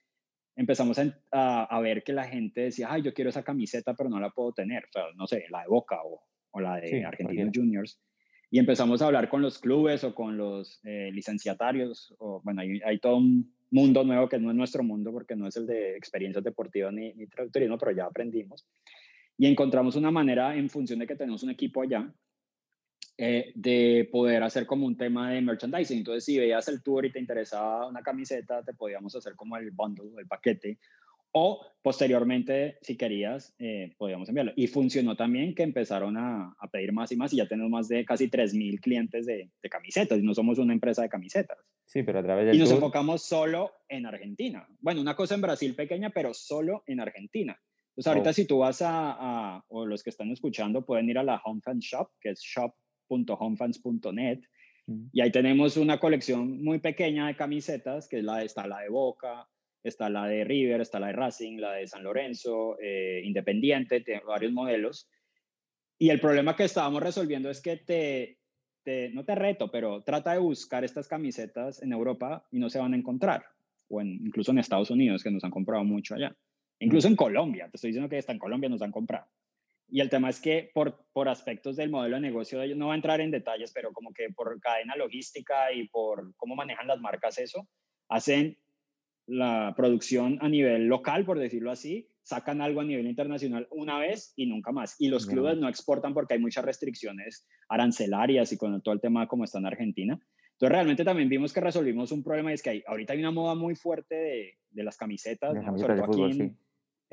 empezamos 0.56 0.98
a, 1.00 1.64
a, 1.64 1.80
ver 1.82 2.04
que 2.04 2.14
la 2.14 2.26
gente 2.26 2.62
decía, 2.62 2.88
ay, 2.90 3.02
yo 3.02 3.14
quiero 3.14 3.30
esa 3.30 3.44
camiseta, 3.44 3.94
pero 3.94 4.10
no 4.10 4.20
la 4.20 4.30
puedo 4.30 4.54
tener. 4.54 4.86
O 4.86 4.92
sea, 4.92 5.04
no 5.16 5.28
sé, 5.28 5.46
la 5.50 5.62
de 5.62 5.68
Boca 5.68 5.98
o, 6.04 6.22
o 6.52 6.60
la 6.60 6.78
de 6.78 6.88
sí, 6.88 7.04
Argentinos 7.04 7.52
Juniors. 7.54 8.02
Y 8.50 8.60
empezamos 8.60 9.02
a 9.02 9.08
hablar 9.08 9.30
con 9.30 9.42
los 9.42 9.58
clubes 9.58 10.04
o 10.04 10.14
con 10.14 10.38
los 10.38 10.80
eh, 10.84 11.10
licenciatarios. 11.12 12.14
O, 12.20 12.42
bueno, 12.44 12.62
hay, 12.62 12.80
hay, 12.86 13.00
todo 13.00 13.18
un 13.18 13.52
mundo 13.72 14.04
nuevo 14.04 14.30
que 14.30 14.38
no 14.38 14.52
es 14.52 14.56
nuestro 14.56 14.84
mundo 14.84 15.12
porque 15.12 15.36
no 15.36 15.48
es 15.48 15.58
el 15.58 15.66
de 15.66 15.98
experiencias 15.98 16.44
deportivas 16.44 16.94
ni, 16.94 17.14
ni 17.14 17.28
turismo, 17.52 17.78
pero 17.78 17.92
ya 17.92 18.06
aprendimos. 18.06 18.68
Y 19.38 19.48
encontramos 19.48 19.96
una 19.96 20.12
manera, 20.12 20.56
en 20.56 20.70
función 20.70 21.00
de 21.00 21.08
que 21.08 21.16
tenemos 21.16 21.42
un 21.42 21.50
equipo 21.50 21.82
allá, 21.82 22.14
eh, 23.16 23.52
de 23.54 24.10
poder 24.12 24.42
hacer 24.42 24.66
como 24.66 24.88
un 24.88 24.98
tema 24.98 25.32
de 25.32 25.42
merchandising. 25.42 26.00
Entonces, 26.00 26.26
si 26.26 26.40
veías 26.40 26.68
el 26.68 26.82
tour 26.82 27.06
y 27.06 27.12
te 27.12 27.20
interesaba 27.20 27.88
una 27.88 28.02
camiseta, 28.02 28.64
te 28.64 28.74
podíamos 28.74 29.16
hacer 29.16 29.36
como 29.36 29.56
el 29.56 29.70
bundle, 29.70 30.20
el 30.20 30.28
paquete. 30.28 30.80
O 31.32 31.66
posteriormente, 31.82 32.78
si 32.82 32.96
querías, 32.96 33.54
eh, 33.60 33.94
podíamos 33.98 34.30
enviarlo. 34.30 34.54
Y 34.56 34.68
funcionó 34.68 35.16
también 35.16 35.54
que 35.54 35.62
empezaron 35.64 36.18
a, 36.18 36.56
a, 36.60 36.68
pedir 36.70 36.92
más 36.92 37.12
y 37.12 37.16
más 37.16 37.34
y 37.34 37.38
ya 37.38 37.48
tenemos 37.48 37.72
más 37.72 37.88
de 37.88 38.04
casi 38.04 38.30
3.000 38.30 38.80
clientes 38.80 39.26
de, 39.26 39.52
de, 39.62 39.70
camisetas 39.70 40.20
y 40.20 40.24
no 40.24 40.34
somos 40.34 40.58
una 40.58 40.74
empresa 40.74 41.04
de 41.04 41.10
camisetas. 41.10 41.58
Sí, 41.86 42.02
pero 42.02 42.20
a 42.20 42.24
través 42.24 42.48
del 42.48 42.56
Y 42.56 42.60
nos 42.60 42.70
tour... 42.70 42.78
enfocamos 42.78 43.24
solo 43.24 43.72
en 43.90 44.08
Argentina. 44.08 44.68
Bueno, 44.80 45.02
una 45.02 45.16
cosa 45.16 45.36
en 45.36 45.42
Brasil 45.42 45.76
pequeña, 45.76 46.10
pero 46.10 46.34
solo 46.34 46.84
en 46.88 47.00
Argentina. 47.00 47.60
Entonces, 47.90 48.08
ahorita 48.08 48.30
oh. 48.32 48.34
si 48.34 48.46
tú 48.46 48.58
vas 48.60 48.82
a, 48.82 49.56
a, 49.56 49.66
o 49.68 49.86
los 49.86 50.04
que 50.04 50.10
están 50.10 50.32
escuchando, 50.32 50.84
pueden 50.84 51.10
ir 51.10 51.18
a 51.20 51.24
la 51.24 51.42
Home 51.46 51.62
Fan 51.64 51.80
Shop, 51.80 52.10
que 52.20 52.30
es 52.30 52.40
shop 52.40 52.74
.homefans.net 53.08 54.42
y 54.86 55.22
ahí 55.22 55.32
tenemos 55.32 55.78
una 55.78 56.00
colección 56.00 56.62
muy 56.62 56.80
pequeña 56.80 57.28
de 57.28 57.36
camisetas, 57.36 58.08
que 58.08 58.18
es 58.18 58.24
la, 58.24 58.44
está 58.44 58.68
la 58.68 58.80
de 58.80 58.90
Boca, 58.90 59.48
está 59.82 60.10
la 60.10 60.28
de 60.28 60.44
River, 60.44 60.82
está 60.82 61.00
la 61.00 61.08
de 61.08 61.14
Racing, 61.14 61.58
la 61.58 61.74
de 61.74 61.88
San 61.88 62.04
Lorenzo, 62.04 62.78
eh, 62.82 63.22
Independiente, 63.24 64.02
tiene 64.02 64.22
varios 64.26 64.52
modelos. 64.52 65.10
Y 65.98 66.10
el 66.10 66.20
problema 66.20 66.56
que 66.56 66.66
estábamos 66.66 67.02
resolviendo 67.02 67.50
es 67.50 67.62
que 67.62 67.78
te, 67.78 68.40
te, 68.84 69.10
no 69.10 69.24
te 69.24 69.36
reto, 69.36 69.72
pero 69.72 70.04
trata 70.04 70.34
de 70.34 70.40
buscar 70.40 70.84
estas 70.84 71.08
camisetas 71.08 71.82
en 71.82 71.94
Europa 71.94 72.46
y 72.52 72.60
no 72.60 72.70
se 72.70 72.80
van 72.80 72.94
a 72.94 72.98
encontrar, 72.98 73.46
o 73.88 74.02
en, 74.02 74.14
incluso 74.26 74.52
en 74.52 74.60
Estados 74.60 74.92
Unidos, 74.92 75.24
que 75.24 75.32
nos 75.32 75.44
han 75.46 75.52
comprado 75.52 75.86
mucho 75.86 76.16
allá. 76.16 76.36
Incluso 76.80 77.08
en 77.08 77.16
Colombia, 77.16 77.70
te 77.70 77.78
estoy 77.78 77.92
diciendo 77.92 78.10
que 78.10 78.18
hasta 78.18 78.34
en 78.34 78.40
Colombia 78.40 78.70
nos 78.70 78.82
han 78.82 78.92
comprado. 78.92 79.28
Y 79.94 80.02
el 80.02 80.10
tema 80.10 80.32
es 80.32 80.42
que 80.42 80.72
por, 80.74 81.06
por 81.14 81.30
aspectos 81.30 81.76
del 81.76 81.92
modelo 81.92 82.16
de 82.16 82.22
negocio 82.24 82.58
de 82.58 82.66
ellos, 82.66 82.80
no 82.80 82.88
va 82.88 82.94
a 82.94 82.96
entrar 82.96 83.22
en 83.22 83.30
detalles, 83.30 83.72
pero 83.72 83.94
como 83.94 84.12
que 84.12 84.30
por 84.36 84.60
cadena 84.60 84.96
logística 84.96 85.72
y 85.72 85.88
por 85.88 86.36
cómo 86.36 86.56
manejan 86.56 86.88
las 86.88 87.00
marcas 87.00 87.38
eso, 87.38 87.70
hacen 88.10 88.58
la 89.28 89.76
producción 89.78 90.40
a 90.42 90.50
nivel 90.50 90.88
local, 90.88 91.26
por 91.26 91.38
decirlo 91.38 91.70
así, 91.70 92.10
sacan 92.24 92.60
algo 92.60 92.82
a 92.82 92.86
nivel 92.86 93.06
internacional 93.06 93.68
una 93.70 94.00
vez 94.00 94.34
y 94.36 94.48
nunca 94.48 94.72
más. 94.72 94.96
Y 94.98 95.10
los 95.10 95.28
clubes 95.28 95.60
no 95.60 95.70
exportan 95.70 96.16
porque 96.16 96.34
hay 96.34 96.40
muchas 96.40 96.66
restricciones 96.66 97.46
arancelarias 97.70 98.52
y 98.52 98.58
con 98.58 98.82
todo 98.82 98.96
el 98.96 99.00
tema 99.00 99.28
como 99.28 99.44
está 99.44 99.60
en 99.60 99.68
Argentina. 99.68 100.20
Entonces 100.54 100.72
realmente 100.72 101.04
también 101.04 101.30
vimos 101.30 101.54
que 101.54 101.62
resolvimos 101.62 102.12
un 102.12 102.24
problema 102.24 102.50
y 102.50 102.56
es 102.56 102.64
que 102.64 102.72
hay, 102.72 102.84
ahorita 102.88 103.14
hay 103.14 103.20
una 103.20 103.30
moda 103.30 103.54
muy 103.54 103.76
fuerte 103.76 104.16
de, 104.16 104.58
de 104.72 104.84
las 104.84 104.98
camisetas, 104.98 105.54
De 105.54 105.62
sobre 105.64 105.94
de 105.94 106.02
todo 106.02 106.12
fútbol, 106.12 106.32
aquí 106.32 106.42
en, 106.42 106.50
sí. 106.50 106.56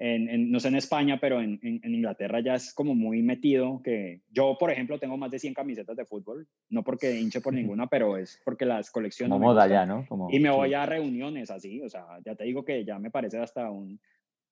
En, 0.00 0.28
en- 0.28 0.50
no 0.50 0.58
sé 0.58 0.68
en 0.68 0.76
España, 0.76 1.18
pero 1.20 1.40
en, 1.40 1.60
en- 1.62 1.94
Inglaterra 1.94 2.40
ya 2.40 2.54
es 2.54 2.74
como 2.74 2.94
muy 2.94 3.22
metido, 3.22 3.80
que 3.84 4.22
yo, 4.30 4.56
por 4.58 4.70
ejemplo, 4.72 4.98
tengo 4.98 5.16
más 5.16 5.30
de 5.30 5.38
100 5.38 5.54
camisetas 5.54 5.96
de 5.96 6.06
fútbol, 6.06 6.48
no 6.70 6.82
porque 6.82 7.20
hinche 7.20 7.40
por 7.40 7.52
ninguna, 7.76 7.86
pero 7.86 8.16
es 8.16 8.40
porque 8.44 8.64
las 8.66 8.90
colecciono. 8.90 9.34
Como 9.36 9.46
moda 9.48 9.68
ya, 9.68 9.86
¿no? 9.86 10.06
Como, 10.08 10.28
Y 10.30 10.40
me 10.40 10.48
sí. 10.50 10.56
voy 10.56 10.74
a 10.74 10.86
reuniones 10.86 11.50
así, 11.50 11.80
o 11.82 11.88
sea, 11.88 12.06
ya 12.24 12.34
te 12.34 12.44
digo 12.44 12.64
que 12.64 12.84
ya 12.84 12.98
me 12.98 13.10
parece 13.10 13.38
hasta 13.38 13.70
un, 13.70 14.00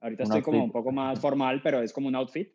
ahorita 0.01 0.25
Un 0.25 0.27
estoy 0.29 0.43
como 0.43 0.59
outfit. 0.59 0.69
un 0.69 0.73
poco 0.73 0.93
más 0.93 1.19
formal, 1.21 1.61
pero 1.63 1.83
es 1.83 1.93
como 1.93 2.09
un 2.09 2.15
outfit. 2.15 2.49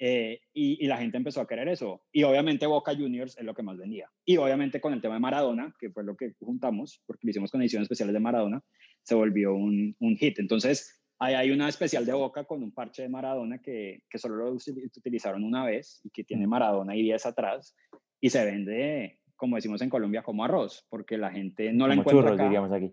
eh, 0.00 0.38
y, 0.54 0.84
y 0.84 0.86
la 0.86 0.96
gente 0.98 1.16
empezó 1.16 1.40
a 1.40 1.48
querer 1.48 1.66
eso. 1.68 2.02
Y 2.12 2.22
obviamente 2.22 2.66
Boca 2.66 2.94
Juniors 2.94 3.36
es 3.36 3.44
lo 3.44 3.52
que 3.52 3.64
más 3.64 3.76
vendía. 3.78 4.08
Y 4.24 4.36
obviamente 4.36 4.80
con 4.80 4.92
el 4.92 5.00
tema 5.00 5.14
de 5.14 5.20
Maradona, 5.20 5.74
que 5.80 5.90
fue 5.90 6.04
lo 6.04 6.16
que 6.16 6.34
juntamos, 6.38 7.02
porque 7.04 7.26
lo 7.26 7.30
hicimos 7.30 7.50
con 7.50 7.60
ediciones 7.62 7.86
especiales 7.86 8.14
de 8.14 8.20
Maradona, 8.20 8.62
se 9.02 9.16
volvió 9.16 9.54
un, 9.56 9.96
un 9.98 10.16
hit. 10.16 10.38
Entonces, 10.38 10.97
ahí 11.18 11.34
hay 11.34 11.50
una 11.50 11.68
especial 11.68 12.06
de 12.06 12.12
Boca 12.12 12.44
con 12.44 12.62
un 12.62 12.72
parche 12.72 13.02
de 13.02 13.08
Maradona 13.08 13.60
que, 13.60 14.02
que 14.08 14.18
solo 14.18 14.36
lo 14.36 14.52
utilizaron 14.52 15.44
una 15.44 15.64
vez 15.64 16.00
y 16.04 16.10
que 16.10 16.24
tiene 16.24 16.46
Maradona 16.46 16.96
y 16.96 17.02
10 17.02 17.26
atrás. 17.26 17.76
Y 18.20 18.30
se 18.30 18.44
vende, 18.44 19.20
como 19.36 19.56
decimos 19.56 19.80
en 19.82 19.90
Colombia, 19.90 20.22
como 20.22 20.44
arroz, 20.44 20.86
porque 20.88 21.16
la 21.18 21.30
gente 21.30 21.72
no 21.72 21.86
la 21.86 21.94
Como 21.94 22.02
encuentra 22.02 22.22
churros, 22.22 22.34
acá 22.34 22.44
diríamos 22.44 22.72
aquí. 22.72 22.92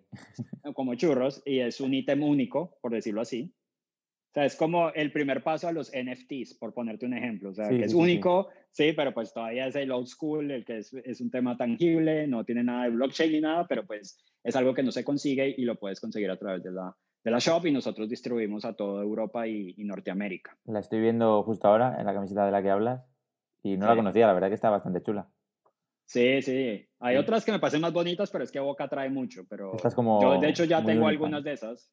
como 0.73 0.95
churros 0.95 1.41
y 1.45 1.59
es 1.59 1.79
un 1.81 1.93
ítem 1.93 2.23
único, 2.23 2.77
por 2.81 2.91
decirlo 2.93 3.21
así. 3.21 3.53
O 3.53 4.33
sea, 4.35 4.45
es 4.45 4.55
como 4.57 4.89
el 4.91 5.13
primer 5.13 5.43
paso 5.43 5.67
a 5.67 5.71
los 5.71 5.91
NFTs, 5.91 6.55
por 6.55 6.73
ponerte 6.73 7.05
un 7.05 7.13
ejemplo. 7.13 7.51
O 7.51 7.53
sea, 7.53 7.69
Sí, 7.69 7.75
que 7.77 7.79
sí, 7.79 7.85
es 7.85 7.91
sí, 7.91 7.97
sí. 7.97 8.03
único, 8.03 8.49
sí, 8.69 8.91
pero 8.91 9.13
pues 9.13 9.33
todavía 9.33 9.65
es 9.67 9.75
el 9.77 9.91
old 9.91 10.07
school, 10.07 10.51
el 10.51 10.65
que 10.65 10.79
es, 10.79 10.93
es 10.93 11.21
un 11.21 11.31
tema 11.31 11.55
tangible, 11.55 12.27
no 12.27 12.43
tiene 12.43 12.61
nada 12.63 12.83
de 12.83 12.89
blockchain 12.89 13.31
ni 13.31 13.39
nada, 13.39 13.65
pero 13.65 13.85
pues 13.85 14.17
es 14.43 14.55
algo 14.57 14.73
que 14.73 14.83
no 14.83 14.91
se 14.91 15.05
consigue 15.05 15.55
y 15.57 15.63
lo 15.63 15.75
puedes 15.79 16.01
conseguir 16.01 16.29
a 16.29 16.37
través 16.37 16.63
de 16.63 16.71
la, 16.71 16.93
de 17.25 17.31
la 17.31 17.39
shop 17.39 17.65
y 17.65 17.71
nosotros 17.71 18.07
distribuimos 18.07 18.63
a 18.63 18.73
toda 18.73 19.03
Europa 19.03 19.45
y, 19.47 19.73
y 19.75 19.83
Norteamérica. 19.83 20.57
La 20.65 20.79
estoy 20.79 21.01
viendo 21.01 21.43
justo 21.43 21.67
ahora 21.67 21.97
en 21.99 22.05
la 22.05 22.13
camiseta 22.13 22.45
de 22.45 22.51
la 22.51 22.61
que 22.61 22.69
hablas 22.69 23.03
y 23.63 23.75
no 23.77 23.87
la 23.87 23.93
Sí. 23.93 23.97
conocía, 23.97 24.27
la 24.27 24.33
verdad 24.33 24.47
que 24.49 24.53
está 24.53 24.69
bastante 24.69 25.01
chula. 25.01 25.27
Sí, 26.05 26.41
sí. 26.43 26.87
Hay 26.99 27.17
otras 27.17 27.43
que 27.43 27.51
me 27.51 27.57
parecen 27.59 27.81
más 27.81 27.91
bonitas, 27.91 28.29
pero 28.29 28.43
es 28.43 28.51
que 28.51 28.59
Boca 28.59 28.87
trae 28.87 29.09
mucho. 29.09 29.43
Pero 29.49 29.75
Estás 29.75 29.95
como 29.95 30.21
yo, 30.21 30.39
de 30.39 30.49
hecho, 30.49 30.63
ya 30.65 30.77
tengo 30.85 31.05
única. 31.05 31.09
algunas 31.09 31.43
de 31.43 31.53
esas. 31.53 31.91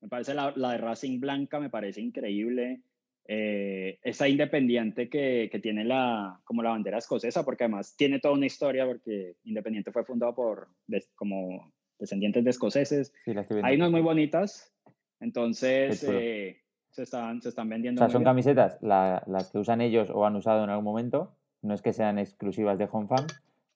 Me 0.00 0.08
parece 0.08 0.34
la, 0.34 0.52
la 0.54 0.70
de 0.72 0.78
Racing 0.78 1.18
Blanca, 1.20 1.58
me 1.58 1.68
parece 1.68 2.00
increíble. 2.00 2.82
Eh, 3.26 3.98
esa 4.02 4.28
independiente 4.28 5.08
que, 5.08 5.48
que 5.50 5.58
tiene 5.58 5.84
la, 5.84 6.40
como 6.44 6.62
la 6.62 6.70
bandera 6.70 6.98
escocesa, 6.98 7.44
porque 7.44 7.64
además 7.64 7.94
tiene 7.96 8.18
toda 8.20 8.34
una 8.34 8.46
historia, 8.46 8.86
porque 8.86 9.34
Independiente 9.44 9.90
fue 9.92 10.04
fundado 10.04 10.34
por 10.34 10.68
como 11.16 11.72
descendientes 12.00 12.42
de 12.42 12.50
escoceses. 12.50 13.12
Sí. 13.24 13.32
Hay 13.62 13.76
unas 13.76 13.90
muy 13.90 14.00
bonitas, 14.00 14.72
entonces 15.20 16.02
eh, 16.08 16.60
se, 16.90 17.02
están, 17.02 17.40
se 17.42 17.50
están 17.50 17.66
O 17.68 17.70
vendiendo. 17.70 17.98
sea, 18.00 18.06
muy 18.08 18.12
son 18.12 18.20
bien. 18.22 18.30
camisetas 18.30 18.78
la- 18.82 19.22
las 19.26 19.50
que 19.50 19.58
usan 19.58 19.80
ellos 19.80 20.10
o 20.12 20.24
han 20.26 20.34
usado 20.36 20.64
en 20.64 20.70
algún 20.70 20.84
momento. 20.84 21.34
No 21.62 21.74
es 21.74 21.82
que 21.82 21.92
sean 21.92 22.18
exclusivas 22.18 22.78
de. 22.78 22.88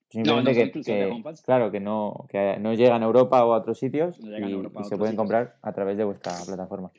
Simplemente 0.08 0.52
no 0.52 0.82
que, 0.82 0.92
de 0.92 1.22
claro, 1.44 1.70
que 1.70 1.80
no, 1.80 2.26
que 2.30 2.56
no 2.60 2.72
llegan 2.72 3.02
a 3.02 3.06
Europa 3.06 3.44
o 3.44 3.52
a 3.52 3.58
otros 3.58 3.78
sitios 3.78 4.20
No 4.20 4.26
llegan 4.30 4.44
a 4.44 4.50
y, 4.50 4.52
Europa, 4.52 4.80
y 4.80 4.84
se 4.84 4.96
pueden 4.96 5.12
sitios. 5.12 5.16
comprar 5.16 5.56
a 5.60 5.72
través 5.72 5.96
de 5.96 6.04
vuestra 6.04 6.32
plataforma. 6.46 6.90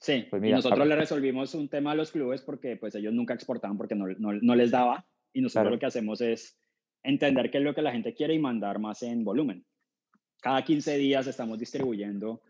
Sí, 0.00 0.26
Pues 0.28 0.40
y 0.40 0.44
mira, 0.44 0.56
nosotros 0.56 0.78
Pablo. 0.80 0.94
le 0.94 1.00
resolvimos 1.00 1.54
un 1.54 1.68
tema 1.68 1.92
a 1.92 1.94
los 1.94 2.10
clubes 2.12 2.42
porque 2.42 2.76
pues 2.76 2.94
ellos 2.94 3.12
nunca 3.12 3.34
exportaban 3.34 3.76
porque 3.76 3.94
no, 3.94 4.06
no, 4.18 4.32
no 4.32 4.54
les 4.54 4.70
daba 4.70 5.06
y 5.32 5.40
nosotros 5.40 5.62
Claro. 5.62 5.70
lo 5.70 5.78
que 5.78 5.86
hacemos 5.86 6.20
es 6.20 6.58
entender 7.02 7.50
qué 7.50 7.58
es 7.58 7.64
lo 7.64 7.74
que 7.74 7.82
la 7.82 7.92
gente 7.92 8.12
quiere 8.14 8.34
y 8.34 8.38
mandar 8.38 8.78
más 8.80 9.02
en 9.02 9.24
volumen. 9.24 9.64
Cada 10.40 10.62
15 10.64 10.96
días 10.98 11.26
estamos 11.26 11.58
distribuyendo 11.58 12.42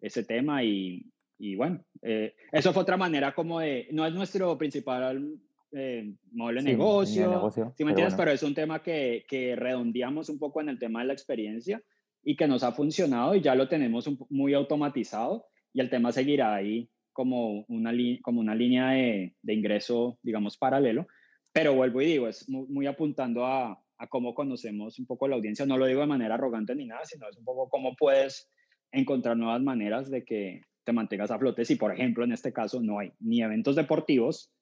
ese 0.00 0.24
tema 0.24 0.62
y, 0.64 1.04
y 1.38 1.56
bueno, 1.56 1.84
eh, 2.02 2.34
eso 2.52 2.72
fue 2.72 2.82
otra 2.82 2.96
manera 2.96 3.34
como 3.34 3.60
de, 3.60 3.88
no 3.92 4.06
es 4.06 4.12
nuestro 4.12 4.56
principal 4.58 5.38
eh, 5.72 6.14
modelo 6.32 6.60
de 6.60 6.62
Sí, 6.62 6.76
negocio, 6.76 7.30
negocio, 7.30 7.74
¿sí 7.76 7.84
me 7.84 7.90
entiendes? 7.90 8.14
bueno. 8.14 8.24
Pero 8.24 8.34
es 8.34 8.42
un 8.42 8.54
tema 8.54 8.82
que, 8.82 9.24
que 9.28 9.54
redondeamos 9.56 10.28
un 10.28 10.38
poco 10.38 10.60
en 10.60 10.68
el 10.68 10.78
tema 10.78 11.00
de 11.00 11.06
la 11.06 11.12
experiencia 11.12 11.82
y 12.22 12.36
que 12.36 12.48
nos 12.48 12.62
ha 12.62 12.72
funcionado 12.72 13.34
y 13.34 13.40
ya 13.40 13.54
lo 13.54 13.68
tenemos 13.68 14.06
un 14.06 14.18
muy 14.30 14.54
automatizado 14.54 15.46
y 15.72 15.80
el 15.80 15.90
tema 15.90 16.10
seguirá 16.12 16.54
ahí 16.54 16.90
como 17.12 17.64
una, 17.68 17.92
como 18.22 18.40
una 18.40 18.54
línea 18.54 18.90
de, 18.90 19.34
de 19.42 19.54
ingreso, 19.54 20.18
digamos, 20.22 20.56
paralelo. 20.56 21.06
Pero 21.52 21.74
vuelvo 21.74 22.00
y 22.00 22.06
digo, 22.06 22.28
es 22.28 22.48
muy, 22.48 22.66
muy 22.68 22.86
apuntando 22.86 23.44
a, 23.44 23.80
a 23.98 24.06
cómo 24.06 24.34
conocemos 24.34 24.98
un 24.98 25.06
poco 25.06 25.28
la 25.28 25.36
audiencia. 25.36 25.66
No 25.66 25.76
lo 25.76 25.86
digo 25.86 26.00
de 26.00 26.06
manera 26.06 26.34
arrogante 26.34 26.74
ni 26.74 26.86
nada, 26.86 27.04
sino 27.04 27.28
es 27.28 27.36
un 27.36 27.44
poco 27.44 27.68
cómo 27.68 27.94
puedes 27.96 28.50
encontrar 28.92 29.36
nuevas 29.36 29.60
maneras 29.60 30.10
de 30.10 30.24
que 30.24 30.62
te 30.84 30.92
mantengas 30.92 31.30
a 31.30 31.38
flote 31.38 31.64
si, 31.64 31.74
por 31.76 31.92
ejemplo, 31.92 32.24
en 32.24 32.32
este 32.32 32.52
caso 32.52 32.80
no 32.80 32.98
hay 32.98 33.12
ni 33.20 33.42
eventos 33.42 33.76
deportivos 33.76 34.52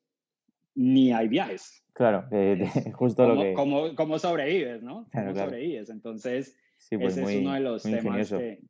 ni 0.74 1.12
hay 1.12 1.28
viajes. 1.28 1.84
Claro, 1.93 2.26
que 2.28 2.59
justo 2.95 3.22
lo 3.26 3.30
¿Cómo, 3.34 3.43
que... 3.43 3.53
cómo, 3.55 3.95
cómo 3.95 4.18
sobrevives, 4.18 4.82
no? 4.82 5.07
Claro, 5.11 5.26
¿Cómo 5.28 5.34
claro. 5.34 5.51
sobrevives? 5.51 5.91
Entonces, 5.91 6.59
sí, 6.78 6.99
pues 6.99 7.12
ese 7.12 7.22
muy, 7.22 7.34
es 7.34 7.41
uno 7.41 7.55
de 7.55 7.61
los 7.61 7.82
temas 7.82 8.30
que- 8.30 8.61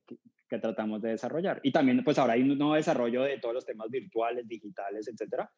que 0.48 0.58
tratamos 0.60 1.02
de 1.02 1.10
desarrollar. 1.10 1.60
Y 1.64 1.72
también, 1.72 2.04
pues 2.04 2.18
ahora 2.18 2.34
hay 2.34 2.42
un 2.42 2.56
nuevo 2.56 2.74
desarrollo 2.74 3.22
de 3.22 3.38
todos 3.40 3.52
los 3.54 3.66
temas 3.66 3.90
virtuales, 3.90 4.46
digitales, 4.46 5.08
etcétera, 5.08 5.50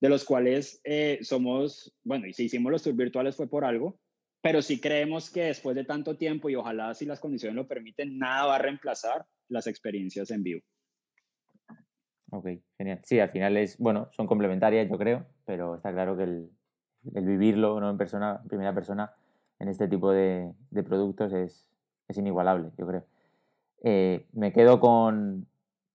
de 0.00 0.08
los 0.10 0.22
cuales 0.26 0.80
eh, 0.84 1.18
somos, 1.22 1.96
bueno, 2.02 2.26
y 2.26 2.34
si 2.34 2.44
hicimos 2.44 2.70
los 2.70 2.82
tours 2.82 2.96
virtuales 2.96 3.36
fue 3.36 3.48
por 3.48 3.64
algo, 3.64 3.98
pero 4.44 4.60
sí 4.60 4.78
creemos 4.78 5.30
que 5.30 5.44
después 5.44 5.74
de 5.74 5.84
tanto 5.84 6.18
tiempo 6.18 6.50
y 6.50 6.54
ojalá 6.54 6.92
si 6.92 7.06
las 7.06 7.18
condiciones 7.18 7.56
lo 7.56 7.66
permiten, 7.66 8.18
nada 8.18 8.44
va 8.44 8.56
a 8.56 8.58
reemplazar 8.58 9.24
las 9.48 9.66
experiencias 9.66 10.30
en 10.30 10.42
vivo. 10.42 10.60
Ok, 12.30 12.48
genial. 12.76 13.00
Sí, 13.04 13.18
al 13.20 13.30
final 13.30 13.56
es, 13.56 13.78
bueno, 13.78 14.10
son 14.10 14.26
complementarias, 14.26 14.86
yo 14.90 14.98
creo, 14.98 15.24
pero 15.46 15.76
está 15.76 15.94
claro 15.94 16.14
que 16.18 16.24
el, 16.24 16.50
el 17.14 17.24
vivirlo 17.24 17.80
¿no? 17.80 17.88
en 17.88 17.96
persona, 17.96 18.40
en 18.42 18.48
primera 18.48 18.74
persona, 18.74 19.14
en 19.60 19.68
este 19.68 19.88
tipo 19.88 20.12
de, 20.12 20.52
de 20.68 20.82
productos 20.82 21.32
es, 21.32 21.66
es 22.06 22.18
inigualable, 22.18 22.70
yo 22.76 22.86
creo. 22.86 23.06
Eh, 23.82 24.26
me 24.34 24.52
quedo 24.52 24.78
con, 24.78 25.46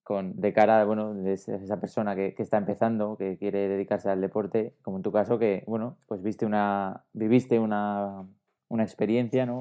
con, 0.02 0.40
de 0.40 0.52
cara, 0.52 0.84
bueno, 0.84 1.14
de 1.14 1.34
esa 1.34 1.78
persona 1.78 2.16
que, 2.16 2.34
que 2.34 2.42
está 2.42 2.58
empezando, 2.58 3.16
que 3.16 3.38
quiere 3.38 3.68
dedicarse 3.68 4.10
al 4.10 4.20
deporte, 4.20 4.74
como 4.82 4.96
en 4.96 5.04
tu 5.04 5.12
caso, 5.12 5.38
que, 5.38 5.62
bueno, 5.68 5.98
pues 6.08 6.20
viste 6.20 6.46
una, 6.46 7.04
viviste 7.12 7.60
una, 7.60 8.26
una 8.70 8.84
experiencia, 8.84 9.44
¿no? 9.44 9.60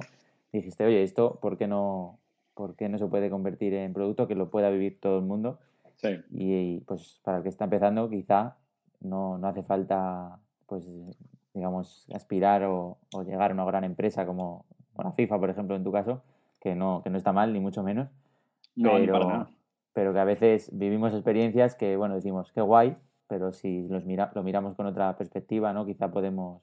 Dijiste, 0.53 0.85
oye, 0.85 1.03
esto, 1.03 1.37
¿por 1.41 1.57
qué 1.57 1.67
no, 1.67 2.17
por 2.53 2.75
qué 2.75 2.87
no 2.87 2.97
se 2.97 3.07
puede 3.07 3.29
convertir 3.29 3.73
en 3.73 3.91
producto 3.91 4.27
que 4.27 4.35
lo 4.35 4.49
pueda 4.49 4.69
vivir 4.69 4.99
todo 5.01 5.19
el 5.19 5.25
mundo? 5.25 5.59
Sí. 5.97 6.21
Y 6.31 6.79
pues 6.81 7.19
para 7.23 7.37
el 7.37 7.43
que 7.43 7.49
está 7.49 7.65
empezando, 7.65 8.09
quizá 8.09 8.55
no, 9.01 9.37
no 9.37 9.47
hace 9.47 9.63
falta, 9.63 10.39
pues, 10.65 10.87
digamos, 11.53 12.07
aspirar 12.13 12.63
o, 12.63 12.97
o 13.13 13.23
llegar 13.23 13.51
a 13.51 13.53
una 13.53 13.65
gran 13.65 13.83
empresa 13.83 14.25
como, 14.25 14.65
la 15.03 15.11
FIFA, 15.11 15.39
por 15.39 15.49
ejemplo, 15.49 15.75
en 15.75 15.83
tu 15.83 15.91
caso, 15.91 16.21
que 16.59 16.75
no, 16.75 17.01
que 17.03 17.09
no 17.09 17.17
está 17.17 17.33
mal, 17.33 17.53
ni 17.53 17.59
mucho 17.59 17.83
menos. 17.83 18.09
No, 18.75 18.99
ni 18.99 19.07
para 19.07 19.19
pero, 19.19 19.29
nada. 19.29 19.49
pero 19.93 20.13
que 20.13 20.19
a 20.19 20.25
veces 20.25 20.69
vivimos 20.77 21.13
experiencias 21.13 21.75
que, 21.75 21.97
bueno, 21.97 22.15
decimos, 22.15 22.51
qué 22.51 22.61
guay, 22.61 22.95
pero 23.27 23.51
si 23.51 23.87
los 23.87 24.05
mira, 24.05 24.31
lo 24.35 24.43
miramos 24.43 24.75
con 24.75 24.85
otra 24.85 25.15
perspectiva, 25.17 25.73
¿no? 25.73 25.85
Quizá 25.85 26.11
podemos 26.11 26.61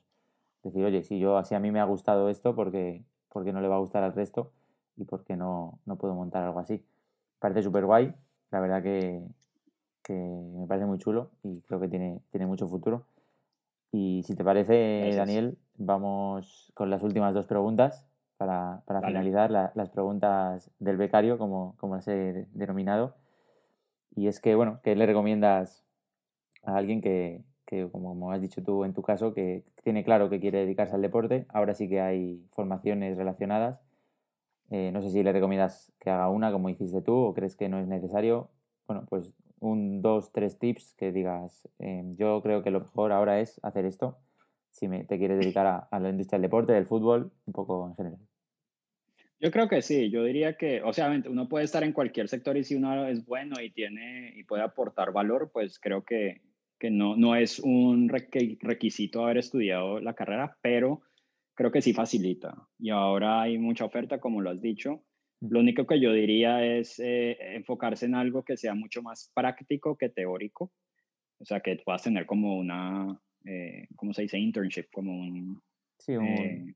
decir, 0.73 0.85
oye, 0.85 1.03
si 1.03 1.19
yo, 1.19 1.37
así 1.37 1.55
a 1.55 1.61
mí 1.61 1.71
me 1.71 1.81
ha 1.81 1.85
gustado 1.85 2.29
esto, 2.29 2.55
porque 2.55 3.05
¿por 3.29 3.45
qué 3.45 3.53
no 3.53 3.61
le 3.61 3.69
va 3.69 3.77
a 3.77 3.81
gustar 3.81 4.03
al 4.03 4.13
resto? 4.15 4.53
Y 4.97 5.05
por 5.05 5.25
qué 5.25 5.37
no, 5.37 5.79
no 5.85 5.97
puedo 5.97 6.15
montar 6.15 6.45
algo 6.45 6.59
así. 6.59 6.85
Parece 7.39 7.63
súper 7.63 7.85
guay, 7.85 8.15
la 8.51 8.61
verdad 8.61 8.83
que, 8.83 9.23
que 10.03 10.15
me 10.15 10.67
parece 10.67 10.87
muy 10.87 10.99
chulo 10.99 11.31
y 11.43 11.61
creo 11.63 11.81
que 11.81 11.89
tiene, 11.89 12.21
tiene 12.31 12.47
mucho 12.47 12.67
futuro. 12.69 13.05
Y 13.93 14.23
si 14.25 14.35
te 14.35 14.45
parece, 14.45 14.75
Gracias. 15.03 15.17
Daniel, 15.17 15.59
vamos 15.77 16.71
con 16.75 16.91
las 16.91 17.03
últimas 17.03 17.35
dos 17.35 17.47
preguntas 17.47 18.07
para, 18.37 18.83
para 18.87 19.01
finalizar, 19.03 19.51
la- 19.51 19.73
las 19.75 19.91
preguntas 19.91 20.71
del 20.79 20.97
becario, 20.97 21.39
como, 21.39 21.75
como 21.79 21.97
las 21.97 22.07
he 22.09 22.47
denominado. 22.53 23.15
Y 24.15 24.29
es 24.29 24.41
que, 24.41 24.55
bueno, 24.55 24.81
¿qué 24.83 24.97
le 24.97 25.07
recomiendas 25.07 25.85
a 26.63 26.77
alguien 26.77 27.01
que, 27.01 27.43
que, 27.67 27.89
como 27.91 28.33
has 28.33 28.41
dicho 28.41 28.63
tú 28.63 28.85
en 28.85 28.95
tu 28.95 29.03
caso, 29.03 29.35
que 29.35 29.65
tiene 29.83 30.05
claro 30.05 30.31
que 30.31 30.41
quiere 30.41 30.61
dedicarse 30.61 30.95
al 30.95 31.03
deporte? 31.03 31.47
Ahora 31.49 31.75
sí 31.75 31.89
que 31.89 32.01
hay 32.01 32.45
formaciones 32.53 33.17
relacionadas. 33.17 33.81
Eh, 34.71 34.91
no 34.93 35.03
sé 35.03 35.11
si 35.11 35.23
le 35.23 35.33
recomiendas 35.33 35.93
que 36.01 36.11
haga 36.11 36.29
una 36.29 36.51
como 36.53 36.69
hiciste 36.69 37.03
tú 37.03 37.15
o 37.15 37.35
crees 37.35 37.57
que 37.57 37.69
no 37.69 37.79
es 37.79 37.87
necesario. 37.87 38.51
Bueno, 38.87 39.05
pues 39.09 39.33
un, 39.61 40.03
dos, 40.03 40.33
tres 40.33 40.59
tips 40.59 40.95
que 40.95 41.13
digas, 41.13 41.69
eh, 41.79 42.03
yo 42.17 42.41
creo 42.43 42.63
que 42.63 42.71
lo 42.71 42.81
mejor 42.81 43.13
ahora 43.13 43.41
es 43.41 43.61
hacer 43.63 43.85
esto 43.85 44.19
si 44.71 44.89
me, 44.89 45.05
te 45.05 45.19
quieres 45.19 45.39
dedicar 45.39 45.67
a, 45.67 45.79
a 45.79 46.01
la 46.01 46.11
industria 46.11 46.39
del 46.39 46.43
deporte, 46.43 46.73
del 46.73 46.87
fútbol, 46.87 47.33
un 47.47 47.53
poco 47.53 47.89
en 47.89 47.97
general. 47.97 48.21
Yo 49.39 49.51
creo 49.51 49.69
que 49.69 49.83
sí, 49.83 50.11
yo 50.11 50.25
diría 50.25 50.57
que, 50.57 50.83
o 50.83 50.93
sea, 50.93 51.11
uno 51.29 51.49
puede 51.49 51.65
estar 51.65 51.83
en 51.83 51.93
cualquier 51.93 52.29
sector 52.29 52.57
y 52.57 52.65
si 52.65 52.75
uno 52.75 53.07
es 53.07 53.25
bueno 53.27 53.61
y 53.61 53.71
tiene 53.71 54.33
y 54.35 54.45
puede 54.45 54.63
aportar 54.63 55.13
valor, 55.13 55.51
pues 55.53 55.79
creo 55.79 56.05
que, 56.05 56.41
que 56.79 56.91
no, 56.91 57.17
no 57.17 57.35
es 57.37 57.59
un 57.59 58.09
requ- 58.09 58.59
requisito 58.61 59.25
haber 59.25 59.39
estudiado 59.39 60.01
la 60.01 60.15
carrera, 60.15 60.57
pero 60.63 61.03
creo 61.55 61.71
que 61.73 61.83
sí 61.83 61.93
facilita. 61.93 62.69
Y 62.79 62.91
ahora 62.91 63.43
hay 63.43 63.59
mucha 63.59 63.85
oferta, 63.85 64.21
como 64.21 64.41
lo 64.41 64.51
has 64.51 64.61
dicho. 64.61 65.03
Lo 65.41 65.61
único 65.61 65.87
que 65.87 66.01
yo 66.01 66.13
diría 66.13 66.65
es 66.65 66.99
eh, 66.99 67.37
enfocarse 67.57 68.07
en 68.07 68.15
algo 68.15 68.43
que 68.45 68.57
sea 68.57 68.75
mucho 68.75 69.03
más 69.03 69.31
práctico 69.35 69.97
que 69.97 70.09
teórico. 70.09 70.73
O 71.39 71.45
sea, 71.45 71.61
que 71.61 71.77
puedas 71.85 72.03
tener 72.03 72.25
como 72.27 72.57
una, 72.57 73.19
eh, 73.45 73.87
¿cómo 73.97 74.13
se 74.13 74.23
dice? 74.23 74.39
Internship, 74.39 74.87
como 74.93 75.13
un... 75.13 75.61
Sí, 75.99 76.17
un, 76.17 76.25
eh, 76.27 76.75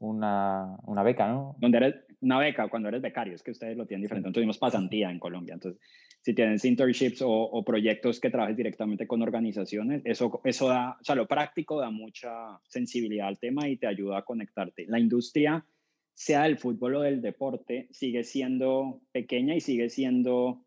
una, 0.00 0.76
una 0.84 1.02
beca, 1.02 1.28
¿no? 1.28 1.56
donde 1.58 1.78
eres 1.78 1.94
una 2.20 2.38
beca 2.38 2.68
cuando 2.68 2.88
eres 2.88 3.02
becario, 3.02 3.34
es 3.34 3.42
que 3.42 3.50
ustedes 3.50 3.76
lo 3.76 3.86
tienen 3.86 4.02
diferente. 4.02 4.28
Entonces, 4.28 4.42
tuvimos 4.42 4.58
pasantía 4.58 5.10
en 5.10 5.18
Colombia. 5.18 5.54
Entonces, 5.54 5.80
si 6.28 6.34
tienes 6.34 6.62
internships 6.66 7.22
o, 7.22 7.30
o 7.30 7.64
proyectos 7.64 8.20
que 8.20 8.28
trabajes 8.28 8.54
directamente 8.54 9.06
con 9.06 9.22
organizaciones, 9.22 10.02
eso, 10.04 10.42
eso 10.44 10.68
da, 10.68 10.98
o 11.00 11.02
sea, 11.02 11.14
lo 11.14 11.26
práctico 11.26 11.80
da 11.80 11.88
mucha 11.88 12.60
sensibilidad 12.64 13.28
al 13.28 13.38
tema 13.38 13.66
y 13.66 13.78
te 13.78 13.86
ayuda 13.86 14.18
a 14.18 14.26
conectarte. 14.26 14.84
La 14.88 15.00
industria, 15.00 15.64
sea 16.12 16.42
del 16.42 16.58
fútbol 16.58 16.96
o 16.96 17.00
del 17.00 17.22
deporte, 17.22 17.88
sigue 17.92 18.24
siendo 18.24 19.00
pequeña 19.10 19.54
y 19.54 19.62
sigue 19.62 19.88
siendo 19.88 20.66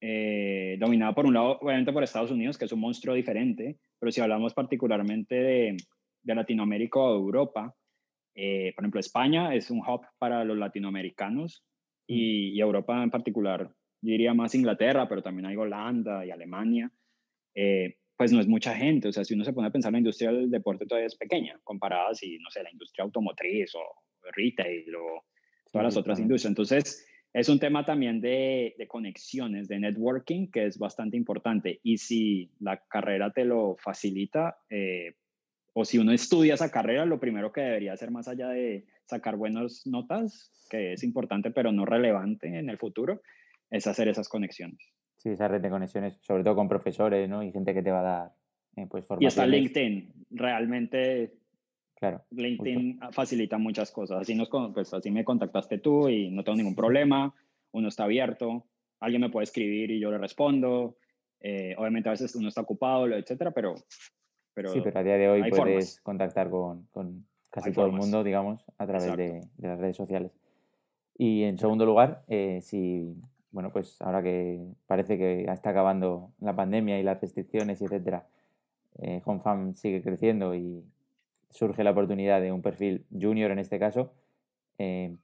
eh, 0.00 0.78
dominada 0.80 1.14
por 1.14 1.26
un 1.26 1.34
lado, 1.34 1.58
obviamente 1.60 1.92
por 1.92 2.02
Estados 2.02 2.30
Unidos, 2.30 2.56
que 2.56 2.64
es 2.64 2.72
un 2.72 2.80
monstruo 2.80 3.14
diferente, 3.14 3.76
pero 3.98 4.10
si 4.10 4.22
hablamos 4.22 4.54
particularmente 4.54 5.34
de, 5.34 5.76
de 6.22 6.34
Latinoamérica 6.34 7.00
o 7.00 7.16
Europa, 7.16 7.76
eh, 8.34 8.72
por 8.74 8.84
ejemplo, 8.84 9.00
España 9.00 9.54
es 9.54 9.70
un 9.70 9.80
hub 9.80 10.06
para 10.16 10.42
los 10.42 10.56
latinoamericanos 10.56 11.66
y, 12.06 12.52
y, 12.56 12.60
Europa 12.62 13.02
en 13.02 13.10
particular, 13.10 13.70
yo 14.02 14.12
diría 14.12 14.34
más 14.34 14.54
Inglaterra, 14.54 15.08
pero 15.08 15.22
también 15.22 15.46
hay 15.46 15.56
Holanda 15.56 16.24
y 16.24 16.30
Alemania, 16.30 16.90
eh, 17.54 17.96
pues 18.16 18.32
no 18.32 18.40
es 18.40 18.46
mucha 18.46 18.74
gente. 18.74 19.08
O 19.08 19.12
sea, 19.12 19.24
si 19.24 19.34
uno 19.34 19.44
se 19.44 19.52
pone 19.52 19.68
a 19.68 19.72
pensar, 19.72 19.92
la 19.92 19.98
industria 19.98 20.32
del 20.32 20.50
deporte 20.50 20.86
todavía 20.86 21.06
es 21.06 21.16
pequeña, 21.16 21.58
comparada 21.64 22.14
si, 22.14 22.38
no 22.38 22.50
sé, 22.50 22.62
la 22.62 22.70
industria 22.70 23.04
automotriz 23.04 23.74
o 23.74 23.80
retail 24.36 24.94
o 24.94 25.24
todas 25.72 25.84
las 25.84 25.94
Sí, 25.94 26.00
otras 26.00 26.18
también. 26.18 26.24
industrias. 26.26 26.50
Entonces, 26.50 27.06
es 27.32 27.48
un 27.48 27.58
tema 27.58 27.84
también 27.84 28.20
de, 28.20 28.74
de 28.76 28.88
conexiones, 28.88 29.68
de 29.68 29.78
networking, 29.78 30.50
que 30.50 30.66
es 30.66 30.78
bastante 30.78 31.16
importante. 31.16 31.80
Y 31.82 31.98
si 31.98 32.50
la 32.58 32.82
carrera 32.88 33.32
te 33.32 33.44
lo 33.44 33.76
facilita, 33.78 34.58
eh, 34.68 35.14
o 35.72 35.84
si 35.84 35.98
uno 35.98 36.12
estudia 36.12 36.54
esa 36.54 36.70
carrera, 36.70 37.06
lo 37.06 37.20
primero 37.20 37.52
que 37.52 37.60
debería 37.60 37.92
hacer 37.92 38.10
más 38.10 38.26
allá 38.26 38.48
de 38.48 38.86
sacar 39.04 39.36
buenas 39.36 39.86
notas, 39.86 40.50
que 40.68 40.92
es 40.92 41.04
importante 41.04 41.50
pero 41.52 41.70
no 41.72 41.84
relevante 41.84 42.48
en 42.58 42.68
el 42.68 42.78
futuro, 42.78 43.22
es 43.70 43.86
hacer 43.86 44.08
esas 44.08 44.28
conexiones. 44.28 44.92
Sí, 45.16 45.30
esa 45.30 45.48
red 45.48 45.60
de 45.60 45.70
conexiones, 45.70 46.18
sobre 46.22 46.44
todo 46.44 46.56
con 46.56 46.68
profesores, 46.68 47.28
¿no? 47.28 47.42
Y 47.42 47.52
gente 47.52 47.74
que 47.74 47.82
te 47.82 47.90
va 47.90 48.00
a 48.00 48.02
dar, 48.02 48.32
eh, 48.76 48.86
pues, 48.88 49.06
Y 49.18 49.26
está 49.26 49.46
LinkedIn, 49.46 50.26
realmente 50.30 51.40
Claro. 52.00 52.24
LinkedIn 52.30 52.98
facilita 53.12 53.58
muchas 53.58 53.90
cosas. 53.90 54.22
Así, 54.22 54.34
nos, 54.34 54.48
pues, 54.48 54.92
así 54.94 55.10
me 55.10 55.22
contactaste 55.22 55.78
tú 55.78 56.08
y 56.08 56.30
no 56.30 56.42
tengo 56.42 56.56
ningún 56.56 56.74
problema. 56.74 57.34
Uno 57.72 57.88
está 57.88 58.04
abierto. 58.04 58.64
Alguien 59.00 59.20
me 59.20 59.28
puede 59.28 59.44
escribir 59.44 59.90
y 59.90 60.00
yo 60.00 60.10
le 60.10 60.16
respondo. 60.16 60.96
Eh, 61.40 61.74
obviamente 61.76 62.08
a 62.08 62.12
veces 62.12 62.34
uno 62.34 62.48
está 62.48 62.62
ocupado, 62.62 63.06
etcétera, 63.06 63.50
pero, 63.50 63.74
pero... 64.54 64.70
Sí, 64.72 64.80
pero 64.82 64.98
a 64.98 65.02
día 65.02 65.18
de 65.18 65.28
hoy 65.28 65.50
puedes 65.50 66.00
contactar 66.00 66.48
con, 66.48 66.86
con 66.86 67.26
casi 67.50 67.70
todo 67.70 67.84
el 67.86 67.92
mundo, 67.92 68.24
digamos, 68.24 68.64
a 68.78 68.86
través 68.86 69.16
de, 69.16 69.42
de, 69.56 69.68
las 69.68 69.78
redes 69.78 69.96
sociales. 69.96 70.32
Y 71.18 71.42
en 71.42 71.58
segundo 71.58 71.84
lugar, 71.84 72.24
eh, 72.28 72.60
si, 72.62 73.14
bueno, 73.52 73.72
pues 73.72 74.00
ahora 74.00 74.22
que 74.22 74.60
parece 74.86 75.18
que 75.18 75.44
está 75.44 75.70
acabando 75.70 76.32
la 76.40 76.54
pandemia 76.54 76.98
y 76.98 77.02
las 77.02 77.20
restricciones, 77.20 77.82
etcétera, 77.82 78.26
eh, 78.98 79.20
HomeFam 79.24 79.74
sigue 79.74 80.02
creciendo 80.02 80.54
y 80.54 80.84
surge 81.50 81.84
la 81.84 81.90
oportunidad 81.90 82.40
de 82.40 82.52
un 82.52 82.62
perfil 82.62 83.04
junior 83.10 83.50
en 83.50 83.58
este 83.58 83.78
caso, 83.78 84.12
eh, 84.78 85.16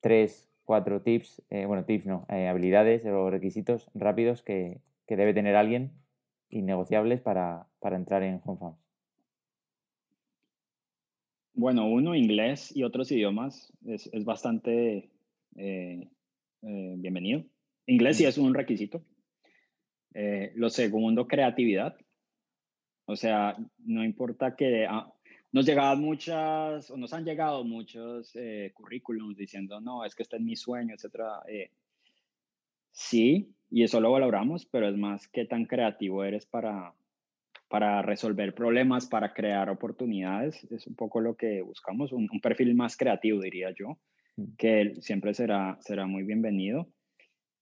tres, 0.00 0.48
cuatro 0.64 1.02
tips, 1.02 1.42
eh, 1.50 1.66
bueno, 1.66 1.84
tips 1.84 2.06
no, 2.06 2.26
eh, 2.28 2.48
habilidades 2.48 3.04
o 3.06 3.30
requisitos 3.30 3.90
rápidos 3.94 4.42
que, 4.42 4.80
debe 5.08 5.34
tener 5.34 5.56
alguien 5.56 5.92
innegociables 6.48 7.20
para, 7.20 7.66
para 7.80 7.96
entrar 7.96 8.22
en 8.22 8.40
HomeFarms. 8.42 8.78
Bueno, 11.52 11.86
uno, 11.86 12.14
inglés 12.14 12.74
y 12.74 12.82
otros 12.82 13.12
idiomas 13.12 13.70
es, 13.84 14.08
es 14.10 14.24
bastante 14.24 15.10
bienvenido. 16.62 17.44
Inglés 17.86 18.16
sí 18.16 18.24
es 18.24 18.38
un 18.38 18.54
requisito. 18.54 19.04
lo 20.54 20.70
segundo, 20.70 21.26
creatividad. 21.26 21.96
O 23.06 23.16
sea, 23.16 23.56
no 23.84 24.04
importa 24.04 24.54
que, 24.54 24.86
ah, 24.88 25.12
nos 25.52 25.66
llegaban 25.66 26.00
muchas, 26.00 26.90
o 26.90 26.96
nos 26.96 27.12
han 27.12 27.24
llegado 27.24 27.62
muchos 27.62 28.34
eh, 28.34 28.72
currículums 28.74 29.36
diciendo, 29.36 29.80
no, 29.80 30.04
es 30.04 30.14
que 30.14 30.22
este 30.22 30.36
es 30.36 30.42
mi 30.42 30.56
sueño, 30.56 30.94
etc. 30.94 31.20
Eh, 31.46 31.70
sí, 32.90 33.54
y 33.70 33.82
eso 33.82 34.00
lo 34.00 34.12
valoramos, 34.12 34.64
pero 34.64 34.88
es 34.88 34.96
más 34.96 35.28
qué 35.28 35.44
tan 35.44 35.66
creativo 35.66 36.24
eres 36.24 36.46
para, 36.46 36.94
para 37.68 38.00
resolver 38.00 38.54
problemas, 38.54 39.06
para 39.06 39.34
crear 39.34 39.68
oportunidades. 39.68 40.64
Es 40.70 40.86
un 40.86 40.94
poco 40.94 41.20
lo 41.20 41.36
que 41.36 41.60
buscamos, 41.60 42.12
un, 42.12 42.28
perfil 42.40 42.74
más 42.74 42.96
creativo, 42.96 43.40
diría 43.40 43.74
yo, 43.78 43.98
mm. 44.36 44.56
que 44.56 44.94
siempre 45.00 45.34
será, 45.34 45.76
será 45.80 46.06
muy 46.06 46.22
bienvenido. 46.22 46.88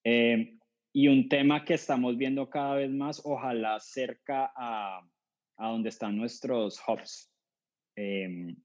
Eh, 0.05 0.57
y 0.93 1.09
un 1.09 1.29
tema 1.29 1.65
que 1.65 1.75
estamos 1.75 2.17
viendo 2.17 2.51
cada 2.51 2.77
vez 2.77 2.91
más, 2.91 3.23
ojalá 3.25 3.79
cerca 3.81 4.53
a, 4.57 5.01
a 5.57 5.69
donde 5.69 5.89
están 5.89 6.17
nuestros 6.17 6.81
hubs 6.87 7.31
Em, 8.01 8.57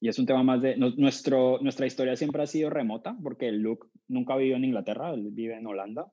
y 0.00 0.08
es 0.08 0.18
un 0.18 0.26
tema 0.26 0.42
más 0.42 0.60
de, 0.60 0.76
nuestro, 0.76 1.58
nuestra 1.60 1.86
historia 1.86 2.16
siempre 2.16 2.42
ha 2.42 2.46
sido 2.46 2.70
remota, 2.70 3.16
porque 3.22 3.50
Luke 3.50 3.88
nunca 4.08 4.36
vivió 4.36 4.56
en 4.56 4.64
Inglaterra, 4.64 5.12
él 5.12 5.30
vive 5.32 5.56
en 5.56 5.66
Holanda. 5.66 6.06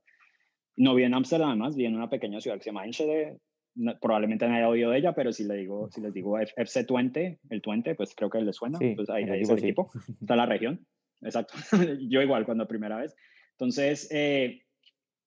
No 0.77 0.95
vive 0.95 1.07
en 1.07 1.13
Ámsterdam, 1.13 1.49
además, 1.49 1.75
vive 1.75 1.89
en 1.89 1.95
una 1.95 2.09
pequeña 2.09 2.39
ciudad 2.39 2.57
que 2.57 2.63
se 2.63 2.69
llama 2.69 2.85
Enschede. 2.85 3.37
probablemente 4.01 4.47
no 4.47 4.55
haya 4.55 4.69
oído 4.69 4.91
de 4.91 4.99
ella, 4.99 5.13
pero 5.13 5.33
si, 5.33 5.43
le 5.43 5.55
digo, 5.55 5.89
si 5.91 6.01
les 6.01 6.13
digo 6.13 6.39
FC 6.39 6.85
Twente, 6.85 7.39
el 7.49 7.61
Twente, 7.61 7.95
pues 7.95 8.15
creo 8.15 8.29
que 8.29 8.41
les 8.41 8.55
suena. 8.55 8.79
Sí, 8.79 8.93
pues 8.95 9.09
ahí, 9.09 9.25
ahí 9.25 9.41
es 9.41 9.49
el 9.49 9.59
equipo, 9.59 9.91
está 10.21 10.35
la 10.35 10.45
región. 10.45 10.85
Exacto. 11.21 11.53
Yo 12.09 12.21
igual 12.21 12.45
cuando 12.45 12.67
primera 12.67 12.97
vez. 12.97 13.15
Entonces, 13.51 14.09
eh, 14.11 14.63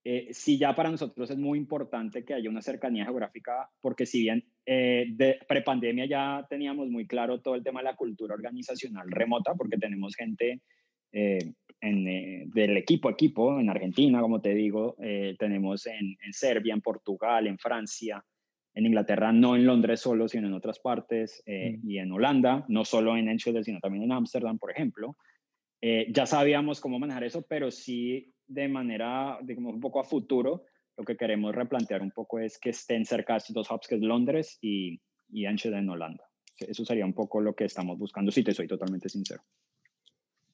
eh, 0.06 0.28
sí 0.32 0.58
ya 0.58 0.74
para 0.74 0.90
nosotros 0.90 1.30
es 1.30 1.38
muy 1.38 1.58
importante 1.58 2.24
que 2.24 2.34
haya 2.34 2.50
una 2.50 2.60
cercanía 2.60 3.06
geográfica, 3.06 3.70
porque 3.80 4.04
si 4.04 4.20
bien 4.20 4.44
eh, 4.66 5.06
de 5.08 5.38
prepandemia 5.48 6.04
ya 6.04 6.46
teníamos 6.48 6.90
muy 6.90 7.06
claro 7.06 7.40
todo 7.40 7.54
el 7.54 7.62
tema 7.62 7.80
de 7.80 7.84
la 7.84 7.96
cultura 7.96 8.34
organizacional 8.34 9.10
remota, 9.10 9.54
porque 9.54 9.78
tenemos 9.78 10.14
gente 10.14 10.60
eh, 11.10 11.52
en, 11.80 12.06
eh, 12.06 12.44
del 12.48 12.76
equipo 12.76 13.08
a 13.08 13.12
equipo, 13.12 13.58
en 13.58 13.70
Argentina, 13.70 14.20
como 14.20 14.42
te 14.42 14.54
digo, 14.54 14.94
tenemos 15.38 15.86
en, 15.86 16.16
en, 16.22 16.32
Serbia, 16.32 16.74
en 16.74 16.82
Portugal, 16.82 17.46
en 17.46 17.58
Francia, 17.58 18.22
en 18.74 18.84
Inglaterra, 18.84 19.32
no 19.32 19.56
en 19.56 19.64
Londres 19.64 20.00
solo, 20.00 20.28
sino 20.28 20.48
en 20.48 20.54
otras 20.54 20.80
partes, 20.80 21.42
mm. 21.46 21.88
y 21.88 21.98
en 21.98 22.12
Holanda, 22.12 22.66
no 22.68 22.84
solo 22.84 23.16
en 23.16 23.28
Enschede, 23.28 23.64
sino 23.64 23.80
también 23.80 24.04
en 24.04 24.12
Ámsterdam, 24.12 24.58
por 24.58 24.70
ejemplo. 24.70 25.16
ya 25.80 26.26
sabíamos 26.26 26.80
cómo 26.80 26.98
manejar 26.98 27.24
eso, 27.24 27.46
pero 27.48 27.70
sí 27.70 28.33
de 28.46 28.68
manera, 28.68 29.38
digamos, 29.42 29.74
un 29.74 29.80
poco 29.80 30.00
a 30.00 30.04
futuro, 30.04 30.64
lo 30.96 31.04
que 31.04 31.16
queremos 31.16 31.54
replantear 31.54 32.02
un 32.02 32.10
poco 32.10 32.38
es 32.38 32.58
que 32.58 32.70
estén 32.70 33.04
cerca 33.04 33.36
estos 33.36 33.54
dos 33.54 33.70
hubs, 33.70 33.88
que 33.88 33.96
es 33.96 34.00
Londres 34.00 34.58
y, 34.60 35.00
y 35.28 35.46
en 35.46 35.88
Holanda. 35.88 36.24
Eso 36.58 36.84
sería 36.84 37.04
un 37.04 37.14
poco 37.14 37.40
lo 37.40 37.54
que 37.54 37.64
estamos 37.64 37.98
buscando, 37.98 38.30
si 38.30 38.44
te 38.44 38.54
soy 38.54 38.68
totalmente 38.68 39.08
sincero. 39.08 39.42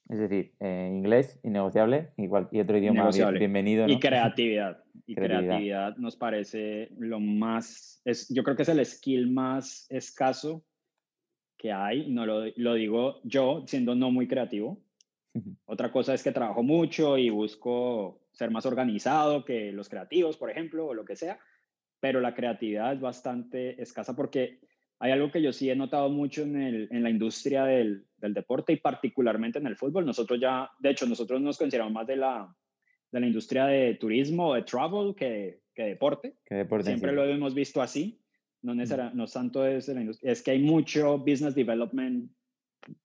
Es 0.09 0.19
decir, 0.19 0.55
eh, 0.59 0.89
inglés 0.91 1.39
innegociable, 1.45 2.11
igual, 2.17 2.49
y 2.51 2.59
otro 2.59 2.77
idioma 2.77 3.11
bienvenido. 3.33 3.87
Y 3.87 4.01
creatividad. 4.01 4.83
Y 5.07 5.15
creatividad. 5.15 5.97
nos 5.99 6.17
parece 6.17 6.89
lo 6.99 7.21
más, 7.21 8.03
es, 8.05 8.29
yo 8.29 8.43
creo 8.43 8.57
que 8.57 8.63
es 8.63 8.69
el 8.69 8.85
skill 8.85 9.31
más 9.31 9.87
escaso 9.89 10.65
que 11.57 11.71
hay. 11.71 12.11
No 12.11 12.27
lo, 12.27 12.45
lo 12.57 12.75
digo 12.75 13.21
yo, 13.23 13.63
siendo 13.67 13.95
no 13.95 14.11
muy 14.11 14.27
creativo. 14.27 14.83
Otra 15.65 15.93
cosa 15.93 16.15
es 16.15 16.23
que 16.23 16.33
trabajo 16.33 16.63
mucho 16.63 17.17
y 17.17 17.31
busco 17.31 18.23
ser 18.33 18.51
más 18.51 18.67
organizado 18.67 19.45
que 19.45 19.73
los 19.73 19.89
creativos, 19.89 20.37
por 20.37 20.51
ejemplo, 20.51 20.87
o 20.87 20.95
lo 20.95 21.05
que 21.05 21.17
sea, 21.17 21.39
pero 22.01 22.21
la 22.21 22.35
creatividad 22.35 22.93
es 22.93 23.01
bastante 23.01 23.81
escasa 23.81 24.17
porque 24.17 24.61
hay 24.99 25.13
algo 25.13 25.31
que 25.31 25.41
yo 25.41 25.53
sí 25.53 25.71
he 25.71 25.77
notado 25.77 26.11
mucho 26.11 26.43
en, 26.43 26.61
el, 26.61 26.89
en 26.91 27.03
la 27.03 27.11
industria 27.11 27.65
del, 27.65 28.07
del, 28.19 28.35
deporte 28.35 28.75
y 28.75 28.77
particularmente 28.77 29.59
en 29.59 29.67
el 29.67 29.77
fútbol. 29.77 30.05
Nosotros 30.05 30.39
ya, 30.39 30.71
de 30.79 30.91
hecho, 30.91 31.07
nosotros 31.07 31.41
nos 31.41 31.57
consideramos 31.57 31.95
más 31.95 32.07
de 32.07 32.17
la, 32.17 32.55
de 33.11 33.21
la 33.21 33.27
industria 33.27 33.65
de 33.65 33.95
turismo, 33.95 34.55
de 34.55 34.63
travel, 34.63 35.15
que, 35.15 35.63
que 35.75 35.85
deporte. 35.85 36.37
Que 36.45 36.57
deporte 36.57 36.89
Siempre 36.89 37.13
lo 37.13 37.25
hemos 37.25 37.55
visto 37.55 37.81
así. 37.81 38.21
No, 38.63 38.75
necesariamente, 38.75 39.17
no 39.17 39.27
tanto 39.27 39.67
es 39.67 39.89
la 39.89 40.03
industria. 40.03 40.33
Es 40.33 40.43
que 40.43 40.51
hay 40.51 40.59
mucho 40.59 41.17
business 41.17 41.55
development 41.55 42.31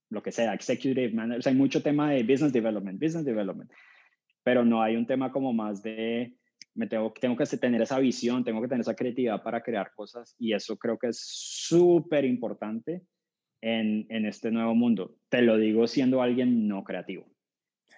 lo 0.09 0.21
que 0.23 0.31
sea, 0.31 0.53
executive 0.53 1.11
manager, 1.11 1.39
o 1.39 1.41
sea, 1.41 1.51
hay 1.51 1.57
mucho 1.57 1.81
tema 1.81 2.11
de 2.11 2.23
business 2.23 2.53
development, 2.53 3.01
business 3.01 3.25
development, 3.25 3.71
pero 4.43 4.63
no 4.63 4.81
hay 4.81 4.95
un 4.95 5.05
tema 5.05 5.31
como 5.31 5.53
más 5.53 5.81
de, 5.81 6.35
me 6.75 6.87
tengo, 6.87 7.11
tengo 7.13 7.35
que 7.35 7.45
tener 7.45 7.81
esa 7.81 7.99
visión, 7.99 8.43
tengo 8.43 8.61
que 8.61 8.67
tener 8.67 8.81
esa 8.81 8.95
creatividad 8.95 9.41
para 9.41 9.61
crear 9.61 9.91
cosas 9.95 10.35
y 10.37 10.53
eso 10.53 10.77
creo 10.77 10.97
que 10.97 11.07
es 11.07 11.19
súper 11.19 12.25
importante 12.25 13.01
en, 13.61 14.05
en, 14.09 14.25
este 14.25 14.51
nuevo 14.51 14.75
mundo. 14.75 15.15
Te 15.29 15.41
lo 15.41 15.57
digo 15.57 15.87
siendo 15.87 16.21
alguien 16.21 16.67
no 16.67 16.83
creativo. 16.83 17.25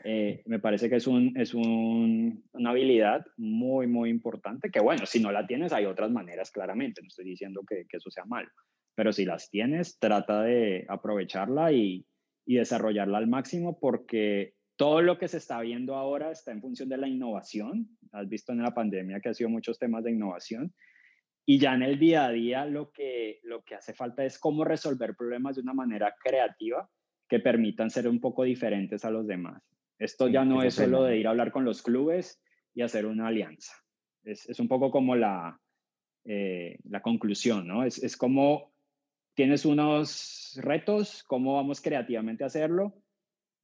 Eh, 0.04 0.44
me 0.46 0.60
parece 0.60 0.90
que 0.90 0.98
es, 0.98 1.08
un, 1.08 1.36
es 1.36 1.54
un, 1.54 2.46
una 2.54 2.70
habilidad 2.70 3.26
muy, 3.36 3.88
muy 3.88 4.10
importante, 4.10 4.70
que 4.70 4.80
bueno, 4.80 5.06
si 5.06 5.20
no 5.20 5.32
la 5.32 5.46
tienes 5.46 5.74
hay 5.74 5.86
otras 5.86 6.12
maneras 6.12 6.52
claramente, 6.52 7.02
no 7.02 7.08
estoy 7.08 7.26
diciendo 7.26 7.64
que, 7.68 7.86
que 7.90 7.98
eso 7.98 8.10
sea 8.12 8.26
malo, 8.26 8.50
pero 8.98 9.14
si 9.14 9.26
las 9.26 9.52
tienes, 9.52 10.00
trata 10.00 10.42
de 10.42 10.84
aprovecharla 10.90 11.72
y, 11.72 12.04
y 12.48 12.56
desarrollarla 12.56 13.20
al 13.20 13.28
máximo 13.28 13.80
porque 13.80 14.56
todo 14.76 15.04
lo 15.04 15.20
que 15.20 15.28
se 15.28 15.38
está 15.38 15.62
viendo 15.62 15.96
ahora 15.96 16.32
está 16.32 16.52
en 16.52 16.62
función 16.62 16.90
de 16.90 16.98
la 16.98 17.08
innovación. 17.08 17.96
Has 18.12 18.28
visto 18.28 18.54
en 18.54 18.64
la 18.64 18.74
pandemia 18.74 19.20
que 19.20 19.30
ha 19.30 19.36
sido 19.36 19.52
muchos 19.52 19.78
temas 19.78 20.04
de 20.04 20.14
innovación. 20.14 20.74
Y 21.46 21.60
ya 21.60 21.76
en 21.76 21.84
el 21.84 22.00
día 22.00 22.26
a 22.26 22.32
día 22.32 22.66
lo 22.66 22.90
que, 22.92 23.40
lo 23.44 23.62
que 23.64 23.76
hace 23.76 23.94
falta 23.94 24.26
es 24.26 24.40
cómo 24.40 24.66
resolver 24.66 25.16
problemas 25.16 25.58
de 25.58 25.62
una 25.62 25.76
manera 25.76 26.16
creativa 26.20 26.90
que 27.30 27.40
permitan 27.40 27.92
ser 27.92 28.08
un 28.08 28.20
poco 28.20 28.46
diferentes 28.46 29.06
a 29.06 29.12
los 29.12 29.28
demás. 29.28 29.62
Esto 30.00 30.28
ya 30.28 30.44
no 30.44 30.64
es 30.64 30.74
solo 30.74 31.04
de 31.04 31.20
ir 31.20 31.28
a 31.28 31.30
hablar 31.30 31.52
con 31.52 31.66
los 31.66 31.84
clubes 31.84 32.42
y 32.74 32.82
hacer 32.82 33.06
una 33.06 33.28
alianza. 33.28 33.74
Es, 34.24 34.50
es 34.50 34.60
un 34.60 34.68
poco 34.68 34.90
como 34.90 35.16
la, 35.16 35.62
eh, 36.26 36.80
la 36.86 37.04
conclusión, 37.04 37.68
¿no? 37.68 37.84
Es, 37.84 38.02
es 38.04 38.18
como 38.18 38.76
tienes 39.38 39.66
unos 39.66 40.58
retos, 40.64 41.24
cómo 41.28 41.54
vamos 41.54 41.80
creativamente 41.80 42.44
a 42.44 42.48
hacerlo 42.48 42.96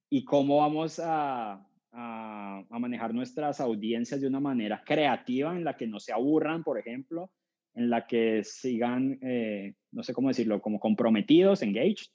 y 0.08 0.24
cómo 0.24 0.58
vamos 0.58 1.02
a, 1.04 1.68
a, 1.92 2.64
manejar 2.70 3.12
nuestras 3.16 3.60
audiencias 3.60 4.22
de 4.22 4.28
una 4.28 4.40
manera 4.40 4.84
creativa 4.86 5.56
en 5.56 5.64
la 5.64 5.76
que 5.76 5.88
no 5.88 6.00
se 6.00 6.14
aburran, 6.14 6.64
por 6.64 6.78
ejemplo, 6.78 7.32
en 7.74 7.90
la 7.90 8.06
que 8.06 8.44
sigan, 8.44 9.18
eh, 9.24 9.74
no 9.92 10.04
sé 10.04 10.14
cómo 10.14 10.28
decirlo, 10.28 10.62
como 10.62 10.80
comprometidos, 10.80 11.64
engaged, 11.64 12.12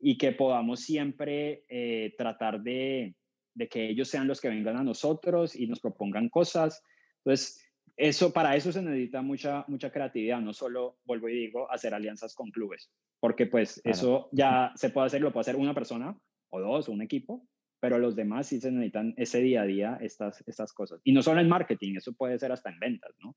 y 0.00 0.18
que 0.18 0.32
podamos 0.32 0.80
siempre 0.80 1.62
eh, 1.68 2.14
tratar 2.18 2.62
de, 2.62 3.14
de 3.54 3.68
que 3.68 3.90
ellos 3.90 4.08
sean 4.08 4.26
los 4.26 4.40
que 4.40 4.48
vengan 4.48 4.76
a 4.76 4.82
nosotros 4.82 5.54
y 5.54 5.68
nos 5.68 5.78
propongan 5.78 6.28
cosas. 6.30 6.82
Entonces, 7.18 7.64
eso, 7.98 8.32
para 8.32 8.54
eso 8.54 8.70
se 8.70 8.80
necesita 8.80 9.22
mucha, 9.22 9.64
mucha 9.66 9.90
creatividad, 9.90 10.40
no 10.40 10.54
solo, 10.54 10.98
vuelvo 11.04 11.28
y 11.28 11.34
digo, 11.34 11.70
hacer 11.70 11.92
alianzas 11.94 12.32
con 12.32 12.50
clubes, 12.52 12.92
porque 13.18 13.46
pues 13.46 13.80
eso 13.84 14.28
ya 14.30 14.72
se 14.76 14.90
puede 14.90 15.08
hacer, 15.08 15.20
lo 15.20 15.32
puede 15.32 15.42
hacer 15.42 15.56
una 15.56 15.74
persona 15.74 16.16
o 16.50 16.60
dos 16.60 16.88
o 16.88 16.92
un 16.92 17.02
equipo, 17.02 17.44
pero 17.80 17.98
los 17.98 18.14
demás 18.14 18.46
sí 18.46 18.60
se 18.60 18.70
necesitan 18.70 19.14
ese 19.16 19.40
día 19.40 19.62
a 19.62 19.66
día 19.66 19.98
estas, 20.00 20.44
estas 20.46 20.72
cosas. 20.72 21.00
Y 21.02 21.12
no 21.12 21.22
solo 21.22 21.40
en 21.40 21.48
marketing, 21.48 21.96
eso 21.96 22.12
puede 22.12 22.38
ser 22.38 22.52
hasta 22.52 22.70
en 22.70 22.78
ventas, 22.78 23.10
¿no? 23.18 23.36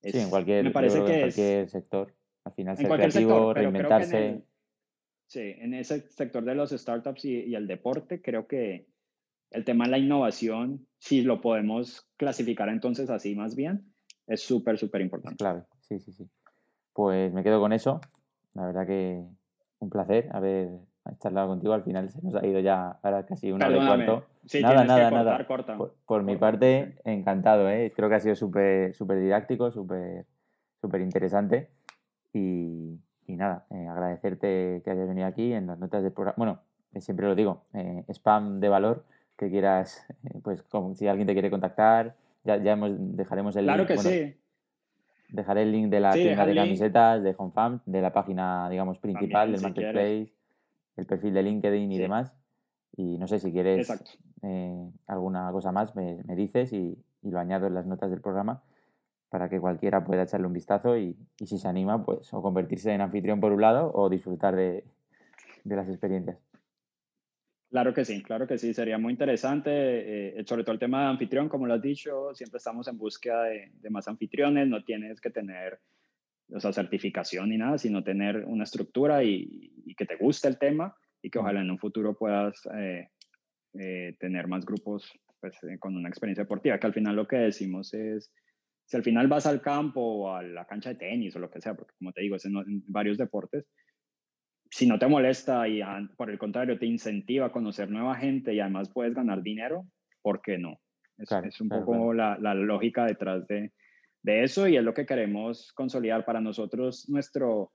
sí, 0.00 0.18
en 0.18 0.30
cualquier, 0.30 0.62
me 0.62 0.70
parece 0.70 1.04
que 1.04 1.20
cualquier 1.20 1.68
sector. 1.68 2.14
Al 2.44 2.52
final, 2.52 2.76
ser 2.76 2.88
creativo, 2.88 3.52
reinventarse. 3.52 4.40
sí, 5.26 5.40
en 5.58 5.74
ese 5.74 6.08
sector 6.10 6.44
de 6.44 6.54
los 6.54 6.70
startups 6.70 7.24
y, 7.24 7.42
y 7.42 7.56
el 7.56 7.66
deporte, 7.66 8.22
creo 8.22 8.46
que 8.46 8.86
el 9.50 9.64
tema 9.64 9.86
de 9.86 9.90
la 9.90 9.98
innovación, 9.98 10.86
si 10.98 11.22
lo 11.22 11.40
podemos 11.40 12.08
clasificar 12.16 12.68
entonces 12.68 13.10
así 13.10 13.34
más 13.34 13.56
bien, 13.56 13.92
es 14.26 14.42
súper, 14.42 14.78
súper 14.78 15.00
importante. 15.00 15.36
Claro, 15.36 15.64
sí, 15.80 15.98
sí, 15.98 16.12
sí. 16.12 16.28
Pues 16.92 17.32
me 17.32 17.42
quedo 17.42 17.60
con 17.60 17.72
eso. 17.72 18.00
La 18.54 18.66
verdad 18.66 18.86
que 18.86 19.22
un 19.78 19.90
placer 19.90 20.28
haber 20.32 20.70
charlado 21.18 21.48
contigo. 21.48 21.72
Al 21.72 21.82
final 21.82 22.10
se 22.10 22.20
nos 22.22 22.34
ha 22.34 22.46
ido 22.46 22.60
ya 22.60 22.98
ahora 23.02 23.24
casi 23.26 23.52
una 23.52 23.66
hora 23.66 23.76
y 23.76 23.86
cuarto. 23.86 24.26
nada, 24.60 24.84
nada, 24.84 25.10
nada. 25.10 25.46
Por, 26.06 26.22
mi 26.22 26.36
parte, 26.36 26.96
encantado. 27.04 27.68
¿eh? 27.70 27.92
Creo 27.94 28.08
que 28.08 28.14
ha 28.16 28.20
sido 28.20 28.34
súper 28.34 28.94
súper 28.94 29.20
didáctico, 29.20 29.70
súper 29.70 30.26
súper 30.80 31.00
interesante. 31.00 31.70
Y, 32.32 32.98
nada, 33.28 33.66
eh, 33.70 33.86
agradecerte 33.88 34.82
que 34.84 34.90
hayas 34.90 35.08
venido 35.08 35.26
aquí 35.26 35.52
en 35.52 35.66
las 35.66 35.78
notas 35.78 36.02
del 36.02 36.12
programa. 36.12 36.34
Bueno, 36.36 36.60
eh, 36.92 37.00
siempre 37.00 37.26
lo 37.26 37.34
digo, 37.34 37.62
eh, 37.72 38.04
spam 38.08 38.60
de 38.60 38.68
valor 38.68 39.04
que 39.36 39.50
quieras, 39.50 40.06
pues 40.42 40.62
como, 40.62 40.94
si 40.94 41.08
alguien 41.08 41.26
te 41.26 41.32
quiere 41.32 41.50
contactar, 41.50 42.14
ya, 42.46 42.56
ya 42.62 42.72
hemos, 42.72 42.92
dejaremos 43.16 43.56
el 43.56 43.64
claro 43.64 43.84
link. 43.84 43.88
que 43.88 43.98
sí. 43.98 44.36
Dejaré 45.28 45.62
el 45.62 45.72
link 45.72 45.90
de 45.90 46.00
la 46.00 46.12
tienda 46.12 46.46
de 46.46 46.54
camisetas, 46.54 47.22
de 47.22 47.34
HomeFam, 47.36 47.80
de 47.84 48.00
la 48.00 48.12
página, 48.12 48.70
digamos, 48.70 48.98
principal, 48.98 49.50
del 49.50 49.60
Marketplace, 49.60 50.32
el 50.96 51.06
perfil 51.06 51.34
de 51.34 51.42
LinkedIn 51.42 51.92
y 51.92 51.98
demás. 51.98 52.32
Y 52.96 53.18
no 53.18 53.26
sé 53.26 53.40
si 53.40 53.52
quieres 53.52 53.90
eh, 54.42 54.90
alguna 55.06 55.50
cosa 55.52 55.72
más, 55.72 55.94
me, 55.96 56.22
me 56.24 56.36
dices 56.36 56.72
y, 56.72 56.96
y, 57.22 57.30
lo 57.30 57.40
añado 57.40 57.66
en 57.66 57.74
las 57.74 57.86
notas 57.86 58.10
del 58.10 58.20
programa 58.20 58.62
para 59.28 59.48
que 59.48 59.60
cualquiera 59.60 60.04
pueda 60.04 60.22
echarle 60.22 60.46
un 60.46 60.52
vistazo 60.52 60.96
y, 60.96 61.16
y 61.38 61.46
si 61.46 61.58
se 61.58 61.68
anima, 61.68 62.04
pues 62.04 62.32
o 62.32 62.40
convertirse 62.40 62.92
en 62.92 63.00
anfitrión 63.00 63.40
por 63.40 63.52
un 63.52 63.60
lado 63.60 63.90
o 63.92 64.08
disfrutar 64.08 64.54
de, 64.54 64.84
de 65.64 65.76
las 65.76 65.88
experiencias. 65.88 66.38
Claro 67.76 67.92
que 67.92 68.06
sí, 68.06 68.22
claro 68.22 68.46
que 68.46 68.56
sí, 68.56 68.72
sería 68.72 68.96
muy 68.96 69.12
interesante, 69.12 69.70
eh, 70.38 70.44
sobre 70.46 70.64
todo 70.64 70.72
el 70.72 70.78
tema 70.78 71.02
de 71.02 71.08
anfitrión, 71.08 71.50
como 71.50 71.66
lo 71.66 71.74
has 71.74 71.82
dicho, 71.82 72.32
siempre 72.32 72.56
estamos 72.56 72.88
en 72.88 72.96
búsqueda 72.96 73.42
de, 73.42 73.90
más 73.90 74.08
anfitriones, 74.08 74.66
no 74.66 74.82
tienes 74.82 75.20
que 75.20 75.28
tener 75.28 75.78
o 76.54 76.58
sea, 76.58 76.72
certificación 76.72 77.50
ni 77.50 77.58
nada, 77.58 77.76
sino 77.76 78.02
tener 78.02 78.46
una 78.46 78.64
estructura 78.64 79.22
y, 79.22 79.94
que 79.94 80.06
te 80.06 80.16
guste 80.16 80.48
el 80.48 80.56
tema 80.56 80.96
y 81.20 81.28
que 81.28 81.38
ojalá 81.38 81.60
en 81.60 81.70
un 81.70 81.78
futuro 81.78 82.16
puedas 82.16 82.66
eh, 82.78 83.10
eh, 83.78 84.16
tener 84.18 84.48
más 84.48 84.64
grupos 84.64 85.12
pues, 85.38 85.58
con 85.78 85.98
una 85.98 86.08
experiencia 86.08 86.44
deportiva, 86.44 86.80
que 86.80 86.86
al 86.86 86.94
final 86.94 87.14
lo 87.14 87.28
que 87.28 87.36
decimos 87.36 87.92
es, 87.92 88.32
si 88.86 88.96
al 88.96 89.02
final 89.02 89.28
vas 89.28 89.44
al 89.44 89.60
campo 89.60 90.00
o 90.00 90.34
a 90.34 90.42
la 90.42 90.64
cancha 90.64 90.88
de 90.88 90.96
tenis 90.96 91.36
o 91.36 91.40
lo 91.40 91.50
que 91.50 91.60
sea, 91.60 91.74
porque 91.74 91.92
como 91.98 92.12
te 92.12 92.22
digo, 92.22 92.36
es 92.36 92.44
en 92.46 92.54
varios 92.86 93.18
deportes, 93.18 93.66
si 94.76 94.86
no 94.86 94.98
te 94.98 95.06
molesta 95.06 95.66
y 95.66 95.80
por 96.18 96.28
el 96.28 96.38
contrario 96.38 96.78
te 96.78 96.84
incentiva 96.84 97.46
a 97.46 97.50
conocer 97.50 97.88
nueva 97.90 98.14
gente 98.14 98.52
y 98.52 98.60
además 98.60 98.90
puedes 98.92 99.14
ganar 99.14 99.42
dinero, 99.42 99.86
¿por 100.20 100.42
qué 100.42 100.58
no? 100.58 100.78
Es, 101.16 101.32
es 101.32 101.62
un 101.62 101.70
poco 101.70 102.12
La, 102.12 102.36
la, 102.38 102.52
lógica 102.52 103.06
detrás 103.06 103.46
de, 103.46 103.72
de, 104.22 104.42
eso 104.42 104.68
y 104.68 104.76
es 104.76 104.84
lo 104.84 104.92
que 104.92 105.06
queremos 105.06 105.72
consolidar 105.72 106.26
para 106.26 106.42
nosotros, 106.42 107.08
nuestro 107.08 107.72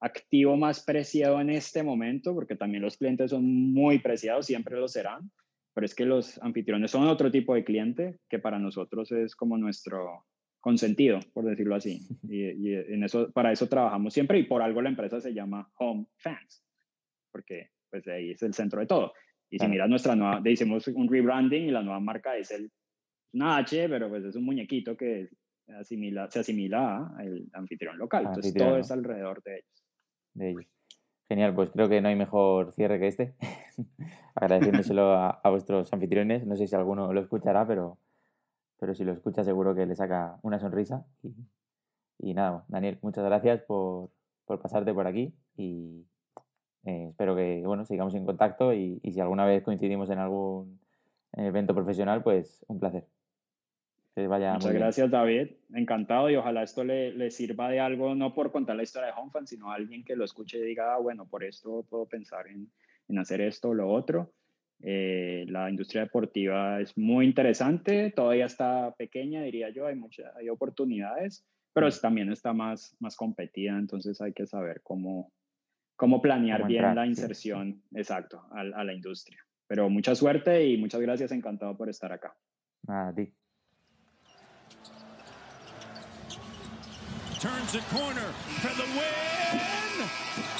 activo 0.00 0.56
más 0.56 0.84
preciado 0.84 1.40
en 1.40 1.50
este 1.50 1.82
momento, 1.82 2.32
porque 2.32 2.54
también 2.54 2.84
los 2.84 2.96
clientes 2.96 3.32
son 3.32 3.44
muy 3.72 3.98
preciados, 3.98 4.46
siempre 4.46 4.78
lo 4.78 4.86
serán, 4.86 5.32
pero 5.74 5.84
es 5.84 5.96
que 5.96 6.04
los 6.04 6.40
anfitriones 6.40 6.92
son 6.92 7.08
otro 7.08 7.28
tipo 7.32 7.56
de 7.56 7.64
cliente 7.64 8.20
que 8.28 8.38
para 8.38 8.60
nosotros 8.60 9.10
es 9.10 9.34
como 9.34 9.58
nuestro, 9.58 10.24
consentido, 10.66 11.20
por 11.32 11.44
decirlo 11.44 11.76
así. 11.76 12.00
Y, 12.28 12.74
en 12.74 13.04
eso, 13.04 13.30
para 13.30 13.52
eso 13.52 13.68
trabajamos 13.68 14.12
siempre 14.12 14.40
y 14.40 14.42
por 14.42 14.62
algo 14.62 14.82
la 14.82 14.88
empresa 14.88 15.20
se 15.20 15.32
llama 15.32 15.70
Home 15.78 16.06
Fans, 16.16 16.64
porque 17.30 17.70
pues 17.88 18.08
ahí 18.08 18.32
es 18.32 18.42
el 18.42 18.52
centro 18.52 18.80
de 18.80 18.86
todo. 18.86 19.12
Y 19.48 19.60
si 19.60 19.68
miras 19.68 19.88
nuestra 19.88 20.16
nueva, 20.16 20.42
hicimos 20.44 20.88
un 20.88 21.08
rebranding 21.08 21.68
y 21.68 21.70
la 21.70 21.82
nueva 21.82 22.00
marca 22.00 22.36
es 22.36 22.50
el 22.50 22.72
una 23.32 23.58
H, 23.58 23.88
pero 23.88 24.08
pues 24.08 24.24
es 24.24 24.34
un 24.34 24.44
muñequito 24.44 24.96
que 24.96 25.28
asimila, 25.68 26.28
se 26.32 26.40
asimila 26.40 27.12
al 27.16 27.46
anfitrión 27.52 27.96
local. 27.96 28.26
Entonces 28.26 28.52
todo 28.52 28.76
es 28.76 28.90
alrededor 28.90 29.44
de 29.44 29.58
ellos. 29.58 29.84
De 30.34 30.50
ellos. 30.50 30.66
Genial, 31.28 31.54
pues 31.54 31.70
creo 31.70 31.88
que 31.88 32.00
no 32.00 32.08
hay 32.08 32.16
mejor 32.16 32.72
cierre 32.72 32.98
que 32.98 33.06
este. 33.06 33.36
Agradeciéndoselo 34.34 35.12
a, 35.12 35.30
a, 35.30 35.50
vuestros 35.50 35.92
anfitriones. 35.92 36.44
No 36.44 36.56
sé 36.56 36.66
si 36.66 36.74
alguno 36.74 37.12
lo 37.12 37.20
escuchará, 37.20 37.64
pero 37.68 38.00
pero 38.78 38.94
si 38.94 39.04
lo 39.04 39.12
escucha 39.12 39.44
seguro 39.44 39.74
que 39.74 39.86
le 39.86 39.96
saca 39.96 40.38
una 40.42 40.58
sonrisa. 40.58 41.04
Y, 42.18 42.34
nada, 42.34 42.64
Daniel, 42.68 42.98
muchas 43.02 43.24
gracias 43.24 43.62
por, 43.62 44.10
por 44.44 44.60
pasarte 44.60 44.92
por 44.94 45.06
aquí 45.06 45.34
y 45.56 46.06
eh, 46.84 47.08
espero 47.10 47.36
que 47.36 47.62
bueno, 47.64 47.84
sigamos 47.84 48.14
en 48.14 48.24
contacto 48.24 48.72
y, 48.72 49.00
y, 49.02 49.12
si 49.12 49.20
alguna 49.20 49.44
vez 49.44 49.62
coincidimos 49.62 50.08
en 50.10 50.18
algún 50.18 50.80
evento 51.32 51.74
profesional, 51.74 52.22
pues 52.22 52.64
un 52.68 52.80
placer. 52.80 53.06
Que 54.14 54.26
vaya 54.26 54.54
Muchas 54.54 54.72
gracias, 54.72 55.10
David. 55.10 55.50
Encantado 55.74 56.30
y 56.30 56.36
ojalá 56.36 56.62
esto 56.62 56.84
le, 56.84 57.12
le, 57.12 57.30
sirva 57.30 57.68
de 57.68 57.80
algo, 57.80 58.14
no 58.14 58.32
por 58.32 58.50
contar 58.50 58.76
la 58.76 58.82
historia 58.82 59.08
de 59.08 59.14
HomeFan, 59.14 59.46
sino 59.46 59.70
a 59.70 59.74
alguien 59.74 60.04
que 60.04 60.16
lo 60.16 60.24
escuche 60.24 60.58
y 60.58 60.62
diga, 60.62 60.94
ah, 60.94 60.98
bueno, 60.98 61.26
por 61.26 61.44
esto 61.44 61.84
puedo 61.90 62.06
pensar 62.06 62.46
en, 62.46 62.70
en 63.08 63.18
hacer 63.18 63.42
esto 63.42 63.70
o 63.70 63.74
lo 63.74 63.90
otro. 63.90 64.32
Eh, 64.80 65.46
la 65.48 65.70
industria 65.70 66.02
deportiva 66.02 66.80
es 66.80 66.96
muy 66.96 67.24
interesante, 67.24 68.12
todavía 68.14 68.44
está 68.44 68.94
pequeña, 68.96 69.42
diría 69.42 69.70
yo, 69.70 69.86
hay, 69.86 69.96
muchas 69.96 70.34
hay 70.36 70.48
oportunidades, 70.48 71.46
pero 71.72 71.88
mm. 71.88 72.00
también 72.00 72.30
está 72.30 72.52
más, 72.52 72.94
más 73.00 73.16
competida, 73.16 73.78
entonces 73.78 74.20
hay 74.20 74.32
que 74.32 74.46
saber 74.46 74.80
cómo, 74.82 75.32
cómo 75.96 76.20
planear 76.20 76.66
bien 76.66 76.94
la 76.94 77.06
inserción, 77.06 77.82
exacto, 77.94 78.42
a, 78.52 78.60
a, 78.60 78.84
la 78.84 78.92
industria. 78.92 79.38
Pero 79.66 79.88
mucha 79.88 80.14
suerte 80.14 80.66
y 80.66 80.76
muchas 80.76 81.00
gracias, 81.00 81.32
encantado 81.32 81.76
por 81.76 81.88
estar 81.88 82.12
acá. 82.12 82.36
A 82.86 83.12
ti. 83.14 83.32
Turns 87.40 87.72
the 87.72 87.80
corner 87.94 88.32
for 88.60 88.74
the 88.76 88.86
win. 88.98 90.55